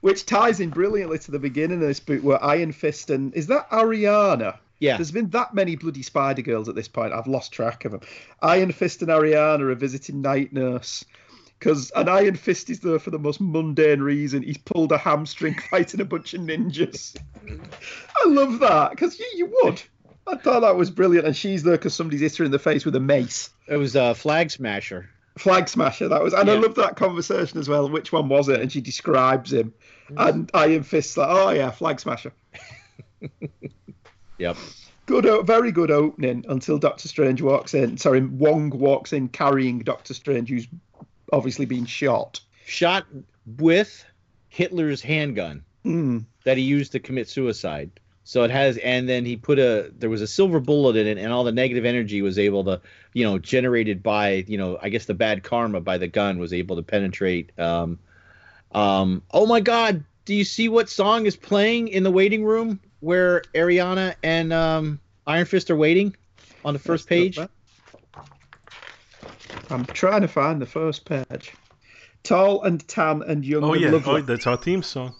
Which 0.00 0.26
ties 0.26 0.60
in 0.60 0.70
brilliantly 0.70 1.18
to 1.20 1.30
the 1.30 1.38
beginning 1.38 1.80
of 1.82 1.88
this 1.88 2.00
book, 2.00 2.22
where 2.22 2.42
Iron 2.44 2.72
Fist 2.72 3.10
and 3.10 3.34
is 3.34 3.46
that 3.46 3.68
Araña? 3.70 4.58
Yeah. 4.78 4.96
There's 4.96 5.10
been 5.12 5.30
that 5.30 5.54
many 5.54 5.76
bloody 5.76 6.02
Spider 6.02 6.42
Girls 6.42 6.68
at 6.68 6.74
this 6.74 6.88
point. 6.88 7.12
I've 7.12 7.26
lost 7.26 7.52
track 7.52 7.84
of 7.84 7.92
them. 7.92 8.00
Iron 8.42 8.72
Fist 8.72 9.00
and 9.02 9.10
Araña 9.10 9.60
are 9.60 9.74
visiting 9.74 10.20
Night 10.20 10.52
Nurse. 10.52 11.04
because 11.58 11.90
an 11.92 12.08
Iron 12.08 12.36
Fist 12.36 12.68
is 12.68 12.80
there 12.80 12.98
for 12.98 13.10
the 13.10 13.18
most 13.18 13.40
mundane 13.40 14.00
reason. 14.00 14.42
He's 14.42 14.58
pulled 14.58 14.92
a 14.92 14.98
hamstring 14.98 15.54
fighting 15.70 16.00
a 16.00 16.04
bunch 16.04 16.34
of 16.34 16.42
ninjas. 16.42 17.16
I 17.48 18.28
love 18.28 18.58
that 18.60 18.90
because 18.90 19.18
you, 19.18 19.26
you 19.36 19.52
would. 19.62 19.82
I 20.26 20.36
thought 20.36 20.60
that 20.60 20.76
was 20.76 20.90
brilliant, 20.90 21.26
and 21.26 21.36
she's 21.36 21.62
there 21.62 21.76
because 21.76 21.94
somebody's 21.94 22.20
hit 22.20 22.36
her 22.36 22.44
in 22.44 22.50
the 22.50 22.58
face 22.58 22.84
with 22.84 22.96
a 22.96 23.00
mace. 23.00 23.50
It 23.68 23.76
was 23.76 23.94
a 23.96 24.14
flag 24.14 24.50
smasher. 24.50 25.08
Flag 25.38 25.68
smasher, 25.68 26.08
that 26.08 26.22
was, 26.22 26.32
and 26.32 26.50
I 26.50 26.54
Yeah. 26.54 26.60
love 26.60 26.74
that 26.76 26.96
conversation 26.96 27.58
as 27.60 27.68
well. 27.68 27.88
Which 27.88 28.10
one 28.10 28.28
was 28.28 28.48
it? 28.48 28.60
And 28.60 28.72
she 28.72 28.80
describes 28.80 29.52
him, 29.52 29.72
mm. 30.10 30.28
and 30.28 30.50
Iron 30.52 30.82
Fist's 30.82 31.16
like, 31.16 31.28
"Oh 31.30 31.50
yeah, 31.50 31.70
flag 31.70 32.00
smasher." 32.00 32.32
Yep. 34.38 34.56
Good, 35.06 35.46
very 35.46 35.70
good 35.70 35.90
opening 35.90 36.44
until 36.48 36.78
Doctor 36.78 37.06
Strange 37.08 37.40
walks 37.40 37.74
in. 37.74 37.96
Sorry, 37.96 38.20
Wong 38.20 38.70
walks 38.70 39.12
in 39.12 39.28
carrying 39.28 39.78
Doctor 39.80 40.14
Strange, 40.14 40.48
who's 40.48 40.66
obviously 41.32 41.64
been 41.64 41.86
shot. 41.86 42.40
Shot 42.66 43.06
with 43.46 44.04
Hitler's 44.48 45.00
handgun 45.02 45.62
Mm. 45.84 46.24
that 46.44 46.56
he 46.56 46.64
used 46.64 46.90
to 46.92 46.98
commit 46.98 47.28
suicide. 47.28 47.92
So 48.24 48.42
it 48.42 48.50
has, 48.50 48.76
and 48.78 49.08
then 49.08 49.24
he 49.24 49.36
put 49.36 49.60
a 49.60 49.92
there 49.96 50.10
was 50.10 50.20
a 50.20 50.26
silver 50.26 50.58
bullet 50.58 50.96
in 50.96 51.06
it, 51.06 51.16
and 51.16 51.32
all 51.32 51.44
the 51.44 51.52
negative 51.52 51.84
energy 51.84 52.22
was 52.22 52.40
able 52.40 52.64
to, 52.64 52.80
you 53.14 53.22
know, 53.22 53.38
generated 53.38 54.02
by, 54.02 54.44
you 54.48 54.58
know, 54.58 54.76
I 54.82 54.88
guess 54.88 55.04
the 55.04 55.14
bad 55.14 55.44
karma 55.44 55.80
by 55.80 55.98
the 55.98 56.08
gun 56.08 56.38
was 56.38 56.52
able 56.52 56.74
to 56.74 56.82
penetrate. 56.82 57.56
Um, 57.56 58.00
um, 58.72 59.22
oh 59.30 59.46
my 59.46 59.60
God, 59.60 60.02
do 60.24 60.34
you 60.34 60.42
see 60.42 60.68
what 60.68 60.90
song 60.90 61.26
is 61.26 61.36
playing 61.36 61.86
in 61.86 62.02
the 62.02 62.10
waiting 62.10 62.44
room 62.44 62.80
where 63.06 63.42
Araña 63.54 64.16
and 64.24 64.52
um, 64.52 64.98
Iron 65.28 65.46
Fist 65.46 65.70
are 65.70 65.76
waiting 65.76 66.14
on 66.64 66.74
the 66.74 66.80
first 66.80 67.08
page? 67.08 67.38
I'm 69.70 69.86
trying 69.86 70.22
to 70.22 70.28
find 70.28 70.60
the 70.60 70.66
first 70.66 71.04
page. 71.04 71.54
Tall 72.24 72.64
and 72.64 72.86
tan 72.88 73.22
and 73.22 73.44
young. 73.44 73.62
Oh 73.62 73.74
and 73.74 73.82
yeah, 73.82 73.90
lovely. 73.90 74.14
Oh, 74.14 74.20
that's 74.22 74.48
our 74.48 74.56
theme 74.56 74.82
song. 74.82 75.14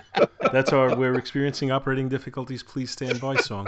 that's 0.52 0.72
our 0.72 0.96
"We're 0.96 1.18
experiencing 1.18 1.70
operating 1.70 2.08
difficulties. 2.08 2.62
Please 2.62 2.90
stand 2.90 3.20
by" 3.20 3.36
song. 3.36 3.66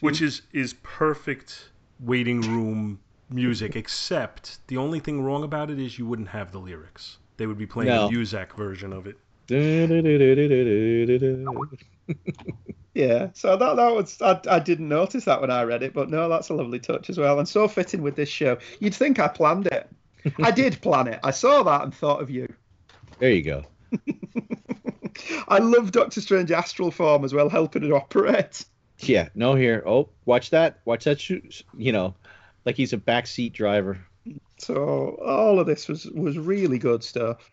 Which 0.00 0.22
is 0.22 0.42
is 0.52 0.74
perfect 0.82 1.68
waiting 2.00 2.40
room 2.40 3.00
music. 3.28 3.76
Except 3.76 4.66
the 4.68 4.78
only 4.78 5.00
thing 5.00 5.22
wrong 5.22 5.44
about 5.44 5.70
it 5.70 5.78
is 5.78 5.98
you 5.98 6.06
wouldn't 6.06 6.28
have 6.28 6.52
the 6.52 6.58
lyrics. 6.58 7.18
They 7.36 7.46
would 7.46 7.58
be 7.58 7.66
playing 7.66 7.90
no. 7.90 8.06
a 8.06 8.10
Muzak 8.10 8.56
version 8.56 8.94
of 8.94 9.06
it. 9.06 9.18
Yeah, 12.96 13.28
so 13.34 13.58
that 13.58 13.76
that 13.76 13.94
was 13.94 14.22
I, 14.22 14.40
I 14.48 14.58
didn't 14.58 14.88
notice 14.88 15.26
that 15.26 15.42
when 15.42 15.50
I 15.50 15.64
read 15.64 15.82
it, 15.82 15.92
but 15.92 16.08
no, 16.08 16.30
that's 16.30 16.48
a 16.48 16.54
lovely 16.54 16.78
touch 16.80 17.10
as 17.10 17.18
well, 17.18 17.38
and 17.38 17.46
so 17.46 17.68
fitting 17.68 18.00
with 18.00 18.16
this 18.16 18.30
show. 18.30 18.56
You'd 18.80 18.94
think 18.94 19.18
I 19.18 19.28
planned 19.28 19.66
it. 19.66 19.86
I 20.42 20.50
did 20.50 20.80
plan 20.82 21.06
it. 21.06 21.20
I 21.22 21.30
saw 21.30 21.62
that 21.62 21.82
and 21.82 21.94
thought 21.94 22.22
of 22.22 22.30
you. 22.30 22.48
There 23.18 23.30
you 23.30 23.42
go. 23.42 23.64
I 25.48 25.58
love 25.58 25.92
Doctor 25.92 26.22
Strange 26.22 26.50
astral 26.50 26.90
form 26.90 27.22
as 27.26 27.34
well, 27.34 27.50
helping 27.50 27.84
it 27.84 27.92
operate. 27.92 28.64
Yeah, 29.00 29.28
no 29.34 29.54
here. 29.54 29.82
Oh, 29.86 30.08
watch 30.24 30.48
that. 30.48 30.80
Watch 30.86 31.04
that 31.04 31.20
shoot. 31.20 31.64
You 31.76 31.92
know, 31.92 32.14
like 32.64 32.76
he's 32.76 32.94
a 32.94 32.98
backseat 32.98 33.52
driver. 33.52 33.98
So 34.56 35.18
all 35.22 35.60
of 35.60 35.66
this 35.66 35.86
was 35.86 36.06
was 36.06 36.38
really 36.38 36.78
good 36.78 37.04
stuff. 37.04 37.50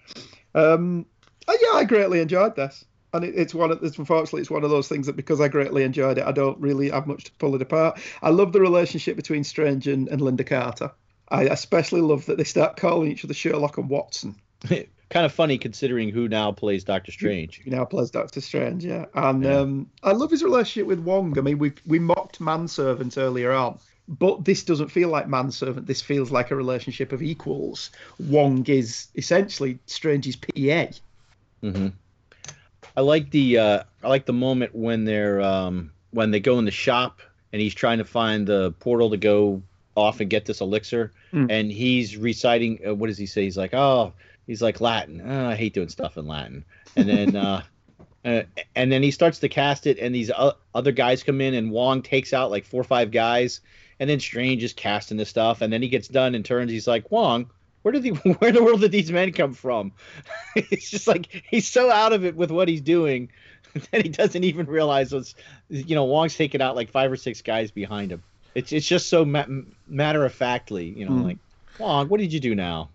Um, 0.55 1.05
uh, 1.47 1.53
yeah, 1.61 1.77
I 1.77 1.83
greatly 1.83 2.19
enjoyed 2.19 2.55
this, 2.55 2.85
and 3.13 3.23
it, 3.23 3.33
it's 3.35 3.53
one 3.53 3.71
of 3.71 3.83
it's, 3.83 3.97
unfortunately 3.97 4.41
it's 4.41 4.51
one 4.51 4.63
of 4.63 4.69
those 4.69 4.87
things 4.87 5.07
that 5.07 5.15
because 5.15 5.41
I 5.41 5.47
greatly 5.47 5.83
enjoyed 5.83 6.17
it, 6.17 6.25
I 6.25 6.31
don't 6.31 6.59
really 6.59 6.89
have 6.89 7.07
much 7.07 7.25
to 7.25 7.31
pull 7.33 7.55
it 7.55 7.61
apart. 7.61 7.99
I 8.21 8.29
love 8.29 8.53
the 8.53 8.61
relationship 8.61 9.15
between 9.15 9.43
Strange 9.43 9.87
and, 9.87 10.07
and 10.07 10.21
Linda 10.21 10.43
Carter. 10.43 10.91
I 11.29 11.43
especially 11.43 12.01
love 12.01 12.25
that 12.27 12.37
they 12.37 12.43
start 12.43 12.77
calling 12.77 13.11
each 13.11 13.23
other 13.25 13.33
Sherlock 13.33 13.77
and 13.77 13.89
Watson. 13.89 14.35
kind 15.13 15.25
of 15.25 15.31
funny 15.31 15.57
considering 15.57 16.09
who 16.09 16.27
now 16.27 16.51
plays 16.51 16.83
Doctor 16.83 17.11
Strange. 17.11 17.61
He 17.63 17.69
now 17.69 17.85
plays 17.85 18.09
Doctor 18.09 18.41
Strange, 18.41 18.83
yeah. 18.83 19.05
And 19.13 19.43
Yeah. 19.43 19.57
Um, 19.57 19.89
I 20.01 20.11
love 20.11 20.31
his 20.31 20.43
relationship 20.43 20.87
with 20.87 20.99
Wong. 20.99 21.37
I 21.37 21.41
mean, 21.41 21.59
we 21.59 21.73
we 21.85 21.99
mocked 21.99 22.41
manservant 22.41 23.17
earlier 23.17 23.51
on, 23.51 23.79
but 24.07 24.43
this 24.43 24.63
doesn't 24.63 24.89
feel 24.89 25.09
like 25.09 25.27
manservant. 25.27 25.85
This 25.85 26.01
feels 26.01 26.31
like 26.31 26.51
a 26.51 26.55
relationship 26.55 27.11
of 27.11 27.21
equals. 27.21 27.91
Wong 28.19 28.65
is 28.65 29.07
essentially 29.15 29.79
Strange's 29.85 30.35
PA. 30.35 30.87
Hmm 31.63 31.87
I 32.95 33.01
like 33.01 33.31
the 33.31 33.57
uh, 33.57 33.83
I 34.03 34.07
like 34.07 34.25
the 34.27 34.33
moment 34.33 34.75
when 34.75 35.03
they're 35.05 35.41
um, 35.41 35.91
when 36.11 36.29
they 36.29 36.39
go 36.39 36.59
in 36.59 36.65
the 36.65 36.71
shop 36.71 37.21
and 37.51 37.59
he's 37.61 37.73
trying 37.73 37.97
to 37.97 38.05
find 38.05 38.45
the 38.45 38.71
portal 38.79 39.09
to 39.11 39.17
go 39.17 39.63
off 39.95 40.19
and 40.19 40.29
get 40.29 40.45
this 40.45 40.61
elixir, 40.61 41.11
Mm. 41.33 41.47
and 41.49 41.71
he's 41.71 42.15
reciting. 42.17 42.79
Uh, 42.87 42.93
what 42.93 43.07
does 43.07 43.17
he 43.17 43.25
say? 43.25 43.43
He's 43.43 43.57
like, 43.57 43.73
oh, 43.73 44.13
he's 44.45 44.61
like 44.61 44.79
Latin. 44.81 45.21
Oh, 45.25 45.49
I 45.49 45.55
hate 45.55 45.73
doing 45.73 45.89
stuff 45.89 46.17
in 46.17 46.27
Latin. 46.27 46.63
And 46.95 47.09
then 47.09 47.35
uh, 47.47 47.63
uh, 48.23 48.43
and 48.75 48.91
then 48.91 49.01
he 49.01 49.09
starts 49.09 49.39
to 49.39 49.49
cast 49.49 49.87
it, 49.87 49.97
and 49.97 50.13
these 50.13 50.29
other 50.75 50.91
guys 50.91 51.23
come 51.23 51.41
in, 51.41 51.55
and 51.55 51.71
Wong 51.71 52.03
takes 52.03 52.33
out 52.33 52.51
like 52.51 52.65
four 52.65 52.81
or 52.81 52.85
five 52.85 53.09
guys, 53.09 53.61
and 53.99 54.07
then 54.07 54.19
Strange 54.19 54.63
is 54.63 54.73
casting 54.73 55.17
this 55.17 55.29
stuff, 55.29 55.61
and 55.61 55.73
then 55.73 55.81
he 55.81 55.89
gets 55.89 56.07
done 56.07 56.35
and 56.35 56.45
turns. 56.45 56.69
He's 56.71 56.87
like, 56.87 57.09
Wong, 57.11 57.49
where 57.83 57.91
did 57.91 58.03
the 58.03 58.09
where 58.39 58.49
in 58.49 58.55
the 58.55 58.63
world 58.63 58.81
did 58.81 58.91
these 58.91 59.11
men 59.11 59.31
come 59.31 59.53
from? 59.53 59.91
it's 60.55 60.89
just 60.89 61.07
like 61.07 61.43
he's 61.49 61.67
so 61.67 61.91
out 61.91 62.11
of 62.13 62.25
it 62.25 62.35
with 62.35 62.49
what 62.51 62.67
he's 62.67 62.81
doing 62.81 63.29
that 63.91 64.03
he 64.03 64.09
doesn't 64.09 64.43
even 64.43 64.65
realize 64.65 65.13
what's 65.13 65.35
you 65.69 65.95
know 65.95 66.05
Wong's 66.05 66.35
taking 66.35 66.61
out 66.61 66.75
like 66.75 66.89
five 66.91 67.11
or 67.11 67.15
six 67.17 67.41
guys 67.41 67.69
behind 67.71 68.11
him. 68.11 68.23
It's 68.55 68.71
it's 68.71 68.87
just 68.87 69.09
so 69.09 69.23
ma- 69.25 69.45
matter 69.87 70.25
of 70.25 70.33
factly, 70.33 70.85
you 70.85 71.05
know, 71.05 71.11
Mm. 71.11 71.23
like 71.23 71.37
Wong, 71.79 72.07
what 72.09 72.19
did 72.19 72.33
you 72.33 72.39
do 72.39 72.53
now? 72.55 72.89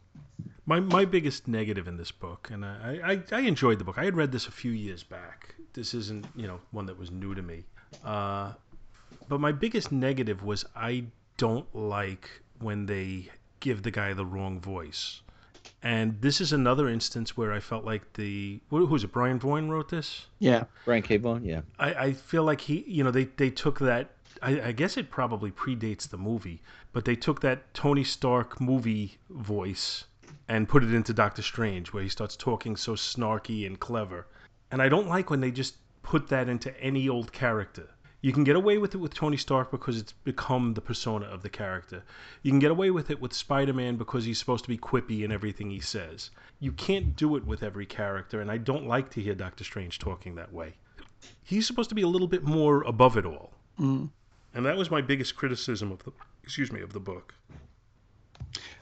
My 0.66 0.80
my 0.80 1.04
biggest 1.04 1.48
negative 1.48 1.88
in 1.88 1.96
this 1.96 2.10
book, 2.12 2.50
and 2.52 2.64
I, 2.64 3.00
I, 3.32 3.36
I 3.36 3.40
enjoyed 3.40 3.78
the 3.78 3.84
book. 3.84 3.96
I 3.98 4.04
had 4.04 4.14
read 4.16 4.30
this 4.30 4.46
a 4.46 4.50
few 4.52 4.70
years 4.70 5.02
back. 5.02 5.54
This 5.72 5.94
isn't 5.94 6.26
you 6.36 6.46
know 6.46 6.60
one 6.72 6.86
that 6.86 6.98
was 6.98 7.10
new 7.10 7.34
to 7.34 7.40
me. 7.42 7.64
Uh, 8.04 8.52
but 9.28 9.40
my 9.40 9.50
biggest 9.50 9.90
negative 9.92 10.42
was 10.44 10.64
I 10.76 11.04
don't 11.38 11.66
like 11.74 12.28
when 12.60 12.84
they 12.86 13.30
give 13.60 13.82
the 13.82 13.90
guy 13.90 14.12
the 14.12 14.26
wrong 14.26 14.60
voice. 14.60 15.22
And 15.82 16.20
this 16.20 16.40
is 16.40 16.52
another 16.52 16.88
instance 16.88 17.36
where 17.36 17.52
I 17.52 17.60
felt 17.60 17.84
like 17.84 18.12
the 18.14 18.60
who 18.70 18.86
who's 18.86 19.04
it? 19.04 19.12
Brian 19.12 19.38
Voyne 19.38 19.68
wrote 19.68 19.88
this. 19.88 20.26
Yeah. 20.38 20.64
Brian 20.84 21.02
K. 21.02 21.18
Vaughan, 21.18 21.44
yeah. 21.44 21.60
I, 21.78 21.94
I 21.94 22.12
feel 22.12 22.42
like 22.42 22.60
he, 22.60 22.84
you 22.86 23.04
know, 23.04 23.10
they, 23.10 23.24
they 23.24 23.50
took 23.50 23.78
that. 23.80 24.10
I, 24.42 24.60
I 24.60 24.72
guess 24.72 24.96
it 24.96 25.10
probably 25.10 25.50
predates 25.50 26.08
the 26.08 26.16
movie, 26.16 26.62
but 26.92 27.04
they 27.04 27.16
took 27.16 27.40
that 27.42 27.72
Tony 27.74 28.04
Stark 28.04 28.60
movie 28.60 29.18
voice 29.30 30.04
and 30.48 30.68
put 30.68 30.82
it 30.82 30.94
into 30.94 31.12
Doctor 31.12 31.42
Strange, 31.42 31.92
where 31.92 32.02
he 32.02 32.08
starts 32.08 32.36
talking 32.36 32.76
so 32.76 32.94
snarky 32.94 33.66
and 33.66 33.78
clever. 33.78 34.26
And 34.70 34.82
I 34.82 34.88
don't 34.88 35.08
like 35.08 35.30
when 35.30 35.40
they 35.40 35.50
just 35.50 35.76
put 36.02 36.28
that 36.28 36.48
into 36.48 36.78
any 36.80 37.08
old 37.08 37.32
character. 37.32 37.88
You 38.20 38.32
can 38.32 38.44
get 38.44 38.56
away 38.56 38.78
with 38.78 38.94
it 38.94 38.98
with 38.98 39.14
Tony 39.14 39.36
Stark 39.36 39.70
because 39.70 39.96
it's 39.98 40.12
become 40.12 40.74
the 40.74 40.80
persona 40.80 41.26
of 41.26 41.42
the 41.42 41.48
character. 41.48 42.02
You 42.42 42.50
can 42.50 42.58
get 42.58 42.70
away 42.70 42.90
with 42.90 43.10
it 43.10 43.20
with 43.20 43.32
Spider 43.32 43.72
Man 43.72 43.96
because 43.96 44.24
he's 44.24 44.38
supposed 44.38 44.64
to 44.64 44.70
be 44.70 44.78
quippy 44.78 45.22
in 45.22 45.30
everything 45.30 45.70
he 45.70 45.80
says. 45.80 46.30
You 46.58 46.72
can't 46.72 47.14
do 47.14 47.36
it 47.36 47.46
with 47.46 47.62
every 47.62 47.86
character, 47.86 48.40
and 48.40 48.50
I 48.50 48.58
don't 48.58 48.86
like 48.86 49.10
to 49.10 49.20
hear 49.20 49.34
Doctor 49.34 49.64
Strange 49.64 49.98
talking 49.98 50.34
that 50.34 50.52
way 50.52 50.74
he's 51.42 51.66
supposed 51.66 51.88
to 51.88 51.94
be 51.94 52.02
a 52.02 52.08
little 52.08 52.28
bit 52.28 52.44
more 52.44 52.82
above 52.82 53.16
it 53.16 53.26
all. 53.26 53.52
Mm. 53.78 54.10
And 54.54 54.66
that 54.66 54.76
was 54.76 54.90
my 54.90 55.00
biggest 55.00 55.36
criticism 55.36 55.92
of 55.92 56.02
the 56.04 56.12
excuse 56.42 56.72
me 56.72 56.80
of 56.80 56.92
the 56.92 57.00
book. 57.00 57.34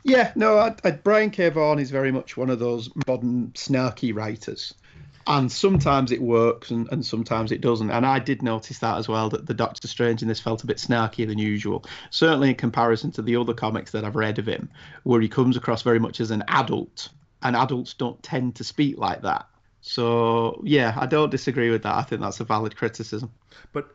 Yeah, 0.05 0.33
no, 0.37 0.59
I, 0.59 0.75
I, 0.85 0.93
Brian 0.93 1.31
K. 1.31 1.49
Vaughan 1.49 1.79
is 1.79 1.91
very 1.91 2.13
much 2.13 2.37
one 2.37 2.51
of 2.51 2.59
those 2.59 2.89
modern 3.07 3.51
snarky 3.55 4.15
writers. 4.15 4.75
And 5.29 5.51
sometimes 5.51 6.13
it 6.13 6.23
works 6.23 6.71
and, 6.71 6.89
and 6.93 7.05
sometimes 7.05 7.51
it 7.51 7.61
doesn't. 7.61 7.91
And 7.91 8.07
I 8.07 8.21
did 8.21 8.43
notice 8.43 8.79
that 8.79 8.97
as 8.97 9.09
well, 9.09 9.29
that 9.31 9.47
the 9.47 9.55
Doctor 9.55 9.89
Strange 9.89 10.23
in 10.23 10.29
this 10.29 10.41
felt 10.41 10.63
a 10.63 10.67
bit 10.67 10.77
snarkier 10.77 11.27
than 11.27 11.39
usual. 11.39 11.85
Certainly 12.11 12.51
in 12.51 12.55
comparison 12.55 13.11
to 13.13 13.23
the 13.23 13.37
other 13.37 13.53
comics 13.53 13.91
that 13.91 14.05
I've 14.05 14.15
read 14.15 14.39
of 14.39 14.47
him, 14.47 14.71
where 15.03 15.21
he 15.21 15.29
comes 15.29 15.57
across 15.57 15.83
very 15.83 15.99
much 15.99 16.21
as 16.21 16.31
an 16.31 16.45
adult. 16.49 17.09
And 17.43 17.57
adults 17.57 17.95
don't 17.95 18.23
tend 18.23 18.57
to 18.57 18.65
speak 18.65 18.99
like 18.99 19.23
that. 19.23 19.47
So, 19.81 20.61
yeah, 20.65 20.97
I 20.97 21.07
don't 21.07 21.31
disagree 21.31 21.71
with 21.71 21.83
that. 21.85 21.95
I 21.95 22.03
think 22.03 22.21
that's 22.21 22.41
a 22.41 22.45
valid 22.45 22.77
criticism. 22.77 23.33
But 23.73 23.89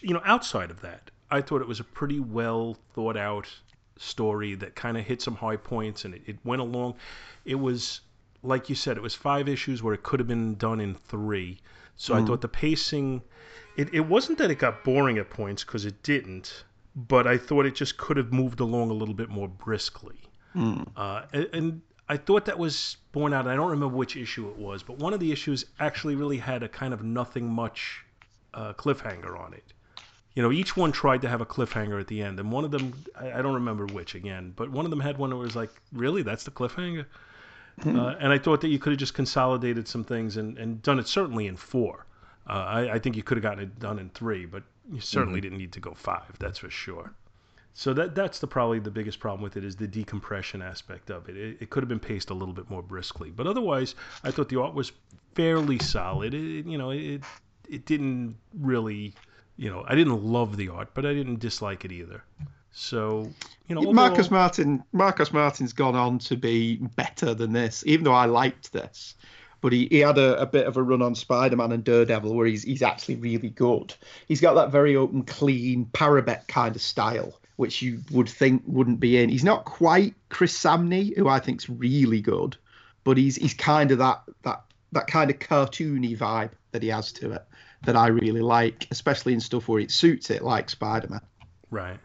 you 0.00 0.14
know, 0.14 0.22
outside 0.24 0.70
of 0.70 0.80
that, 0.80 1.10
I 1.30 1.40
thought 1.40 1.60
it 1.60 1.68
was 1.68 1.80
a 1.80 1.84
pretty 1.84 2.20
well 2.20 2.76
thought 2.94 3.16
out 3.16 3.48
story 3.98 4.54
that 4.56 4.74
kind 4.74 4.96
of 4.96 5.04
hit 5.04 5.22
some 5.22 5.34
high 5.34 5.56
points 5.56 6.04
and 6.04 6.14
it, 6.14 6.22
it 6.26 6.36
went 6.44 6.62
along. 6.62 6.94
It 7.44 7.56
was 7.56 8.00
like 8.46 8.68
you 8.68 8.74
said, 8.74 8.96
it 8.96 9.02
was 9.02 9.14
five 9.14 9.48
issues 9.48 9.82
where 9.82 9.94
it 9.94 10.02
could 10.02 10.20
have 10.20 10.28
been 10.28 10.54
done 10.56 10.80
in 10.80 10.94
three. 10.94 11.58
So 11.96 12.14
I 12.14 12.18
thought 12.26 12.40
the 12.42 12.48
pacing, 12.48 13.22
it, 13.76 13.92
it 13.94 14.00
wasn't 14.00 14.38
that 14.38 14.50
it 14.50 14.58
got 14.58 14.84
boring 14.84 15.18
at 15.18 15.30
points 15.30 15.64
because 15.64 15.84
it 15.86 16.02
didn't, 16.02 16.64
but 16.94 17.26
I 17.26 17.38
thought 17.38 17.66
it 17.66 17.74
just 17.74 17.96
could 17.96 18.16
have 18.16 18.32
moved 18.32 18.60
along 18.60 18.90
a 18.90 18.94
little 18.94 19.14
bit 19.14 19.28
more 19.28 19.48
briskly. 19.48 20.16
Uh, 20.96 21.22
and, 21.32 21.48
and 21.52 21.80
I 22.08 22.16
thought 22.16 22.44
that 22.46 22.58
was 22.58 22.96
borne 23.12 23.32
out. 23.34 23.46
I 23.46 23.56
don't 23.56 23.70
remember 23.70 23.96
which 23.96 24.16
issue 24.16 24.48
it 24.48 24.56
was, 24.56 24.82
but 24.82 24.98
one 24.98 25.12
of 25.12 25.20
the 25.20 25.32
issues 25.32 25.64
actually 25.80 26.14
really 26.14 26.38
had 26.38 26.62
a 26.62 26.68
kind 26.68 26.94
of 26.94 27.02
nothing 27.02 27.48
much 27.48 28.04
uh, 28.54 28.72
cliffhanger 28.74 29.38
on 29.38 29.52
it. 29.54 29.64
you 30.34 30.42
know, 30.42 30.52
each 30.52 30.76
one 30.76 30.92
tried 30.92 31.22
to 31.22 31.28
have 31.28 31.40
a 31.40 31.46
cliffhanger 31.46 31.98
at 32.00 32.06
the 32.08 32.22
end, 32.22 32.38
and 32.38 32.52
one 32.52 32.64
of 32.64 32.70
them, 32.70 32.92
I, 33.18 33.32
I 33.38 33.42
don't 33.42 33.54
remember 33.54 33.86
which 33.86 34.14
again, 34.14 34.52
but 34.54 34.70
one 34.70 34.84
of 34.84 34.90
them 34.90 35.00
had 35.00 35.16
one 35.18 35.30
that 35.30 35.36
was 35.36 35.56
like, 35.56 35.70
really, 35.92 36.22
that's 36.22 36.44
the 36.44 36.50
cliffhanger. 36.50 37.06
Uh, 37.84 38.14
and 38.20 38.32
I 38.32 38.38
thought 38.38 38.62
that 38.62 38.68
you 38.68 38.78
could 38.78 38.92
have 38.92 38.98
just 38.98 39.14
consolidated 39.14 39.86
some 39.86 40.02
things 40.02 40.38
and, 40.38 40.56
and 40.56 40.80
done 40.82 40.98
it 40.98 41.06
certainly 41.06 41.46
in 41.46 41.56
four. 41.56 42.06
Uh, 42.48 42.52
I, 42.52 42.94
I 42.94 42.98
think 42.98 43.16
you 43.16 43.22
could 43.22 43.36
have 43.36 43.42
gotten 43.42 43.64
it 43.64 43.78
done 43.78 43.98
in 43.98 44.08
three, 44.10 44.46
but 44.46 44.62
you 44.90 45.00
certainly 45.00 45.40
didn't 45.40 45.58
need 45.58 45.72
to 45.72 45.80
go 45.80 45.92
five. 45.94 46.38
That's 46.38 46.58
for 46.58 46.70
sure. 46.70 47.12
So 47.74 47.92
that 47.92 48.14
that's 48.14 48.38
the 48.38 48.46
probably 48.46 48.78
the 48.78 48.90
biggest 48.90 49.20
problem 49.20 49.42
with 49.42 49.58
it 49.58 49.64
is 49.64 49.76
the 49.76 49.86
decompression 49.86 50.62
aspect 50.62 51.10
of 51.10 51.28
it. 51.28 51.36
It, 51.36 51.58
it 51.60 51.70
could 51.70 51.82
have 51.82 51.88
been 51.90 52.00
paced 52.00 52.30
a 52.30 52.34
little 52.34 52.54
bit 52.54 52.70
more 52.70 52.82
briskly, 52.82 53.30
but 53.30 53.46
otherwise, 53.46 53.94
I 54.24 54.30
thought 54.30 54.48
the 54.48 54.58
art 54.58 54.72
was 54.72 54.92
fairly 55.34 55.78
solid. 55.80 56.32
It, 56.32 56.64
you 56.64 56.78
know, 56.78 56.90
it 56.90 57.22
it 57.68 57.84
didn't 57.84 58.36
really, 58.58 59.12
you 59.58 59.68
know, 59.68 59.84
I 59.86 59.94
didn't 59.94 60.22
love 60.22 60.56
the 60.56 60.70
art, 60.70 60.90
but 60.94 61.04
I 61.04 61.12
didn't 61.12 61.40
dislike 61.40 61.84
it 61.84 61.92
either. 61.92 62.24
So 62.78 63.32
you 63.68 63.74
know, 63.74 63.90
Marcos 63.90 64.26
overall- 64.26 64.40
Martin, 64.42 64.84
Marcos 64.92 65.32
Martin's 65.32 65.72
gone 65.72 65.96
on 65.96 66.18
to 66.20 66.36
be 66.36 66.76
better 66.76 67.32
than 67.32 67.54
this, 67.54 67.82
even 67.86 68.04
though 68.04 68.12
I 68.12 68.26
liked 68.26 68.70
this. 68.70 69.14
But 69.62 69.72
he, 69.72 69.88
he 69.90 70.00
had 70.00 70.18
a, 70.18 70.38
a 70.42 70.44
bit 70.44 70.66
of 70.66 70.76
a 70.76 70.82
run 70.82 71.00
on 71.00 71.14
Spider 71.14 71.56
Man 71.56 71.72
and 71.72 71.82
Daredevil 71.82 72.34
where 72.34 72.46
he's 72.46 72.62
he's 72.64 72.82
actually 72.82 73.16
really 73.16 73.48
good. 73.48 73.94
He's 74.28 74.42
got 74.42 74.54
that 74.54 74.70
very 74.70 74.94
open, 74.94 75.22
clean, 75.22 75.86
parabet 75.86 76.48
kind 76.48 76.76
of 76.76 76.82
style, 76.82 77.40
which 77.56 77.80
you 77.80 78.02
would 78.10 78.28
think 78.28 78.62
wouldn't 78.66 79.00
be 79.00 79.16
in. 79.16 79.30
He's 79.30 79.42
not 79.42 79.64
quite 79.64 80.14
Chris 80.28 80.56
Samnee, 80.56 81.16
who 81.16 81.28
I 81.28 81.40
think's 81.40 81.70
really 81.70 82.20
good, 82.20 82.58
but 83.04 83.16
he's 83.16 83.36
he's 83.36 83.54
kind 83.54 83.90
of 83.90 83.98
that 83.98 84.22
that 84.42 84.62
that 84.92 85.06
kind 85.06 85.30
of 85.30 85.38
cartoony 85.38 86.16
vibe 86.16 86.50
that 86.72 86.82
he 86.82 86.90
has 86.90 87.10
to 87.12 87.32
it 87.32 87.44
that 87.86 87.96
I 87.96 88.08
really 88.08 88.42
like, 88.42 88.86
especially 88.90 89.32
in 89.32 89.40
stuff 89.40 89.66
where 89.66 89.80
it 89.80 89.90
suits 89.90 90.28
it, 90.28 90.42
like 90.42 90.68
Spider 90.68 91.08
Man. 91.08 91.22
right. 91.70 91.98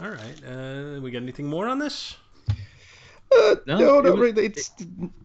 All 0.00 0.08
right. 0.10 0.42
Uh, 0.46 1.00
we 1.00 1.10
got 1.10 1.22
anything 1.22 1.46
more 1.46 1.66
on 1.68 1.78
this? 1.78 2.16
Uh, 3.30 3.56
No, 3.66 3.78
no, 3.78 3.98
it 3.98 4.04
was- 4.04 4.20
really. 4.20 4.46
It's 4.46 4.70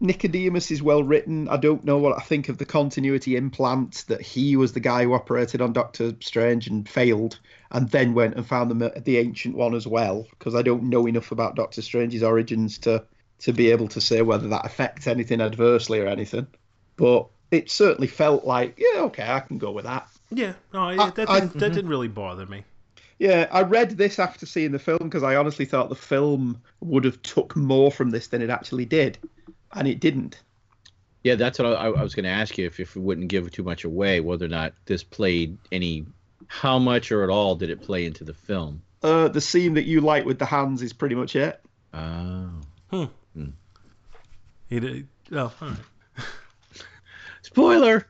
Nicodemus 0.00 0.70
is 0.70 0.82
well 0.82 1.02
written. 1.02 1.48
I 1.48 1.56
don't 1.56 1.84
know 1.84 1.96
what 1.98 2.18
I 2.18 2.22
think 2.22 2.48
of 2.50 2.58
the 2.58 2.66
continuity 2.66 3.34
implant 3.36 4.04
that 4.08 4.20
he 4.20 4.56
was 4.56 4.72
the 4.74 4.80
guy 4.80 5.04
who 5.04 5.14
operated 5.14 5.62
on 5.62 5.72
Doctor 5.72 6.14
Strange 6.20 6.66
and 6.66 6.86
failed, 6.86 7.38
and 7.70 7.88
then 7.90 8.12
went 8.12 8.34
and 8.34 8.46
found 8.46 8.70
the 8.70 9.00
the 9.04 9.16
ancient 9.16 9.56
one 9.56 9.74
as 9.74 9.86
well. 9.86 10.26
Because 10.30 10.54
I 10.54 10.60
don't 10.62 10.84
know 10.84 11.06
enough 11.06 11.32
about 11.32 11.56
Doctor 11.56 11.80
Strange's 11.80 12.22
origins 12.22 12.76
to 12.80 13.04
to 13.40 13.52
be 13.54 13.70
able 13.70 13.88
to 13.88 14.00
say 14.02 14.20
whether 14.22 14.48
that 14.48 14.66
affects 14.66 15.06
anything 15.06 15.40
adversely 15.40 15.98
or 16.00 16.06
anything. 16.06 16.46
But 16.96 17.28
it 17.50 17.70
certainly 17.70 18.06
felt 18.06 18.44
like, 18.44 18.78
yeah, 18.78 19.02
okay, 19.04 19.26
I 19.26 19.40
can 19.40 19.56
go 19.58 19.70
with 19.72 19.84
that. 19.84 20.08
Yeah. 20.30 20.52
No, 20.74 20.80
I, 20.80 21.06
I- 21.06 21.10
that 21.10 21.30
I- 21.30 21.40
didn't, 21.40 21.58
that 21.58 21.72
didn't 21.72 21.88
really 21.90 22.08
bother 22.08 22.44
me. 22.46 22.64
Yeah, 23.18 23.48
I 23.50 23.62
read 23.62 23.90
this 23.90 24.18
after 24.18 24.44
seeing 24.44 24.72
the 24.72 24.78
film 24.78 24.98
because 25.02 25.22
I 25.22 25.36
honestly 25.36 25.64
thought 25.64 25.88
the 25.88 25.94
film 25.94 26.60
would 26.80 27.04
have 27.04 27.22
took 27.22 27.54
more 27.54 27.90
from 27.90 28.10
this 28.10 28.26
than 28.28 28.42
it 28.42 28.50
actually 28.50 28.84
did, 28.84 29.18
and 29.72 29.86
it 29.86 30.00
didn't. 30.00 30.42
Yeah, 31.22 31.36
that's 31.36 31.58
what 31.58 31.66
I, 31.66 31.86
I 31.86 32.02
was 32.02 32.14
going 32.14 32.24
to 32.24 32.30
ask 32.30 32.58
you 32.58 32.66
if, 32.66 32.80
if 32.80 32.96
it 32.96 33.00
wouldn't 33.00 33.28
give 33.28 33.50
too 33.50 33.62
much 33.62 33.84
away, 33.84 34.20
whether 34.20 34.44
or 34.44 34.48
not 34.48 34.74
this 34.84 35.02
played 35.02 35.56
any, 35.72 36.06
how 36.48 36.78
much 36.78 37.12
or 37.12 37.22
at 37.24 37.30
all 37.30 37.54
did 37.54 37.70
it 37.70 37.82
play 37.82 38.04
into 38.04 38.24
the 38.24 38.34
film? 38.34 38.82
Uh, 39.02 39.28
the 39.28 39.40
scene 39.40 39.74
that 39.74 39.84
you 39.84 40.00
like 40.00 40.24
with 40.24 40.38
the 40.38 40.46
hands 40.46 40.82
is 40.82 40.92
pretty 40.92 41.14
much 41.14 41.36
it. 41.36 41.60
Oh. 41.94 42.50
Hmm. 42.90 43.04
He 44.68 44.80
did, 44.80 45.08
oh, 45.32 45.52
all 45.60 45.68
right. 45.68 45.78
Spoiler! 47.42 48.06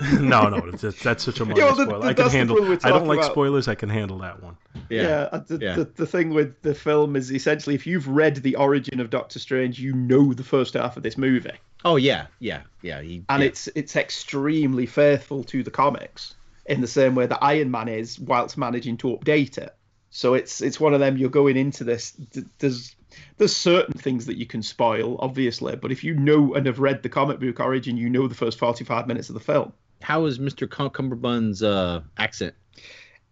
no, 0.20 0.48
no, 0.48 0.70
that's, 0.70 1.02
that's 1.02 1.24
such 1.24 1.40
a 1.40 1.44
minor 1.46 1.58
Yeah, 1.60 1.66
well, 1.66 1.74
the- 1.76 1.84
spoiler. 1.84 2.00
the- 2.00 2.06
I 2.08 2.14
can 2.14 2.30
handle. 2.30 2.64
I 2.84 2.88
don't 2.90 3.06
like 3.06 3.18
about. 3.18 3.30
spoilers. 3.32 3.68
I 3.68 3.74
can 3.74 3.88
handle 3.88 4.18
that 4.18 4.42
one. 4.42 4.56
Yeah. 4.90 5.28
uh, 5.32 5.38
the, 5.38 5.58
yeah. 5.60 5.74
The, 5.76 5.84
the 5.84 6.06
thing 6.06 6.30
with 6.30 6.60
the 6.62 6.74
film 6.74 7.16
is 7.16 7.32
essentially 7.32 7.74
if 7.74 7.86
you've 7.86 8.08
read 8.08 8.36
the 8.36 8.56
origin 8.56 9.00
of 9.00 9.10
Doctor 9.10 9.38
Strange, 9.38 9.78
you 9.78 9.92
know 9.94 10.32
the 10.34 10.44
first 10.44 10.74
half 10.74 10.96
of 10.96 11.02
this 11.02 11.16
movie, 11.18 11.52
Oh, 11.86 11.96
yeah, 11.96 12.26
yeah, 12.38 12.62
yeah. 12.80 13.02
He, 13.02 13.24
and 13.28 13.42
yeah. 13.42 13.48
it's 13.48 13.68
it's 13.74 13.94
extremely 13.94 14.86
faithful 14.86 15.44
to 15.44 15.62
the 15.62 15.70
comics 15.70 16.34
in 16.66 16.80
the 16.80 16.86
same 16.86 17.14
way 17.14 17.26
that 17.26 17.38
Iron 17.44 17.70
Man 17.70 17.88
is, 17.88 18.18
whilst 18.18 18.56
managing 18.56 18.96
to 18.98 19.08
update 19.18 19.58
it. 19.58 19.74
So 20.10 20.32
it's 20.34 20.62
it's 20.62 20.80
one 20.80 20.94
of 20.94 21.00
them. 21.00 21.16
You're 21.18 21.28
going 21.28 21.56
into 21.58 21.84
this. 21.84 22.12
th- 22.32 22.46
There's 22.58 22.96
there's 23.36 23.54
certain 23.54 23.94
things 23.94 24.26
that 24.26 24.38
you 24.38 24.46
can 24.46 24.62
spoil, 24.62 25.16
obviously, 25.20 25.76
but 25.76 25.92
if 25.92 26.02
you 26.04 26.14
know 26.14 26.54
and 26.54 26.66
have 26.66 26.78
read 26.78 27.02
the 27.02 27.08
comic 27.10 27.38
book 27.38 27.60
origin, 27.60 27.96
you 27.98 28.08
know 28.08 28.26
the 28.28 28.34
first 28.34 28.58
45 28.58 29.06
minutes 29.06 29.28
of 29.28 29.34
the 29.34 29.40
film. 29.40 29.72
How 30.04 30.26
is 30.26 30.38
Mr. 30.38 30.68
Cum- 30.70 30.90
Cumberbund's 30.90 31.62
uh, 31.62 32.02
accent? 32.16 32.54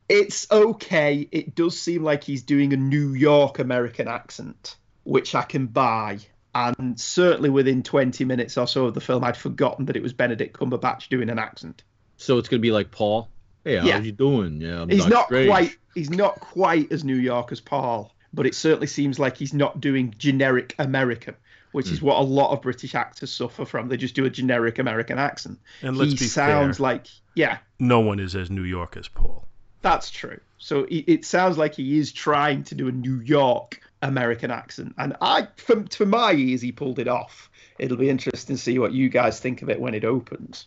It's 0.09 0.51
okay. 0.51 1.29
It 1.31 1.55
does 1.55 1.79
seem 1.79 2.03
like 2.03 2.25
he's 2.25 2.43
doing 2.43 2.73
a 2.73 2.77
New 2.77 3.13
York 3.15 3.59
American 3.59 4.09
accent, 4.09 4.77
which 5.05 5.35
I 5.35 5.43
can 5.43 5.67
buy. 5.67 6.19
And 6.55 6.99
certainly 7.01 7.49
within 7.51 7.83
20 7.83 8.25
minutes 8.25 8.59
or 8.59 8.67
so 8.67 8.87
of 8.87 8.95
the 8.95 9.01
film, 9.01 9.25
I'd 9.25 9.37
forgotten 9.37 9.87
that 9.87 9.97
it 9.97 10.03
was 10.03 10.13
Benedict 10.13 10.59
Cumberbatch 10.59 11.09
doing 11.09 11.31
an 11.31 11.39
accent. 11.39 11.83
So 12.17 12.39
it's 12.39 12.49
going 12.49 12.61
to 12.61 12.63
be 12.63 12.73
like 12.73 12.91
Paul? 12.91 13.29
Hey, 13.65 13.77
how 13.77 13.87
Yeah. 13.87 14.01
you 14.01 14.13
doing? 14.13 14.61
Yeah, 14.61 14.83
I'm 14.83 14.89
He's 14.89 15.07
not 15.07 15.27
Strange. 15.27 15.49
quite. 15.49 15.77
He's 15.95 16.11
not 16.11 16.41
quite 16.41 16.91
as 16.91 17.05
New 17.05 17.17
York 17.17 17.53
as 17.53 17.61
Paul, 17.61 18.15
but 18.33 18.47
it 18.47 18.55
certainly 18.55 18.87
seems 18.87 19.19
like 19.19 19.37
he's 19.37 19.55
not 19.55 19.81
doing 19.81 20.15
generic 20.19 20.75
American, 20.79 21.37
which 21.73 21.91
is 21.91 21.99
hmm. 21.99 22.07
what 22.07 22.19
a 22.19 22.23
lot 22.23 22.53
of 22.53 22.63
British 22.63 22.95
actors 22.95 23.33
suffer 23.33 23.65
from. 23.65 23.89
They 23.89 23.97
just 23.97 24.15
do 24.15 24.25
a 24.25 24.31
generic 24.31 24.79
American 24.79 25.19
accent. 25.19 25.59
And 25.83 25.97
let's 25.97 26.13
he 26.13 26.19
be 26.19 26.25
sounds 26.27 26.79
fair. 26.79 26.85
like 26.85 27.07
yeah, 27.35 27.59
No 27.79 28.01
one 28.01 28.21
is 28.21 28.37
as 28.37 28.51
New 28.51 28.65
York 28.65 28.97
as 28.97 29.09
Paul. 29.09 29.47
That's 29.81 30.11
true. 30.11 30.39
So 30.59 30.85
it, 30.85 31.05
it 31.09 31.25
sounds 31.25 31.59
like 31.59 31.75
he 31.75 31.99
is 31.99 32.13
trying 32.13 32.63
to 32.65 32.75
do 32.75 32.89
a 32.89 32.93
New 32.93 33.21
York 33.21 33.81
American 34.01 34.51
accent, 34.51 34.95
and 34.99 35.17
I, 35.21 35.49
for, 35.57 35.83
to 35.83 36.07
my 36.07 36.33
ears, 36.33 36.61
he 36.61 36.73
pulled 36.73 36.99
it 36.99 37.09
off. 37.09 37.51
It'll 37.79 37.97
be 37.97 38.11
interesting 38.11 38.57
to 38.57 38.63
see 38.63 38.79
what 38.79 38.93
you 38.93 39.09
guys 39.09 39.41
think 39.41 39.63
of 39.63 39.71
it 39.71 39.81
when 39.81 39.95
it 39.95 40.05
opens. 40.05 40.67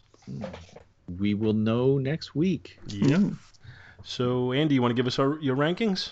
We 1.20 1.34
will 1.34 1.54
know 1.54 1.98
next 1.98 2.36
week. 2.36 2.78
Yeah. 2.88 3.30
So, 4.04 4.52
Andy, 4.52 4.76
you 4.76 4.82
want 4.82 4.92
to 4.92 4.96
give 4.96 5.08
us 5.08 5.20
our, 5.20 5.40
your 5.40 5.56
rankings? 5.56 6.12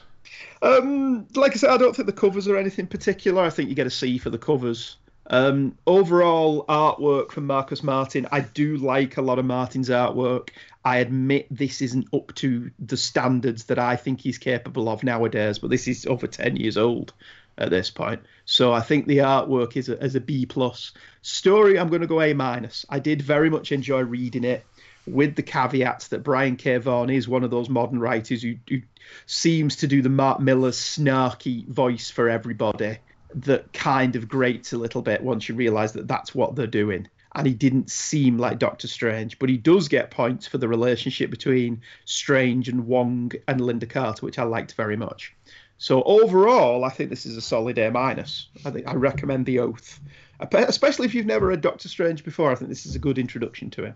Um, 0.61 1.27
like 1.35 1.53
I 1.53 1.55
said, 1.55 1.69
I 1.69 1.77
don't 1.77 1.95
think 1.95 2.05
the 2.05 2.13
covers 2.13 2.47
are 2.47 2.57
anything 2.57 2.87
particular. 2.87 3.43
I 3.43 3.49
think 3.49 3.69
you 3.69 3.75
get 3.75 3.87
a 3.87 3.91
C 3.91 4.17
for 4.17 4.29
the 4.29 4.37
covers. 4.37 4.97
Um, 5.27 5.77
overall 5.87 6.65
artwork 6.67 7.31
from 7.31 7.47
Marcos 7.47 7.81
Martin, 7.81 8.27
I 8.31 8.41
do 8.41 8.77
like 8.77 9.17
a 9.17 9.21
lot 9.21 9.39
of 9.39 9.45
Martin's 9.45 9.89
artwork. 9.89 10.49
I 10.83 10.97
admit 10.97 11.47
this 11.49 11.81
isn't 11.81 12.13
up 12.13 12.35
to 12.35 12.71
the 12.79 12.97
standards 12.97 13.65
that 13.65 13.79
I 13.79 13.95
think 13.95 14.19
he's 14.19 14.37
capable 14.37 14.89
of 14.89 15.03
nowadays, 15.03 15.59
but 15.59 15.69
this 15.69 15.87
is 15.87 16.05
over 16.05 16.27
10 16.27 16.57
years 16.57 16.77
old 16.77 17.13
at 17.57 17.69
this 17.69 17.89
point. 17.89 18.21
So 18.45 18.73
I 18.73 18.81
think 18.81 19.07
the 19.07 19.19
artwork 19.19 19.77
is 19.77 19.87
a, 19.87 20.03
is 20.03 20.15
a 20.15 20.21
B 20.21 20.45
plus. 20.45 20.91
Story, 21.21 21.79
I'm 21.79 21.87
going 21.87 22.01
to 22.01 22.07
go 22.07 22.21
A 22.21 22.33
minus. 22.33 22.85
I 22.89 22.99
did 22.99 23.21
very 23.21 23.49
much 23.49 23.71
enjoy 23.71 24.01
reading 24.01 24.43
it 24.43 24.65
with 25.05 25.35
the 25.35 25.43
caveats 25.43 26.09
that 26.09 26.23
Brian 26.23 26.55
K. 26.55 26.77
Vaughan 26.77 27.09
is 27.09 27.27
one 27.27 27.43
of 27.43 27.51
those 27.51 27.69
modern 27.69 27.99
writers 27.99 28.41
who, 28.41 28.55
who 28.69 28.81
seems 29.25 29.75
to 29.77 29.87
do 29.87 30.01
the 30.01 30.09
Mark 30.09 30.39
Millar 30.39 30.71
snarky 30.71 31.67
voice 31.67 32.09
for 32.09 32.29
everybody 32.29 32.99
that 33.35 33.73
kind 33.73 34.15
of 34.15 34.29
grates 34.29 34.73
a 34.73 34.77
little 34.77 35.01
bit 35.01 35.21
once 35.21 35.49
you 35.49 35.55
realize 35.55 35.93
that 35.93 36.07
that's 36.07 36.33
what 36.33 36.55
they're 36.55 36.67
doing. 36.67 37.07
And 37.35 37.47
he 37.47 37.53
didn't 37.53 37.89
seem 37.89 38.37
like 38.37 38.59
Doctor 38.59 38.87
Strange, 38.87 39.39
but 39.39 39.49
he 39.49 39.57
does 39.57 39.87
get 39.87 40.11
points 40.11 40.45
for 40.45 40.59
the 40.59 40.67
relationship 40.67 41.31
between 41.31 41.81
Strange 42.05 42.69
and 42.69 42.85
Wong 42.85 43.31
and 43.47 43.59
Linda 43.59 43.87
Carter, 43.87 44.23
which 44.23 44.37
I 44.37 44.43
liked 44.43 44.75
very 44.75 44.95
much. 44.95 45.35
So 45.79 46.03
overall, 46.03 46.85
I 46.85 46.89
think 46.89 47.09
this 47.09 47.25
is 47.25 47.35
a 47.35 47.41
solid 47.41 47.79
A 47.79 47.89
minus. 47.89 48.47
I 48.63 48.69
think 48.69 48.87
I 48.87 48.93
recommend 48.93 49.47
the 49.47 49.59
Oath, 49.59 49.99
especially 50.39 51.07
if 51.07 51.15
you've 51.15 51.25
never 51.25 51.47
read 51.47 51.61
Doctor 51.61 51.89
Strange 51.89 52.23
before. 52.23 52.51
I 52.51 52.55
think 52.55 52.69
this 52.69 52.85
is 52.85 52.95
a 52.95 52.99
good 52.99 53.17
introduction 53.17 53.71
to 53.71 53.85
him. 53.85 53.95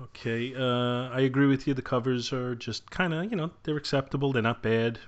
Okay, 0.00 0.54
uh, 0.54 1.08
I 1.08 1.20
agree 1.20 1.46
with 1.46 1.66
you. 1.66 1.74
The 1.74 1.82
covers 1.82 2.32
are 2.32 2.54
just 2.54 2.88
kind 2.90 3.12
of, 3.12 3.24
you 3.30 3.36
know, 3.36 3.50
they're 3.64 3.76
acceptable. 3.76 4.32
They're 4.32 4.42
not 4.42 4.62
bad. 4.62 4.98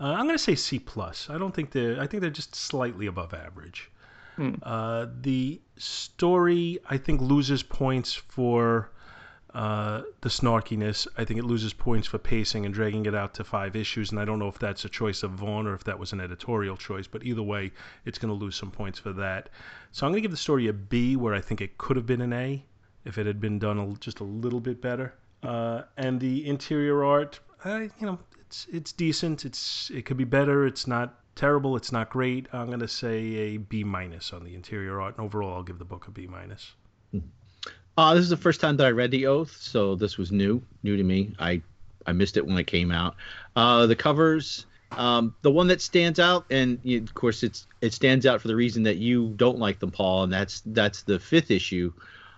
Uh, 0.00 0.06
I'm 0.06 0.24
going 0.24 0.36
to 0.36 0.42
say 0.42 0.56
C 0.56 0.80
plus. 0.80 1.30
I 1.30 1.38
don't 1.38 1.54
think 1.54 1.70
they're. 1.70 2.00
I 2.00 2.08
think 2.08 2.22
they're 2.22 2.30
just 2.30 2.56
slightly 2.56 3.06
above 3.06 3.34
average. 3.34 3.90
Uh, 4.62 5.06
the 5.20 5.60
story, 5.76 6.78
I 6.88 6.96
think, 6.96 7.20
loses 7.20 7.62
points 7.62 8.14
for 8.14 8.90
uh, 9.54 10.02
the 10.22 10.28
snarkiness. 10.28 11.06
I 11.16 11.24
think 11.24 11.38
it 11.38 11.44
loses 11.44 11.72
points 11.72 12.08
for 12.08 12.18
pacing 12.18 12.64
and 12.66 12.74
dragging 12.74 13.06
it 13.06 13.14
out 13.14 13.34
to 13.34 13.44
five 13.44 13.76
issues. 13.76 14.10
And 14.10 14.18
I 14.18 14.24
don't 14.24 14.40
know 14.40 14.48
if 14.48 14.58
that's 14.58 14.84
a 14.84 14.88
choice 14.88 15.22
of 15.22 15.32
Vaughan 15.32 15.68
or 15.68 15.74
if 15.74 15.84
that 15.84 15.98
was 15.98 16.12
an 16.12 16.20
editorial 16.20 16.76
choice. 16.76 17.06
But 17.06 17.24
either 17.24 17.42
way, 17.42 17.70
it's 18.06 18.18
going 18.18 18.36
to 18.36 18.44
lose 18.44 18.56
some 18.56 18.72
points 18.72 18.98
for 18.98 19.12
that. 19.12 19.50
So 19.92 20.04
I'm 20.04 20.12
going 20.12 20.22
to 20.22 20.26
give 20.26 20.32
the 20.32 20.36
story 20.36 20.66
a 20.66 20.72
B, 20.72 21.14
where 21.14 21.34
I 21.34 21.40
think 21.40 21.60
it 21.60 21.78
could 21.78 21.96
have 21.96 22.06
been 22.06 22.22
an 22.22 22.32
A 22.32 22.64
if 23.04 23.18
it 23.18 23.26
had 23.26 23.40
been 23.40 23.58
done 23.58 23.78
a, 23.78 23.94
just 23.98 24.20
a 24.20 24.24
little 24.24 24.60
bit 24.60 24.80
better. 24.80 25.14
Uh, 25.42 25.82
and 25.96 26.20
the 26.20 26.46
interior 26.46 27.04
art, 27.04 27.40
I, 27.64 27.90
you 27.98 28.06
know, 28.06 28.18
it's 28.40 28.66
it's 28.72 28.92
decent. 28.92 29.44
It's 29.44 29.90
it 29.90 30.04
could 30.04 30.16
be 30.16 30.24
better. 30.24 30.66
It's 30.66 30.86
not 30.86 31.14
terrible. 31.34 31.76
It's 31.76 31.92
not 31.92 32.10
great. 32.10 32.46
I'm 32.52 32.70
gonna 32.70 32.88
say 32.88 33.18
a 33.18 33.56
B 33.56 33.82
minus 33.82 34.32
on 34.32 34.44
the 34.44 34.54
interior 34.54 35.00
art. 35.00 35.16
And 35.16 35.24
overall, 35.24 35.54
I'll 35.54 35.62
give 35.62 35.78
the 35.78 35.84
book 35.84 36.06
a 36.06 36.10
B 36.10 36.26
minus. 36.26 36.72
Uh, 37.96 38.14
this 38.14 38.22
is 38.22 38.30
the 38.30 38.36
first 38.36 38.60
time 38.60 38.76
that 38.78 38.86
I 38.86 38.90
read 38.90 39.10
The 39.10 39.26
Oath, 39.26 39.54
so 39.60 39.94
this 39.94 40.16
was 40.16 40.32
new, 40.32 40.62
new 40.82 40.96
to 40.96 41.02
me. 41.02 41.34
I 41.38 41.62
I 42.06 42.12
missed 42.12 42.36
it 42.36 42.46
when 42.46 42.58
it 42.58 42.66
came 42.66 42.90
out. 42.90 43.16
Uh, 43.54 43.86
the 43.86 43.96
covers, 43.96 44.66
um, 44.92 45.34
the 45.42 45.50
one 45.50 45.68
that 45.68 45.80
stands 45.80 46.18
out, 46.18 46.46
and 46.50 46.80
of 46.86 47.14
course 47.14 47.42
it's 47.42 47.66
it 47.80 47.92
stands 47.92 48.26
out 48.26 48.40
for 48.40 48.48
the 48.48 48.56
reason 48.56 48.82
that 48.84 48.96
you 48.96 49.34
don't 49.36 49.58
like 49.58 49.78
them, 49.78 49.90
Paul, 49.90 50.24
and 50.24 50.32
that's 50.32 50.62
that's 50.66 51.02
the 51.02 51.18
fifth 51.18 51.50
issue. 51.50 51.92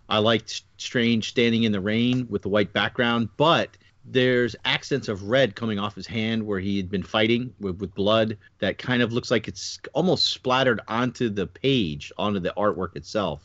I 0.09 0.19
liked 0.19 0.63
Strange 0.77 1.31
standing 1.31 1.63
in 1.63 1.73
the 1.73 1.81
rain 1.81 2.27
with 2.29 2.43
the 2.43 2.49
white 2.49 2.73
background, 2.73 3.29
but 3.37 3.71
there's 4.05 4.55
accents 4.65 5.09
of 5.09 5.31
red 5.31 5.57
coming 5.57 5.79
off 5.79 5.95
his 5.95 6.07
hand 6.07 6.47
where 6.47 6.61
he 6.61 6.77
had 6.77 6.91
been 6.91 7.03
fighting 7.03 7.55
with, 7.59 7.81
with 7.81 7.95
blood 7.95 8.37
that 8.59 8.77
kind 8.77 9.03
of 9.03 9.13
looks 9.13 9.31
like 9.31 9.49
it's 9.49 9.81
almost 9.95 10.27
splattered 10.27 10.81
onto 10.89 11.31
the 11.31 11.47
page, 11.47 12.13
onto 12.19 12.39
the 12.39 12.53
artwork 12.57 12.97
itself. 12.97 13.41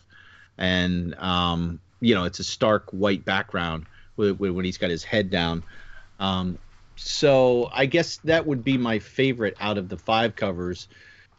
And, 0.58 1.16
um, 1.16 1.80
you 2.02 2.14
know, 2.14 2.26
it's 2.26 2.40
a 2.40 2.44
stark 2.44 2.90
white 2.92 3.24
background 3.24 3.86
when 4.16 4.66
he's 4.66 4.78
got 4.78 4.90
his 4.90 5.04
head 5.04 5.30
down. 5.30 5.64
Um, 6.20 6.58
so 6.98 7.70
I 7.72 7.86
guess 7.86 8.18
that 8.26 8.46
would 8.46 8.66
be 8.66 8.78
my 8.78 9.00
favorite 9.00 9.56
out 9.62 9.78
of 9.78 9.88
the 9.88 9.98
five 9.98 10.36
covers. 10.36 10.90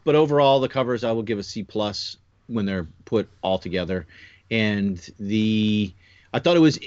But 0.03 0.15
overall, 0.15 0.59
the 0.59 0.67
covers 0.67 1.03
I 1.03 1.11
will 1.11 1.21
give 1.21 1.37
a 1.37 1.43
C 1.43 1.61
plus 1.61 2.17
when 2.47 2.65
they're 2.65 2.87
put 3.05 3.29
all 3.43 3.59
together. 3.59 4.07
And 4.51 4.97
the 5.19 5.91
I 6.33 6.39
thought 6.39 6.57
it 6.57 6.61
was 6.61 6.77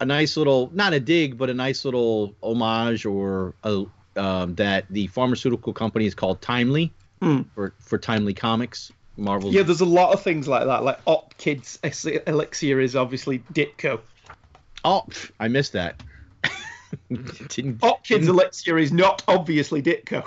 a 0.00 0.04
nice 0.06 0.36
little 0.36 0.70
not 0.72 0.92
a 0.92 1.00
dig 1.00 1.36
but 1.38 1.50
a 1.50 1.54
nice 1.54 1.84
little 1.84 2.34
homage 2.42 3.04
or 3.06 3.54
a, 3.64 3.84
um, 4.16 4.54
that 4.56 4.84
the 4.90 5.06
pharmaceutical 5.08 5.72
company 5.72 6.06
is 6.06 6.14
called 6.14 6.40
timely 6.40 6.92
Hmm. 7.22 7.42
for 7.54 7.74
for 7.80 7.98
timely 7.98 8.32
comics 8.34 8.92
marvel 9.18 9.52
Yeah, 9.52 9.62
there's 9.62 9.82
a 9.82 9.86
lot 9.86 10.12
of 10.14 10.22
things 10.22 10.48
like 10.48 10.64
that. 10.66 10.84
Like 10.84 11.04
Otkid's 11.04 11.78
Elixir 12.26 12.80
is 12.80 12.96
obviously 12.96 13.40
Ditko. 13.52 14.00
oh 14.84 15.04
i 15.38 15.48
missed 15.48 15.72
that 15.74 16.02
Didn't- 17.10 17.78
Otkid's 17.80 18.28
Elixir 18.28 18.78
is 18.78 18.90
not 18.92 19.22
obviously 19.28 19.82
Ditko. 19.82 20.26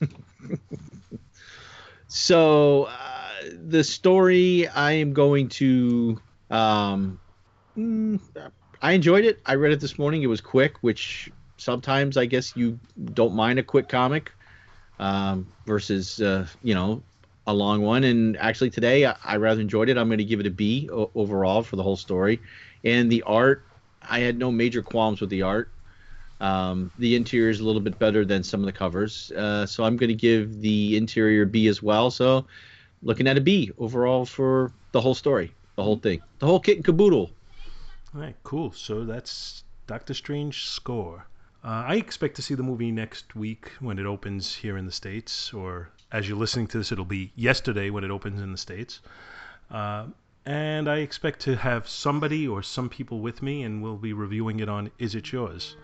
so 2.08 2.84
uh, 2.84 3.27
the 3.54 3.84
story 3.84 4.66
i 4.68 4.92
am 4.92 5.12
going 5.12 5.48
to 5.48 6.20
um 6.50 7.18
mm, 7.76 8.20
i 8.82 8.92
enjoyed 8.92 9.24
it. 9.24 9.40
I 9.46 9.54
read 9.54 9.72
it 9.72 9.80
this 9.80 9.98
morning. 9.98 10.22
It 10.22 10.26
was 10.28 10.40
quick 10.40 10.76
which 10.82 11.30
sometimes 11.58 12.16
i 12.16 12.26
guess 12.26 12.56
you 12.56 12.78
don't 13.14 13.34
mind 13.34 13.58
a 13.58 13.62
quick 13.62 13.88
comic 13.88 14.32
um, 15.00 15.46
versus 15.66 16.20
uh, 16.20 16.46
you 16.62 16.74
know 16.74 17.04
a 17.46 17.54
long 17.54 17.82
one. 17.82 18.04
And 18.04 18.36
actually 18.38 18.70
today 18.70 19.06
i, 19.06 19.16
I 19.24 19.36
rather 19.36 19.60
enjoyed 19.60 19.88
it. 19.88 19.98
I'm 19.98 20.08
going 20.08 20.18
to 20.18 20.24
give 20.24 20.40
it 20.40 20.46
a 20.46 20.50
b 20.50 20.88
o- 20.92 21.10
overall 21.14 21.62
for 21.62 21.76
the 21.76 21.82
whole 21.82 21.96
story. 21.96 22.42
And 22.84 23.10
the 23.10 23.22
art 23.24 23.68
i 24.02 24.20
had 24.20 24.38
no 24.38 24.50
major 24.52 24.82
qualms 24.82 25.20
with 25.20 25.30
the 25.30 25.42
art. 25.42 25.72
Um, 26.40 26.92
the 26.96 27.16
interior 27.16 27.50
is 27.50 27.60
a 27.60 27.64
little 27.64 27.80
bit 27.80 27.98
better 27.98 28.24
than 28.24 28.44
some 28.44 28.60
of 28.60 28.66
the 28.66 28.72
covers, 28.72 29.32
uh, 29.36 29.66
so 29.66 29.82
I'm 29.84 29.96
going 29.96 30.08
to 30.08 30.14
give 30.14 30.60
the 30.60 30.96
interior 30.96 31.46
B 31.46 31.66
as 31.66 31.82
well. 31.82 32.10
So, 32.12 32.46
looking 33.02 33.26
at 33.26 33.36
a 33.36 33.40
B 33.40 33.70
overall 33.78 34.24
for 34.24 34.72
the 34.92 35.00
whole 35.00 35.14
story, 35.14 35.52
the 35.76 35.82
whole 35.82 35.96
thing, 35.96 36.20
the 36.38 36.46
whole 36.46 36.60
kit 36.60 36.76
and 36.76 36.84
caboodle. 36.84 37.30
All 38.14 38.20
right, 38.20 38.36
cool. 38.42 38.72
So 38.72 39.04
that's 39.04 39.64
Doctor 39.86 40.14
Strange 40.14 40.66
score. 40.66 41.26
Uh, 41.64 41.84
I 41.86 41.96
expect 41.96 42.36
to 42.36 42.42
see 42.42 42.54
the 42.54 42.62
movie 42.62 42.92
next 42.92 43.34
week 43.34 43.72
when 43.80 43.98
it 43.98 44.06
opens 44.06 44.54
here 44.54 44.76
in 44.76 44.86
the 44.86 44.92
States, 44.92 45.52
or 45.52 45.90
as 46.12 46.28
you're 46.28 46.38
listening 46.38 46.68
to 46.68 46.78
this, 46.78 46.92
it'll 46.92 47.04
be 47.04 47.32
yesterday 47.36 47.90
when 47.90 48.04
it 48.04 48.10
opens 48.10 48.40
in 48.40 48.52
the 48.52 48.58
States. 48.58 49.00
Uh, 49.70 50.06
and 50.46 50.88
I 50.88 50.98
expect 50.98 51.40
to 51.40 51.56
have 51.56 51.88
somebody 51.88 52.48
or 52.48 52.62
some 52.62 52.88
people 52.88 53.20
with 53.20 53.42
me, 53.42 53.64
and 53.64 53.82
we'll 53.82 53.96
be 53.96 54.12
reviewing 54.12 54.60
it 54.60 54.68
on 54.68 54.90
Is 54.98 55.14
It 55.14 55.30
Yours? 55.32 55.76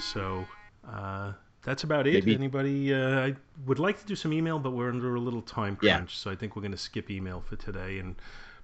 So 0.00 0.46
uh, 0.90 1.32
that's 1.68 1.84
about 1.84 2.06
it. 2.06 2.14
Maybe- 2.14 2.34
Anybody? 2.34 2.94
Uh, 2.94 3.20
I 3.26 3.34
would 3.66 3.78
like 3.78 4.00
to 4.00 4.06
do 4.06 4.16
some 4.16 4.32
email, 4.32 4.58
but 4.58 4.70
we're 4.70 4.88
under 4.88 5.14
a 5.14 5.20
little 5.20 5.42
time 5.42 5.76
Yeah. 5.82 5.96
crunch, 5.96 6.16
so 6.18 6.30
I 6.30 6.34
think 6.34 6.56
we're 6.56 6.62
going 6.62 6.72
to 6.72 6.78
skip 6.78 7.10
email 7.10 7.42
for 7.46 7.56
today 7.56 7.98
and 7.98 8.16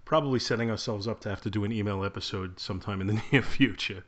probably 0.07 0.39
setting 0.39 0.71
ourselves 0.71 1.07
up 1.07 1.21
to 1.21 1.29
have 1.29 1.41
to 1.43 1.51
do 1.51 1.65
an 1.65 1.73
email 1.73 2.05
episode 2.05 2.59
sometime 2.59 3.01
in 3.01 3.07
the 3.09 3.23
near 3.33 3.43
future. 3.43 4.03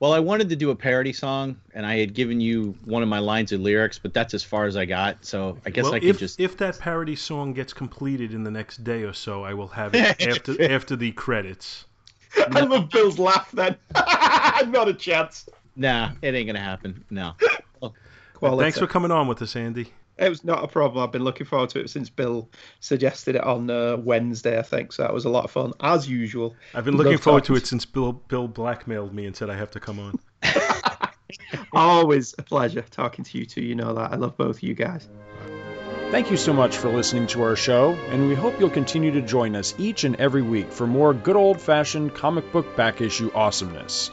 Well, 0.00 0.12
I 0.12 0.18
wanted 0.18 0.48
to 0.48 0.56
do 0.56 0.70
a 0.70 0.76
parody 0.76 1.12
song, 1.12 1.56
and 1.74 1.84
I 1.86 1.98
had 1.98 2.12
given 2.14 2.40
you 2.40 2.76
one 2.84 3.02
of 3.02 3.08
my 3.08 3.18
lines 3.20 3.52
of 3.52 3.60
lyrics, 3.60 3.98
but 3.98 4.12
that's 4.14 4.34
as 4.34 4.42
far 4.42 4.64
as 4.64 4.76
I 4.76 4.84
got. 4.86 5.24
So 5.24 5.58
I 5.66 5.70
guess 5.70 5.84
well, 5.84 5.94
I 5.94 6.00
could 6.00 6.08
if, 6.08 6.18
just. 6.18 6.40
if 6.40 6.56
that 6.56 6.78
parody 6.78 7.14
song 7.16 7.52
gets 7.52 7.72
completed 7.72 8.32
in 8.34 8.42
the 8.44 8.50
next 8.50 8.82
day 8.82 9.02
or 9.02 9.12
so, 9.12 9.44
I 9.44 9.54
will 9.54 9.68
have 9.68 9.94
it 9.94 10.20
after 10.28 10.70
after 10.72 10.96
the 10.96 11.12
credits. 11.12 11.84
I 12.50 12.60
love 12.60 12.90
Bill's 12.90 13.18
laugh 13.18 13.50
then. 13.52 13.76
not 13.94 14.88
a 14.88 14.94
chance. 14.94 15.48
Nah, 15.76 16.10
it 16.22 16.34
ain't 16.34 16.46
gonna 16.48 16.58
happen. 16.58 17.04
No. 17.10 17.34
Quality. 18.38 18.62
Thanks 18.62 18.78
for 18.78 18.86
coming 18.86 19.10
on 19.10 19.26
with 19.26 19.42
us, 19.42 19.56
Andy. 19.56 19.92
It 20.16 20.28
was 20.28 20.44
not 20.44 20.62
a 20.62 20.68
problem. 20.68 21.02
I've 21.02 21.10
been 21.10 21.24
looking 21.24 21.44
forward 21.44 21.70
to 21.70 21.80
it 21.80 21.90
since 21.90 22.08
Bill 22.08 22.48
suggested 22.78 23.34
it 23.34 23.42
on 23.42 23.68
uh, 23.68 23.96
Wednesday, 23.96 24.56
I 24.56 24.62
think. 24.62 24.92
So 24.92 25.02
that 25.02 25.12
was 25.12 25.24
a 25.24 25.28
lot 25.28 25.44
of 25.44 25.50
fun, 25.50 25.72
as 25.80 26.08
usual. 26.08 26.54
I've 26.72 26.84
been 26.84 26.96
Love 26.96 27.06
looking 27.06 27.18
forward 27.18 27.44
to 27.46 27.56
it 27.56 27.66
since 27.66 27.84
Bill 27.84 28.12
Bill 28.12 28.46
blackmailed 28.46 29.12
me 29.12 29.26
and 29.26 29.34
said 29.34 29.50
I 29.50 29.56
have 29.56 29.72
to 29.72 29.80
come 29.80 29.98
on. 29.98 30.20
Always 31.72 32.36
a 32.38 32.44
pleasure 32.44 32.82
talking 32.82 33.24
to 33.24 33.38
you 33.38 33.44
two. 33.44 33.60
You 33.60 33.74
know 33.74 33.94
that. 33.94 34.12
I 34.12 34.14
love 34.14 34.36
both 34.36 34.58
of 34.58 34.62
you 34.62 34.74
guys. 34.74 35.08
Thank 36.12 36.30
you 36.30 36.36
so 36.36 36.52
much 36.52 36.76
for 36.76 36.90
listening 36.90 37.26
to 37.28 37.42
our 37.42 37.56
show, 37.56 37.94
and 38.10 38.28
we 38.28 38.36
hope 38.36 38.60
you'll 38.60 38.70
continue 38.70 39.10
to 39.10 39.20
join 39.20 39.56
us 39.56 39.74
each 39.78 40.04
and 40.04 40.14
every 40.16 40.42
week 40.42 40.70
for 40.70 40.86
more 40.86 41.12
good 41.12 41.36
old 41.36 41.60
fashioned 41.60 42.14
comic 42.14 42.52
book 42.52 42.76
back 42.76 43.00
issue 43.00 43.32
awesomeness. 43.34 44.12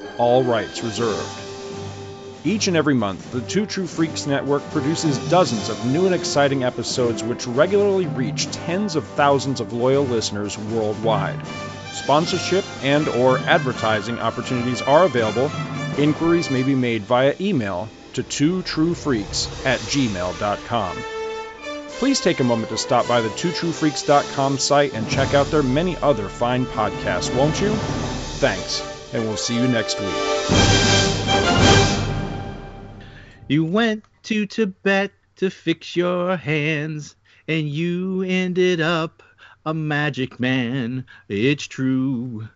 all 0.21 0.43
rights 0.43 0.83
reserved. 0.83 1.27
Each 2.43 2.67
and 2.67 2.77
every 2.77 2.93
month, 2.93 3.31
the 3.31 3.41
Two 3.41 3.65
True 3.65 3.87
Freaks 3.87 4.27
Network 4.27 4.61
produces 4.69 5.17
dozens 5.29 5.67
of 5.67 5.83
new 5.87 6.05
and 6.05 6.13
exciting 6.13 6.63
episodes 6.63 7.23
which 7.23 7.47
regularly 7.47 8.05
reach 8.05 8.45
tens 8.51 8.95
of 8.95 9.07
thousands 9.07 9.61
of 9.61 9.73
loyal 9.73 10.03
listeners 10.03 10.59
worldwide. 10.59 11.39
Sponsorship 11.93 12.63
and 12.83 13.07
or 13.07 13.39
advertising 13.39 14.19
opportunities 14.19 14.83
are 14.83 15.05
available. 15.05 15.51
Inquiries 15.97 16.51
may 16.51 16.61
be 16.61 16.75
made 16.75 17.01
via 17.01 17.33
email 17.41 17.89
to 18.13 18.21
twotruefreaks 18.21 19.65
at 19.65 19.79
gmail.com. 19.79 20.97
Please 21.97 22.19
take 22.19 22.39
a 22.39 22.43
moment 22.43 22.69
to 22.69 22.77
stop 22.77 23.07
by 23.07 23.21
the 23.21 23.29
twotruefreaks.com 23.29 24.59
site 24.59 24.93
and 24.93 25.09
check 25.09 25.33
out 25.33 25.47
their 25.47 25.63
many 25.63 25.97
other 25.97 26.29
fine 26.29 26.67
podcasts, 26.67 27.35
won't 27.35 27.59
you? 27.59 27.71
Thanks, 28.39 28.81
and 29.13 29.23
we'll 29.23 29.37
see 29.37 29.55
you 29.55 29.67
next 29.67 29.99
week. 29.99 30.09
You 33.47 33.65
went 33.65 34.05
to 34.23 34.45
Tibet 34.45 35.11
to 35.37 35.49
fix 35.49 35.95
your 35.95 36.37
hands, 36.37 37.15
and 37.47 37.67
you 37.67 38.21
ended 38.23 38.79
up 38.79 39.23
a 39.65 39.73
magic 39.73 40.39
man. 40.39 41.05
It's 41.27 41.67
true. 41.67 42.47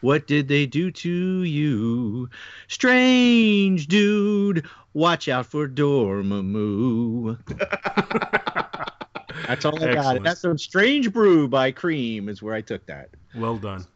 What 0.00 0.26
did 0.26 0.48
they 0.48 0.66
do 0.66 0.90
to 0.90 1.42
you? 1.42 2.28
Strange 2.68 3.86
dude. 3.86 4.66
Watch 4.92 5.28
out 5.28 5.46
for 5.46 5.66
Dormammu. 5.66 7.38
That's 9.48 9.64
all 9.64 9.82
I 9.82 9.94
got. 9.94 10.22
That's 10.22 10.40
some 10.40 10.58
Strange 10.58 11.12
Brew 11.12 11.48
by 11.48 11.72
Cream 11.72 12.28
is 12.28 12.42
where 12.42 12.54
I 12.54 12.60
took 12.60 12.86
that. 12.86 13.08
Well 13.34 13.56
done. 13.56 13.86